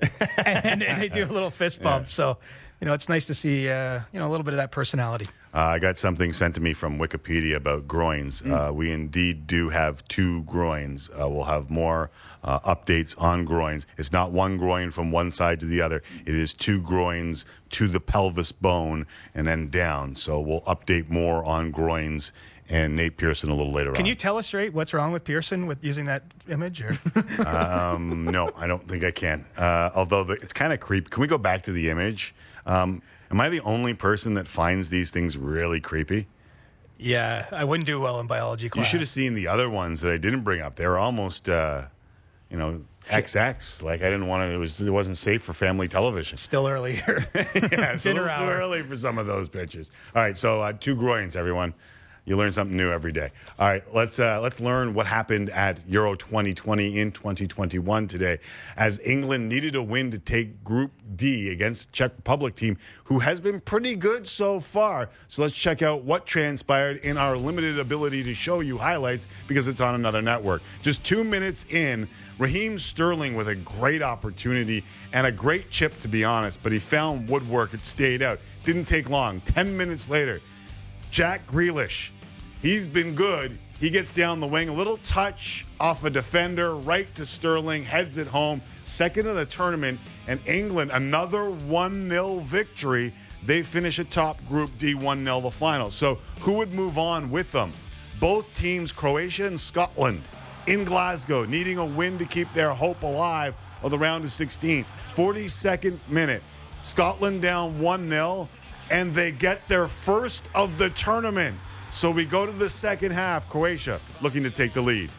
and, 0.44 0.82
and, 0.82 1.02
they 1.02 1.08
do 1.08 1.24
a 1.24 1.26
little 1.26 1.50
fist 1.50 1.82
bump. 1.82 2.06
Yeah. 2.06 2.10
So, 2.10 2.38
you 2.80 2.86
know, 2.86 2.94
it's 2.94 3.08
nice 3.08 3.26
to 3.26 3.34
see 3.34 3.68
uh, 3.68 4.00
you 4.12 4.20
know 4.20 4.28
a 4.28 4.30
little 4.30 4.44
bit 4.44 4.54
of 4.54 4.58
that 4.58 4.70
personality. 4.70 5.26
Uh, 5.52 5.58
I 5.58 5.78
got 5.78 5.98
something 5.98 6.32
sent 6.32 6.54
to 6.56 6.60
me 6.60 6.74
from 6.74 6.98
Wikipedia 6.98 7.56
about 7.56 7.88
groins. 7.88 8.42
Mm. 8.42 8.68
Uh, 8.68 8.72
we 8.72 8.92
indeed 8.92 9.46
do 9.46 9.70
have 9.70 10.06
two 10.06 10.42
groins. 10.42 11.10
Uh, 11.10 11.28
we'll 11.28 11.44
have 11.44 11.70
more 11.70 12.10
uh, 12.44 12.60
updates 12.60 13.20
on 13.20 13.44
groins. 13.44 13.86
It's 13.96 14.12
not 14.12 14.30
one 14.30 14.58
groin 14.58 14.90
from 14.90 15.10
one 15.10 15.32
side 15.32 15.58
to 15.60 15.66
the 15.66 15.80
other. 15.80 16.02
It 16.26 16.34
is 16.34 16.52
two 16.52 16.80
groins 16.80 17.46
to 17.70 17.88
the 17.88 17.98
pelvis 17.98 18.52
bone 18.52 19.06
and 19.34 19.46
then 19.46 19.68
down. 19.68 20.16
So 20.16 20.38
we'll 20.38 20.60
update 20.62 21.08
more 21.08 21.44
on 21.44 21.70
groins 21.70 22.32
and 22.68 22.96
Nate 22.96 23.16
Pearson 23.16 23.50
a 23.50 23.54
little 23.54 23.72
later 23.72 23.92
Can 23.92 24.02
on. 24.02 24.06
you 24.06 24.14
tell 24.14 24.36
us 24.36 24.46
straight 24.46 24.72
what's 24.72 24.92
wrong 24.92 25.12
with 25.12 25.24
Pearson 25.24 25.66
with 25.66 25.82
using 25.82 26.04
that 26.06 26.24
image? 26.48 26.82
um, 27.46 28.24
no, 28.26 28.50
I 28.56 28.66
don't 28.66 28.86
think 28.88 29.04
I 29.04 29.10
can. 29.10 29.44
Uh, 29.56 29.90
although 29.94 30.24
the, 30.24 30.34
it's 30.34 30.52
kind 30.52 30.72
of 30.72 30.80
creepy. 30.80 31.08
Can 31.10 31.20
we 31.20 31.26
go 31.26 31.38
back 31.38 31.62
to 31.62 31.72
the 31.72 31.88
image? 31.90 32.34
Um, 32.66 33.02
am 33.30 33.40
I 33.40 33.48
the 33.48 33.60
only 33.60 33.94
person 33.94 34.34
that 34.34 34.46
finds 34.46 34.90
these 34.90 35.10
things 35.10 35.36
really 35.36 35.80
creepy? 35.80 36.26
Yeah, 36.98 37.46
I 37.52 37.64
wouldn't 37.64 37.86
do 37.86 38.00
well 38.00 38.18
in 38.20 38.26
biology 38.26 38.68
class. 38.68 38.84
You 38.84 38.90
should 38.90 39.00
have 39.00 39.08
seen 39.08 39.34
the 39.34 39.46
other 39.46 39.70
ones 39.70 40.00
that 40.00 40.12
I 40.12 40.16
didn't 40.18 40.42
bring 40.42 40.60
up. 40.60 40.74
They 40.74 40.86
were 40.86 40.98
almost, 40.98 41.48
uh, 41.48 41.84
you 42.50 42.56
know, 42.56 42.82
XX. 43.08 43.82
Like 43.82 44.02
I 44.02 44.10
didn't 44.10 44.26
want 44.26 44.48
to. 44.48 44.54
It 44.54 44.58
was. 44.58 44.80
It 44.80 44.90
wasn't 44.90 45.16
safe 45.16 45.42
for 45.42 45.52
family 45.52 45.86
television. 45.88 46.36
Still 46.36 46.66
early 46.66 46.96
here. 46.96 47.26
yeah, 47.34 47.92
it's 47.92 48.02
Dinner 48.02 48.22
a 48.22 48.24
little 48.24 48.28
hour. 48.28 48.52
too 48.52 48.60
early 48.60 48.82
for 48.82 48.96
some 48.96 49.16
of 49.16 49.26
those 49.26 49.48
pictures. 49.48 49.92
All 50.14 50.22
right, 50.22 50.36
so 50.36 50.60
uh, 50.60 50.72
two 50.72 50.96
groins, 50.96 51.36
everyone. 51.36 51.72
You 52.28 52.36
learn 52.36 52.52
something 52.52 52.76
new 52.76 52.92
every 52.92 53.10
day. 53.10 53.30
All 53.58 53.66
right, 53.66 53.82
let's 53.94 54.20
uh, 54.20 54.38
let's 54.42 54.60
learn 54.60 54.92
what 54.92 55.06
happened 55.06 55.48
at 55.48 55.80
Euro 55.88 56.14
2020 56.14 56.98
in 56.98 57.10
2021 57.10 58.06
today, 58.06 58.38
as 58.76 59.00
England 59.02 59.48
needed 59.48 59.74
a 59.74 59.82
win 59.82 60.10
to 60.10 60.18
take 60.18 60.62
Group 60.62 60.92
D 61.16 61.50
against 61.50 61.90
Czech 61.90 62.12
Republic 62.18 62.54
team, 62.54 62.76
who 63.04 63.20
has 63.20 63.40
been 63.40 63.60
pretty 63.60 63.96
good 63.96 64.28
so 64.28 64.60
far. 64.60 65.08
So 65.26 65.40
let's 65.40 65.54
check 65.54 65.80
out 65.80 66.02
what 66.02 66.26
transpired 66.26 66.98
in 66.98 67.16
our 67.16 67.34
limited 67.34 67.78
ability 67.78 68.22
to 68.24 68.34
show 68.34 68.60
you 68.60 68.76
highlights 68.76 69.26
because 69.46 69.66
it's 69.66 69.80
on 69.80 69.94
another 69.94 70.20
network. 70.20 70.60
Just 70.82 71.02
two 71.02 71.24
minutes 71.24 71.64
in, 71.70 72.06
Raheem 72.38 72.78
Sterling 72.78 73.36
with 73.36 73.48
a 73.48 73.54
great 73.54 74.02
opportunity 74.02 74.84
and 75.14 75.26
a 75.26 75.32
great 75.32 75.70
chip, 75.70 75.98
to 76.00 76.08
be 76.08 76.24
honest, 76.24 76.62
but 76.62 76.72
he 76.72 76.78
found 76.78 77.26
woodwork. 77.26 77.72
It 77.72 77.86
stayed 77.86 78.20
out. 78.20 78.38
Didn't 78.64 78.84
take 78.84 79.08
long. 79.08 79.40
Ten 79.40 79.74
minutes 79.74 80.10
later. 80.10 80.42
Jack 81.10 81.46
Grealish 81.46 82.10
He's 82.60 82.88
been 82.88 83.14
good. 83.14 83.56
He 83.78 83.90
gets 83.90 84.10
down 84.10 84.40
the 84.40 84.46
wing, 84.46 84.68
a 84.68 84.72
little 84.72 84.96
touch 84.98 85.64
off 85.78 86.02
a 86.02 86.10
defender, 86.10 86.74
right 86.74 87.12
to 87.14 87.24
Sterling, 87.24 87.84
heads 87.84 88.18
it 88.18 88.26
home. 88.26 88.60
Second 88.82 89.28
of 89.28 89.36
the 89.36 89.46
tournament, 89.46 90.00
and 90.26 90.40
England, 90.46 90.90
another 90.92 91.48
1 91.48 92.10
0 92.10 92.40
victory. 92.40 93.14
They 93.44 93.62
finish 93.62 94.00
atop 94.00 94.44
Group 94.48 94.76
D 94.76 94.96
1 94.96 95.24
0 95.24 95.40
the 95.42 95.50
final. 95.52 95.92
So, 95.92 96.16
who 96.40 96.54
would 96.54 96.74
move 96.74 96.98
on 96.98 97.30
with 97.30 97.52
them? 97.52 97.72
Both 98.18 98.52
teams, 98.54 98.90
Croatia 98.90 99.46
and 99.46 99.60
Scotland, 99.60 100.22
in 100.66 100.84
Glasgow, 100.84 101.44
needing 101.44 101.78
a 101.78 101.86
win 101.86 102.18
to 102.18 102.24
keep 102.24 102.52
their 102.54 102.70
hope 102.70 103.04
alive 103.04 103.54
of 103.82 103.92
the 103.92 103.98
round 103.98 104.24
of 104.24 104.32
16. 104.32 104.84
42nd 105.14 105.96
minute, 106.08 106.42
Scotland 106.80 107.40
down 107.40 107.78
1 107.78 108.08
0, 108.08 108.48
and 108.90 109.14
they 109.14 109.30
get 109.30 109.68
their 109.68 109.86
first 109.86 110.48
of 110.56 110.76
the 110.78 110.90
tournament. 110.90 111.56
So 111.90 112.10
we 112.10 112.24
go 112.24 112.46
to 112.46 112.52
the 112.52 112.68
second 112.68 113.12
half. 113.12 113.48
Croatia 113.48 114.00
looking 114.20 114.42
to 114.44 114.50
take 114.50 114.72
the 114.72 114.80
lead. 114.80 115.10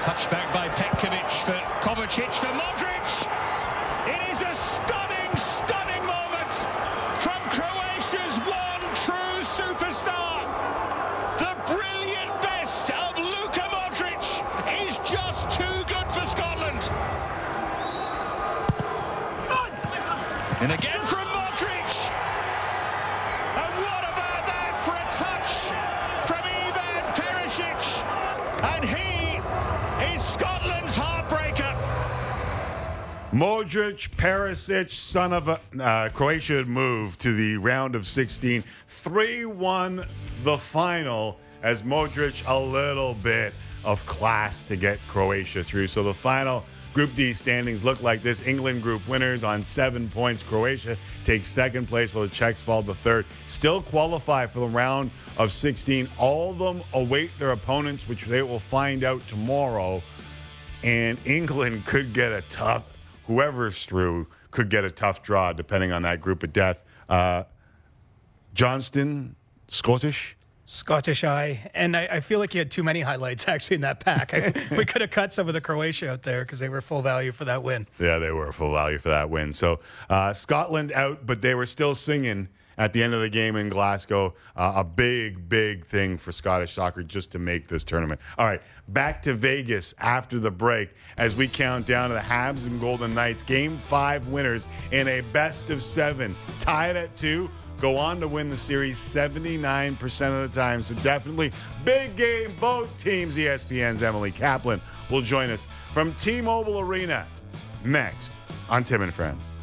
Touchback 0.00 0.52
by 0.52 0.68
Petkovic 0.70 1.30
for 1.44 1.52
Kovacic 1.86 2.32
for 2.34 2.46
Modric. 2.46 3.41
Modric, 33.32 34.10
Perisic, 34.10 34.90
son 34.90 35.32
of 35.32 35.48
a 35.48 35.58
uh, 35.80 36.10
Croatia 36.10 36.56
had 36.56 36.68
moved 36.68 37.18
to 37.20 37.32
the 37.32 37.56
round 37.56 37.94
of 37.94 38.06
16. 38.06 38.62
3 38.88 39.46
1 39.46 40.06
the 40.42 40.58
final 40.58 41.38
as 41.62 41.82
Modric 41.82 42.46
a 42.46 42.58
little 42.58 43.14
bit 43.14 43.54
of 43.84 44.04
class 44.04 44.64
to 44.64 44.76
get 44.76 44.98
Croatia 45.08 45.64
through. 45.64 45.86
So 45.86 46.02
the 46.02 46.12
final 46.12 46.62
Group 46.92 47.14
D 47.14 47.32
standings 47.32 47.82
look 47.82 48.02
like 48.02 48.22
this. 48.22 48.46
England 48.46 48.82
group 48.82 49.08
winners 49.08 49.44
on 49.44 49.64
seven 49.64 50.10
points. 50.10 50.42
Croatia 50.42 50.98
takes 51.24 51.48
second 51.48 51.88
place 51.88 52.14
while 52.14 52.24
the 52.24 52.30
Czechs 52.30 52.60
fall 52.60 52.82
to 52.82 52.94
third. 52.94 53.24
Still 53.46 53.80
qualify 53.80 54.44
for 54.44 54.60
the 54.60 54.68
round 54.68 55.10
of 55.38 55.52
16. 55.52 56.06
All 56.18 56.50
of 56.50 56.58
them 56.58 56.82
await 56.92 57.30
their 57.38 57.52
opponents, 57.52 58.06
which 58.06 58.26
they 58.26 58.42
will 58.42 58.58
find 58.58 59.04
out 59.04 59.26
tomorrow. 59.26 60.02
And 60.84 61.18
England 61.24 61.86
could 61.86 62.12
get 62.12 62.30
a 62.32 62.42
tough 62.50 62.84
whoever's 63.26 63.86
through 63.86 64.26
could 64.50 64.68
get 64.68 64.84
a 64.84 64.90
tough 64.90 65.22
draw 65.22 65.52
depending 65.52 65.92
on 65.92 66.02
that 66.02 66.20
group 66.20 66.42
of 66.42 66.52
death. 66.52 66.82
Uh, 67.08 67.44
Johnston, 68.54 69.36
Scottish. 69.68 70.36
Scottish 70.64 71.22
eye, 71.24 71.70
and 71.74 71.94
I, 71.96 72.06
I, 72.12 72.20
feel 72.20 72.38
like 72.38 72.54
you 72.54 72.60
had 72.60 72.70
too 72.70 72.82
many 72.82 73.00
highlights 73.00 73.46
actually 73.48 73.74
in 73.74 73.80
that 73.82 74.00
pack. 74.00 74.32
I, 74.32 74.54
we 74.74 74.86
could 74.86 75.02
have 75.02 75.10
cut 75.10 75.32
some 75.32 75.48
of 75.48 75.54
the 75.54 75.60
Croatia 75.60 76.10
out 76.10 76.22
there 76.22 76.44
because 76.44 76.60
they 76.60 76.68
were 76.68 76.80
full 76.80 77.02
value 77.02 77.32
for 77.32 77.44
that 77.44 77.62
win. 77.62 77.86
Yeah, 77.98 78.18
they 78.18 78.30
were 78.30 78.52
full 78.52 78.72
value 78.72 78.98
for 78.98 79.10
that 79.10 79.28
win. 79.28 79.52
So 79.52 79.80
uh, 80.08 80.32
Scotland 80.32 80.92
out, 80.92 81.26
but 81.26 81.42
they 81.42 81.54
were 81.54 81.66
still 81.66 81.94
singing 81.94 82.48
at 82.82 82.92
the 82.92 83.02
end 83.02 83.14
of 83.14 83.20
the 83.20 83.28
game 83.28 83.54
in 83.54 83.68
Glasgow. 83.68 84.34
Uh, 84.56 84.72
a 84.76 84.84
big, 84.84 85.48
big 85.48 85.84
thing 85.84 86.18
for 86.18 86.32
Scottish 86.32 86.72
soccer 86.72 87.02
just 87.04 87.30
to 87.32 87.38
make 87.38 87.68
this 87.68 87.84
tournament. 87.84 88.20
All 88.36 88.46
right, 88.46 88.60
back 88.88 89.22
to 89.22 89.34
Vegas 89.34 89.94
after 89.98 90.40
the 90.40 90.50
break 90.50 90.90
as 91.16 91.36
we 91.36 91.46
count 91.46 91.86
down 91.86 92.08
to 92.08 92.14
the 92.14 92.20
Habs 92.20 92.66
and 92.66 92.80
Golden 92.80 93.14
Knights. 93.14 93.44
Game 93.44 93.78
five 93.78 94.28
winners 94.28 94.66
in 94.90 95.06
a 95.06 95.20
best 95.20 95.70
of 95.70 95.82
seven, 95.82 96.34
tied 96.58 96.96
at 96.96 97.14
two. 97.14 97.48
Go 97.80 97.96
on 97.96 98.20
to 98.20 98.28
win 98.28 98.48
the 98.48 98.56
series 98.56 98.96
79% 98.96 100.44
of 100.44 100.50
the 100.50 100.60
time. 100.60 100.82
So, 100.82 100.94
definitely 100.96 101.52
big 101.84 102.16
game. 102.16 102.54
Both 102.60 102.96
teams. 102.96 103.36
ESPN's 103.36 104.02
Emily 104.02 104.30
Kaplan 104.30 104.80
will 105.10 105.20
join 105.20 105.50
us 105.50 105.66
from 105.92 106.14
T 106.14 106.40
Mobile 106.40 106.80
Arena 106.80 107.26
next 107.84 108.34
on 108.68 108.84
Tim 108.84 109.02
and 109.02 109.12
Friends. 109.12 109.56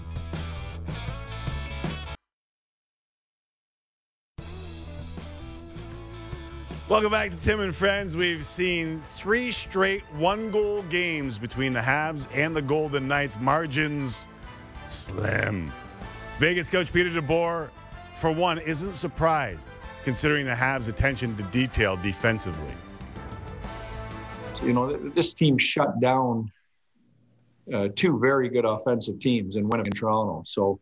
Welcome 6.90 7.12
back 7.12 7.30
to 7.30 7.38
Tim 7.38 7.60
and 7.60 7.76
Friends. 7.76 8.18
We've 8.18 8.44
seen 8.44 9.00
three 9.02 9.52
straight 9.52 10.02
one 10.16 10.50
goal 10.50 10.82
games 10.90 11.38
between 11.38 11.72
the 11.72 11.80
Habs 11.80 12.28
and 12.34 12.56
the 12.56 12.64
Golden 12.64 13.08
Knights. 13.08 13.40
Margins 13.40 14.28
slim. 14.88 15.72
Vegas 16.40 16.68
coach 16.68 16.92
Peter 16.92 17.12
DeBoer, 17.12 17.70
for 18.16 18.32
one, 18.32 18.58
isn't 18.58 18.96
surprised 18.96 19.70
considering 20.04 20.48
the 20.48 20.54
Habs' 20.54 20.90
attention 20.90 21.36
to 21.36 21.44
detail 21.44 21.96
defensively. 21.98 22.74
You 24.64 24.74
know, 24.74 24.98
this 24.98 25.36
team 25.36 25.60
shut 25.60 26.00
down 26.00 26.52
uh, 27.72 27.90
two 27.96 28.18
very 28.18 28.50
good 28.50 28.66
offensive 28.66 29.20
teams 29.20 29.58
in 29.58 29.70
Winnipeg 29.70 29.94
and 29.94 29.96
Toronto. 29.96 30.42
So, 30.48 30.80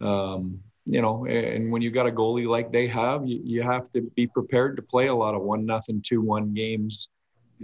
um, 0.00 0.62
you 0.86 1.00
know, 1.00 1.26
and 1.26 1.70
when 1.70 1.80
you 1.80 1.90
got 1.90 2.06
a 2.06 2.10
goalie 2.10 2.46
like 2.46 2.72
they 2.72 2.86
have, 2.88 3.26
you, 3.26 3.40
you 3.44 3.62
have 3.62 3.90
to 3.92 4.02
be 4.16 4.26
prepared 4.26 4.76
to 4.76 4.82
play 4.82 5.06
a 5.06 5.14
lot 5.14 5.34
of 5.34 5.42
one 5.42 5.64
nothing, 5.64 6.02
two 6.02 6.20
one 6.20 6.52
games, 6.52 7.08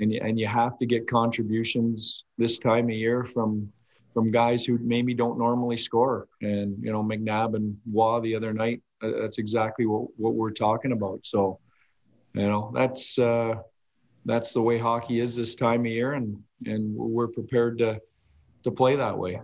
and 0.00 0.12
and 0.12 0.38
you 0.38 0.46
have 0.46 0.78
to 0.78 0.86
get 0.86 1.08
contributions 1.08 2.24
this 2.36 2.58
time 2.58 2.84
of 2.84 2.94
year 2.94 3.24
from 3.24 3.72
from 4.14 4.30
guys 4.30 4.64
who 4.64 4.78
maybe 4.78 5.14
don't 5.14 5.38
normally 5.38 5.76
score. 5.76 6.28
And 6.42 6.76
you 6.82 6.92
know, 6.92 7.02
McNabb 7.02 7.56
and 7.56 7.76
Roy 7.92 8.20
the 8.20 8.36
other 8.36 8.52
night, 8.52 8.82
uh, 9.02 9.10
that's 9.20 9.38
exactly 9.38 9.86
what 9.86 10.08
what 10.16 10.34
we're 10.34 10.50
talking 10.50 10.92
about. 10.92 11.26
So, 11.26 11.58
you 12.34 12.48
know, 12.48 12.70
that's 12.74 13.18
uh, 13.18 13.54
that's 14.24 14.52
the 14.52 14.62
way 14.62 14.78
hockey 14.78 15.20
is 15.20 15.34
this 15.34 15.56
time 15.56 15.80
of 15.80 15.86
year, 15.86 16.12
and 16.12 16.40
and 16.66 16.94
we're 16.94 17.28
prepared 17.28 17.78
to 17.78 18.00
to 18.62 18.70
play 18.70 18.94
that 18.94 19.18
way. 19.18 19.40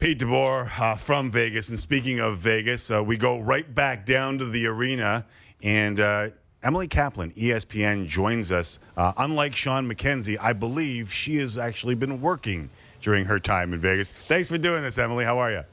Pete 0.00 0.18
DeBoer 0.18 0.80
uh, 0.80 0.96
from 0.96 1.30
Vegas. 1.30 1.68
And 1.68 1.78
speaking 1.78 2.20
of 2.20 2.38
Vegas, 2.38 2.90
uh, 2.90 3.04
we 3.04 3.18
go 3.18 3.38
right 3.38 3.72
back 3.74 4.06
down 4.06 4.38
to 4.38 4.46
the 4.46 4.66
arena. 4.66 5.26
And 5.62 6.00
uh, 6.00 6.30
Emily 6.62 6.88
Kaplan, 6.88 7.32
ESPN, 7.32 8.06
joins 8.08 8.50
us. 8.50 8.78
Uh, 8.96 9.12
unlike 9.18 9.54
Sean 9.54 9.86
McKenzie, 9.92 10.38
I 10.40 10.54
believe 10.54 11.12
she 11.12 11.36
has 11.36 11.58
actually 11.58 11.96
been 11.96 12.22
working 12.22 12.70
during 13.02 13.26
her 13.26 13.38
time 13.38 13.74
in 13.74 13.80
Vegas. 13.80 14.10
Thanks 14.10 14.48
for 14.48 14.56
doing 14.56 14.82
this, 14.82 14.96
Emily. 14.96 15.26
How 15.26 15.38
are 15.38 15.50
you? 15.50 15.64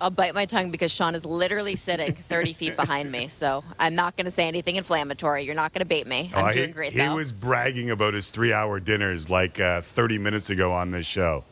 I'll 0.00 0.08
bite 0.10 0.34
my 0.34 0.46
tongue 0.46 0.70
because 0.70 0.90
Sean 0.90 1.14
is 1.14 1.26
literally 1.26 1.76
sitting 1.76 2.12
30 2.30 2.54
feet 2.54 2.76
behind 2.76 3.12
me. 3.12 3.28
So 3.28 3.62
I'm 3.78 3.94
not 3.94 4.16
going 4.16 4.24
to 4.24 4.30
say 4.30 4.48
anything 4.48 4.76
inflammatory. 4.76 5.44
You're 5.44 5.54
not 5.54 5.74
going 5.74 5.80
to 5.80 5.86
bait 5.86 6.06
me. 6.06 6.30
I'm 6.34 6.46
Oh, 6.46 6.52
doing 6.52 6.68
he, 6.68 6.72
great, 6.72 6.92
he 6.94 6.98
though. 7.00 7.14
was 7.16 7.30
bragging 7.30 7.90
about 7.90 8.14
his 8.14 8.30
three-hour 8.30 8.80
dinners 8.80 9.28
like 9.28 9.60
uh, 9.60 9.82
30 9.82 10.16
minutes 10.16 10.48
ago 10.48 10.72
on 10.72 10.92
this 10.92 11.04
show. 11.06 11.44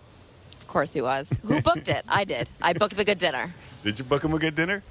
Of 0.74 0.78
course 0.78 0.92
he 0.94 1.02
was. 1.02 1.32
Who 1.44 1.62
booked 1.62 1.88
it? 1.88 2.04
I 2.08 2.24
did. 2.24 2.50
I 2.60 2.72
booked 2.72 2.96
the 2.96 3.04
good 3.04 3.18
dinner. 3.18 3.54
Did 3.84 3.96
you 3.96 4.04
book 4.04 4.24
him 4.24 4.34
a 4.34 4.40
good 4.40 4.56
dinner? 4.56 4.82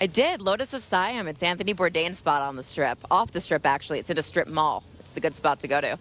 I 0.00 0.08
did. 0.08 0.42
Lotus 0.42 0.74
of 0.74 0.82
Siam. 0.82 1.28
It's 1.28 1.40
Anthony 1.40 1.72
Bourdain's 1.72 2.18
spot 2.18 2.42
on 2.42 2.56
the 2.56 2.64
strip. 2.64 2.98
Off 3.12 3.30
the 3.30 3.40
strip, 3.40 3.64
actually. 3.64 4.00
It's 4.00 4.10
in 4.10 4.18
a 4.18 4.24
strip 4.24 4.48
mall. 4.48 4.82
It's 4.98 5.12
the 5.12 5.20
good 5.20 5.36
spot 5.36 5.60
to 5.60 5.68
go 5.68 5.80
to. 5.80 5.96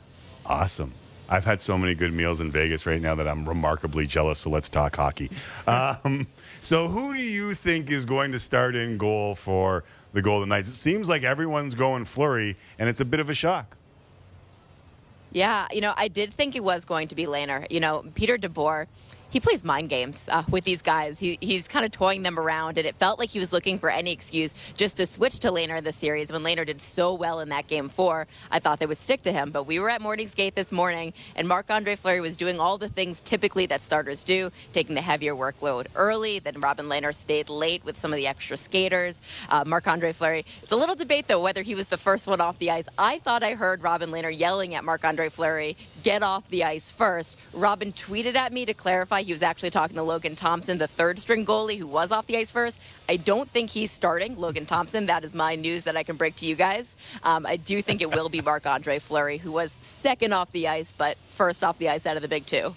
Awesome. 0.48 0.94
I've 1.30 1.46
had 1.46 1.62
so 1.62 1.78
many 1.78 1.94
good 1.94 2.12
meals 2.12 2.42
in 2.42 2.50
Vegas 2.50 2.88
right 2.88 3.00
now 3.00 3.14
that 3.14 3.28
I'm 3.28 3.48
remarkably 3.48 4.08
jealous. 4.08 4.40
So 4.40 4.50
let's 4.50 4.68
talk 4.68 4.96
hockey. 4.96 5.30
Um, 5.68 6.26
so, 6.60 6.88
who 6.88 7.14
do 7.14 7.22
you 7.22 7.54
think 7.54 7.92
is 7.92 8.04
going 8.04 8.32
to 8.32 8.40
start 8.40 8.76
in 8.76 8.98
goal 8.98 9.36
for 9.36 9.84
the 10.14 10.24
Golden 10.24 10.50
Knights? 10.50 10.70
It 10.70 10.74
seems 10.74 11.08
like 11.08 11.22
everyone's 11.22 11.76
going 11.76 12.06
Fleury, 12.06 12.58
and 12.80 12.90
it's 12.90 13.00
a 13.00 13.06
bit 13.06 13.20
of 13.20 13.30
a 13.30 13.36
shock. 13.36 13.78
Yeah, 15.32 15.68
you 15.72 15.82
know, 15.82 15.94
I 15.96 16.08
did 16.08 16.34
think 16.34 16.56
it 16.56 16.64
was 16.64 16.86
going 16.86 17.08
to 17.10 17.16
be 17.16 17.26
Lehner. 17.26 17.70
You 17.70 17.80
know, 17.80 18.04
Peter 18.16 18.38
DeBoer, 18.38 18.88
he 19.30 19.40
plays 19.40 19.64
mind 19.64 19.90
games 19.90 20.30
uh, 20.32 20.44
with 20.50 20.64
these 20.64 20.82
guys. 20.82 21.20
He, 21.20 21.38
he's 21.42 21.68
kind 21.68 21.86
of 21.86 21.92
toying 21.92 22.24
them 22.24 22.40
around, 22.40 22.78
and 22.78 22.88
it 22.88 22.96
felt 22.96 23.20
like 23.20 23.30
he 23.30 23.40
was 23.40 23.54
looking 23.54 23.78
for 23.78 23.90
any 23.90 24.12
excuse 24.12 24.56
just 24.76 24.98
to 24.98 25.06
switch 25.06 25.40
to 25.40 25.52
Lehner 25.52 25.78
in 25.78 25.84
the 25.84 25.92
series. 25.92 26.32
When 26.32 26.42
Lehner 26.42 26.66
did 26.66 26.82
so 26.82 27.14
well 27.14 27.40
in 27.40 27.50
that 27.50 27.68
game 27.68 27.90
four, 27.90 28.28
I 28.52 28.60
thought 28.60 28.80
they 28.80 28.86
would 28.86 28.98
stick 28.98 29.22
to 29.24 29.32
him. 29.32 29.52
But 29.52 29.64
we 29.64 29.80
were 29.80 29.90
at 29.90 30.02
Morning's 30.02 30.36
Gate 30.36 30.56
this 30.56 30.72
morning, 30.72 31.14
and 31.36 31.48
Marc 31.48 31.70
Andre 31.70 31.96
Fleury 31.96 32.22
was 32.22 32.38
doing 32.38 32.60
all 32.60 32.78
the 32.78 32.90
things 32.90 33.22
typically 33.22 33.66
that 33.68 33.82
starters 33.82 34.24
do, 34.24 34.52
taking 34.74 34.96
the 34.96 35.02
heavier 35.02 35.36
workload 35.36 35.88
early. 35.96 36.40
Then 36.40 36.60
Robin 36.60 36.88
Lehner 36.88 37.14
stayed 37.14 37.50
late 37.50 37.84
with 37.86 37.98
some 37.98 38.12
of 38.12 38.18
the 38.18 38.28
extra 38.28 38.58
skaters. 38.58 39.22
Uh, 39.50 39.64
Marc 39.66 39.88
Andre 39.88 40.14
Fleury, 40.14 40.46
it's 40.62 40.72
a 40.72 40.76
little 40.76 40.96
debate 40.96 41.28
though 41.28 41.42
whether 41.42 41.62
he 41.62 41.76
was 41.76 41.88
the 41.88 41.98
first 41.98 42.28
one 42.28 42.42
off 42.42 42.58
the 42.60 42.72
ice. 42.72 42.88
I 42.98 43.20
thought 43.20 43.44
I 43.44 43.54
heard 43.54 43.84
Robin 43.84 44.10
Lehner 44.10 44.38
yelling 44.38 44.76
at 44.76 44.84
Marc 44.84 45.06
Andre 45.06 45.30
Fleury, 45.30 45.78
get 46.04 46.24
off 46.24 46.48
the 46.50 46.64
ice 46.64 46.90
first. 46.90 47.38
Robin 47.54 47.92
tweeted 47.92 48.36
at 48.36 48.52
me 48.54 48.66
to 48.66 48.74
clarify 48.74 49.22
he 49.22 49.34
was 49.34 49.42
actually 49.42 49.70
talking 49.70 49.96
to 49.96 50.04
Logan 50.04 50.36
Thompson, 50.36 50.78
the 50.78 50.88
third 50.88 51.20
string 51.20 51.46
goalie 51.46 51.78
who 51.78 51.88
was 51.88 52.12
off 52.12 52.28
the 52.28 52.38
ice 52.38 52.52
first. 52.52 52.82
I 53.08 53.18
don't 53.18 53.50
think 53.50 53.70
he's 53.70 53.92
starting 53.92 54.38
Logan 54.40 54.66
Thompson. 54.66 55.06
That 55.08 55.24
is 55.24 55.34
my 55.34 55.56
news 55.56 55.84
that 55.86 55.96
I 55.98 56.04
can 56.04 56.16
break 56.16 56.36
to 56.38 56.46
you 56.46 56.56
guys. 56.56 56.96
Um, 57.24 57.46
I 57.46 57.56
do 57.58 57.82
think 57.82 58.02
it 58.02 58.14
will 58.14 58.30
be 58.30 58.42
Marc 58.42 58.66
Andre 58.66 59.00
Fleury, 59.00 59.38
who 59.38 59.52
was 59.52 59.78
second 59.82 60.34
off 60.34 60.52
the 60.52 60.68
ice, 60.68 60.94
but 60.94 61.18
first 61.18 61.64
off 61.64 61.78
the 61.78 61.90
ice 61.90 62.06
out 62.06 62.16
of 62.16 62.22
the 62.22 62.28
big 62.28 62.46
two. 62.46 62.74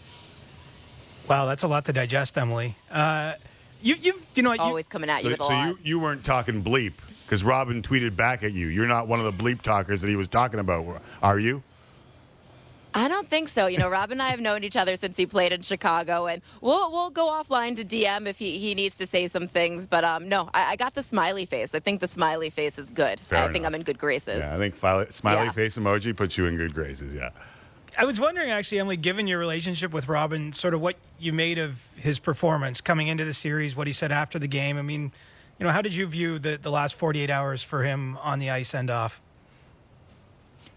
Wow, 1.28 1.46
that's 1.46 1.62
a 1.62 1.68
lot 1.68 1.84
to 1.86 1.92
digest, 1.92 2.36
Emily. 2.36 2.74
Uh, 2.90 3.34
you, 3.80 3.94
you've, 4.00 4.26
you 4.34 4.42
know, 4.42 4.50
what, 4.50 4.58
you, 4.58 4.64
Always 4.64 4.88
coming 4.88 5.10
at 5.10 5.22
you 5.24 5.30
So, 5.30 5.30
with 5.30 5.40
a 5.40 5.44
so 5.44 5.52
lot. 5.52 5.68
you, 5.68 5.78
you 5.82 6.00
weren't 6.00 6.24
talking 6.24 6.62
bleep 6.62 6.94
because 7.24 7.44
Robin 7.44 7.82
tweeted 7.82 8.16
back 8.16 8.42
at 8.42 8.52
you. 8.52 8.66
You're 8.68 8.86
not 8.86 9.08
one 9.08 9.20
of 9.20 9.24
the 9.36 9.42
bleep 9.42 9.62
talkers 9.62 10.02
that 10.02 10.08
he 10.08 10.16
was 10.16 10.28
talking 10.28 10.60
about, 10.60 10.84
are 11.22 11.38
you? 11.38 11.62
I 12.94 13.08
don't 13.08 13.28
think 13.28 13.48
so. 13.48 13.66
You 13.66 13.78
know, 13.78 13.88
Rob 13.88 14.10
and 14.10 14.20
I 14.20 14.28
have 14.28 14.40
known 14.40 14.64
each 14.64 14.76
other 14.76 14.96
since 14.96 15.16
he 15.16 15.24
played 15.26 15.52
in 15.52 15.62
Chicago, 15.62 16.26
and 16.26 16.42
we'll 16.60 16.90
we'll 16.90 17.10
go 17.10 17.28
offline 17.30 17.74
to 17.76 17.84
DM 17.84 18.26
if 18.26 18.38
he, 18.38 18.58
he 18.58 18.74
needs 18.74 18.96
to 18.98 19.06
say 19.06 19.28
some 19.28 19.46
things. 19.46 19.86
But 19.86 20.04
um, 20.04 20.28
no, 20.28 20.50
I, 20.52 20.72
I 20.72 20.76
got 20.76 20.94
the 20.94 21.02
smiley 21.02 21.46
face. 21.46 21.74
I 21.74 21.80
think 21.80 22.00
the 22.00 22.08
smiley 22.08 22.50
face 22.50 22.78
is 22.78 22.90
good. 22.90 23.18
Fair 23.20 23.48
I 23.48 23.52
think. 23.52 23.64
I'm 23.66 23.74
in 23.74 23.82
good 23.82 23.98
graces. 23.98 24.44
Yeah, 24.44 24.54
I 24.54 24.58
think 24.58 24.74
file- 24.74 25.06
smiley 25.10 25.46
Yeah. 25.46 25.52
face 25.52 25.78
emoji 25.78 26.14
puts 26.16 26.36
you 26.36 26.46
in 26.46 26.56
good 26.56 26.74
graces. 26.74 27.14
Yeah. 27.14 27.30
I 27.98 28.06
was 28.06 28.18
wondering, 28.18 28.50
actually, 28.50 28.78
Emily, 28.80 28.96
given 28.96 29.26
your 29.26 29.38
relationship 29.38 29.92
with 29.92 30.08
Robin, 30.08 30.52
sort 30.54 30.72
of 30.72 30.80
what 30.80 30.96
you 31.18 31.32
made 31.32 31.58
of 31.58 31.94
his 31.96 32.18
performance 32.18 32.80
coming 32.80 33.08
into 33.08 33.24
the 33.24 33.34
series, 33.34 33.76
what 33.76 33.86
he 33.86 33.92
said 33.92 34.10
after 34.10 34.38
the 34.38 34.48
game. 34.48 34.78
I 34.78 34.82
mean, 34.82 35.12
you 35.58 35.66
know, 35.66 35.72
how 35.72 35.82
did 35.82 35.94
you 35.94 36.06
view 36.06 36.38
the, 36.38 36.56
the 36.60 36.70
last 36.70 36.94
48 36.94 37.28
hours 37.28 37.62
for 37.62 37.84
him 37.84 38.16
on 38.22 38.38
the 38.38 38.48
ice 38.48 38.74
and 38.74 38.88
off? 38.90 39.20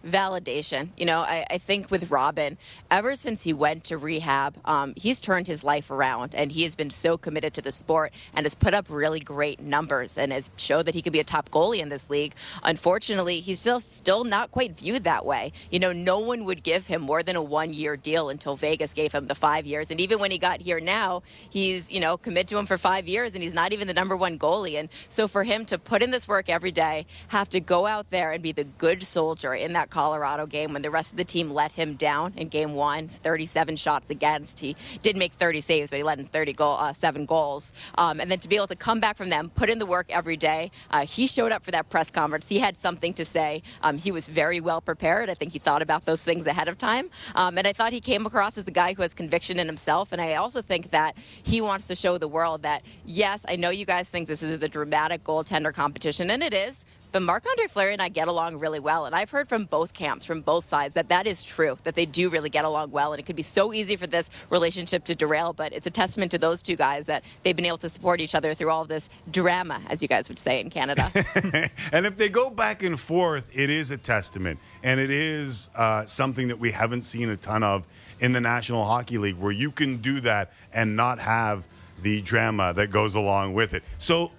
Validation. 0.06 0.90
You 0.98 1.06
know, 1.06 1.20
I, 1.22 1.46
I 1.50 1.58
think 1.58 1.92
with 1.92 2.12
Robin, 2.12 2.58
ever 2.92 3.16
since 3.16 3.44
he 3.44 3.54
went 3.54 3.84
to 3.86 3.98
rehab, 3.98 4.56
um, 4.66 4.94
he's 4.96 5.20
turned 5.20 5.48
his 5.48 5.64
life 5.64 5.90
around 5.90 6.36
and 6.36 6.52
he 6.52 6.64
has 6.64 6.76
been 6.76 6.90
so 6.90 7.18
committed 7.18 7.54
to 7.56 7.62
the 7.62 7.72
sport 7.72 8.14
and 8.34 8.46
has 8.46 8.56
put 8.56 8.74
up 8.74 8.86
really 8.90 9.20
great 9.20 9.60
numbers 9.60 10.18
and 10.18 10.32
has 10.32 10.50
showed 10.58 10.86
that 10.86 10.96
he 10.96 11.02
could 11.02 11.14
be 11.14 11.20
a 11.20 11.24
top 11.24 11.50
goalie 11.50 11.80
in 11.80 11.90
this 11.90 12.10
league. 12.10 12.34
Unfortunately, 12.64 13.40
he's 13.40 13.60
still 13.60 13.80
still 13.80 14.24
not 14.24 14.52
quite 14.52 14.78
viewed 14.78 15.04
that 15.04 15.26
way. 15.26 15.52
You 15.72 15.80
know, 15.80 15.92
no 15.92 16.20
one 16.20 16.46
would 16.46 16.64
give 16.64 16.88
him 16.88 17.02
more 17.02 17.24
than 17.24 17.36
a 17.36 17.42
one 17.42 17.74
year 17.74 17.98
deal 17.98 18.30
until 18.30 18.56
Vegas 18.56 18.94
gave 18.94 19.12
him 19.12 19.28
the 19.28 19.36
five 19.36 19.66
years. 19.66 19.92
And 19.92 20.00
even 20.00 20.20
when 20.20 20.32
he 20.32 20.38
got 20.38 20.62
here 20.62 20.80
now, 20.80 21.24
he's, 21.50 21.92
you 21.92 22.00
know, 22.00 22.18
committed 22.18 22.48
to 22.50 22.58
him 22.58 22.66
for 22.66 22.78
five 22.78 23.08
years 23.08 23.34
and 23.34 23.44
he's 23.44 23.54
not 23.54 23.74
even 23.74 23.88
the 23.88 23.94
number 23.94 24.16
one 24.16 24.38
goalie. 24.38 24.80
And 24.80 24.90
so 25.10 25.28
for 25.28 25.44
him 25.44 25.66
to 25.66 25.78
put 25.78 26.04
in 26.04 26.12
this 26.12 26.28
work 26.28 26.50
every 26.50 26.72
day, 26.72 27.06
have 27.30 27.50
to 27.50 27.60
go 27.60 27.86
out 27.86 28.10
there 28.10 28.32
and 28.32 28.44
be 28.44 28.52
the 28.52 28.64
good 28.64 29.04
soldier 29.04 29.54
in 29.54 29.74
that 29.74 29.90
Colorado 29.96 30.46
game 30.46 30.74
when 30.74 30.82
the 30.82 30.92
rest 30.92 31.14
of 31.14 31.18
the 31.18 31.24
team 31.24 31.54
let 31.54 31.72
him 31.72 31.94
down 31.94 32.34
in 32.36 32.50
game 32.50 32.74
one, 32.74 33.08
37 33.08 33.78
shots 33.78 34.10
against. 34.10 34.60
He 34.60 34.76
did 35.02 35.16
make 35.16 35.32
30 35.32 35.62
saves, 35.62 35.90
but 35.90 35.96
he 35.96 36.04
let 36.04 36.20
in 36.20 36.26
30 36.26 36.52
goal, 36.52 36.76
uh, 36.78 36.92
seven 36.92 37.26
goals. 37.26 37.72
Um, 37.98 38.20
and 38.20 38.30
then 38.30 38.40
to 38.40 38.50
be 38.50 38.58
able 38.58 38.68
to 38.68 38.76
come 38.76 39.00
back 39.00 39.16
from 39.16 39.30
them, 39.30 39.52
put 39.56 39.70
in 39.70 39.80
the 39.80 39.86
work 39.86 40.08
every 40.10 40.36
day. 40.36 40.70
Uh, 40.92 41.06
he 41.06 41.28
showed 41.28 41.54
up 41.54 41.64
for 41.64 41.72
that 41.72 41.88
press 41.90 42.12
conference. 42.12 42.50
He 42.50 42.60
had 42.60 42.76
something 42.76 43.14
to 43.14 43.24
say. 43.24 43.64
Um, 43.84 43.98
he 43.98 44.12
was 44.12 44.28
very 44.28 44.60
well 44.60 44.82
prepared. 44.82 45.30
I 45.30 45.34
think 45.34 45.54
he 45.54 45.60
thought 45.60 45.82
about 45.82 46.04
those 46.04 46.26
things 46.26 46.46
ahead 46.46 46.68
of 46.68 46.78
time. 46.78 47.10
Um, 47.34 47.58
and 47.58 47.66
I 47.66 47.72
thought 47.72 47.94
he 47.94 48.02
came 48.02 48.26
across 48.26 48.58
as 48.58 48.68
a 48.68 48.72
guy 48.72 48.96
who 48.96 49.02
has 49.02 49.14
conviction 49.14 49.60
in 49.60 49.68
himself. 49.68 50.12
And 50.12 50.22
I 50.22 50.36
also 50.36 50.62
think 50.62 50.92
that 50.92 51.16
he 51.42 51.62
wants 51.62 51.88
to 51.88 51.96
show 51.96 52.18
the 52.18 52.28
world 52.28 52.64
that, 52.64 52.82
yes, 53.06 53.46
I 53.48 53.56
know 53.56 53.70
you 53.70 53.86
guys 53.86 54.10
think 54.10 54.28
this 54.28 54.44
is 54.44 54.60
the 54.60 54.68
dramatic 54.68 55.24
goaltender 55.24 55.74
competition, 55.74 56.30
and 56.32 56.44
it 56.44 56.54
is. 56.54 56.84
But 57.16 57.22
Marc 57.22 57.46
Andre 57.50 57.68
Fleury 57.68 57.94
and 57.94 58.02
I 58.02 58.10
get 58.10 58.28
along 58.28 58.60
really 58.60 58.82
well. 58.82 59.06
And 59.06 59.16
I've 59.16 59.30
heard 59.30 59.48
from 59.48 59.64
both 59.64 59.94
camps, 59.94 60.26
from 60.26 60.42
both 60.42 60.66
sides, 60.66 60.96
that 60.96 61.08
that 61.08 61.26
is 61.26 61.46
true, 61.46 61.78
that 61.86 61.96
they 61.96 62.06
do 62.06 62.28
really 62.28 62.50
get 62.50 62.66
along 62.66 62.92
well. 62.92 63.14
And 63.14 63.22
it 63.22 63.24
could 63.24 63.38
be 63.38 63.42
so 63.42 63.72
easy 63.72 63.96
for 63.96 64.06
this 64.06 64.30
relationship 64.50 65.06
to 65.06 65.16
derail. 65.16 65.54
But 65.54 65.72
it's 65.72 65.88
a 65.88 65.90
testament 65.90 66.32
to 66.32 66.38
those 66.38 66.62
two 66.62 66.76
guys 66.76 67.06
that 67.06 67.24
they've 67.44 67.56
been 67.56 67.68
able 67.68 67.78
to 67.78 67.88
support 67.88 68.20
each 68.20 68.36
other 68.36 68.54
through 68.54 68.70
all 68.70 68.82
of 68.82 68.90
this 68.90 69.10
drama, 69.32 69.82
as 69.88 70.02
you 70.02 70.10
guys 70.10 70.28
would 70.28 70.38
say 70.38 70.60
in 70.60 70.70
Canada. 70.70 71.10
and 71.94 72.06
if 72.06 72.18
they 72.18 72.28
go 72.28 72.50
back 72.50 72.84
and 72.84 73.00
forth, 73.00 73.50
it 73.54 73.70
is 73.70 73.92
a 73.92 73.98
testament, 73.98 74.60
and 74.84 75.00
it 75.00 75.10
is 75.10 75.70
uh, 75.74 76.06
something 76.06 76.50
that 76.50 76.60
we 76.60 76.72
haven't 76.72 77.04
seen 77.04 77.30
a 77.30 77.38
ton 77.38 77.64
of 77.64 77.88
in 78.20 78.34
the 78.34 78.42
National 78.42 78.84
Hockey 78.84 79.18
League, 79.20 79.38
where 79.38 79.54
you 79.54 79.72
can 79.72 80.00
do 80.02 80.20
that 80.20 80.52
and 80.74 80.98
not 80.98 81.20
have 81.20 81.66
the 82.02 82.20
drama 82.24 82.74
that 82.74 82.90
goes 82.90 83.16
along 83.16 83.54
with 83.54 83.74
it. 83.74 83.84
So, 84.00 84.32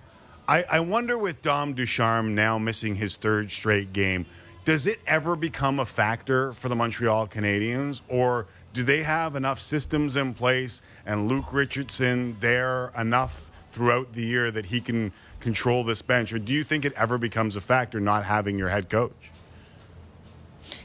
I, 0.48 0.64
I 0.70 0.80
wonder 0.80 1.18
with 1.18 1.42
Dom 1.42 1.72
Ducharme 1.72 2.36
now 2.36 2.56
missing 2.56 2.94
his 2.94 3.16
third 3.16 3.50
straight 3.50 3.92
game, 3.92 4.26
does 4.64 4.86
it 4.86 5.00
ever 5.06 5.34
become 5.34 5.80
a 5.80 5.84
factor 5.84 6.52
for 6.52 6.68
the 6.68 6.76
Montreal 6.76 7.26
Canadiens, 7.26 8.00
or 8.08 8.46
do 8.72 8.84
they 8.84 9.02
have 9.02 9.34
enough 9.34 9.58
systems 9.58 10.14
in 10.14 10.34
place 10.34 10.82
and 11.04 11.26
Luke 11.26 11.52
Richardson 11.52 12.36
there 12.38 12.92
enough 12.96 13.50
throughout 13.72 14.12
the 14.12 14.22
year 14.22 14.52
that 14.52 14.66
he 14.66 14.80
can 14.80 15.12
control 15.40 15.82
this 15.82 16.00
bench, 16.00 16.32
or 16.32 16.38
do 16.38 16.52
you 16.52 16.62
think 16.62 16.84
it 16.84 16.92
ever 16.92 17.18
becomes 17.18 17.56
a 17.56 17.60
factor 17.60 17.98
not 17.98 18.24
having 18.24 18.56
your 18.56 18.68
head 18.68 18.88
coach? 18.88 19.32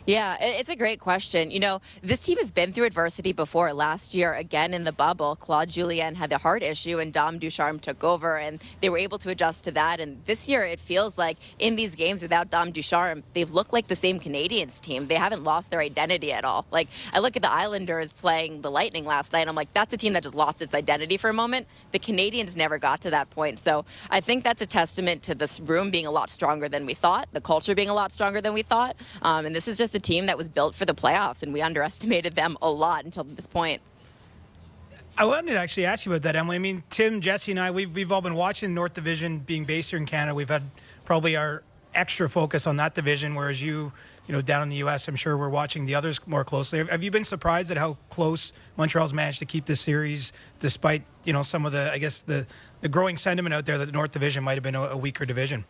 Yeah, 0.05 0.35
it's 0.39 0.69
a 0.69 0.75
great 0.75 0.99
question. 0.99 1.51
You 1.51 1.59
know, 1.59 1.81
this 2.01 2.25
team 2.25 2.39
has 2.39 2.51
been 2.51 2.73
through 2.73 2.85
adversity 2.85 3.33
before. 3.33 3.71
Last 3.73 4.15
year, 4.15 4.33
again 4.33 4.73
in 4.73 4.83
the 4.83 4.91
bubble, 4.91 5.35
Claude 5.35 5.69
Julien 5.69 6.15
had 6.15 6.31
the 6.31 6.39
heart 6.39 6.63
issue 6.63 6.99
and 6.99 7.13
Dom 7.13 7.37
Ducharme 7.37 7.77
took 7.79 8.03
over, 8.03 8.37
and 8.37 8.59
they 8.81 8.89
were 8.89 8.97
able 8.97 9.19
to 9.19 9.29
adjust 9.29 9.63
to 9.65 9.71
that. 9.71 9.99
And 9.99 10.23
this 10.25 10.49
year, 10.49 10.63
it 10.63 10.79
feels 10.79 11.17
like 11.17 11.37
in 11.59 11.75
these 11.75 11.93
games 11.93 12.23
without 12.23 12.49
Dom 12.49 12.71
Ducharme, 12.71 13.23
they've 13.33 13.51
looked 13.51 13.73
like 13.73 13.87
the 13.87 13.95
same 13.95 14.19
Canadiens 14.19 14.81
team. 14.81 15.07
They 15.07 15.15
haven't 15.15 15.43
lost 15.43 15.69
their 15.69 15.81
identity 15.81 16.31
at 16.31 16.45
all. 16.45 16.65
Like, 16.71 16.87
I 17.13 17.19
look 17.19 17.35
at 17.35 17.43
the 17.43 17.51
Islanders 17.51 18.11
playing 18.11 18.61
the 18.61 18.71
Lightning 18.71 19.05
last 19.05 19.33
night, 19.33 19.47
I'm 19.47 19.55
like, 19.55 19.71
that's 19.73 19.93
a 19.93 19.97
team 19.97 20.13
that 20.13 20.23
just 20.23 20.35
lost 20.35 20.61
its 20.61 20.73
identity 20.73 21.17
for 21.17 21.29
a 21.29 21.33
moment. 21.33 21.67
The 21.91 21.99
Canadiens 21.99 22.57
never 22.57 22.79
got 22.79 23.01
to 23.01 23.11
that 23.11 23.29
point. 23.29 23.59
So 23.59 23.85
I 24.09 24.19
think 24.19 24.43
that's 24.43 24.61
a 24.61 24.65
testament 24.65 25.23
to 25.23 25.35
this 25.35 25.59
room 25.59 25.91
being 25.91 26.07
a 26.07 26.11
lot 26.11 26.29
stronger 26.29 26.67
than 26.67 26.85
we 26.85 26.95
thought, 26.95 27.27
the 27.33 27.41
culture 27.41 27.75
being 27.75 27.89
a 27.89 27.93
lot 27.93 28.11
stronger 28.11 28.41
than 28.41 28.53
we 28.53 28.63
thought. 28.63 28.95
Um, 29.21 29.45
and 29.45 29.55
this 29.55 29.67
is 29.67 29.77
just 29.77 29.90
a 29.95 29.99
team 29.99 30.25
that 30.27 30.37
was 30.37 30.49
built 30.49 30.75
for 30.75 30.85
the 30.85 30.93
playoffs, 30.93 31.43
and 31.43 31.53
we 31.53 31.61
underestimated 31.61 32.35
them 32.35 32.57
a 32.61 32.69
lot 32.69 33.05
until 33.05 33.23
this 33.23 33.47
point. 33.47 33.81
I 35.17 35.25
wanted 35.25 35.51
to 35.51 35.57
actually 35.57 35.85
ask 35.85 36.05
you 36.05 36.11
about 36.13 36.23
that, 36.23 36.35
Emily. 36.35 36.55
I 36.55 36.59
mean, 36.59 36.83
Tim, 36.89 37.21
Jesse, 37.21 37.51
and 37.51 37.59
I, 37.59 37.69
we've, 37.71 37.93
we've 37.93 38.11
all 38.11 38.21
been 38.21 38.35
watching 38.35 38.73
North 38.73 38.93
Division 38.93 39.39
being 39.39 39.65
based 39.65 39.91
here 39.91 39.99
in 39.99 40.05
Canada. 40.05 40.33
We've 40.33 40.49
had 40.49 40.63
probably 41.05 41.35
our 41.35 41.63
extra 41.93 42.29
focus 42.29 42.65
on 42.65 42.77
that 42.77 42.95
division, 42.95 43.35
whereas 43.35 43.61
you, 43.61 43.91
you 44.27 44.33
know, 44.33 44.41
down 44.41 44.63
in 44.63 44.69
the 44.69 44.77
U.S., 44.77 45.07
I'm 45.07 45.17
sure 45.17 45.37
we're 45.37 45.49
watching 45.49 45.85
the 45.85 45.95
others 45.95 46.25
more 46.25 46.45
closely. 46.45 46.79
Have- 46.79 46.89
Have 46.89 47.03
you 47.03 47.11
been 47.11 47.25
surprised 47.25 47.69
at 47.69 47.77
how 47.77 47.97
close 48.09 48.53
Montreal's 48.77 49.13
managed 49.13 49.39
to 49.39 49.45
keep 49.45 49.65
this 49.65 49.81
series, 49.81 50.31
despite, 50.59 51.03
you 51.25 51.33
know, 51.33 51.41
some 51.41 51.65
of 51.65 51.73
the, 51.73 51.91
I 51.91 51.97
guess, 51.97 52.21
the, 52.21 52.47
the 52.79 52.87
growing 52.87 53.17
sentiment 53.17 53.53
out 53.53 53.65
there 53.65 53.77
that 53.77 53.87
the 53.87 53.91
North 53.91 54.11
Division 54.13 54.43
might 54.43 54.55
have 54.55 54.63
been 54.63 54.75
a, 54.75 54.83
a 54.83 54.97
weaker 54.97 55.25
division? 55.25 55.65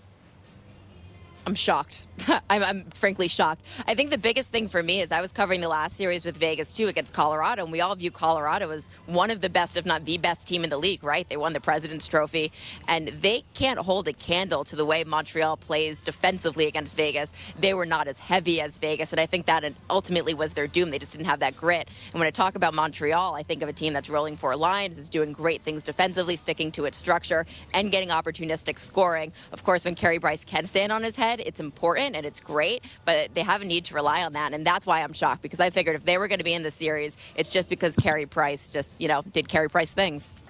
I'm 1.45 1.55
shocked. 1.55 2.05
I'm, 2.49 2.63
I'm, 2.63 2.83
frankly 2.91 3.27
shocked. 3.27 3.61
I 3.87 3.95
think 3.95 4.11
the 4.11 4.17
biggest 4.17 4.51
thing 4.51 4.67
for 4.67 4.83
me 4.83 5.01
is 5.01 5.11
I 5.11 5.21
was 5.21 5.31
covering 5.31 5.59
the 5.61 5.69
last 5.69 5.95
series 5.95 6.23
with 6.23 6.37
Vegas 6.37 6.71
too 6.71 6.87
against 6.87 7.13
Colorado, 7.13 7.63
and 7.63 7.71
we 7.71 7.81
all 7.81 7.95
view 7.95 8.11
Colorado 8.11 8.69
as 8.69 8.89
one 9.07 9.31
of 9.31 9.41
the 9.41 9.49
best, 9.49 9.75
if 9.75 9.85
not 9.85 10.05
the 10.05 10.19
best 10.19 10.47
team 10.47 10.63
in 10.63 10.69
the 10.69 10.77
league, 10.77 11.03
right? 11.03 11.27
They 11.27 11.37
won 11.37 11.53
the 11.53 11.59
President's 11.59 12.07
Trophy, 12.07 12.51
and 12.87 13.07
they 13.07 13.43
can't 13.55 13.79
hold 13.79 14.07
a 14.07 14.13
candle 14.13 14.63
to 14.65 14.75
the 14.75 14.85
way 14.85 15.03
Montreal 15.03 15.57
plays 15.57 16.03
defensively 16.03 16.67
against 16.67 16.95
Vegas. 16.95 17.33
They 17.59 17.73
were 17.73 17.87
not 17.87 18.07
as 18.07 18.19
heavy 18.19 18.61
as 18.61 18.77
Vegas, 18.77 19.11
and 19.11 19.19
I 19.19 19.25
think 19.25 19.47
that 19.47 19.63
ultimately 19.89 20.35
was 20.35 20.53
their 20.53 20.67
doom. 20.67 20.91
They 20.91 20.99
just 20.99 21.13
didn't 21.13 21.27
have 21.27 21.39
that 21.39 21.57
grit. 21.57 21.89
And 22.11 22.19
when 22.19 22.27
I 22.27 22.31
talk 22.31 22.55
about 22.55 22.75
Montreal, 22.75 23.33
I 23.33 23.41
think 23.41 23.63
of 23.63 23.69
a 23.69 23.73
team 23.73 23.93
that's 23.93 24.09
rolling 24.09 24.37
four 24.37 24.55
lines, 24.55 24.99
is 24.99 25.09
doing 25.09 25.33
great 25.33 25.63
things 25.63 25.81
defensively, 25.81 26.35
sticking 26.35 26.71
to 26.73 26.85
its 26.85 26.99
structure, 26.99 27.47
and 27.73 27.91
getting 27.91 28.09
opportunistic 28.09 28.77
scoring. 28.77 29.31
Of 29.51 29.63
course, 29.63 29.85
when 29.85 29.95
Carey 29.95 30.19
Price 30.19 30.45
can 30.45 30.65
stand 30.65 30.91
on 30.91 31.01
his 31.01 31.15
head, 31.15 31.30
it's 31.39 31.59
important 31.59 32.15
and 32.15 32.25
it's 32.25 32.39
great, 32.39 32.83
but 33.05 33.33
they 33.33 33.41
have 33.43 33.61
a 33.61 33.65
need 33.65 33.85
to 33.85 33.93
rely 33.95 34.23
on 34.23 34.33
that. 34.33 34.53
And 34.53 34.65
that's 34.65 34.85
why 34.85 35.01
I'm 35.01 35.13
shocked 35.13 35.41
because 35.41 35.59
I 35.59 35.69
figured 35.69 35.95
if 35.95 36.05
they 36.05 36.17
were 36.17 36.27
going 36.27 36.39
to 36.39 36.45
be 36.45 36.53
in 36.53 36.63
the 36.63 36.71
series, 36.71 37.17
it's 37.35 37.49
just 37.49 37.69
because 37.69 37.95
Carey 37.95 38.25
Price 38.25 38.71
just, 38.73 38.99
you 38.99 39.07
know, 39.07 39.21
did 39.31 39.47
Carey 39.47 39.69
Price 39.69 39.93
things. 39.93 40.43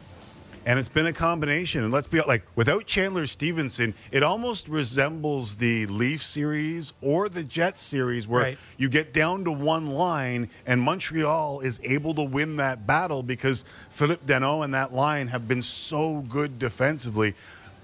And 0.64 0.78
it's 0.78 0.90
been 0.90 1.08
a 1.08 1.14
combination. 1.14 1.84
And 1.84 1.91
let's 1.91 2.06
be 2.06 2.22
like, 2.22 2.44
without 2.56 2.86
Chandler 2.86 3.26
Stephenson, 3.26 3.95
it 4.12 4.22
almost 4.22 4.68
resembles 4.68 5.58
the 5.58 5.88
Leaf 5.88 6.22
series 6.22 6.94
or 7.02 7.30
the 7.30 7.44
Jets 7.44 7.82
series 7.82 8.28
where 8.28 8.44
Right. 8.44 8.58
you 8.78 8.88
get 8.88 9.12
down 9.12 9.44
to 9.45 9.52
one 9.52 9.88
line 9.88 10.49
and 10.68 10.80
Montreal 10.80 11.62
is 11.62 11.80
able 11.84 12.14
to 12.14 12.22
win 12.22 12.58
that 12.58 12.86
battle 12.86 13.24
because 13.24 13.66
Phillip 13.90 14.24
Danault 14.28 14.64
and 14.64 14.74
that 14.76 14.94
line 14.94 15.30
have 15.30 15.48
been 15.48 15.64
so 15.64 16.24
good 16.30 16.60
defensively. 16.60 17.34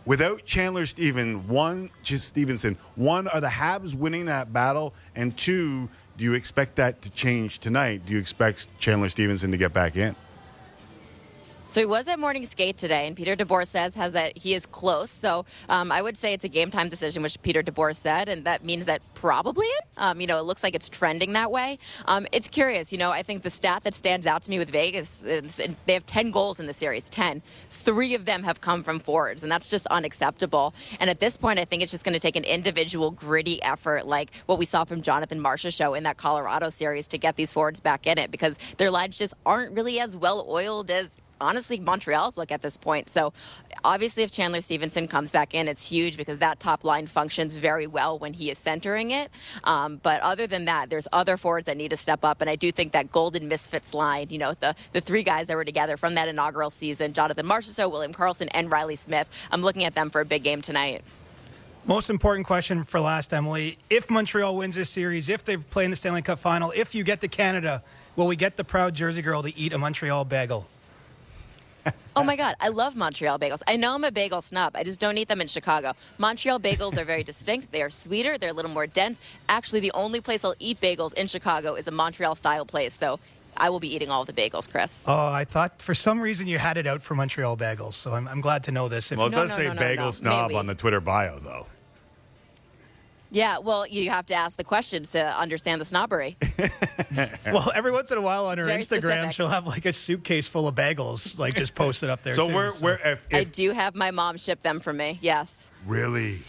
Without 0.08 0.46
Chandler 0.46 0.86
Steven, 0.86 1.50
one, 1.50 1.90
just 2.02 2.30
Stephenson, 2.30 2.78
one, 2.96 3.28
are 3.28 3.42
the 3.42 3.48
Habs 3.48 3.94
winning 3.94 4.28
that 4.28 4.54
battle? 4.54 4.94
And 5.18 5.36
two, 5.36 5.90
do 6.18 6.24
you 6.24 6.34
expect 6.34 6.78
that 6.78 7.02
to 7.02 7.10
change 7.10 7.60
tonight? 7.60 8.04
Do 8.06 8.14
you 8.14 8.20
expect 8.20 8.70
Chandler 8.80 9.10
Stephenson 9.10 9.52
to 9.52 9.58
get 9.58 9.74
back 9.74 9.98
in? 9.98 10.16
So 11.70 11.82
he 11.82 11.86
was 11.86 12.08
at 12.08 12.18
morning 12.18 12.46
skate 12.46 12.78
today, 12.78 13.08
and 13.08 13.16
Peter 13.16 13.36
DeBoer 13.36 13.68
says 13.68 13.94
has 13.96 14.14
that 14.14 14.38
he 14.38 14.54
is 14.54 14.66
close. 14.66 15.12
So 15.12 15.44
um, 15.68 15.92
I 15.92 16.02
would 16.02 16.16
say 16.16 16.32
it's 16.32 16.46
a 16.46 16.48
game 16.48 16.72
time 16.72 16.88
decision, 16.88 17.22
which 17.22 17.40
Peter 17.42 17.62
DeBoer 17.62 17.94
said, 17.94 18.30
and 18.30 18.46
that 18.46 18.64
means 18.64 18.86
that 18.86 19.02
probably. 19.16 19.68
Um, 19.98 20.22
you 20.22 20.28
know, 20.28 20.40
it 20.40 20.44
looks 20.44 20.64
like 20.64 20.76
it's 20.76 20.88
trending 20.88 21.34
that 21.34 21.52
way. 21.52 21.78
Um, 22.06 22.26
it's 22.32 22.48
curious. 22.48 22.94
You 22.94 23.00
know, 23.00 23.12
I 23.12 23.22
think 23.22 23.42
the 23.44 23.50
stat 23.50 23.84
that 23.84 23.94
stands 23.94 24.26
out 24.26 24.44
to 24.44 24.50
me 24.50 24.60
with 24.60 24.70
Vegas 24.70 25.26
is 25.26 25.60
they 25.86 25.94
have 25.94 26.06
ten 26.06 26.32
goals 26.32 26.62
in 26.62 26.68
the 26.68 26.74
series. 26.74 27.10
Ten. 27.10 27.42
Three 27.70 28.16
of 28.16 28.24
them 28.24 28.44
have 28.44 28.62
come 28.62 28.82
from 28.82 29.00
forwards, 29.00 29.44
and 29.44 29.52
that's 29.52 29.68
just 29.68 29.88
unacceptable. 29.88 30.74
And 31.02 31.10
at 31.10 31.20
this 31.20 31.36
point, 31.36 31.60
I 31.60 31.66
think 31.66 31.84
it's 31.84 31.92
just 31.92 32.06
going 32.06 32.14
to 32.14 32.20
take 32.20 32.38
an 32.38 32.46
individual 32.46 33.12
gritty 33.12 33.62
effort, 33.62 34.08
like 34.08 34.34
what 34.46 34.58
we 34.58 34.64
saw 34.64 34.86
from 34.86 35.02
Jonathan 35.02 35.42
Marchessault 35.42 35.98
in 35.98 36.04
that 36.04 36.16
Colorado 36.16 36.70
series, 36.70 37.10
to 37.10 37.18
get 37.18 37.36
these 37.36 37.52
forwards 37.52 37.82
back 37.82 38.08
in 38.08 38.18
it 38.18 38.32
because 38.32 38.58
their 38.78 38.90
lines 38.90 39.18
just 39.18 39.34
aren't 39.46 39.76
really 39.76 40.00
as 40.00 40.16
well 40.16 40.46
oiled 40.48 40.90
as 40.90 41.20
honestly 41.42 41.80
Montreal's 41.80 42.38
look 42.38 42.52
at 42.52 42.62
this 42.62 42.78
point. 42.78 43.10
So 43.10 43.34
obviously 43.84 44.24
if 44.24 44.32
Chandler 44.32 44.62
Stephenson 44.62 45.08
comes 45.08 45.32
back 45.32 45.54
in, 45.54 45.68
it's 45.68 45.88
huge 45.88 46.18
because 46.18 46.38
that 46.40 46.60
top 46.60 46.84
line 46.84 47.06
functions 47.08 47.58
very 47.58 47.88
well 47.88 48.18
when 48.18 48.34
he 48.34 48.50
is 48.50 48.58
centering 48.58 49.12
it. 49.12 49.30
Um, 49.64 50.00
but 50.04 50.22
other 50.22 50.48
than 50.48 50.66
that, 50.66 50.90
there's 50.90 51.08
other 51.14 51.38
forwards 51.38 51.66
that 51.66 51.78
need 51.78 51.90
to 51.90 51.98
step 51.98 52.24
up. 52.24 52.42
And 52.42 52.50
I 52.50 52.56
do 52.56 52.72
think 52.72 52.92
that 52.94 53.12
Golden 53.12 53.48
Misfits 53.48 53.94
line, 53.94 54.28
you 54.30 54.38
know, 54.38 54.54
the, 54.54 54.76
the 54.94 55.02
three 55.02 55.24
guys 55.24 55.48
that 55.48 55.56
were 55.56 55.66
together 55.66 55.98
from 55.98 56.16
that 56.16 56.28
inaugural 56.28 56.70
season, 56.70 57.14
Jonathan 57.14 57.46
Marchessault, 57.46 57.92
William 57.92 58.14
Karlsson, 58.14 58.48
and 58.52 58.72
Reilly 58.72 58.96
Smith, 58.96 59.30
I'm 59.52 59.62
looking 59.62 59.84
at 59.84 59.96
them 59.96 60.10
for 60.10 60.22
a 60.22 60.26
big 60.26 60.44
game 60.44 60.62
tonight. 60.62 61.04
Most 61.88 62.10
important 62.10 62.46
question 62.46 62.84
for 62.84 63.00
last, 63.00 63.34
Emily. 63.34 63.78
If 63.90 64.10
Montreal 64.10 64.58
wins 64.58 64.76
this 64.76 64.90
series, 64.90 65.30
if 65.30 65.46
they 65.46 65.56
play 65.56 65.86
in 65.86 65.90
the 65.90 65.96
Stanley 65.96 66.22
Cup 66.22 66.38
final, 66.38 66.74
if 66.76 66.94
you 66.94 67.06
get 67.06 67.22
to 67.22 67.30
Canada, 67.30 67.82
will 68.18 68.28
we 68.28 68.36
get 68.36 68.58
the 68.58 68.66
proud 68.66 68.94
Jersey 68.94 69.22
girl 69.22 69.42
to 69.42 69.58
eat 69.58 69.72
a 69.72 69.78
Montreal 69.78 70.26
bagel? 70.26 70.68
Oh 72.16 72.24
my 72.24 72.36
God, 72.36 72.56
I 72.60 72.70
love 72.70 72.96
Montreal 72.96 73.38
bagels. 73.40 73.62
I 73.68 73.76
know 73.78 73.94
I'm 73.96 74.04
a 74.04 74.12
bagel 74.12 74.42
snob. 74.42 74.76
I 74.76 74.84
just 74.84 75.00
don't 75.00 75.18
eat 75.18 75.28
them 75.28 75.42
in 75.42 75.48
Chicago. 75.48 75.94
Montreal 76.18 76.60
bagels 76.60 76.98
are 76.98 77.06
very 77.06 77.24
distinct. 77.24 77.72
They 77.72 77.82
are 77.82 77.90
sweeter. 77.90 78.38
They're 78.38 78.50
a 78.50 78.54
little 78.54 78.72
more 78.72 78.88
dense. 78.88 79.22
Actually, 79.50 79.82
the 79.82 79.92
only 79.94 80.20
place 80.22 80.44
I'll 80.44 80.56
eat 80.60 80.80
bagels 80.82 81.14
in 81.14 81.28
Chicago 81.28 81.76
is 81.76 81.88
a 81.88 81.92
Montreal 81.92 82.36
style 82.36 82.66
place. 82.66 82.94
So 82.96 83.20
I 83.56 83.70
will 83.70 83.80
be 83.80 83.94
eating 83.94 84.10
all 84.10 84.26
the 84.26 84.34
bagels, 84.34 84.70
Chris. 84.70 85.06
Oh, 85.08 85.14
I 85.28 85.44
thought 85.46 85.82
for 85.82 85.96
some 85.96 86.20
reason 86.20 86.48
you 86.48 86.58
had 86.60 86.78
it 86.78 86.86
out 86.88 87.02
for 87.04 87.16
Montreal 87.16 87.58
bagels, 87.58 87.94
so 87.94 88.14
I'm, 88.14 88.28
I'm 88.28 88.42
glad 88.42 88.64
to 88.66 88.72
know 88.72 88.88
this. 88.88 89.12
If 89.12 89.18
Well, 89.18 89.28
it 89.28 89.32
No, 89.32 89.38
does 89.38 89.50
no, 89.52 89.56
say 89.56 89.68
no, 89.68 89.74
no, 89.74 89.80
bagel 89.80 90.06
no. 90.06 90.12
snob 90.12 90.52
May 90.52 90.58
on 90.58 90.68
the 90.68 90.76
Twitter 90.76 91.02
bio, 91.02 91.40
though. 91.40 91.66
Yeah, 93.32 93.58
well, 93.60 93.86
you 93.88 94.10
have 94.10 94.26
to 94.28 94.34
ask 94.34 94.58
the 94.58 94.64
questions 94.64 95.12
to 95.12 95.24
understand 95.38 95.82
the 95.82 95.86
snobbery. 95.86 96.38
well, 97.46 97.72
every 97.76 97.92
once 97.92 98.12
in 98.12 98.18
a 98.18 98.22
while 98.22 98.46
on 98.46 98.58
her 98.58 98.66
Instagram, 98.66 98.84
specific. 98.84 99.32
she'll 99.34 99.48
have 99.50 99.68
like 99.68 99.86
a 99.86 99.94
suitcase 99.94 100.48
full 100.48 100.68
of 100.68 100.76
bagels, 100.76 101.38
like 101.38 101.56
just 101.56 101.76
posted 101.76 102.10
up 102.10 102.24
there. 102.24 102.34
So 102.34 102.48
too, 102.48 102.54
where, 102.54 102.72
where, 102.74 103.00
if, 103.04 103.28
I 103.34 103.44
do 103.44 103.72
have 103.72 103.96
my 103.96 104.12
mom 104.12 104.38
ship 104.38 104.62
them 104.62 104.80
for 104.80 104.94
me. 104.94 105.20
Yes. 105.22 105.72
really, 105.86 106.40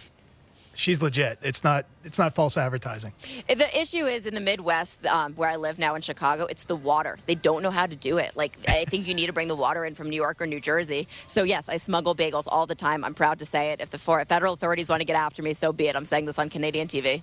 she's 0.78 1.02
legit. 1.02 1.38
It's 1.42 1.64
not. 1.64 1.84
It's 2.04 2.18
not 2.18 2.32
false 2.34 2.56
advertising. 2.56 3.12
The 3.48 3.78
issue 3.78 4.06
is 4.06 4.24
in 4.26 4.34
the 4.34 4.40
Midwest, 4.40 5.04
um, 5.04 5.34
where 5.34 5.50
I 5.50 5.56
live 5.56 5.78
now 5.78 5.94
in 5.94 6.00
Chicago, 6.00 6.46
it's 6.46 6.64
the 6.64 6.76
water. 6.76 7.18
They 7.26 7.34
don't 7.34 7.62
know 7.62 7.70
how 7.70 7.84
to 7.86 7.96
do 7.96 8.16
it. 8.16 8.32
Like, 8.34 8.56
I 8.66 8.86
think 8.86 9.06
you 9.06 9.14
need 9.14 9.26
to 9.26 9.32
bring 9.32 9.48
the 9.48 9.56
water 9.56 9.84
in 9.84 9.94
from 9.94 10.08
New 10.08 10.16
York 10.16 10.40
or 10.40 10.46
New 10.46 10.60
Jersey. 10.60 11.06
So, 11.26 11.42
yes, 11.42 11.68
I 11.68 11.76
smuggle 11.76 12.14
bagels 12.14 12.44
all 12.46 12.66
the 12.66 12.74
time. 12.74 13.04
I'm 13.04 13.12
proud 13.12 13.38
to 13.40 13.44
say 13.44 13.72
it. 13.72 13.80
If 13.80 13.90
the 13.90 13.98
for- 13.98 14.24
federal 14.24 14.54
authorities 14.54 14.88
want 14.88 15.00
to 15.00 15.04
get 15.04 15.16
after 15.16 15.42
me, 15.42 15.52
so 15.52 15.72
be 15.72 15.88
it. 15.88 15.96
I'm 15.96 16.06
saying 16.06 16.24
this 16.24 16.38
on 16.38 16.48
Canadian 16.48 16.88
TV. 16.88 17.22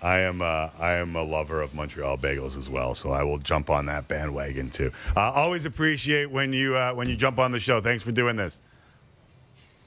I 0.00 0.18
am 0.20 0.42
uh, 0.42 0.68
I 0.78 0.92
am 0.92 1.16
a 1.16 1.22
lover 1.22 1.62
of 1.62 1.74
Montreal 1.74 2.18
bagels 2.18 2.58
as 2.58 2.68
well, 2.68 2.94
so 2.94 3.10
I 3.10 3.24
will 3.24 3.38
jump 3.38 3.70
on 3.70 3.86
that 3.86 4.06
bandwagon 4.06 4.68
too. 4.68 4.92
Uh, 5.16 5.32
always 5.32 5.64
appreciate 5.64 6.30
when 6.30 6.52
you 6.52 6.76
uh, 6.76 6.92
when 6.92 7.08
you 7.08 7.16
jump 7.16 7.38
on 7.38 7.52
the 7.52 7.60
show. 7.60 7.80
Thanks 7.80 8.02
for 8.02 8.12
doing 8.12 8.36
this. 8.36 8.60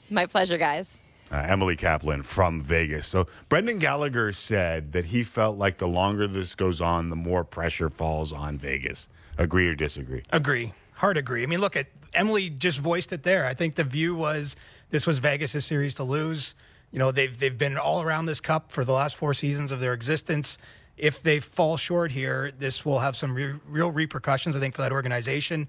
My 0.09 0.25
pleasure, 0.25 0.57
guys. 0.57 1.01
Uh, 1.31 1.43
Emily 1.47 1.75
Kaplan 1.75 2.23
from 2.23 2.61
Vegas. 2.61 3.07
So 3.07 3.27
Brendan 3.49 3.79
Gallagher 3.79 4.31
said 4.31 4.91
that 4.93 5.05
he 5.05 5.23
felt 5.23 5.57
like 5.57 5.77
the 5.77 5.87
longer 5.87 6.27
this 6.27 6.55
goes 6.55 6.81
on, 6.81 7.09
the 7.09 7.15
more 7.15 7.43
pressure 7.43 7.89
falls 7.89 8.31
on 8.31 8.57
Vegas. 8.57 9.09
Agree 9.37 9.67
or 9.67 9.75
disagree? 9.75 10.23
Agree. 10.31 10.73
Hard 10.93 11.17
agree. 11.17 11.43
I 11.43 11.45
mean, 11.45 11.61
look 11.61 11.75
at 11.75 11.87
Emily 12.13 12.49
just 12.49 12.79
voiced 12.79 13.13
it 13.13 13.23
there. 13.23 13.45
I 13.45 13.53
think 13.53 13.75
the 13.75 13.83
view 13.83 14.15
was 14.15 14.55
this 14.89 15.05
was 15.05 15.19
Vegas' 15.19 15.65
series 15.65 15.93
to 15.95 16.03
lose. 16.03 16.55
You 16.91 16.99
know, 16.99 17.11
they've 17.11 17.37
they've 17.37 17.57
been 17.57 17.77
all 17.77 18.01
around 18.01 18.25
this 18.25 18.39
cup 18.39 18.71
for 18.71 18.83
the 18.83 18.93
last 18.93 19.15
four 19.15 19.33
seasons 19.33 19.71
of 19.71 19.79
their 19.79 19.93
existence. 19.93 20.57
If 20.97 21.21
they 21.21 21.39
fall 21.39 21.77
short 21.77 22.11
here, 22.13 22.51
this 22.57 22.83
will 22.83 22.99
have 22.99 23.15
some 23.15 23.35
re- 23.35 23.55
real 23.67 23.91
repercussions, 23.91 24.55
I 24.55 24.59
think, 24.59 24.73
for 24.73 24.81
that 24.81 24.91
organization. 24.91 25.67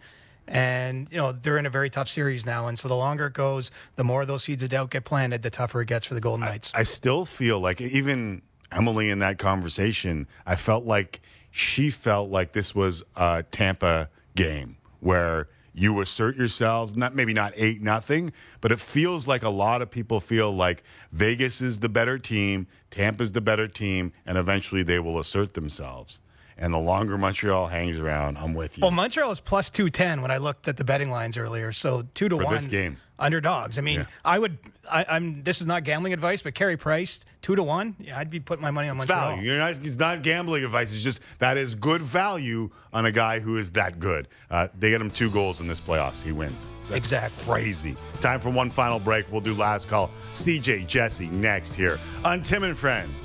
And 0.48 1.08
you 1.10 1.18
know 1.18 1.32
they're 1.32 1.58
in 1.58 1.66
a 1.66 1.70
very 1.70 1.90
tough 1.90 2.08
series 2.08 2.46
now, 2.46 2.68
and 2.68 2.78
so 2.78 2.88
the 2.88 2.96
longer 2.96 3.26
it 3.26 3.34
goes, 3.34 3.70
the 3.96 4.04
more 4.04 4.24
those 4.24 4.44
seeds 4.44 4.62
of 4.62 4.70
doubt 4.70 4.90
get 4.90 5.04
planted, 5.04 5.42
the 5.42 5.50
tougher 5.50 5.82
it 5.82 5.88
gets 5.88 6.06
for 6.06 6.14
the 6.14 6.20
Golden 6.20 6.46
Knights. 6.46 6.72
I 6.74 6.84
still 6.84 7.26
feel 7.26 7.60
like 7.60 7.80
even 7.80 8.42
Emily 8.72 9.10
in 9.10 9.18
that 9.18 9.38
conversation, 9.38 10.26
I 10.46 10.56
felt 10.56 10.84
like 10.84 11.20
she 11.50 11.90
felt 11.90 12.30
like 12.30 12.52
this 12.52 12.74
was 12.74 13.02
a 13.14 13.44
Tampa 13.50 14.08
game 14.34 14.78
where 15.00 15.48
you 15.74 16.00
assert 16.00 16.36
yourselves, 16.36 16.96
not 16.96 17.14
maybe 17.14 17.32
not 17.32 17.52
eight 17.56 17.80
nothing, 17.80 18.32
but 18.60 18.72
it 18.72 18.80
feels 18.80 19.28
like 19.28 19.42
a 19.42 19.48
lot 19.48 19.80
of 19.80 19.90
people 19.90 20.18
feel 20.18 20.50
like 20.50 20.82
Vegas 21.12 21.60
is 21.60 21.78
the 21.78 21.88
better 21.88 22.18
team, 22.18 22.66
Tampa's 22.90 23.32
the 23.32 23.40
better 23.40 23.68
team, 23.68 24.12
and 24.26 24.36
eventually 24.36 24.82
they 24.82 24.98
will 24.98 25.18
assert 25.18 25.54
themselves. 25.54 26.20
And 26.60 26.74
the 26.74 26.78
longer 26.78 27.16
Montreal 27.16 27.68
hangs 27.68 27.98
around, 27.98 28.36
I'm 28.36 28.52
with 28.52 28.76
you. 28.78 28.82
Well, 28.82 28.90
Montreal 28.90 29.30
is 29.30 29.38
plus 29.40 29.70
two 29.70 29.90
ten 29.90 30.22
when 30.22 30.32
I 30.32 30.38
looked 30.38 30.66
at 30.66 30.76
the 30.76 30.82
betting 30.84 31.08
lines 31.08 31.36
earlier. 31.36 31.70
So 31.70 32.02
two 32.14 32.28
to 32.28 32.36
For 32.36 32.44
one 32.44 32.54
this 32.54 32.66
game. 32.66 32.96
underdogs. 33.16 33.78
I 33.78 33.80
mean, 33.80 34.00
Yeah. 34.00 34.06
I 34.24 34.40
would. 34.40 34.58
I, 34.90 35.04
I'm. 35.08 35.44
This 35.44 35.60
is 35.60 35.68
not 35.68 35.84
gambling 35.84 36.12
advice, 36.12 36.42
but 36.42 36.54
Carey 36.56 36.76
Price 36.76 37.24
two 37.42 37.54
to 37.54 37.62
one. 37.62 37.94
Yeah, 38.00 38.18
I'd 38.18 38.28
be 38.30 38.40
putting 38.40 38.62
my 38.62 38.72
money 38.72 38.88
on 38.88 38.96
It's 38.96 39.06
Montreal. 39.06 39.36
value. 39.36 39.48
You're 39.50 39.58
not, 39.58 39.70
it's 39.70 39.98
not 39.98 40.22
gambling 40.24 40.64
advice. 40.64 40.92
It's 40.92 41.04
just 41.04 41.20
that 41.38 41.56
is 41.56 41.76
good 41.76 42.02
value 42.02 42.70
on 42.92 43.06
a 43.06 43.12
guy 43.12 43.38
who 43.38 43.56
is 43.56 43.70
that 43.72 44.00
good. 44.00 44.26
Uh, 44.50 44.66
they 44.76 44.90
get 44.90 45.00
him 45.00 45.12
two 45.12 45.30
goals 45.30 45.60
in 45.60 45.68
this 45.68 45.80
playoffs. 45.80 46.24
He 46.24 46.32
wins. 46.32 46.66
That's 46.88 46.96
Exactly. 46.96 47.44
Crazy. 47.44 47.96
Time 48.18 48.40
for 48.40 48.50
one 48.50 48.70
final 48.70 48.98
break. 48.98 49.30
We'll 49.30 49.42
do 49.42 49.54
last 49.54 49.86
call. 49.88 50.10
CJ 50.32 50.88
Jesse 50.88 51.28
next 51.28 51.76
here 51.76 52.00
on 52.24 52.42
Tim 52.42 52.64
and 52.64 52.76
Friends. 52.76 53.22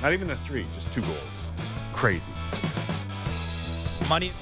Not 0.00 0.14
even 0.14 0.26
the 0.26 0.36
three, 0.36 0.64
just 0.74 0.90
two 0.90 1.02
goals. 1.02 1.18
Crazy. 2.02 2.32
Money. 4.08 4.32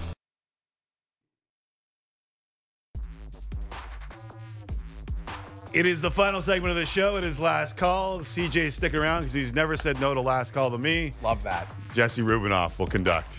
It 5.75 5.85
is 5.85 6.01
the 6.01 6.11
final 6.11 6.41
segment 6.41 6.71
of 6.71 6.77
the 6.77 6.87
show. 6.87 7.17
It 7.17 7.25
is 7.25 7.39
last 7.39 7.77
call. 7.77 8.21
CJ's 8.21 8.77
sticking 8.77 8.99
around 8.99 9.21
because 9.21 9.35
he's 9.35 9.55
never 9.55 9.77
said 9.77 10.01
no 10.01 10.15
to 10.15 10.23
last 10.23 10.55
call 10.55 10.71
to 10.71 10.79
me. 10.79 11.13
Love 11.23 11.43
that. 11.43 11.69
Jesse 11.93 12.23
Rubinoff 12.23 12.79
will 12.79 12.87
conduct. 12.87 13.35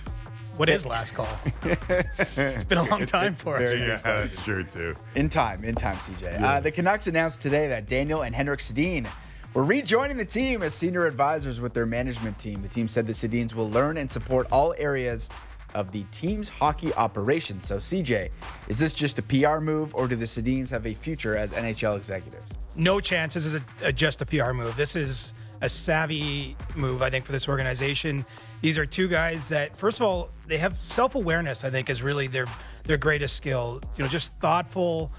What 0.55 0.69
is 0.69 0.85
last 0.85 1.15
call? 1.15 1.27
it's 1.63 2.63
been 2.65 2.77
a 2.77 2.83
long 2.91 3.07
time 3.07 3.33
for 3.33 3.57
us. 3.57 3.73
Very 3.73 3.87
Yeah, 3.87 3.95
good 3.95 4.03
that's 4.03 4.35
true 4.43 4.63
too. 4.63 4.95
In 5.15 5.29
time, 5.29 5.63
in 5.63 5.73
time, 5.73 5.95
CJ. 5.95 6.39
Uh, 6.39 6.59
the 6.59 6.69
Canucks 6.69 7.07
announced 7.07 7.41
today 7.41 7.69
that 7.69 7.87
Daniel 7.87 8.21
and 8.21 8.35
Henrik 8.35 8.59
Sedin 8.59 9.07
were 9.53 9.63
rejoining 9.63 10.17
the 10.17 10.25
team 10.25 10.63
as 10.63 10.73
senior 10.73 11.05
advisors 11.05 11.59
with 11.59 11.73
their 11.73 11.85
management 11.85 12.39
team. 12.39 12.61
The 12.61 12.69
team 12.69 12.87
said 12.87 13.07
the 13.07 13.13
Sedins 13.13 13.53
will 13.53 13.69
learn 13.69 13.97
and 13.97 14.09
support 14.09 14.47
all 14.51 14.73
areas 14.77 15.29
of 15.73 15.91
the 15.91 16.03
team's 16.11 16.49
hockey 16.49 16.93
operations. 16.93 17.67
So, 17.67 17.77
CJ, 17.77 18.31
is 18.67 18.79
this 18.79 18.93
just 18.93 19.19
a 19.19 19.23
PR 19.23 19.59
move, 19.59 19.95
or 19.95 20.07
do 20.07 20.15
the 20.15 20.25
Sedins 20.25 20.69
have 20.69 20.85
a 20.85 20.93
future 20.93 21.35
as 21.35 21.53
NHL 21.53 21.97
executives? 21.97 22.51
No 22.75 22.99
chance. 22.99 23.33
This 23.33 23.45
is 23.45 23.55
a, 23.55 23.61
a, 23.83 23.93
just 23.93 24.21
a 24.21 24.25
PR 24.25 24.51
move. 24.51 24.75
This 24.75 24.95
is 24.95 25.35
a 25.61 25.69
savvy 25.69 26.55
move, 26.75 27.01
I 27.01 27.09
think, 27.09 27.25
for 27.25 27.31
this 27.31 27.47
organization. 27.47 28.25
These 28.61 28.77
are 28.77 28.85
two 28.85 29.07
guys 29.07 29.49
that, 29.49 29.75
first 29.75 29.99
of 29.99 30.05
all, 30.05 30.29
they 30.47 30.57
have 30.57 30.75
self 30.77 31.15
awareness. 31.15 31.63
I 31.63 31.69
think 31.69 31.89
is 31.89 32.01
really 32.01 32.27
their 32.27 32.47
their 32.83 32.97
greatest 32.97 33.35
skill. 33.35 33.81
You 33.97 34.03
know, 34.03 34.09
just 34.09 34.33
thoughtful, 34.35 35.11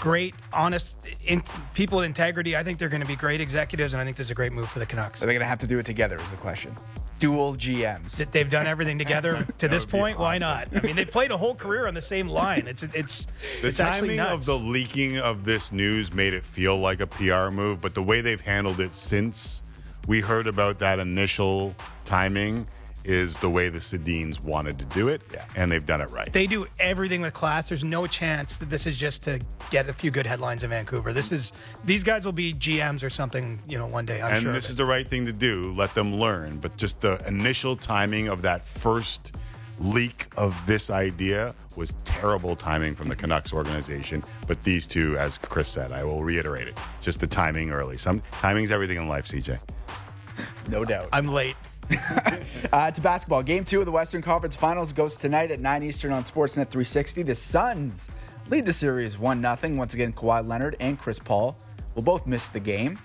great, 0.00 0.34
honest 0.52 0.96
in, 1.24 1.42
people 1.74 1.98
with 1.98 2.06
integrity. 2.06 2.56
I 2.56 2.62
think 2.62 2.78
they're 2.78 2.88
going 2.88 3.02
to 3.02 3.06
be 3.06 3.16
great 3.16 3.40
executives, 3.40 3.94
and 3.94 4.00
I 4.00 4.04
think 4.04 4.16
this 4.16 4.26
is 4.26 4.30
a 4.30 4.34
great 4.34 4.52
move 4.52 4.68
for 4.68 4.78
the 4.78 4.86
Canucks. 4.86 5.22
Are 5.22 5.26
they 5.26 5.32
going 5.32 5.40
to 5.40 5.46
have 5.46 5.58
to 5.60 5.66
do 5.66 5.78
it 5.78 5.86
together? 5.86 6.16
Is 6.18 6.30
the 6.30 6.36
question. 6.36 6.74
Dual 7.18 7.54
GMs. 7.54 8.16
That 8.16 8.32
They've 8.32 8.48
done 8.48 8.66
everything 8.66 8.98
together 8.98 9.46
to 9.58 9.68
this 9.68 9.86
point. 9.86 10.16
Awesome. 10.16 10.22
Why 10.22 10.38
not? 10.38 10.68
I 10.76 10.80
mean, 10.80 10.96
they 10.96 11.04
played 11.04 11.30
a 11.30 11.36
whole 11.36 11.54
career 11.54 11.86
on 11.86 11.94
the 11.94 12.02
same 12.02 12.28
line. 12.28 12.66
It's 12.66 12.82
it's 12.82 13.26
the 13.62 13.68
it's 13.68 13.78
timing 13.78 14.20
of 14.20 14.44
the 14.44 14.58
leaking 14.58 15.18
of 15.18 15.44
this 15.44 15.72
news 15.72 16.12
made 16.12 16.34
it 16.34 16.44
feel 16.44 16.78
like 16.78 17.00
a 17.00 17.06
PR 17.06 17.50
move, 17.50 17.80
but 17.80 17.94
the 17.94 18.02
way 18.02 18.20
they've 18.20 18.40
handled 18.40 18.80
it 18.80 18.92
since 18.92 19.62
we 20.06 20.20
heard 20.20 20.46
about 20.46 20.78
that 20.78 20.98
initial 20.98 21.74
timing 22.04 22.66
is 23.06 23.38
the 23.38 23.48
way 23.48 23.68
the 23.68 23.78
Sedins 23.78 24.42
wanted 24.42 24.78
to 24.78 24.84
do 24.86 25.08
it, 25.08 25.22
yeah. 25.32 25.44
and 25.54 25.70
they've 25.70 25.86
done 25.86 26.00
it 26.00 26.10
right. 26.10 26.32
They 26.32 26.46
do 26.46 26.66
everything 26.78 27.20
with 27.20 27.32
class. 27.32 27.68
There's 27.68 27.84
no 27.84 28.06
chance 28.06 28.56
that 28.58 28.68
this 28.68 28.86
is 28.86 28.98
just 28.98 29.22
to 29.24 29.40
get 29.70 29.88
a 29.88 29.92
few 29.92 30.10
good 30.10 30.26
headlines 30.26 30.64
in 30.64 30.70
Vancouver. 30.70 31.12
This 31.12 31.32
is 31.32 31.52
these 31.84 32.02
guys 32.02 32.24
will 32.24 32.32
be 32.32 32.52
GMs 32.52 33.02
or 33.04 33.10
something, 33.10 33.60
you 33.68 33.78
know, 33.78 33.86
one 33.86 34.06
day. 34.06 34.20
I'm 34.20 34.34
and 34.34 34.42
sure 34.42 34.52
this 34.52 34.70
is 34.70 34.76
the 34.76 34.84
right 34.84 35.06
thing 35.06 35.26
to 35.26 35.32
do. 35.32 35.72
Let 35.76 35.94
them 35.94 36.16
learn. 36.16 36.58
But 36.58 36.76
just 36.76 37.00
the 37.00 37.22
initial 37.26 37.76
timing 37.76 38.28
of 38.28 38.42
that 38.42 38.66
first 38.66 39.36
leak 39.78 40.28
of 40.36 40.58
this 40.66 40.90
idea 40.90 41.54
was 41.76 41.94
terrible 42.04 42.56
timing 42.56 42.94
from 42.94 43.08
the 43.08 43.16
Canucks 43.16 43.52
organization. 43.52 44.22
But 44.46 44.62
these 44.62 44.86
two, 44.86 45.16
as 45.18 45.38
Chris 45.38 45.68
said, 45.68 45.92
I 45.92 46.04
will 46.04 46.24
reiterate 46.24 46.68
it, 46.68 46.78
just 47.00 47.20
the 47.20 47.26
timing 47.26 47.70
early. 47.70 47.98
Some 47.98 48.20
timing's 48.32 48.70
everything 48.70 48.96
in 48.96 49.08
life, 49.08 49.26
CJ. 49.26 49.58
No 50.68 50.84
doubt. 50.84 51.08
I'm 51.12 51.28
late. 51.28 51.56
uh, 52.72 52.90
to 52.90 53.00
basketball. 53.00 53.42
Game 53.42 53.64
two 53.64 53.80
of 53.80 53.86
the 53.86 53.92
Western 53.92 54.22
Conference 54.22 54.56
Finals 54.56 54.92
goes 54.92 55.16
tonight 55.16 55.50
at 55.50 55.60
9 55.60 55.82
Eastern 55.82 56.12
on 56.12 56.24
Sportsnet 56.24 56.68
360. 56.68 57.22
The 57.22 57.34
Suns 57.34 58.08
lead 58.48 58.66
the 58.66 58.72
series 58.72 59.18
1 59.18 59.40
0. 59.40 59.76
Once 59.76 59.94
again, 59.94 60.12
Kawhi 60.12 60.46
Leonard 60.46 60.76
and 60.80 60.98
Chris 60.98 61.18
Paul 61.18 61.56
will 61.94 62.02
both 62.02 62.26
miss 62.26 62.48
the 62.48 62.60
game. 62.60 62.98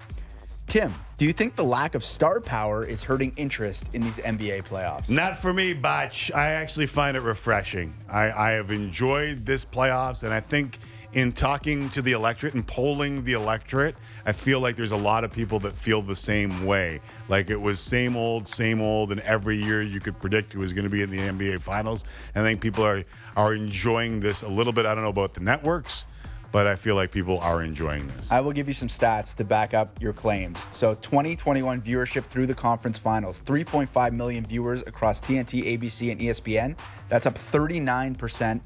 Tim, 0.67 0.93
do 1.17 1.25
you 1.25 1.33
think 1.33 1.55
the 1.55 1.63
lack 1.63 1.95
of 1.95 2.03
star 2.05 2.39
power 2.39 2.85
is 2.85 3.03
hurting 3.03 3.33
interest 3.35 3.89
in 3.93 4.01
these 4.01 4.19
NBA 4.19 4.63
playoffs? 4.63 5.09
Not 5.09 5.37
for 5.37 5.51
me, 5.51 5.73
Botch. 5.73 6.31
I 6.31 6.51
actually 6.51 6.85
find 6.85 7.17
it 7.17 7.21
refreshing. 7.21 7.93
I, 8.09 8.31
I 8.31 8.49
have 8.51 8.71
enjoyed 8.71 9.45
this 9.45 9.65
playoffs, 9.65 10.23
and 10.23 10.33
I 10.33 10.39
think 10.39 10.77
in 11.13 11.31
talking 11.31 11.89
to 11.89 12.01
the 12.01 12.13
electorate 12.13 12.53
and 12.53 12.65
polling 12.65 13.23
the 13.23 13.33
electorate, 13.33 13.95
I 14.25 14.31
feel 14.31 14.59
like 14.59 14.75
there's 14.75 14.91
a 14.91 14.97
lot 14.97 15.23
of 15.23 15.31
people 15.31 15.59
that 15.59 15.73
feel 15.73 16.01
the 16.01 16.15
same 16.15 16.65
way. 16.65 17.01
Like 17.27 17.49
it 17.49 17.59
was 17.59 17.79
same 17.79 18.15
old, 18.15 18.47
same 18.47 18.81
old, 18.81 19.11
and 19.11 19.19
every 19.21 19.57
year 19.57 19.81
you 19.81 19.99
could 19.99 20.19
predict 20.19 20.53
who 20.53 20.59
was 20.59 20.73
going 20.73 20.85
to 20.85 20.89
be 20.89 21.01
in 21.01 21.09
the 21.09 21.17
NBA 21.17 21.59
Finals. 21.59 22.05
And 22.33 22.45
I 22.45 22.49
think 22.49 22.61
people 22.61 22.85
are 22.85 23.03
are 23.35 23.53
enjoying 23.53 24.19
this 24.19 24.43
a 24.43 24.47
little 24.47 24.73
bit. 24.73 24.85
I 24.85 24.93
don't 24.93 25.03
know 25.03 25.09
about 25.09 25.33
the 25.33 25.41
networks, 25.41 26.05
but 26.51 26.67
I 26.67 26.75
feel 26.75 26.95
like 26.95 27.11
people 27.11 27.39
are 27.39 27.61
enjoying 27.61 28.07
this. 28.07 28.31
I 28.31 28.41
will 28.41 28.51
give 28.51 28.67
you 28.67 28.73
some 28.73 28.87
stats 28.87 29.35
to 29.35 29.43
back 29.43 29.73
up 29.73 30.01
your 30.01 30.13
claims. 30.13 30.67
So, 30.71 30.95
2021 30.95 31.81
viewership 31.81 32.25
through 32.25 32.47
the 32.47 32.53
conference 32.53 32.97
finals 32.97 33.41
3.5 33.45 34.13
million 34.13 34.45
viewers 34.45 34.81
across 34.83 35.21
TNT, 35.21 35.77
ABC, 35.77 36.11
and 36.11 36.19
ESPN. 36.19 36.77
That's 37.09 37.25
up 37.25 37.35
39% 37.35 38.61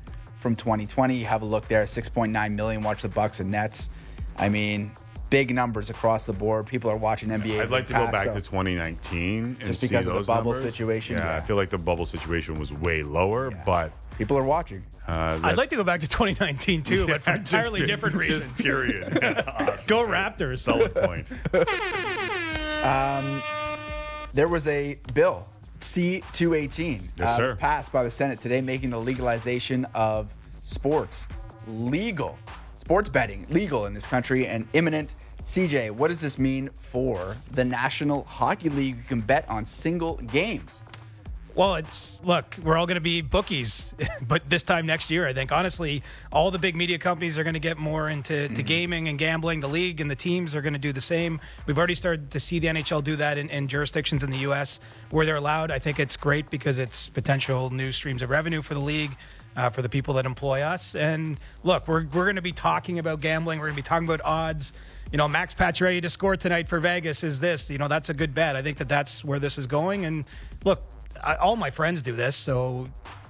from 0.45 0.55
2020. 0.55 1.15
You 1.15 1.25
have 1.25 1.41
a 1.41 1.45
look 1.45 1.67
there, 1.67 1.85
6.9 1.85 2.53
million 2.53 2.83
watch 2.83 3.01
the 3.01 3.09
Bucks 3.09 3.39
and 3.39 3.49
Nets. 3.49 3.89
I 4.37 4.47
mean, 4.47 4.91
big 5.31 5.55
numbers 5.55 5.89
across 5.89 6.25
the 6.25 6.33
board. 6.33 6.67
People 6.67 6.91
are 6.91 6.95
watching 6.97 7.29
NBA. 7.29 7.61
I'd 7.61 7.71
like 7.71 7.87
to 7.87 7.93
pass, 7.93 8.05
go 8.05 8.11
back 8.11 8.27
so 8.27 8.33
to 8.35 8.41
2019 8.41 9.57
just 9.65 9.81
because 9.81 10.05
of 10.05 10.13
the 10.13 10.21
bubble 10.21 10.51
numbers. 10.53 10.61
situation. 10.61 11.17
Yeah, 11.17 11.31
Yeah, 11.31 11.37
I 11.37 11.41
feel 11.41 11.55
like 11.55 11.71
the 11.71 11.79
bubble 11.79 12.05
situation 12.05 12.59
was 12.59 12.71
way 12.71 13.01
lower, 13.01 13.49
Yeah. 13.51 13.63
but 13.65 13.91
people 14.19 14.37
are 14.37 14.43
watching. 14.43 14.83
uh, 15.07 15.39
I'd 15.41 15.57
like 15.57 15.71
to 15.71 15.77
go 15.77 15.83
back 15.83 16.01
to 16.01 16.07
2019 16.07 16.83
too, 16.83 17.07
but 17.07 17.21
for 17.23 17.31
Yeah, 17.31 17.37
just 17.39 17.53
entirely 17.55 17.79
pe- 17.81 17.85
different 17.87 18.21
just 18.21 18.49
reasons. 18.49 18.61
period. 18.61 19.17
Awesome. 19.47 19.87
Go 19.89 20.05
Raptors. 20.05 20.59
Solid 20.59 20.93
point. 20.93 21.27
Um, 22.85 23.41
there 24.35 24.47
was 24.47 24.67
a 24.67 24.99
bill, 25.15 25.47
C218, 25.85 27.01
Yes, 27.15 27.37
uh, 27.37 27.41
was 27.43 27.53
passed 27.53 27.91
by 27.91 28.03
the 28.03 28.09
Senate 28.11 28.41
today, 28.41 28.59
making 28.59 28.89
the 28.89 28.99
legalization 28.99 29.85
of 29.93 30.33
sports 30.63 31.27
legal. 31.67 32.37
Sports 32.77 33.07
betting 33.09 33.45
legal 33.49 33.85
in 33.85 33.93
this 33.93 34.05
country 34.05 34.47
and 34.47 34.67
imminent. 34.73 35.15
CJ, 35.41 35.91
what 35.91 36.07
does 36.07 36.21
this 36.21 36.39
mean 36.39 36.69
for 36.75 37.37
the 37.51 37.63
National 37.63 38.23
Hockey 38.23 38.69
League? 38.69 38.97
You 38.97 39.03
can 39.03 39.19
bet 39.21 39.47
on 39.47 39.65
single 39.65 40.15
games. 40.15 40.83
Well, 41.55 41.75
it's 41.75 42.21
look, 42.25 42.57
we're 42.61 42.75
all 42.75 42.85
going 42.85 42.95
to 42.95 43.01
be 43.01 43.21
bookies, 43.21 43.93
but 44.27 44.49
this 44.49 44.61
time 44.61 44.85
next 44.85 45.09
year, 45.09 45.25
I 45.25 45.31
think 45.31 45.53
honestly, 45.53 46.03
all 46.29 46.51
the 46.51 46.59
big 46.59 46.75
media 46.75 46.99
companies 46.99 47.39
are 47.39 47.43
going 47.43 47.53
to 47.53 47.61
get 47.61 47.77
more 47.77 48.09
into 48.09 48.49
to 48.49 48.61
gaming 48.61 49.07
and 49.07 49.17
gambling. 49.17 49.61
The 49.61 49.69
league 49.69 50.01
and 50.01 50.11
the 50.11 50.17
teams 50.17 50.53
are 50.53 50.61
going 50.61 50.73
to 50.73 50.79
do 50.79 50.91
the 50.91 50.99
same. 50.99 51.39
We've 51.65 51.77
already 51.77 51.95
started 51.95 52.31
to 52.31 52.41
see 52.41 52.59
the 52.59 52.67
NHL 52.67 53.05
do 53.05 53.15
that 53.15 53.37
in, 53.37 53.49
in 53.49 53.69
jurisdictions 53.69 54.21
in 54.21 54.31
the 54.31 54.39
U.S. 54.39 54.81
where 55.11 55.25
they're 55.25 55.37
allowed. 55.37 55.71
I 55.71 55.79
think 55.79 55.97
it's 55.97 56.17
great 56.17 56.49
because 56.49 56.77
it's 56.77 57.07
potential 57.07 57.69
new 57.69 57.93
streams 57.93 58.21
of 58.21 58.29
revenue 58.29 58.61
for 58.61 58.73
the 58.73 58.81
league. 58.81 59.15
Uh, 59.57 59.69
for 59.69 59.81
the 59.81 59.87
people 59.87 60.15
that 60.15 60.25
employ 60.25 60.59
us, 60.59 60.95
and 60.95 61.39
look, 61.63 61.87
we're, 61.87 62.01
we're 62.07 62.25
going 62.25 62.35
to 62.35 62.41
be 62.41 62.51
talking 62.51 62.99
about 62.99 63.21
gambling. 63.21 63.57
We're 63.57 63.67
going 63.67 63.77
to 63.77 63.81
be 63.81 63.87
talking 63.87 64.05
about 64.05 64.19
odds. 64.25 64.73
You 65.13 65.17
know, 65.17 65.29
Max 65.29 65.53
Pacioretty 65.53 66.01
to 66.01 66.09
score 66.09 66.35
tonight 66.35 66.67
for 66.67 66.81
Vegas 66.81 67.23
is 67.23 67.39
this. 67.39 67.69
You 67.69 67.77
know, 67.77 67.87
that's 67.87 68.09
a 68.09 68.13
good 68.13 68.33
bet. 68.33 68.57
I 68.57 68.61
think 68.61 68.79
that 68.79 68.89
that's 68.89 69.23
where 69.23 69.39
this 69.39 69.57
is 69.57 69.65
going. 69.65 70.03
And 70.03 70.25
look, 70.65 70.83
I, 71.25 71.35
all 71.35 71.55
my 71.55 71.71
friends 71.71 72.01
do 72.01 72.13
this, 72.13 72.35
so 72.35 72.87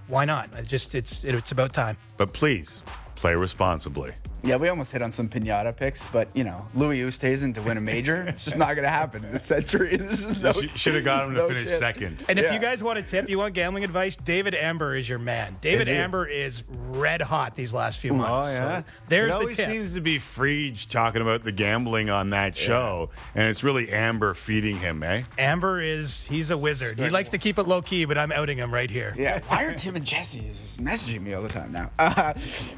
why 0.08 0.26
not? 0.26 0.50
I 0.56 0.62
just 0.62 0.94
it's 0.96 1.24
it's 1.24 1.52
about 1.52 1.74
time. 1.74 1.98
But 2.18 2.34
please 2.34 2.82
play 3.16 3.36
responsibly. 3.36 4.14
Yeah, 4.46 4.58
we 4.58 4.70
almost 4.70 4.92
hit 4.92 5.02
on 5.02 5.12
some 5.12 5.28
pinata 5.28 5.76
picks, 5.76 6.06
but 6.08 6.28
you 6.36 6.44
know, 6.44 6.68
Louis 6.76 7.00
Oosthuizen 7.02 7.56
to 7.56 7.62
win 7.64 7.78
a 7.78 7.82
major, 7.82 8.22
it's 8.28 8.46
just 8.46 8.58
not 8.58 8.76
going 8.76 8.84
to 8.84 8.90
happen 8.90 9.24
in 9.26 9.32
this 9.32 9.44
century. 9.44 9.98
This 10.06 10.24
is 10.24 10.40
no. 10.40 10.52
Should 10.76 10.94
have 10.96 11.04
got 11.04 11.28
him 11.28 11.34
to 11.34 11.48
finish 11.48 11.66
chance. 11.68 11.80
second. 11.80 12.24
And 12.30 12.38
if 12.38 12.46
Yeah. 12.46 12.54
you 12.54 12.60
guys 12.60 12.84
want 12.84 13.00
a 13.00 13.02
tip, 13.02 13.28
you 13.28 13.40
want 13.40 13.56
gambling 13.56 13.84
advice, 13.84 14.16
David 14.16 14.54
Amber 14.54 14.96
is 14.96 15.10
your 15.10 15.18
man. 15.18 15.58
David 15.62 15.88
Is? 15.88 15.90
Amber 15.90 16.28
is 16.28 16.64
red 16.88 17.22
hot 17.24 17.56
these 17.56 17.74
last 17.74 17.98
few 18.00 18.14
months. 18.14 18.30
Oh 18.30 18.36
months. 18.36 18.52
yeah, 18.54 18.80
So 18.82 18.86
there's 19.10 19.30
it 19.32 19.34
the 19.34 19.40
always 19.40 19.58
tip. 19.58 19.70
seems 19.70 19.94
to 19.96 20.02
be 20.02 20.18
Freege 20.20 20.88
talking 20.88 21.22
about 21.24 21.42
the 21.44 21.52
gambling 21.52 22.10
on 22.12 22.30
that 22.30 22.56
show, 22.56 23.10
and 23.34 23.48
it's 23.50 23.64
really 23.64 23.90
Amber 23.92 24.34
feeding 24.36 24.78
him, 24.78 25.02
eh? 25.02 25.24
Amber 25.40 25.82
is 25.82 26.28
he's 26.28 26.52
a 26.52 26.58
wizard. 26.58 27.00
He 27.00 27.10
likes 27.10 27.30
to 27.32 27.38
keep 27.40 27.58
it 27.58 27.64
low 27.68 27.82
key, 27.82 28.06
but 28.06 28.18
I'm 28.18 28.32
outing 28.32 28.58
him 28.60 28.72
right 28.74 28.90
here. 28.92 29.16
Yeah, 29.18 29.40
why 29.48 29.64
are 29.64 29.74
Tim 29.74 29.96
and 29.96 30.06
Jesse 30.06 30.52
just 30.62 30.84
messaging 30.84 31.22
me 31.22 31.34
all 31.34 31.42
the 31.42 31.50
time 31.50 31.72
now? 31.72 31.90
Uh, 32.16 32.34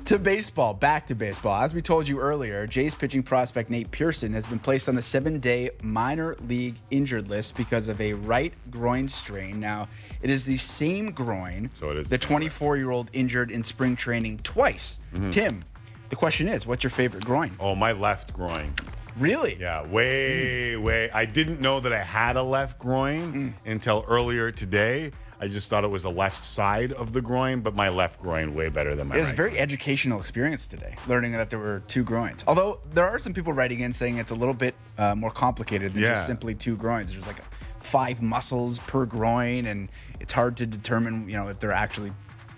to 0.05 0.17
baseball, 0.17 0.73
back 0.73 1.05
to 1.07 1.13
baseball. 1.15 1.53
As 1.59 1.73
we 1.73 1.81
told 1.81 2.07
you 2.07 2.19
earlier, 2.19 2.67
Jays 2.67 2.93
pitching 2.93 3.23
prospect 3.23 3.71
Nate 3.71 3.89
Pearson 3.89 4.31
has 4.33 4.45
been 4.45 4.59
placed 4.59 4.87
on 4.87 4.93
the 4.93 5.01
seven 5.01 5.39
day 5.39 5.71
minor 5.81 6.35
league 6.47 6.75
injured 6.91 7.29
list 7.29 7.57
because 7.57 7.87
of 7.87 7.99
a 7.99 8.13
right 8.13 8.53
groin 8.69 9.07
strain. 9.07 9.59
Now, 9.59 9.87
it 10.21 10.29
is 10.29 10.45
the 10.45 10.57
same 10.57 11.11
groin 11.11 11.71
So 11.73 11.89
it 11.89 11.97
is 11.97 12.09
the 12.09 12.17
the 12.17 12.23
24 12.23 12.77
year 12.77 12.91
old 12.91 13.09
injured 13.11 13.49
in 13.49 13.63
spring 13.63 13.95
training 13.95 14.41
twice. 14.43 14.99
Mhm. 15.15 15.31
Tim, 15.31 15.61
the 16.09 16.15
question 16.15 16.47
is, 16.47 16.67
what's 16.67 16.83
your 16.83 16.91
favorite 16.91 17.25
groin? 17.25 17.55
Oh, 17.59 17.73
my 17.73 17.91
left 17.91 18.33
groin. 18.33 18.75
Really? 19.17 19.57
Yeah, 19.59 19.83
way, 19.87 20.75
way. 20.75 21.09
I 21.11 21.25
didn't 21.25 21.59
know 21.59 21.79
that 21.79 21.91
I 21.91 22.03
had 22.03 22.35
a 22.35 22.43
left 22.43 22.77
groin 22.77 23.55
until 23.65 24.05
earlier 24.07 24.51
today. 24.51 25.11
I 25.39 25.47
just 25.47 25.69
thought 25.69 25.83
it 25.83 25.89
was 25.89 26.03
the 26.03 26.11
left 26.11 26.43
side 26.43 26.91
of 26.93 27.13
the 27.13 27.21
groin, 27.21 27.61
but 27.61 27.75
my 27.75 27.89
left 27.89 28.19
groin 28.19 28.55
way 28.55 28.69
better 28.69 28.95
than 28.95 29.07
my 29.07 29.13
right. 29.15 29.17
It 29.17 29.21
was 29.21 29.29
right. 29.29 29.33
a 29.33 29.37
very 29.37 29.59
educational 29.59 30.19
experience 30.19 30.67
today, 30.67 30.95
learning 31.07 31.33
that 31.33 31.49
there 31.51 31.59
were 31.59 31.83
two 31.87 32.03
groins. 32.03 32.43
Although 32.47 32.79
there 32.91 33.07
are 33.07 33.19
some 33.19 33.33
people 33.33 33.53
writing 33.53 33.81
in 33.81 33.93
saying 33.93 34.17
it's 34.17 34.31
a 34.31 34.35
little 34.35 34.55
bit 34.55 34.73
uh, 34.97 35.13
more 35.13 35.29
complicated 35.31 35.93
than 35.93 36.01
Yeah. 36.01 36.15
just 36.15 36.25
simply 36.25 36.55
two 36.55 36.75
groins. 36.75 37.11
There's 37.11 37.27
like 37.27 37.41
five 37.77 38.21
muscles 38.21 38.79
per 38.79 39.05
groin, 39.05 39.67
and 39.67 39.89
it's 40.19 40.33
hard 40.33 40.57
to 40.57 40.65
determine, 40.65 41.29
you 41.29 41.35
know, 41.35 41.49
if 41.49 41.59
they're 41.59 41.71
actually 41.71 42.11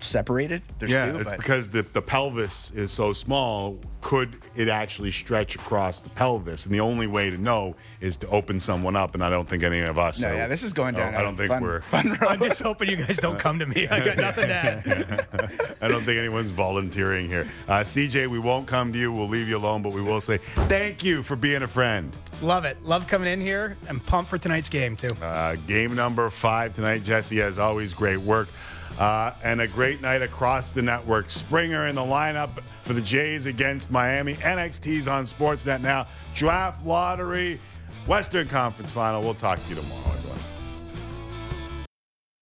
separated. 0.04 0.62
There's 0.78 0.92
yeah, 0.92 1.12
two, 1.12 1.18
it's 1.18 1.30
but 1.30 1.38
because 1.38 1.70
the, 1.70 1.82
the 1.82 2.02
pelvis 2.02 2.70
is 2.72 2.90
so 2.90 3.12
small. 3.12 3.78
Could 4.00 4.36
it 4.56 4.68
actually 4.68 5.10
stretch 5.10 5.54
across 5.56 6.00
the 6.00 6.10
pelvis? 6.10 6.64
And 6.66 6.74
the 6.74 6.80
only 6.80 7.06
way 7.06 7.30
to 7.30 7.36
know 7.36 7.76
is 8.00 8.16
to 8.18 8.28
open 8.28 8.58
someone 8.60 8.96
up. 8.96 9.14
And 9.14 9.22
I 9.22 9.28
don't 9.30 9.48
think 9.48 9.62
any 9.62 9.80
of 9.80 9.98
us. 9.98 10.20
No, 10.22 10.28
are- 10.28 10.34
yeah, 10.34 10.46
this 10.48 10.62
is 10.62 10.72
going 10.72 10.94
down 10.94 11.14
I 11.14 11.20
a 11.20 11.22
don't 11.22 11.36
think 11.36 11.48
fun- 11.50 11.62
we're. 11.62 11.82
I'm 11.92 12.40
just 12.40 12.62
hoping 12.62 12.88
you 12.88 12.96
guys 12.96 13.18
don't 13.18 13.38
come 13.38 13.58
to 13.58 13.66
me. 13.66 13.88
I 13.88 14.04
got 14.04 14.16
nothing 14.16 14.48
to 14.48 14.54
add. 14.54 15.76
I 15.82 15.88
don't 15.88 16.02
think 16.02 16.18
anyone's 16.18 16.50
volunteering 16.50 17.26
here. 17.28 17.46
Uh, 17.68 17.80
CJ, 17.80 18.28
we 18.28 18.38
won't 18.38 18.66
come 18.66 18.92
to 18.92 18.98
you. 18.98 19.12
We'll 19.12 19.28
leave 19.28 19.48
you 19.48 19.56
alone, 19.58 19.82
but 19.82 19.92
we 19.92 20.02
will 20.02 20.20
say 20.20 20.38
thank 20.38 21.04
you 21.04 21.22
for 21.22 21.36
being 21.36 21.62
a 21.62 21.68
friend. 21.68 22.16
Love 22.42 22.64
it. 22.64 22.82
Love 22.82 23.06
coming 23.06 23.30
in 23.30 23.40
here. 23.40 23.76
I'm 23.88 24.00
pumped 24.00 24.30
for 24.30 24.38
tonight's 24.38 24.70
game 24.70 24.96
too. 24.96 25.10
Uh, 25.20 25.56
game 25.66 25.94
number 25.94 26.30
five 26.30 26.72
tonight, 26.72 27.02
Jesse. 27.02 27.42
As 27.42 27.58
always, 27.58 27.92
great 27.92 28.16
work. 28.18 28.48
Uh, 28.98 29.32
and 29.42 29.60
a 29.60 29.66
great 29.66 30.00
night 30.02 30.20
across 30.20 30.72
the 30.72 30.82
network. 30.82 31.30
Springer 31.30 31.86
in 31.86 31.94
the 31.94 32.02
lineup 32.02 32.62
for 32.82 32.92
the 32.92 33.00
Jays 33.00 33.46
against 33.46 33.90
Miami. 33.90 34.34
NXT's 34.34 35.08
on 35.08 35.24
Sportsnet 35.24 35.80
now. 35.80 36.06
Draft 36.34 36.84
lottery, 36.84 37.58
Western 38.06 38.48
Conference 38.48 38.90
final. 38.90 39.22
We'll 39.22 39.34
talk 39.34 39.62
to 39.62 39.68
you 39.70 39.76
tomorrow, 39.76 40.12
everyone. 40.16 40.49